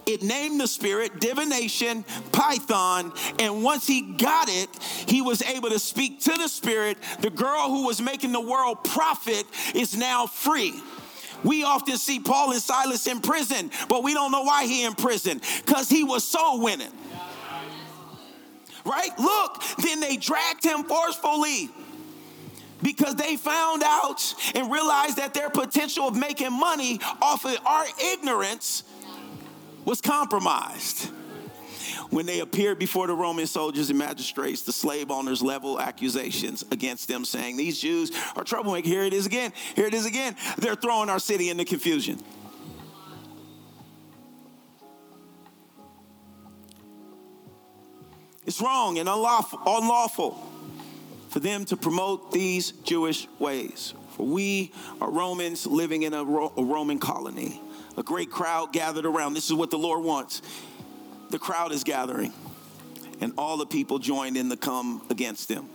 It 0.06 0.22
named 0.22 0.60
the 0.60 0.68
spirit 0.68 1.20
divination, 1.20 2.04
Python, 2.30 3.12
and 3.40 3.64
once 3.64 3.88
he 3.88 4.14
got 4.14 4.48
it, 4.48 4.68
he 5.08 5.20
was 5.20 5.42
able 5.42 5.68
to 5.70 5.80
speak 5.80 6.20
to 6.20 6.32
the 6.34 6.46
spirit. 6.46 6.96
The 7.20 7.30
girl 7.30 7.68
who 7.70 7.86
was 7.86 8.00
making 8.00 8.30
the 8.30 8.40
world 8.40 8.84
profit 8.84 9.44
is 9.74 9.96
now 9.96 10.26
free. 10.26 10.80
We 11.42 11.64
often 11.64 11.96
see 11.96 12.20
Paul 12.20 12.52
and 12.52 12.62
Silas 12.62 13.08
in 13.08 13.20
prison, 13.20 13.72
but 13.88 14.04
we 14.04 14.14
don't 14.14 14.30
know 14.30 14.42
why 14.42 14.66
he 14.66 14.84
in 14.84 14.94
prison 14.94 15.40
because 15.64 15.88
he 15.88 16.04
was 16.04 16.22
soul 16.22 16.60
winning. 16.60 16.92
Right? 18.84 19.10
Look, 19.18 19.60
then 19.78 19.98
they 19.98 20.16
dragged 20.16 20.62
him 20.62 20.84
forcefully 20.84 21.68
because 22.82 23.14
they 23.16 23.36
found 23.36 23.82
out 23.82 24.34
and 24.54 24.70
realized 24.70 25.16
that 25.16 25.34
their 25.34 25.50
potential 25.50 26.08
of 26.08 26.16
making 26.16 26.52
money 26.52 27.00
off 27.22 27.44
of 27.44 27.56
our 27.66 27.84
ignorance 28.12 28.82
was 29.84 30.00
compromised. 30.00 31.10
When 32.10 32.26
they 32.26 32.40
appeared 32.40 32.78
before 32.78 33.06
the 33.06 33.14
Roman 33.14 33.46
soldiers 33.46 33.90
and 33.90 33.98
magistrates, 33.98 34.62
the 34.62 34.72
slave 34.72 35.10
owners 35.10 35.42
leveled 35.42 35.80
accusations 35.80 36.64
against 36.70 37.08
them, 37.08 37.24
saying, 37.24 37.56
These 37.56 37.80
Jews 37.80 38.10
are 38.36 38.44
troublemakers. 38.44 38.84
Here 38.84 39.02
it 39.02 39.12
is 39.12 39.26
again. 39.26 39.52
Here 39.74 39.86
it 39.86 39.94
is 39.94 40.06
again. 40.06 40.36
They're 40.58 40.76
throwing 40.76 41.08
our 41.08 41.18
city 41.18 41.50
into 41.50 41.64
confusion. 41.64 42.20
It's 48.46 48.60
wrong 48.60 48.98
and 48.98 49.08
unlawful. 49.08 49.60
unlawful 49.66 50.55
for 51.36 51.40
them 51.40 51.66
to 51.66 51.76
promote 51.76 52.32
these 52.32 52.70
Jewish 52.82 53.28
ways. 53.38 53.92
For 54.16 54.24
we 54.24 54.72
are 55.02 55.10
Romans 55.10 55.66
living 55.66 56.04
in 56.04 56.14
a, 56.14 56.24
Ro- 56.24 56.50
a 56.56 56.64
Roman 56.64 56.98
colony. 56.98 57.60
A 57.98 58.02
great 58.02 58.30
crowd 58.30 58.72
gathered 58.72 59.04
around. 59.04 59.34
This 59.34 59.44
is 59.44 59.52
what 59.52 59.70
the 59.70 59.76
Lord 59.76 60.02
wants. 60.02 60.40
The 61.28 61.38
crowd 61.38 61.72
is 61.72 61.84
gathering, 61.84 62.32
and 63.20 63.34
all 63.36 63.58
the 63.58 63.66
people 63.66 63.98
joined 63.98 64.38
in 64.38 64.48
to 64.48 64.56
come 64.56 65.02
against 65.10 65.48
them. 65.50 65.68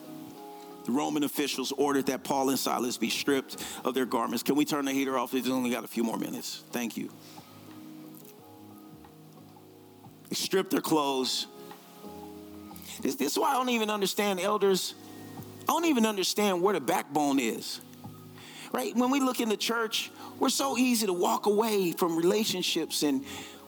the 0.85 0.93
Roman 0.93 1.23
officials 1.23 1.71
ordered 1.71 2.07
that 2.07 2.23
Paul 2.23 2.49
and 2.49 2.57
Silas 2.57 2.97
be 2.97 3.11
stripped 3.11 3.63
of 3.85 3.93
their 3.93 4.07
garments. 4.07 4.41
Can 4.41 4.55
we 4.55 4.65
turn 4.65 4.85
the 4.85 4.93
heater 4.93 5.15
off? 5.15 5.31
We've 5.31 5.47
only 5.47 5.69
got 5.69 5.83
a 5.83 5.87
few 5.87 6.03
more 6.03 6.17
minutes. 6.17 6.63
Thank 6.71 6.97
you. 6.97 7.11
They 10.27 10.35
stripped 10.35 10.71
their 10.71 10.81
clothes. 10.81 11.45
This, 13.03 13.13
this 13.13 13.33
is 13.33 13.37
why 13.37 13.51
I 13.51 13.53
don't 13.53 13.69
even 13.69 13.91
understand 13.91 14.39
elders. 14.39 14.95
I 15.71 15.73
don't 15.73 15.85
even 15.85 16.05
understand 16.05 16.61
where 16.61 16.73
the 16.73 16.81
backbone 16.81 17.39
is. 17.39 17.79
Right? 18.73 18.93
When 18.93 19.09
we 19.09 19.21
look 19.21 19.39
in 19.39 19.47
the 19.47 19.55
church, 19.55 20.11
we're 20.37 20.49
so 20.49 20.77
easy 20.77 21.05
to 21.05 21.13
walk 21.13 21.45
away 21.45 21.93
from 21.93 22.17
relationships 22.17 23.03
and 23.03 23.23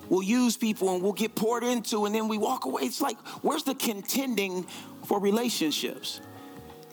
we'll 0.10 0.22
use 0.22 0.58
people 0.58 0.94
and 0.94 1.02
we'll 1.02 1.14
get 1.14 1.34
poured 1.34 1.64
into 1.64 2.04
and 2.06 2.14
then 2.14 2.28
we 2.28 2.38
walk 2.38 2.66
away. 2.66 2.82
It's 2.82 3.00
like, 3.00 3.18
where's 3.42 3.64
the 3.64 3.74
contending 3.74 4.64
for 5.06 5.18
relationships? 5.18 6.20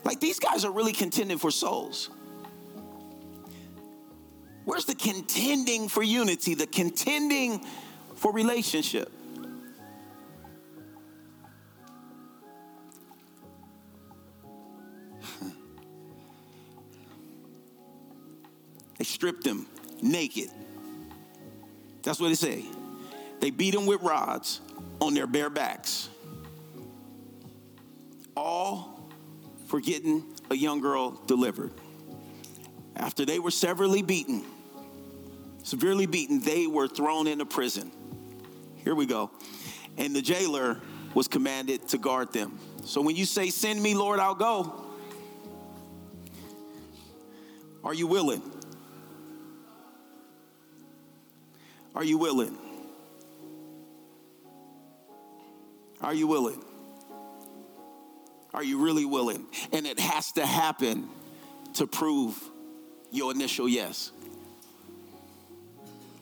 Like 0.05 0.21
these 0.21 0.39
guys 0.39 0.63
are 0.63 0.71
really 0.71 0.93
contending 0.93 1.37
for 1.37 1.51
souls. 1.51 2.09
Where's 4.63 4.85
the 4.85 4.95
contending 4.95 5.89
for 5.89 6.03
unity, 6.03 6.55
the 6.55 6.67
contending 6.67 7.65
for 8.15 8.31
relationship? 8.31 9.11
They 19.01 19.05
stripped 19.05 19.47
him 19.47 19.65
naked. 20.03 20.51
That's 22.03 22.19
what 22.19 22.27
they 22.27 22.35
say. 22.35 22.65
They 23.39 23.49
beat 23.49 23.73
him 23.73 23.87
with 23.87 24.03
rods 24.03 24.61
on 24.99 25.15
their 25.15 25.25
bare 25.25 25.49
backs. 25.49 26.07
All 28.37 29.09
for 29.65 29.79
getting 29.81 30.23
a 30.51 30.55
young 30.55 30.81
girl 30.81 31.19
delivered. 31.25 31.73
After 32.95 33.25
they 33.25 33.39
were 33.39 33.49
severely 33.49 34.03
beaten, 34.03 34.45
severely 35.63 36.05
beaten, 36.05 36.39
they 36.39 36.67
were 36.67 36.87
thrown 36.87 37.25
into 37.25 37.47
prison. 37.47 37.91
Here 38.83 38.93
we 38.93 39.07
go. 39.07 39.31
And 39.97 40.15
the 40.15 40.21
jailer 40.21 40.79
was 41.15 41.27
commanded 41.27 41.87
to 41.87 41.97
guard 41.97 42.33
them. 42.33 42.59
So 42.85 43.01
when 43.01 43.15
you 43.15 43.25
say, 43.25 43.49
Send 43.49 43.81
me, 43.81 43.95
Lord, 43.95 44.19
I'll 44.19 44.35
go, 44.35 44.91
are 47.83 47.95
you 47.95 48.05
willing? 48.05 48.43
Are 51.95 52.03
you 52.03 52.17
willing? 52.17 52.57
Are 56.01 56.13
you 56.13 56.27
willing? 56.27 56.63
Are 58.53 58.63
you 58.63 58.83
really 58.83 59.05
willing? 59.05 59.45
And 59.71 59.85
it 59.85 59.99
has 59.99 60.31
to 60.33 60.45
happen 60.45 61.07
to 61.75 61.87
prove 61.87 62.37
your 63.11 63.31
initial 63.31 63.67
yes. 63.67 64.11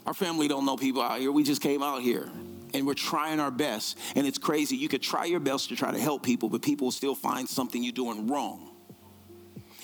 Our 0.05 0.13
family 0.13 0.47
don't 0.47 0.65
know 0.65 0.77
people 0.77 1.01
out 1.01 1.19
here. 1.19 1.31
We 1.31 1.43
just 1.43 1.61
came 1.61 1.83
out 1.83 2.01
here 2.01 2.29
and 2.73 2.85
we're 2.85 2.93
trying 2.93 3.39
our 3.39 3.51
best. 3.51 3.97
And 4.15 4.27
it's 4.27 4.37
crazy. 4.37 4.75
You 4.75 4.89
could 4.89 5.01
try 5.01 5.25
your 5.25 5.39
best 5.39 5.69
to 5.69 5.75
try 5.75 5.91
to 5.91 5.99
help 5.99 6.23
people, 6.23 6.49
but 6.49 6.61
people 6.61 6.85
will 6.85 6.91
still 6.91 7.15
find 7.15 7.47
something 7.47 7.83
you're 7.83 7.91
doing 7.91 8.27
wrong. 8.27 8.69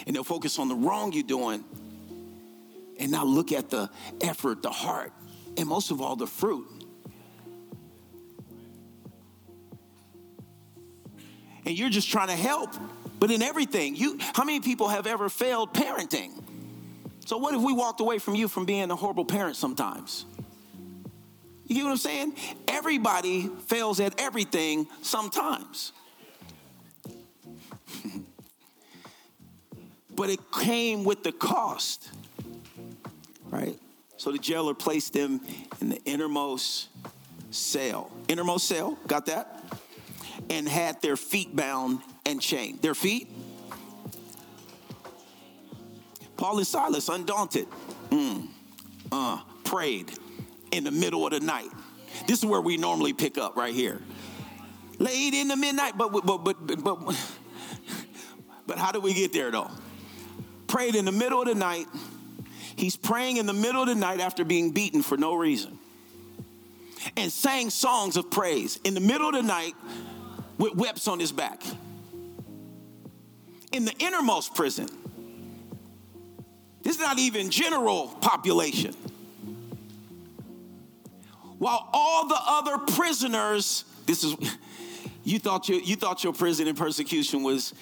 And 0.06 0.16
they'll 0.16 0.24
focus 0.24 0.60
on 0.60 0.68
the 0.68 0.76
wrong 0.76 1.14
you're 1.14 1.24
doing 1.24 1.64
and 2.99 3.12
not 3.12 3.28
look 3.28 3.52
at 3.52 3.70
the 3.70 3.90
effort, 4.22 4.62
the 4.62 4.70
heart, 4.70 5.12
and 5.57 5.68
most 5.68 5.91
of 5.91 6.02
all, 6.02 6.15
the 6.15 6.27
fruit. 6.27 6.76
and 11.65 11.77
you're 11.77 11.90
just 11.90 12.10
trying 12.10 12.27
to 12.27 12.36
help. 12.36 12.73
But 13.19 13.32
in 13.32 13.41
everything, 13.41 13.95
you 13.95 14.19
how 14.34 14.44
many 14.44 14.60
people 14.60 14.88
have 14.90 15.07
ever 15.07 15.30
failed 15.30 15.73
parenting? 15.73 16.44
So 17.26 17.38
what 17.38 17.56
if 17.56 17.61
we 17.61 17.73
walked 17.73 18.02
away 18.02 18.19
from 18.19 18.36
you 18.36 18.48
from 18.48 18.65
being 18.65 18.91
a 18.91 18.95
horrible 18.95 19.26
parent 19.26 19.56
sometimes? 19.56 20.26
You 21.65 21.76
get 21.76 21.84
what 21.84 21.91
I'm 21.91 21.98
saying? 21.98 22.36
Everybody 22.68 23.49
fails 23.65 23.99
at 23.99 24.22
everything 24.22 24.88
sometimes. 25.02 25.91
but 30.15 30.30
it 30.30 30.40
came 30.52 31.03
with 31.03 31.23
the 31.23 31.32
cost. 31.32 32.07
Right? 33.45 33.80
So 34.17 34.31
the 34.31 34.37
jailer 34.37 34.73
placed 34.73 35.13
them 35.13 35.41
in 35.81 35.89
the 35.89 36.01
innermost 36.03 36.89
cell. 37.51 38.11
Innermost 38.27 38.67
cell, 38.67 38.97
got 39.07 39.25
that? 39.27 39.55
and 40.49 40.67
had 40.67 41.01
their 41.01 41.17
feet 41.17 41.55
bound 41.55 41.99
and 42.25 42.41
chained. 42.41 42.81
Their 42.81 42.95
feet? 42.95 43.29
Paul 46.37 46.57
and 46.57 46.67
Silas, 46.67 47.07
undaunted, 47.07 47.67
mm, 48.09 48.47
uh, 49.11 49.41
prayed 49.63 50.11
in 50.71 50.83
the 50.83 50.91
middle 50.91 51.25
of 51.25 51.31
the 51.31 51.39
night. 51.39 51.69
This 52.27 52.39
is 52.39 52.45
where 52.45 52.61
we 52.61 52.77
normally 52.77 53.13
pick 53.13 53.37
up 53.37 53.55
right 53.55 53.73
here. 53.73 54.01
Late 54.99 55.33
in 55.33 55.47
the 55.47 55.55
midnight, 55.55 55.97
but 55.97 56.11
but 56.11 56.25
but 56.25 56.43
but 56.43 56.83
but, 56.83 57.15
but 58.67 58.77
how 58.77 58.91
do 58.91 58.99
we 58.99 59.13
get 59.13 59.33
there 59.33 59.51
though? 59.51 59.69
Prayed 60.67 60.95
in 60.95 61.05
the 61.05 61.11
middle 61.11 61.41
of 61.41 61.47
the 61.47 61.55
night. 61.55 61.87
He's 62.86 62.95
praying 62.95 63.38
in 63.38 63.48
the 63.48 63.53
middle 63.53 63.82
of 63.82 63.88
the 63.88 63.95
night 63.95 64.20
after 64.20 64.45
being 64.45 64.70
beaten 64.70 65.02
for 65.02 65.18
no 65.18 65.34
reason. 65.34 65.80
And 67.18 67.32
sang 67.32 67.72
songs 67.72 68.16
of 68.16 68.30
praise 68.30 68.80
in 68.84 68.94
the 68.94 68.99
middle 68.99 69.28
of 69.28 69.34
the 69.34 69.41
night 69.41 69.74
with 70.60 70.76
whips 70.76 71.07
on 71.07 71.20
his 71.20 71.32
back. 71.32 71.64
In 73.72 73.86
the 73.86 73.94
innermost 73.98 74.53
prison, 74.53 74.88
this 76.84 76.94
is 76.94 77.02
not 77.02 77.18
even 77.18 77.49
general 77.49 78.10
population. 78.22 78.94
While 81.57 81.90
all 81.91 82.28
the 82.28 82.40
other 82.40 82.78
prisoners, 82.78 83.84
this 84.06 84.24
is 84.24 84.36
you 85.24 85.40
thought 85.40 85.68
your 85.68 85.80
you 85.80 85.95
thought 85.95 86.24
your 86.24 86.34
prison 86.34 86.68
and 86.68 86.78
persecution 86.78 87.41
was 87.41 87.74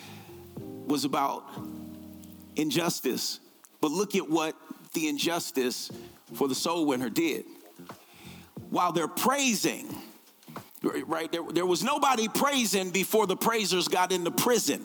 was 0.87 1.03
about 1.03 1.43
injustice. 2.55 3.41
But 3.81 3.91
look 3.91 4.15
at 4.15 4.29
what 4.29 4.55
the 4.93 5.07
injustice 5.07 5.91
for 6.33 6.47
the 6.47 6.55
soul 6.55 6.85
winner 6.85 7.09
did. 7.09 7.45
While 8.69 8.91
they're 8.91 9.07
praising, 9.07 9.93
right? 11.05 11.31
There, 11.31 11.43
there 11.51 11.65
was 11.65 11.83
nobody 11.83 12.27
praising 12.27 12.89
before 12.89 13.27
the 13.27 13.37
praisers 13.37 13.87
got 13.87 14.11
into 14.11 14.31
prison. 14.31 14.81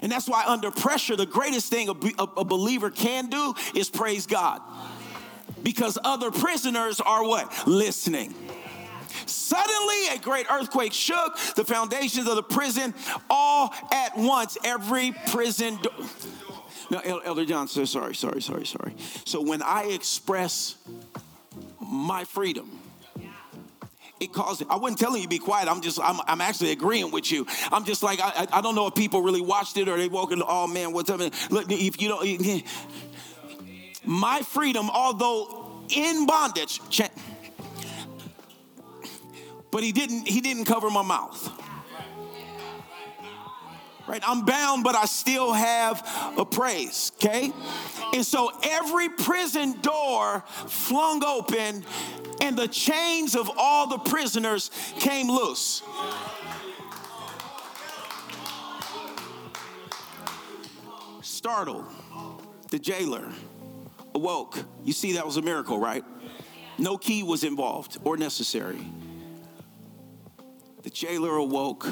And 0.00 0.10
that's 0.10 0.28
why, 0.28 0.44
under 0.46 0.70
pressure, 0.70 1.16
the 1.16 1.26
greatest 1.26 1.70
thing 1.70 1.88
a, 1.88 2.22
a, 2.22 2.44
believer 2.44 2.90
can 2.90 3.28
do 3.28 3.54
is 3.74 3.88
praise 3.88 4.26
God. 4.26 4.60
Because 5.62 5.96
other 6.02 6.30
prisoners 6.30 7.00
are 7.00 7.24
what? 7.24 7.66
Listening. 7.68 8.34
Suddenly, 9.26 10.08
a 10.14 10.18
great 10.18 10.50
earthquake 10.50 10.92
shook 10.92 11.38
the 11.54 11.64
foundations 11.64 12.26
of 12.26 12.34
the 12.34 12.42
prison 12.42 12.94
all 13.30 13.72
at 13.92 14.16
once. 14.16 14.58
Every 14.64 15.12
prison. 15.28 15.78
Do- 15.80 15.90
no, 16.90 16.98
Elder 16.98 17.44
John 17.44 17.68
says, 17.68 17.90
sorry, 17.90 18.14
sorry, 18.14 18.42
sorry, 18.42 18.66
sorry. 18.66 18.94
So 19.24 19.40
when 19.42 19.62
I 19.62 19.84
express 19.84 20.76
my 21.80 22.24
freedom, 22.24 22.78
it 24.20 24.32
caused 24.32 24.62
I 24.70 24.76
wasn't 24.76 25.00
telling 25.00 25.16
you 25.16 25.24
to 25.24 25.28
be 25.28 25.38
quiet. 25.38 25.68
I'm 25.68 25.80
just, 25.80 25.98
I'm, 26.00 26.20
I'm 26.26 26.40
actually 26.40 26.70
agreeing 26.70 27.10
with 27.10 27.30
you. 27.32 27.46
I'm 27.72 27.84
just 27.84 28.02
like, 28.02 28.20
I, 28.20 28.46
I 28.52 28.60
don't 28.60 28.74
know 28.74 28.86
if 28.86 28.94
people 28.94 29.22
really 29.22 29.40
watched 29.40 29.76
it 29.76 29.88
or 29.88 29.96
they 29.96 30.08
woke 30.08 30.32
up, 30.32 30.38
oh 30.46 30.66
man, 30.66 30.92
what's 30.92 31.10
up? 31.10 31.20
Look, 31.50 31.66
if 31.70 32.00
you 32.00 32.08
don't, 32.08 32.64
my 34.04 34.40
freedom, 34.42 34.90
although 34.90 35.84
in 35.94 36.26
bondage, 36.26 36.80
but 39.70 39.82
he 39.82 39.92
didn't, 39.92 40.28
he 40.28 40.40
didn't 40.40 40.66
cover 40.66 40.90
my 40.90 41.02
mouth. 41.02 41.61
Right? 44.06 44.22
I'm 44.26 44.44
bound, 44.44 44.84
but 44.84 44.94
I 44.94 45.04
still 45.04 45.52
have 45.52 46.06
a 46.36 46.44
praise, 46.44 47.12
okay? 47.16 47.52
And 48.12 48.26
so 48.26 48.50
every 48.62 49.08
prison 49.08 49.80
door 49.80 50.42
flung 50.66 51.24
open 51.24 51.84
and 52.40 52.58
the 52.58 52.68
chains 52.68 53.36
of 53.36 53.50
all 53.56 53.86
the 53.86 53.98
prisoners 53.98 54.70
came 54.98 55.30
loose. 55.30 55.82
Startled, 61.22 61.86
the 62.70 62.78
jailer 62.78 63.28
awoke. 64.14 64.58
You 64.84 64.92
see, 64.92 65.12
that 65.12 65.24
was 65.24 65.36
a 65.36 65.42
miracle, 65.42 65.78
right? 65.78 66.04
No 66.78 66.98
key 66.98 67.22
was 67.22 67.44
involved 67.44 67.98
or 68.04 68.16
necessary. 68.16 68.80
The 70.82 70.90
jailer 70.90 71.36
awoke 71.36 71.86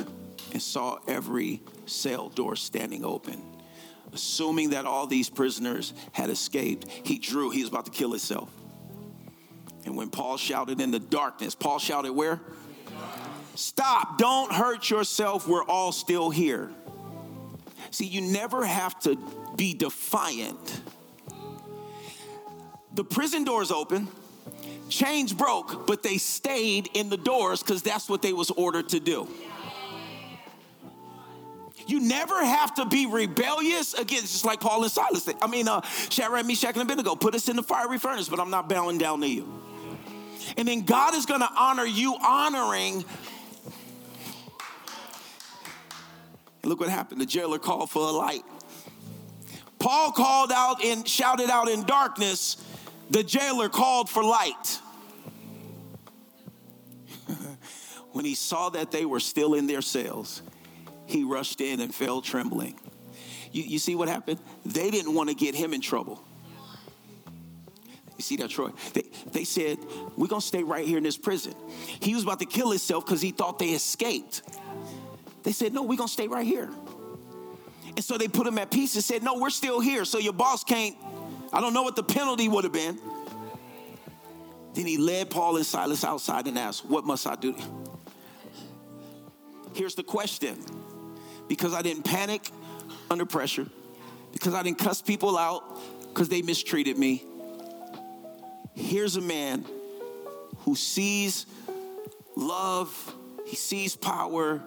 and 0.53 0.61
saw 0.61 0.99
every 1.07 1.63
cell 1.91 2.29
door 2.29 2.57
standing 2.57 3.05
open. 3.05 3.43
Assuming 4.13 4.71
that 4.71 4.87
all 4.87 5.07
these 5.07 5.31
prisoners 5.31 5.93
had 6.13 6.31
escaped, 6.31 6.89
he 6.89 7.19
drew, 7.19 7.51
he 7.51 7.61
was 7.61 7.69
about 7.69 7.85
to 7.85 7.91
kill 7.91 8.11
himself. 8.11 8.51
And 9.85 9.97
when 9.97 10.11
Paul 10.11 10.37
shouted 10.37 10.81
in 10.81 10.91
the 10.91 10.99
darkness, 10.99 11.55
Paul 11.55 11.79
shouted 11.79 12.13
where? 12.13 12.41
Stop, 13.55 14.19
don't 14.19 14.53
hurt 14.53 14.91
yourself, 14.91 15.47
we're 15.47 15.65
all 15.65 15.93
still 15.93 16.31
here. 16.31 16.71
See, 17.91 18.07
you 18.07 18.21
never 18.21 18.65
have 18.65 18.99
to 19.01 19.17
be 19.57 19.75
defiant. 19.75 20.81
The 22.95 23.05
prison 23.05 23.45
doors 23.45 23.71
open, 23.71 24.09
chains 24.89 25.33
broke, 25.33 25.87
but 25.87 26.03
they 26.03 26.19
stayed 26.19 26.91
in 26.95 27.09
the 27.09 27.17
doors 27.17 27.63
because 27.63 27.83
that's 27.83 28.09
what 28.09 28.23
they 28.23 28.33
was 28.33 28.51
ordered 28.51 28.89
to 28.91 29.01
do. 29.01 29.29
You 31.91 31.99
never 31.99 32.45
have 32.45 32.75
to 32.77 32.85
be 32.85 33.07
rebellious 33.07 33.95
against, 33.95 34.33
just 34.33 34.45
like 34.45 34.61
Paul 34.61 34.85
and 34.85 34.93
Silas. 34.93 35.29
I 35.43 35.49
mean, 35.49 35.67
uh, 35.67 35.81
Shadrach, 36.09 36.47
Meshach, 36.47 36.75
and 36.75 36.83
Abednego, 36.83 37.17
put 37.17 37.35
us 37.35 37.49
in 37.49 37.57
the 37.57 37.65
fiery 37.65 37.99
furnace, 37.99 38.29
but 38.29 38.39
I'm 38.39 38.51
not 38.51 38.69
bowing 38.69 38.97
down 38.97 39.21
to 39.23 39.29
you. 39.29 39.61
And 40.57 40.69
then 40.69 40.83
God 40.83 41.17
is 41.17 41.27
going 41.27 41.41
to 41.41 41.51
honor 41.57 41.85
you 41.85 42.17
honoring. 42.25 43.05
Look 46.63 46.79
what 46.79 46.91
happened. 46.91 47.21
The 47.21 47.27
jailer 47.27 47.59
called 47.59 47.91
for 47.91 48.07
a 48.07 48.13
light. 48.13 48.45
Paul 49.81 50.13
called 50.13 50.53
out 50.53 50.85
and 50.85 51.09
shouted 51.09 51.51
out 51.51 51.69
in 51.69 51.83
darkness. 51.85 52.57
The 53.11 53.25
jailer 53.25 53.69
called 53.69 54.09
for 54.09 54.23
light. 54.23 54.79
when 58.13 58.25
he 58.25 58.37
saw 58.37 58.69
that 58.71 58.93
they 58.93 59.05
were 59.05 59.21
still 59.21 59.55
in 59.55 59.67
their 59.67 59.83
cells, 59.83 60.43
he 61.11 61.25
rushed 61.25 61.61
in 61.61 61.81
and 61.81 61.95
fell 61.95 62.21
trembling. 62.21 62.79
You, 63.53 63.63
you 63.65 63.79
see 63.79 63.95
what 63.95 64.09
happened? 64.09 64.39
They 64.65 64.91
didn't 64.91 65.15
want 65.15 65.29
to 65.29 65.35
get 65.35 65.55
him 65.55 65.75
in 65.75 65.81
trouble. 65.81 66.25
You 68.17 68.23
see 68.23 68.37
that, 68.37 68.51
Troy? 68.51 68.71
They, 68.93 69.05
they 69.33 69.45
said, 69.45 69.79
We're 70.17 70.27
going 70.27 70.43
to 70.43 70.47
stay 70.47 70.63
right 70.63 70.87
here 70.87 70.99
in 70.99 71.05
this 71.05 71.17
prison. 71.17 71.55
He 72.01 72.15
was 72.15 72.23
about 72.23 72.39
to 72.41 72.47
kill 72.47 72.71
himself 72.71 73.07
because 73.07 73.23
he 73.23 73.31
thought 73.31 73.59
they 73.59 73.71
escaped. 73.71 74.43
They 75.43 75.53
said, 75.53 75.73
No, 75.73 75.83
we're 75.83 75.97
going 75.97 76.09
to 76.09 76.13
stay 76.13 76.29
right 76.29 76.47
here. 76.47 76.69
And 77.97 78.05
so 78.05 78.19
they 78.19 78.29
put 78.29 78.47
him 78.47 78.59
at 78.59 78.71
peace 78.71 78.95
and 78.95 79.03
said, 79.03 79.23
No, 79.23 79.39
we're 79.39 79.51
still 79.51 79.81
here. 79.81 80.05
So 80.05 80.19
your 80.19 80.35
boss 80.35 80.65
can't, 80.65 80.97
I 81.53 81.61
don't 81.61 81.73
know 81.73 81.83
what 81.83 81.97
the 81.97 82.03
penalty 82.03 82.49
would 82.49 82.65
have 82.65 82.73
been. 82.73 83.01
Then 84.75 84.87
he 84.87 84.99
led 84.99 85.31
Paul 85.31 85.57
and 85.57 85.67
Silas 85.67 86.05
outside 86.05 86.47
and 86.47 86.59
asked, 86.59 86.85
What 86.85 87.05
must 87.05 87.27
I 87.27 87.37
do? 87.37 87.57
Here's 89.75 89.95
the 89.95 90.03
question 90.03 90.63
because 91.51 91.75
I 91.75 91.83
didn't 91.83 92.05
panic 92.05 92.49
under 93.11 93.27
pressure, 93.27 93.67
because 94.33 94.55
I 94.55 94.63
didn't 94.63 94.79
cuss 94.79 95.03
people 95.03 95.37
out 95.37 95.65
because 96.09 96.29
they 96.29 96.43
mistreated 96.43 96.97
me. 96.97 97.25
Here's 98.73 99.17
a 99.17 99.21
man 99.21 99.67
who 100.59 100.77
sees 100.77 101.47
love, 102.37 103.15
he 103.47 103.57
sees 103.57 103.97
power. 103.97 104.63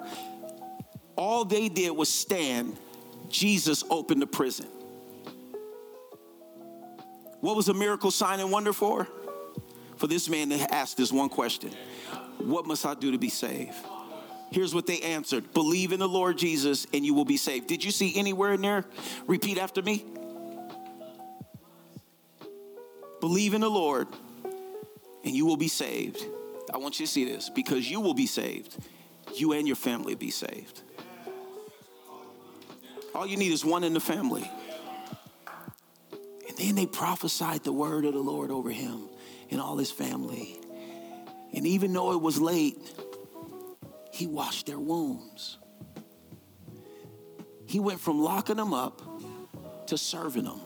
All 1.15 1.45
they 1.45 1.69
did 1.69 1.91
was 1.91 2.09
stand. 2.09 2.75
Jesus 3.29 3.85
opened 3.89 4.21
the 4.21 4.27
prison. 4.27 4.67
What 7.39 7.55
was 7.55 7.69
a 7.69 7.73
miracle 7.73 8.11
sign 8.11 8.41
and 8.41 8.51
wonder 8.51 8.73
for? 8.73 9.07
For 9.95 10.07
this 10.07 10.27
man 10.27 10.49
to 10.49 10.73
ask 10.73 10.97
this 10.97 11.13
one 11.13 11.29
question 11.29 11.71
What 12.39 12.65
must 12.65 12.85
I 12.85 12.93
do 12.93 13.11
to 13.11 13.17
be 13.17 13.29
saved? 13.29 13.73
Here's 14.53 14.75
what 14.75 14.85
they 14.85 14.99
answered 15.01 15.51
Believe 15.53 15.93
in 15.93 15.99
the 15.99 16.07
Lord 16.07 16.37
Jesus 16.37 16.85
and 16.93 17.03
you 17.03 17.15
will 17.15 17.25
be 17.25 17.37
saved. 17.37 17.67
Did 17.67 17.83
you 17.83 17.89
see 17.89 18.15
anywhere 18.15 18.53
in 18.53 18.61
there? 18.61 18.85
Repeat 19.25 19.57
after 19.57 19.81
me. 19.81 20.05
Believe 23.19 23.55
in 23.55 23.61
the 23.61 23.69
Lord 23.69 24.07
and 25.23 25.35
you 25.35 25.47
will 25.47 25.57
be 25.57 25.67
saved. 25.67 26.23
I 26.71 26.77
want 26.77 26.99
you 26.99 27.07
to 27.07 27.11
see 27.11 27.25
this 27.25 27.49
because 27.49 27.89
you 27.89 27.99
will 27.99 28.13
be 28.13 28.27
saved. 28.27 28.77
You 29.35 29.53
and 29.53 29.65
your 29.65 29.75
family 29.75 30.13
be 30.13 30.29
saved. 30.29 30.81
All 33.15 33.25
you 33.25 33.37
need 33.37 33.51
is 33.51 33.65
one 33.65 33.83
in 33.83 33.93
the 33.93 33.99
family. 33.99 34.49
And 36.47 36.57
then 36.57 36.75
they 36.75 36.85
prophesied 36.85 37.63
the 37.63 37.71
word 37.71 38.05
of 38.05 38.13
the 38.13 38.19
Lord 38.19 38.51
over 38.51 38.69
him 38.69 39.09
and 39.49 39.59
all 39.59 39.77
his 39.77 39.89
family. 39.89 40.59
And 41.55 41.65
even 41.65 41.91
though 41.91 42.13
it 42.13 42.21
was 42.21 42.39
late, 42.39 42.77
he 44.13 44.27
washed 44.27 44.67
their 44.67 44.77
wounds. 44.77 45.57
He 47.65 47.79
went 47.79 47.99
from 47.99 48.21
locking 48.21 48.57
them 48.57 48.71
up 48.71 49.01
to 49.87 49.97
serving 49.97 50.43
them. 50.43 50.61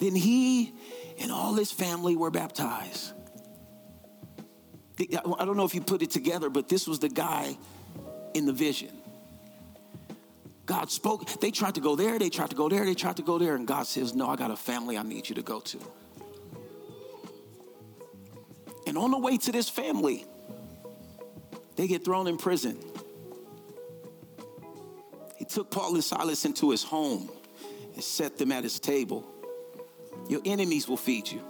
Then 0.00 0.14
he 0.14 0.72
and 1.20 1.30
all 1.30 1.52
his 1.52 1.70
family 1.70 2.16
were 2.16 2.30
baptized. 2.30 3.12
I 4.98 5.44
don't 5.44 5.56
know 5.56 5.66
if 5.66 5.74
you 5.74 5.82
put 5.82 6.00
it 6.00 6.10
together, 6.10 6.48
but 6.48 6.68
this 6.68 6.88
was 6.88 6.98
the 6.98 7.10
guy 7.10 7.58
in 8.32 8.46
the 8.46 8.52
vision. 8.52 8.96
God 10.64 10.90
spoke. 10.90 11.28
They 11.40 11.50
tried 11.50 11.74
to 11.74 11.82
go 11.82 11.94
there, 11.94 12.18
they 12.18 12.30
tried 12.30 12.50
to 12.50 12.56
go 12.56 12.70
there, 12.70 12.86
they 12.86 12.94
tried 12.94 13.16
to 13.16 13.22
go 13.22 13.38
there, 13.38 13.54
and 13.54 13.66
God 13.66 13.86
says, 13.86 14.14
No, 14.14 14.30
I 14.30 14.36
got 14.36 14.50
a 14.50 14.56
family 14.56 14.96
I 14.96 15.02
need 15.02 15.28
you 15.28 15.34
to 15.34 15.42
go 15.42 15.60
to. 15.60 15.78
And 18.86 18.96
on 18.96 19.10
the 19.10 19.18
way 19.18 19.36
to 19.36 19.52
this 19.52 19.68
family, 19.68 20.24
they 21.76 21.86
get 21.86 22.04
thrown 22.04 22.26
in 22.26 22.36
prison. 22.36 22.78
He 25.36 25.44
took 25.44 25.70
Paul 25.70 25.94
and 25.94 26.04
Silas 26.04 26.44
into 26.44 26.70
his 26.70 26.82
home 26.82 27.30
and 27.94 28.02
set 28.02 28.38
them 28.38 28.52
at 28.52 28.62
his 28.62 28.78
table. 28.78 29.26
Your 30.28 30.40
enemies 30.44 30.88
will 30.88 30.96
feed 30.96 31.30
you. 31.30 31.42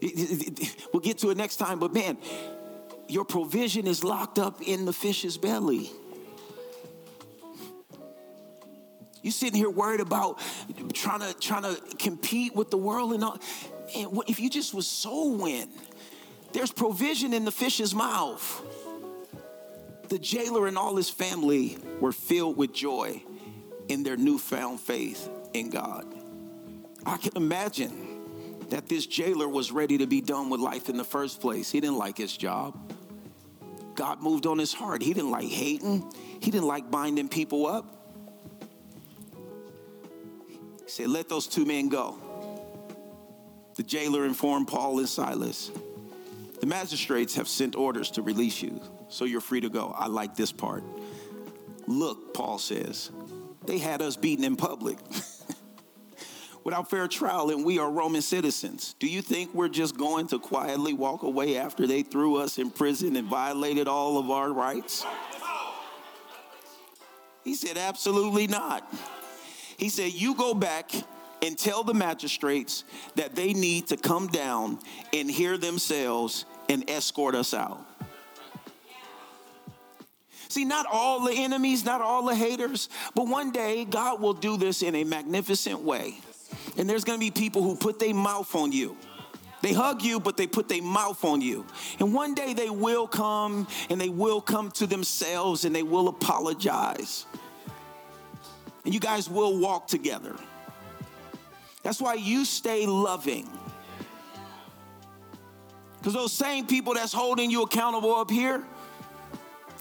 We'll 0.92 1.00
get 1.00 1.18
to 1.18 1.30
it 1.30 1.36
next 1.36 1.56
time, 1.56 1.78
but 1.78 1.92
man, 1.92 2.16
your 3.08 3.24
provision 3.24 3.86
is 3.86 4.02
locked 4.02 4.38
up 4.38 4.60
in 4.62 4.84
the 4.84 4.92
fish's 4.92 5.36
belly. 5.36 5.90
You 9.22 9.30
sitting 9.30 9.56
here 9.56 9.70
worried 9.70 10.00
about 10.00 10.40
trying 10.94 11.20
to 11.20 11.34
trying 11.38 11.62
to 11.62 11.80
compete 11.98 12.54
with 12.54 12.70
the 12.70 12.78
world 12.78 13.12
and 13.12 13.24
all. 13.24 13.38
And 13.94 14.22
if 14.28 14.40
you 14.40 14.48
just 14.48 14.72
was 14.72 14.86
soul 14.86 15.36
win, 15.36 15.68
there's 16.52 16.72
provision 16.72 17.32
in 17.32 17.44
the 17.44 17.52
fish's 17.52 17.94
mouth. 17.94 18.62
The 20.08 20.18
jailer 20.18 20.66
and 20.66 20.78
all 20.78 20.96
his 20.96 21.10
family 21.10 21.76
were 22.00 22.12
filled 22.12 22.56
with 22.56 22.72
joy 22.72 23.22
in 23.88 24.02
their 24.02 24.16
newfound 24.16 24.80
faith 24.80 25.28
in 25.52 25.68
God. 25.70 26.06
I 27.04 27.18
can 27.18 27.32
imagine 27.36 28.66
that 28.70 28.88
this 28.88 29.06
jailer 29.06 29.48
was 29.48 29.70
ready 29.70 29.98
to 29.98 30.06
be 30.06 30.20
done 30.20 30.50
with 30.50 30.60
life 30.60 30.88
in 30.88 30.96
the 30.96 31.04
first 31.04 31.40
place. 31.40 31.70
He 31.70 31.80
didn't 31.80 31.98
like 31.98 32.16
his 32.16 32.36
job. 32.36 32.92
God 33.94 34.22
moved 34.22 34.46
on 34.46 34.58
his 34.58 34.72
heart. 34.72 35.02
He 35.02 35.12
didn't 35.12 35.30
like 35.30 35.48
hating, 35.48 36.10
he 36.40 36.50
didn't 36.50 36.66
like 36.66 36.90
binding 36.90 37.28
people 37.28 37.66
up. 37.66 37.84
He 40.84 40.90
said, 40.90 41.08
Let 41.08 41.28
those 41.28 41.46
two 41.46 41.66
men 41.66 41.88
go. 41.88 42.18
The 43.76 43.82
jailer 43.82 44.24
informed 44.24 44.68
Paul 44.68 44.98
and 44.98 45.08
Silas 45.08 45.70
magistrates 46.68 47.34
have 47.34 47.48
sent 47.48 47.74
orders 47.74 48.10
to 48.12 48.22
release 48.22 48.62
you, 48.62 48.80
so 49.08 49.24
you're 49.24 49.40
free 49.40 49.60
to 49.60 49.70
go. 49.70 49.94
I 49.96 50.06
like 50.06 50.36
this 50.36 50.52
part. 50.52 50.84
Look, 51.86 52.34
Paul 52.34 52.58
says, 52.58 53.10
they 53.64 53.78
had 53.78 54.02
us 54.02 54.16
beaten 54.16 54.44
in 54.44 54.56
public 54.56 54.98
without 56.64 56.90
fair 56.90 57.08
trial, 57.08 57.50
and 57.50 57.64
we 57.64 57.78
are 57.78 57.90
Roman 57.90 58.20
citizens. 58.20 58.94
Do 58.98 59.08
you 59.08 59.22
think 59.22 59.54
we're 59.54 59.70
just 59.70 59.96
going 59.96 60.26
to 60.28 60.38
quietly 60.38 60.92
walk 60.92 61.22
away 61.22 61.56
after 61.56 61.86
they 61.86 62.02
threw 62.02 62.36
us 62.36 62.58
in 62.58 62.70
prison 62.70 63.16
and 63.16 63.26
violated 63.26 63.88
all 63.88 64.18
of 64.18 64.30
our 64.30 64.52
rights? 64.52 65.04
He 67.44 67.54
said, 67.54 67.78
Absolutely 67.78 68.46
not. 68.46 68.92
He 69.78 69.88
said, 69.88 70.12
You 70.12 70.34
go 70.34 70.52
back 70.52 70.90
and 71.42 71.56
tell 71.56 71.84
the 71.84 71.94
magistrates 71.94 72.84
that 73.14 73.34
they 73.34 73.54
need 73.54 73.86
to 73.88 73.96
come 73.96 74.26
down 74.26 74.78
and 75.12 75.30
hear 75.30 75.56
themselves 75.56 76.44
and 76.68 76.88
escort 76.88 77.34
us 77.34 77.54
out. 77.54 77.84
See, 80.48 80.64
not 80.64 80.86
all 80.90 81.24
the 81.24 81.32
enemies, 81.32 81.84
not 81.84 82.00
all 82.00 82.24
the 82.24 82.34
haters, 82.34 82.88
but 83.14 83.28
one 83.28 83.52
day 83.52 83.84
God 83.84 84.20
will 84.20 84.32
do 84.32 84.56
this 84.56 84.82
in 84.82 84.94
a 84.94 85.04
magnificent 85.04 85.80
way. 85.80 86.14
And 86.78 86.88
there's 86.88 87.04
gonna 87.04 87.18
be 87.18 87.30
people 87.30 87.62
who 87.62 87.76
put 87.76 87.98
their 87.98 88.14
mouth 88.14 88.54
on 88.54 88.72
you. 88.72 88.96
They 89.60 89.72
hug 89.72 90.02
you, 90.02 90.20
but 90.20 90.36
they 90.36 90.46
put 90.46 90.68
their 90.68 90.82
mouth 90.82 91.24
on 91.24 91.40
you. 91.40 91.66
And 91.98 92.14
one 92.14 92.34
day 92.34 92.54
they 92.54 92.70
will 92.70 93.06
come 93.06 93.66
and 93.90 94.00
they 94.00 94.08
will 94.08 94.40
come 94.40 94.70
to 94.72 94.86
themselves 94.86 95.64
and 95.64 95.74
they 95.74 95.82
will 95.82 96.08
apologize. 96.08 97.26
And 98.84 98.94
you 98.94 99.00
guys 99.00 99.28
will 99.28 99.58
walk 99.58 99.88
together. 99.88 100.36
That's 101.82 102.00
why 102.00 102.14
you 102.14 102.44
stay 102.44 102.86
loving. 102.86 103.48
Because 105.98 106.14
those 106.14 106.32
same 106.32 106.66
people 106.66 106.94
that's 106.94 107.12
holding 107.12 107.50
you 107.50 107.62
accountable 107.62 108.14
up 108.14 108.30
here, 108.30 108.62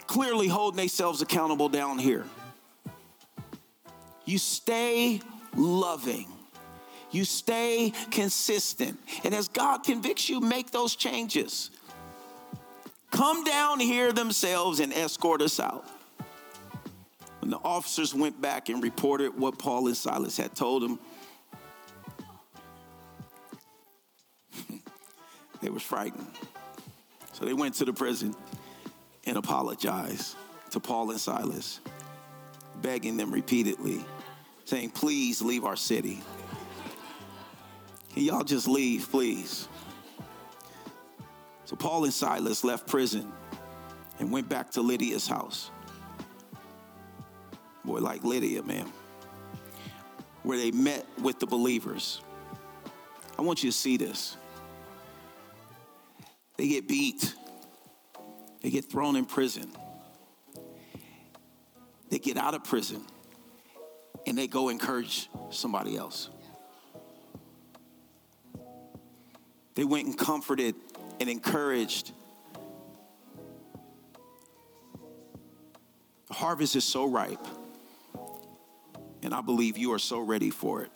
clearly 0.07 0.47
holding 0.47 0.77
themselves 0.77 1.21
accountable 1.21 1.69
down 1.69 1.99
here. 1.99 2.25
You 4.25 4.37
stay 4.37 5.21
loving. 5.55 6.27
You 7.11 7.23
stay 7.23 7.93
consistent. 8.11 8.99
And 9.23 9.33
as 9.33 9.47
God 9.47 9.83
convicts 9.83 10.27
you, 10.27 10.39
make 10.39 10.71
those 10.71 10.95
changes. 10.95 11.71
come 13.11 13.43
down 13.43 13.79
here 13.79 14.11
themselves 14.11 14.79
and 14.79 14.93
escort 14.93 15.41
us 15.41 15.59
out. 15.59 15.85
When 17.39 17.49
the 17.51 17.57
officers 17.57 18.13
went 18.13 18.39
back 18.41 18.69
and 18.69 18.83
reported 18.83 19.37
what 19.37 19.57
Paul 19.57 19.87
and 19.87 19.97
Silas 19.97 20.37
had 20.37 20.55
told 20.55 20.83
them, 20.83 20.99
they 25.61 25.69
were 25.69 25.79
frightened. 25.79 26.27
So 27.33 27.45
they 27.45 27.53
went 27.53 27.75
to 27.75 27.85
the 27.85 27.93
prison 27.93 28.35
and 29.25 29.37
apologized 29.37 30.35
to 30.71 30.79
Paul 30.79 31.11
and 31.11 31.19
Silas, 31.19 31.79
begging 32.81 33.17
them 33.17 33.31
repeatedly, 33.31 34.03
saying, 34.65 34.91
Please 34.91 35.41
leave 35.41 35.65
our 35.65 35.75
city. 35.75 36.21
Can 38.13 38.23
y'all 38.23 38.43
just 38.43 38.67
leave, 38.67 39.09
please? 39.11 39.67
So 41.65 41.75
Paul 41.75 42.05
and 42.05 42.13
Silas 42.13 42.63
left 42.63 42.87
prison 42.87 43.31
and 44.19 44.31
went 44.31 44.49
back 44.49 44.71
to 44.71 44.81
Lydia's 44.81 45.27
house. 45.27 45.69
Boy, 47.85 47.99
like 47.99 48.23
Lydia, 48.23 48.63
man, 48.63 48.91
where 50.43 50.57
they 50.57 50.71
met 50.71 51.05
with 51.21 51.39
the 51.39 51.45
believers. 51.45 52.21
I 53.37 53.41
want 53.41 53.63
you 53.63 53.69
to 53.69 53.77
see 53.77 53.97
this. 53.97 54.37
They 56.57 56.67
get 56.67 56.87
beat, 56.87 57.35
they 58.61 58.71
get 58.71 58.89
thrown 58.89 59.15
in 59.15 59.25
prison, 59.25 59.71
they 62.09 62.17
get 62.17 62.35
out 62.35 62.55
of 62.55 62.63
prison, 62.63 63.03
and 64.25 64.35
they 64.37 64.47
go 64.47 64.69
encourage 64.69 65.29
somebody 65.51 65.95
else. 65.95 66.29
They 69.75 69.83
went 69.83 70.07
and 70.07 70.17
comforted 70.17 70.73
and 71.19 71.29
encouraged. 71.29 72.11
The 76.27 76.33
harvest 76.33 76.75
is 76.75 76.83
so 76.83 77.05
ripe, 77.05 77.47
and 79.21 79.35
I 79.35 79.41
believe 79.41 79.77
you 79.77 79.93
are 79.93 79.99
so 79.99 80.19
ready 80.19 80.49
for 80.49 80.81
it. 80.81 80.91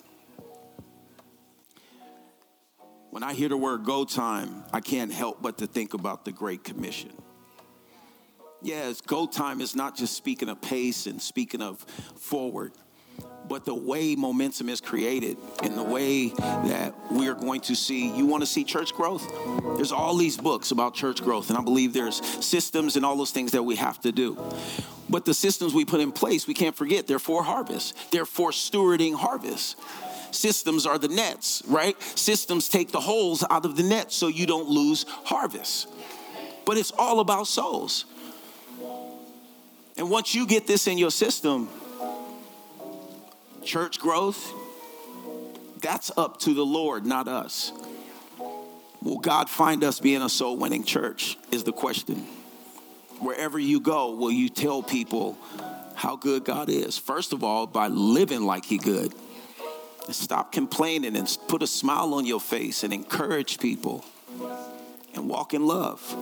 When 3.11 3.23
I 3.23 3.33
hear 3.33 3.49
the 3.49 3.57
word 3.57 3.83
go 3.83 4.05
time, 4.05 4.63
I 4.71 4.79
can't 4.79 5.11
help 5.11 5.41
but 5.41 5.57
to 5.57 5.67
think 5.67 5.93
about 5.93 6.23
the 6.23 6.31
Great 6.31 6.63
Commission. 6.63 7.11
Yes, 8.61 9.01
go 9.01 9.27
time 9.27 9.59
is 9.59 9.75
not 9.75 9.97
just 9.97 10.15
speaking 10.15 10.47
of 10.47 10.61
pace 10.61 11.07
and 11.07 11.21
speaking 11.21 11.61
of 11.61 11.79
forward 12.15 12.71
but 13.47 13.65
the 13.65 13.75
way 13.75 14.15
momentum 14.15 14.69
is 14.69 14.79
created 14.79 15.35
and 15.61 15.77
the 15.77 15.83
way 15.83 16.29
that 16.29 16.93
we 17.11 17.27
are 17.27 17.33
going 17.33 17.59
to 17.59 17.75
see 17.75 18.15
you 18.15 18.25
want 18.25 18.41
to 18.41 18.47
see 18.47 18.63
church 18.63 18.93
growth? 18.93 19.29
There's 19.75 19.91
all 19.91 20.15
these 20.15 20.37
books 20.37 20.71
about 20.71 20.93
church 20.93 21.21
growth 21.21 21.49
and 21.49 21.57
i 21.57 21.61
believe 21.61 21.91
there's 21.91 22.25
systems 22.45 22.95
and 22.95 23.05
all 23.05 23.17
those 23.17 23.31
things 23.31 23.51
that 23.51 23.63
we 23.63 23.75
have 23.75 23.99
to 24.01 24.13
do. 24.13 24.37
But 25.09 25.25
the 25.25 25.33
systems 25.33 25.73
we 25.73 25.83
put 25.83 25.99
in 25.99 26.13
place 26.13 26.47
we 26.47 26.53
can't 26.53 26.75
forget 26.75 27.07
they're 27.07 27.19
for 27.19 27.43
harvest. 27.43 28.11
They're 28.11 28.25
for 28.25 28.51
stewarding 28.51 29.15
harvest 29.15 29.77
systems 30.31 30.85
are 30.85 30.97
the 30.97 31.07
nets 31.07 31.61
right 31.67 32.01
systems 32.01 32.69
take 32.69 32.91
the 32.91 32.99
holes 32.99 33.43
out 33.49 33.65
of 33.65 33.75
the 33.75 33.83
net 33.83 34.11
so 34.11 34.27
you 34.27 34.45
don't 34.45 34.67
lose 34.67 35.05
harvest 35.25 35.87
but 36.65 36.77
it's 36.77 36.91
all 36.97 37.19
about 37.19 37.47
souls 37.47 38.05
and 39.97 40.09
once 40.09 40.33
you 40.33 40.47
get 40.47 40.67
this 40.67 40.87
in 40.87 40.97
your 40.97 41.11
system 41.11 41.69
Church 43.63 43.99
growth, 43.99 44.53
that's 45.81 46.11
up 46.17 46.39
to 46.41 46.53
the 46.53 46.65
Lord, 46.65 47.05
not 47.05 47.27
us. 47.27 47.71
Will 49.01 49.19
God 49.19 49.49
find 49.49 49.83
us 49.83 49.99
being 49.99 50.21
a 50.21 50.29
soul 50.29 50.57
winning 50.57 50.83
church? 50.83 51.37
Is 51.51 51.63
the 51.63 51.71
question. 51.71 52.25
Wherever 53.19 53.59
you 53.59 53.79
go, 53.79 54.15
will 54.15 54.31
you 54.31 54.49
tell 54.49 54.81
people 54.81 55.37
how 55.95 56.15
good 56.15 56.43
God 56.43 56.69
is? 56.69 56.97
First 56.97 57.33
of 57.33 57.43
all, 57.43 57.67
by 57.67 57.87
living 57.87 58.41
like 58.41 58.65
He 58.65 58.77
good. 58.79 59.13
And 60.05 60.15
stop 60.15 60.51
complaining 60.51 61.15
and 61.15 61.37
put 61.47 61.61
a 61.61 61.67
smile 61.67 62.13
on 62.13 62.25
your 62.25 62.41
face 62.41 62.83
and 62.83 62.93
encourage 62.93 63.59
people 63.59 64.03
and 65.13 65.29
walk 65.29 65.53
in 65.53 65.65
love. 65.65 66.15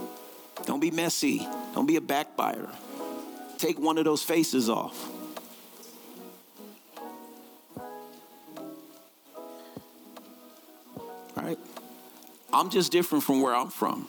Don't 0.65 0.79
be 0.79 0.91
messy. 0.91 1.47
Don't 1.73 1.85
be 1.85 1.95
a 1.95 2.01
backbiter. 2.01 2.69
Take 3.57 3.79
one 3.79 3.97
of 3.97 4.05
those 4.05 4.23
faces 4.23 4.69
off. 4.69 5.09
right? 11.49 11.59
I'm 12.53 12.69
just 12.69 12.91
different 12.91 13.23
from 13.23 13.41
where 13.41 13.55
I'm 13.55 13.69
from, 13.69 14.07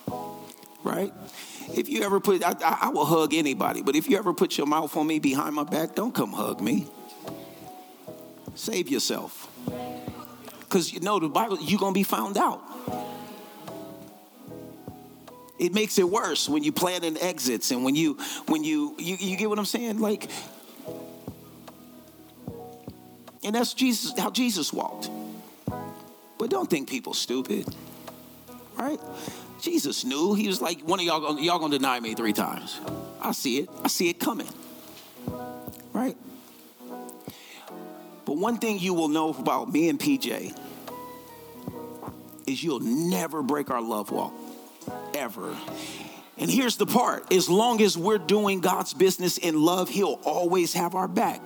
right? 0.82 1.12
If 1.74 1.88
you 1.88 2.02
ever 2.02 2.20
put, 2.20 2.42
I, 2.44 2.54
I, 2.82 2.88
will 2.88 3.04
hug 3.04 3.34
anybody, 3.34 3.82
but 3.82 3.94
if 3.94 4.08
you 4.08 4.18
ever 4.18 4.32
put 4.32 4.58
your 4.58 4.66
mouth 4.66 4.96
on 4.96 5.06
me 5.06 5.18
behind 5.18 5.54
my 5.54 5.64
back, 5.64 5.94
don't 5.94 6.14
come 6.14 6.32
hug 6.32 6.60
me. 6.60 6.86
Save 8.54 8.88
yourself. 8.88 9.48
Because 10.60 10.92
you 10.92 11.00
know, 11.00 11.18
the 11.18 11.28
Bible, 11.28 11.58
you're 11.60 11.80
to 11.80 11.92
be 11.92 12.02
found 12.04 12.36
out. 12.38 12.62
It 15.58 15.74
makes 15.74 15.98
it 15.98 16.08
worse 16.08 16.48
when 16.48 16.62
you 16.62 16.72
plan 16.72 17.04
in 17.04 17.18
exits 17.18 17.70
and 17.70 17.84
when 17.84 17.94
you, 17.94 18.18
when 18.46 18.64
you, 18.64 18.94
you, 18.98 19.16
you 19.16 19.36
get 19.36 19.50
what 19.50 19.58
I'm 19.58 19.66
saying? 19.66 19.98
Like, 19.98 20.30
and 23.44 23.54
that's 23.54 23.74
Jesus, 23.74 24.18
how 24.18 24.30
Jesus 24.30 24.72
walked. 24.72 25.10
But 26.38 26.48
don't 26.48 26.70
think 26.70 26.88
people 26.88 27.12
stupid, 27.12 27.66
right? 28.78 28.98
Jesus 29.60 30.04
knew. 30.04 30.34
He 30.34 30.48
was 30.48 30.62
like, 30.62 30.80
one 30.80 30.98
of 30.98 31.04
y'all, 31.04 31.38
y'all 31.38 31.58
gonna 31.58 31.76
deny 31.76 32.00
me 32.00 32.14
three 32.14 32.32
times. 32.32 32.80
I 33.20 33.32
see 33.32 33.58
it. 33.58 33.68
I 33.84 33.88
see 33.88 34.08
it 34.08 34.18
coming, 34.18 34.48
right? 35.92 36.16
But 38.30 38.38
one 38.38 38.58
thing 38.58 38.78
you 38.78 38.94
will 38.94 39.08
know 39.08 39.30
about 39.30 39.72
me 39.72 39.88
and 39.88 39.98
PJ 39.98 40.56
is 42.46 42.62
you'll 42.62 42.78
never 42.78 43.42
break 43.42 43.70
our 43.70 43.82
love 43.82 44.12
walk, 44.12 44.32
ever. 45.14 45.56
And 46.38 46.48
here's 46.48 46.76
the 46.76 46.86
part 46.86 47.32
as 47.32 47.48
long 47.48 47.82
as 47.82 47.98
we're 47.98 48.18
doing 48.18 48.60
God's 48.60 48.94
business 48.94 49.36
in 49.36 49.60
love, 49.60 49.88
He'll 49.88 50.20
always 50.22 50.74
have 50.74 50.94
our 50.94 51.08
back. 51.08 51.44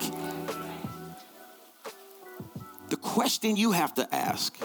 The 2.89 2.97
question 2.97 3.55
you 3.55 3.71
have 3.71 3.95
to 3.95 4.13
ask 4.13 4.55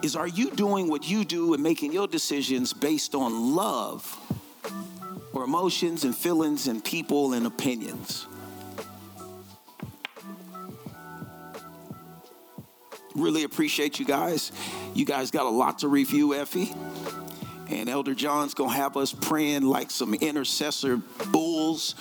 is 0.00 0.16
Are 0.16 0.26
you 0.26 0.52
doing 0.52 0.88
what 0.88 1.06
you 1.06 1.22
do 1.22 1.52
and 1.52 1.62
making 1.62 1.92
your 1.92 2.08
decisions 2.08 2.72
based 2.72 3.14
on 3.14 3.54
love 3.54 4.18
or 5.34 5.44
emotions 5.44 6.02
and 6.02 6.16
feelings 6.16 6.66
and 6.66 6.82
people 6.82 7.34
and 7.34 7.46
opinions? 7.46 8.26
Really 13.16 13.44
appreciate 13.44 13.98
you 13.98 14.04
guys. 14.04 14.52
You 14.92 15.06
guys 15.06 15.30
got 15.30 15.46
a 15.46 15.50
lot 15.50 15.78
to 15.78 15.88
review, 15.88 16.34
Effie. 16.34 16.74
And 17.68 17.88
Elder 17.88 18.14
John's 18.14 18.52
gonna 18.52 18.74
have 18.74 18.94
us 18.98 19.14
praying 19.14 19.62
like 19.62 19.90
some 19.90 20.12
intercessor 20.12 20.98
bulls 21.32 21.94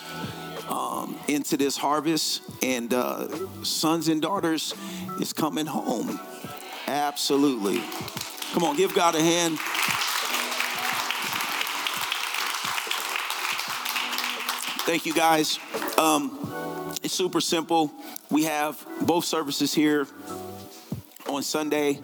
um, 0.67 1.17
into 1.29 1.55
this 1.55 1.77
harvest. 1.77 2.41
And 2.61 2.93
uh, 2.93 3.29
sons 3.63 4.09
and 4.09 4.21
daughters 4.21 4.73
is 5.21 5.31
coming 5.31 5.65
home. 5.65 6.19
Absolutely. 6.85 7.81
Come 8.51 8.65
on, 8.65 8.75
give 8.75 8.93
God 8.93 9.15
a 9.15 9.21
hand. 9.21 9.57
Thank 14.85 15.05
you, 15.05 15.13
guys. 15.13 15.59
Um, 15.97 16.93
it's 17.01 17.13
super 17.13 17.39
simple. 17.39 17.93
We 18.29 18.43
have 18.43 18.85
both 19.01 19.23
services 19.23 19.73
here 19.73 20.07
on 21.27 21.43
Sunday, 21.43 21.99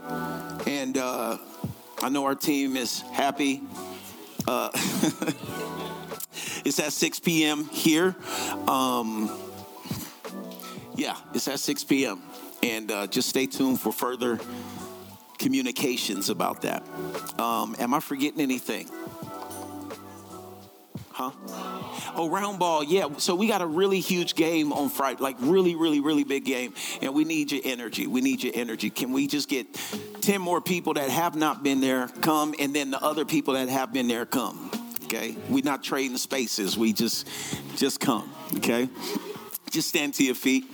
and 0.65 0.97
uh, 0.97 1.37
I 2.01 2.09
know 2.09 2.25
our 2.25 2.35
team 2.35 2.75
is 2.75 3.01
happy. 3.01 3.61
Uh, 4.47 4.69
it's 6.65 6.79
at 6.79 6.93
6 6.93 7.19
p.m. 7.19 7.65
here. 7.65 8.15
Um, 8.67 9.29
yeah, 10.95 11.15
it's 11.33 11.47
at 11.47 11.59
6 11.59 11.83
p.m. 11.85 12.21
And 12.63 12.91
uh, 12.91 13.07
just 13.07 13.29
stay 13.29 13.47
tuned 13.47 13.79
for 13.79 13.91
further 13.91 14.39
communications 15.37 16.29
about 16.29 16.61
that. 16.61 16.83
Um, 17.39 17.75
am 17.79 17.93
I 17.93 17.99
forgetting 17.99 18.41
anything? 18.41 18.89
Huh? 21.21 22.13
Oh, 22.15 22.29
round 22.29 22.57
ball, 22.57 22.83
yeah. 22.83 23.09
So 23.17 23.35
we 23.35 23.47
got 23.47 23.61
a 23.61 23.65
really 23.65 23.99
huge 23.99 24.33
game 24.33 24.73
on 24.73 24.89
Friday, 24.89 25.21
like 25.21 25.35
really, 25.39 25.75
really, 25.75 25.99
really 25.99 26.23
big 26.23 26.45
game, 26.45 26.73
and 27.01 27.13
we 27.13 27.25
need 27.25 27.51
your 27.51 27.61
energy. 27.63 28.07
We 28.07 28.21
need 28.21 28.41
your 28.41 28.53
energy. 28.55 28.89
Can 28.89 29.11
we 29.11 29.27
just 29.27 29.47
get 29.47 29.67
ten 30.21 30.41
more 30.41 30.61
people 30.61 30.95
that 30.95 31.09
have 31.09 31.35
not 31.35 31.61
been 31.63 31.79
there 31.79 32.07
come, 32.21 32.55
and 32.59 32.73
then 32.73 32.89
the 32.89 33.01
other 33.01 33.23
people 33.23 33.53
that 33.53 33.69
have 33.69 33.93
been 33.93 34.07
there 34.07 34.25
come? 34.25 34.71
Okay, 35.05 35.35
we're 35.49 35.63
not 35.63 35.83
trading 35.83 36.17
spaces. 36.17 36.77
We 36.77 36.91
just, 36.93 37.27
just 37.75 37.99
come. 37.99 38.33
Okay, 38.57 38.89
just 39.69 39.89
stand 39.89 40.15
to 40.15 40.23
your 40.23 40.35
feet. 40.35 40.65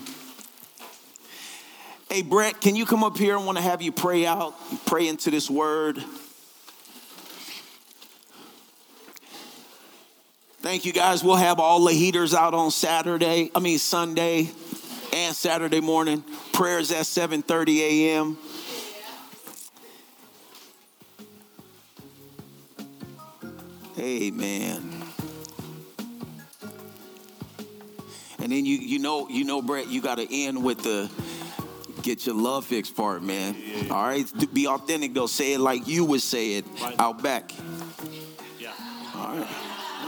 Hey, 2.10 2.22
Brett, 2.22 2.62
can 2.62 2.76
you 2.78 2.86
come 2.86 3.04
up 3.04 3.18
here? 3.18 3.38
I 3.38 3.44
want 3.44 3.58
to 3.58 3.64
have 3.64 3.82
you 3.82 3.92
pray 3.92 4.26
out, 4.26 4.56
pray 4.86 5.10
into 5.10 5.30
this 5.30 5.50
word. 5.50 6.02
Thank 10.68 10.84
you 10.84 10.92
guys. 10.92 11.24
We'll 11.24 11.38
have 11.38 11.62
all 11.62 11.86
the 11.86 11.94
heaters 11.94 12.34
out 12.34 12.54
on 12.54 12.72
Saturday. 12.72 13.50
I 13.56 13.60
mean 13.60 13.80
Sunday 13.80 14.52
and 15.14 15.34
Saturday 15.34 15.80
morning. 15.80 16.26
Prayers 16.52 16.92
at 16.92 17.06
7:30 17.06 17.80
a.m. 17.80 18.38
Amen. 23.98 25.04
And 28.40 28.52
then 28.52 28.66
you 28.66 28.76
you 28.76 29.00
know 29.00 29.30
you 29.30 29.46
know 29.46 29.62
Brett, 29.62 29.88
you 29.88 30.02
got 30.02 30.18
to 30.18 30.28
end 30.30 30.62
with 30.62 30.84
the 30.84 31.10
get 32.02 32.26
your 32.26 32.36
love 32.36 32.66
fix 32.66 32.90
part, 32.90 33.24
man. 33.24 33.56
Yeah. 33.56 33.94
All 33.94 34.04
right, 34.04 34.54
be 34.54 34.68
authentic 34.68 35.14
though. 35.14 35.28
Say 35.28 35.54
it 35.54 35.60
like 35.60 35.88
you 35.88 36.04
would 36.04 36.22
say 36.22 36.56
it 36.56 36.66
right. 36.82 37.00
out 37.00 37.24
back. 37.24 37.54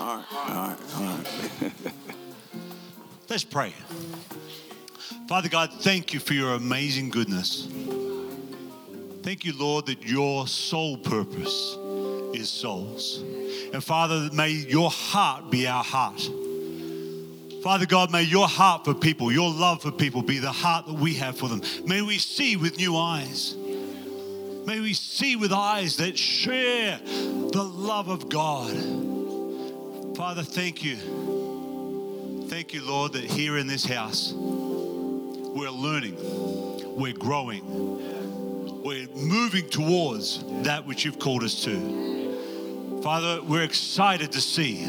All 0.09 0.15
right. 0.15 0.25
All 0.33 0.55
right. 0.55 0.77
All 0.95 1.03
right. 1.03 1.71
Let's 3.29 3.43
pray. 3.43 3.75
Father 5.27 5.49
God, 5.49 5.71
thank 5.81 6.15
you 6.15 6.19
for 6.19 6.33
your 6.33 6.53
amazing 6.53 7.11
goodness. 7.11 7.67
Thank 9.21 9.45
you, 9.45 9.53
Lord, 9.55 9.85
that 9.85 10.01
your 10.01 10.47
sole 10.47 10.97
purpose 10.97 11.77
is 12.33 12.49
souls. 12.49 13.19
And 13.71 13.83
Father, 13.83 14.31
may 14.33 14.49
your 14.49 14.89
heart 14.89 15.51
be 15.51 15.67
our 15.67 15.83
heart. 15.83 16.27
Father 17.61 17.85
God, 17.85 18.11
may 18.11 18.23
your 18.23 18.47
heart 18.47 18.85
for 18.85 18.95
people, 18.95 19.31
your 19.31 19.51
love 19.51 19.83
for 19.83 19.91
people 19.91 20.23
be 20.23 20.39
the 20.39 20.51
heart 20.51 20.87
that 20.87 20.95
we 20.95 21.13
have 21.15 21.37
for 21.37 21.47
them. 21.47 21.61
May 21.85 22.01
we 22.01 22.17
see 22.17 22.55
with 22.55 22.77
new 22.77 22.97
eyes. 22.97 23.55
May 24.65 24.79
we 24.79 24.95
see 24.95 25.35
with 25.35 25.53
eyes 25.53 25.97
that 25.97 26.17
share 26.17 26.99
the 27.05 27.63
love 27.63 28.07
of 28.09 28.27
God. 28.27 29.08
Father, 30.19 30.43
thank 30.43 30.83
you. 30.83 30.97
Thank 32.49 32.73
you, 32.73 32.85
Lord, 32.85 33.13
that 33.13 33.23
here 33.23 33.57
in 33.57 33.67
this 33.67 33.85
house, 33.85 34.33
we're 34.33 35.69
learning, 35.69 36.17
we're 36.93 37.13
growing, 37.13 37.63
we're 38.83 39.07
moving 39.15 39.69
towards 39.69 40.43
that 40.63 40.85
which 40.85 41.05
you've 41.05 41.19
called 41.19 41.41
us 41.41 41.63
to. 41.63 42.99
Father, 43.01 43.41
we're 43.41 43.63
excited 43.63 44.33
to 44.33 44.41
see 44.41 44.83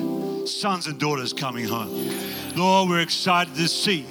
sons 0.49 0.89
and 0.89 0.99
daughters 0.99 1.33
coming 1.33 1.65
home. 1.65 2.11
Lord, 2.57 2.89
we're 2.89 2.99
excited 2.99 3.55
to 3.55 3.69
see 3.69 4.05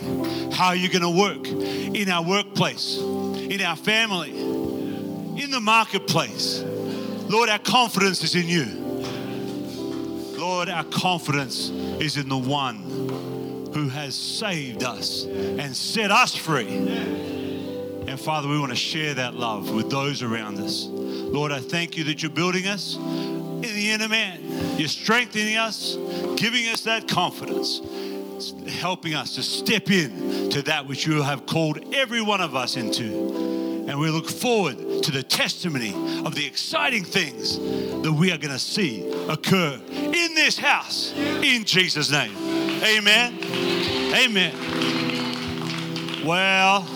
how 0.53 0.71
you're 0.71 0.89
going 0.89 1.01
to 1.01 1.21
work 1.21 1.45
in 1.47 2.07
our 2.07 2.23
workplace, 2.23 2.97
in 2.97 3.59
our 3.59 3.75
family, 3.75 4.31
in 4.31 5.51
the 5.51 5.59
marketplace. 5.59 6.61
Lord, 6.63 7.49
our 7.49 7.59
confidence 7.59 8.23
is 8.23 8.35
in 8.35 8.47
you. 8.47 8.78
Lord, 10.49 10.67
our 10.67 10.83
confidence 10.85 11.69
is 11.69 12.17
in 12.17 12.27
the 12.27 12.35
one 12.35 12.77
who 13.71 13.87
has 13.87 14.15
saved 14.15 14.83
us 14.83 15.25
and 15.25 15.77
set 15.77 16.09
us 16.09 16.35
free. 16.35 16.67
And 18.07 18.19
Father, 18.19 18.47
we 18.47 18.57
want 18.57 18.71
to 18.71 18.75
share 18.75 19.13
that 19.13 19.35
love 19.35 19.71
with 19.71 19.91
those 19.91 20.23
around 20.23 20.57
us. 20.57 20.87
Lord, 20.87 21.51
I 21.51 21.59
thank 21.59 21.97
you 21.97 22.03
that 22.05 22.23
you're 22.23 22.31
building 22.31 22.65
us 22.65 22.95
in 22.95 23.61
the 23.61 23.91
inner 23.91 24.07
man. 24.07 24.41
You're 24.79 24.87
strengthening 24.87 25.55
us, 25.55 25.95
giving 26.35 26.65
us 26.65 26.81
that 26.81 27.07
confidence 27.07 27.79
helping 28.69 29.13
us 29.13 29.35
to 29.35 29.43
step 29.43 29.91
in 29.91 30.49
to 30.49 30.61
that 30.61 30.87
which 30.87 31.05
you 31.05 31.21
have 31.21 31.45
called 31.45 31.93
every 31.93 32.21
one 32.21 32.41
of 32.41 32.55
us 32.55 32.75
into. 32.75 33.85
And 33.87 33.99
we 33.99 34.09
look 34.09 34.29
forward 34.29 34.77
to 35.01 35.11
the 35.11 35.23
testimony 35.23 35.93
of 36.25 36.35
the 36.35 36.45
exciting 36.45 37.03
things 37.03 37.57
that 37.57 38.11
we 38.11 38.31
are 38.31 38.37
going 38.37 38.53
to 38.53 38.59
see 38.59 39.09
occur 39.29 39.79
in 39.91 40.33
this 40.35 40.57
house 40.57 41.13
in 41.15 41.63
Jesus' 41.65 42.11
name. 42.11 42.35
Amen. 42.83 43.37
Amen. 44.13 44.53
Well, 46.25 46.87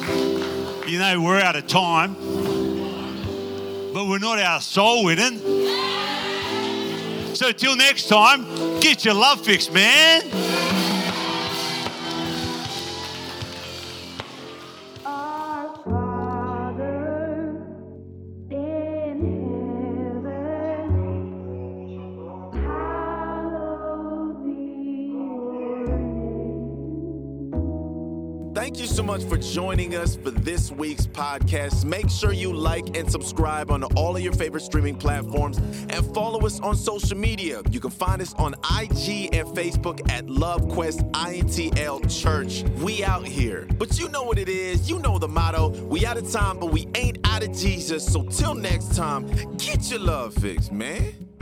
you 0.87 0.99
know, 0.99 1.21
we're 1.21 1.39
out 1.39 1.55
of 1.55 1.67
time, 1.67 2.13
but 3.93 4.07
we're 4.07 4.19
not 4.19 4.39
our 4.39 4.59
soul 4.61 5.05
winning. 5.05 5.39
So, 7.35 7.51
till 7.51 7.75
next 7.75 8.09
time, 8.09 8.45
get 8.79 9.03
your 9.05 9.15
love 9.15 9.43
fixed, 9.43 9.73
man. 9.73 10.72
Joining 29.51 29.95
us 29.95 30.15
for 30.15 30.31
this 30.31 30.71
week's 30.71 31.05
podcast. 31.05 31.85
Make 31.85 32.09
sure 32.09 32.31
you 32.31 32.53
like 32.53 32.95
and 32.97 33.11
subscribe 33.11 33.71
on 33.71 33.83
all 33.95 34.15
of 34.15 34.21
your 34.21 34.33
favorite 34.33 34.61
streaming 34.61 34.95
platforms 34.95 35.57
and 35.57 36.13
follow 36.13 36.45
us 36.45 36.59
on 36.61 36.75
social 36.75 37.17
media. 37.17 37.61
You 37.69 37.79
can 37.79 37.91
find 37.91 38.21
us 38.21 38.33
on 38.35 38.53
IG 38.53 39.35
and 39.35 39.47
Facebook 39.49 39.99
at 40.11 40.25
LoveQuest 40.27 41.11
INTL 41.11 42.21
Church. 42.21 42.63
We 42.81 43.03
out 43.03 43.27
here. 43.27 43.67
But 43.77 43.99
you 43.99 44.09
know 44.09 44.23
what 44.23 44.37
it 44.37 44.49
is. 44.49 44.89
You 44.89 44.99
know 44.99 45.19
the 45.19 45.27
motto. 45.27 45.69
We 45.69 46.05
out 46.05 46.17
of 46.17 46.31
time, 46.31 46.59
but 46.59 46.71
we 46.71 46.87
ain't 46.95 47.19
out 47.25 47.43
of 47.43 47.55
Jesus. 47.55 48.05
So 48.05 48.23
till 48.23 48.55
next 48.55 48.95
time, 48.95 49.27
get 49.57 49.89
your 49.89 49.99
love 49.99 50.33
fixed, 50.35 50.71
man. 50.71 51.32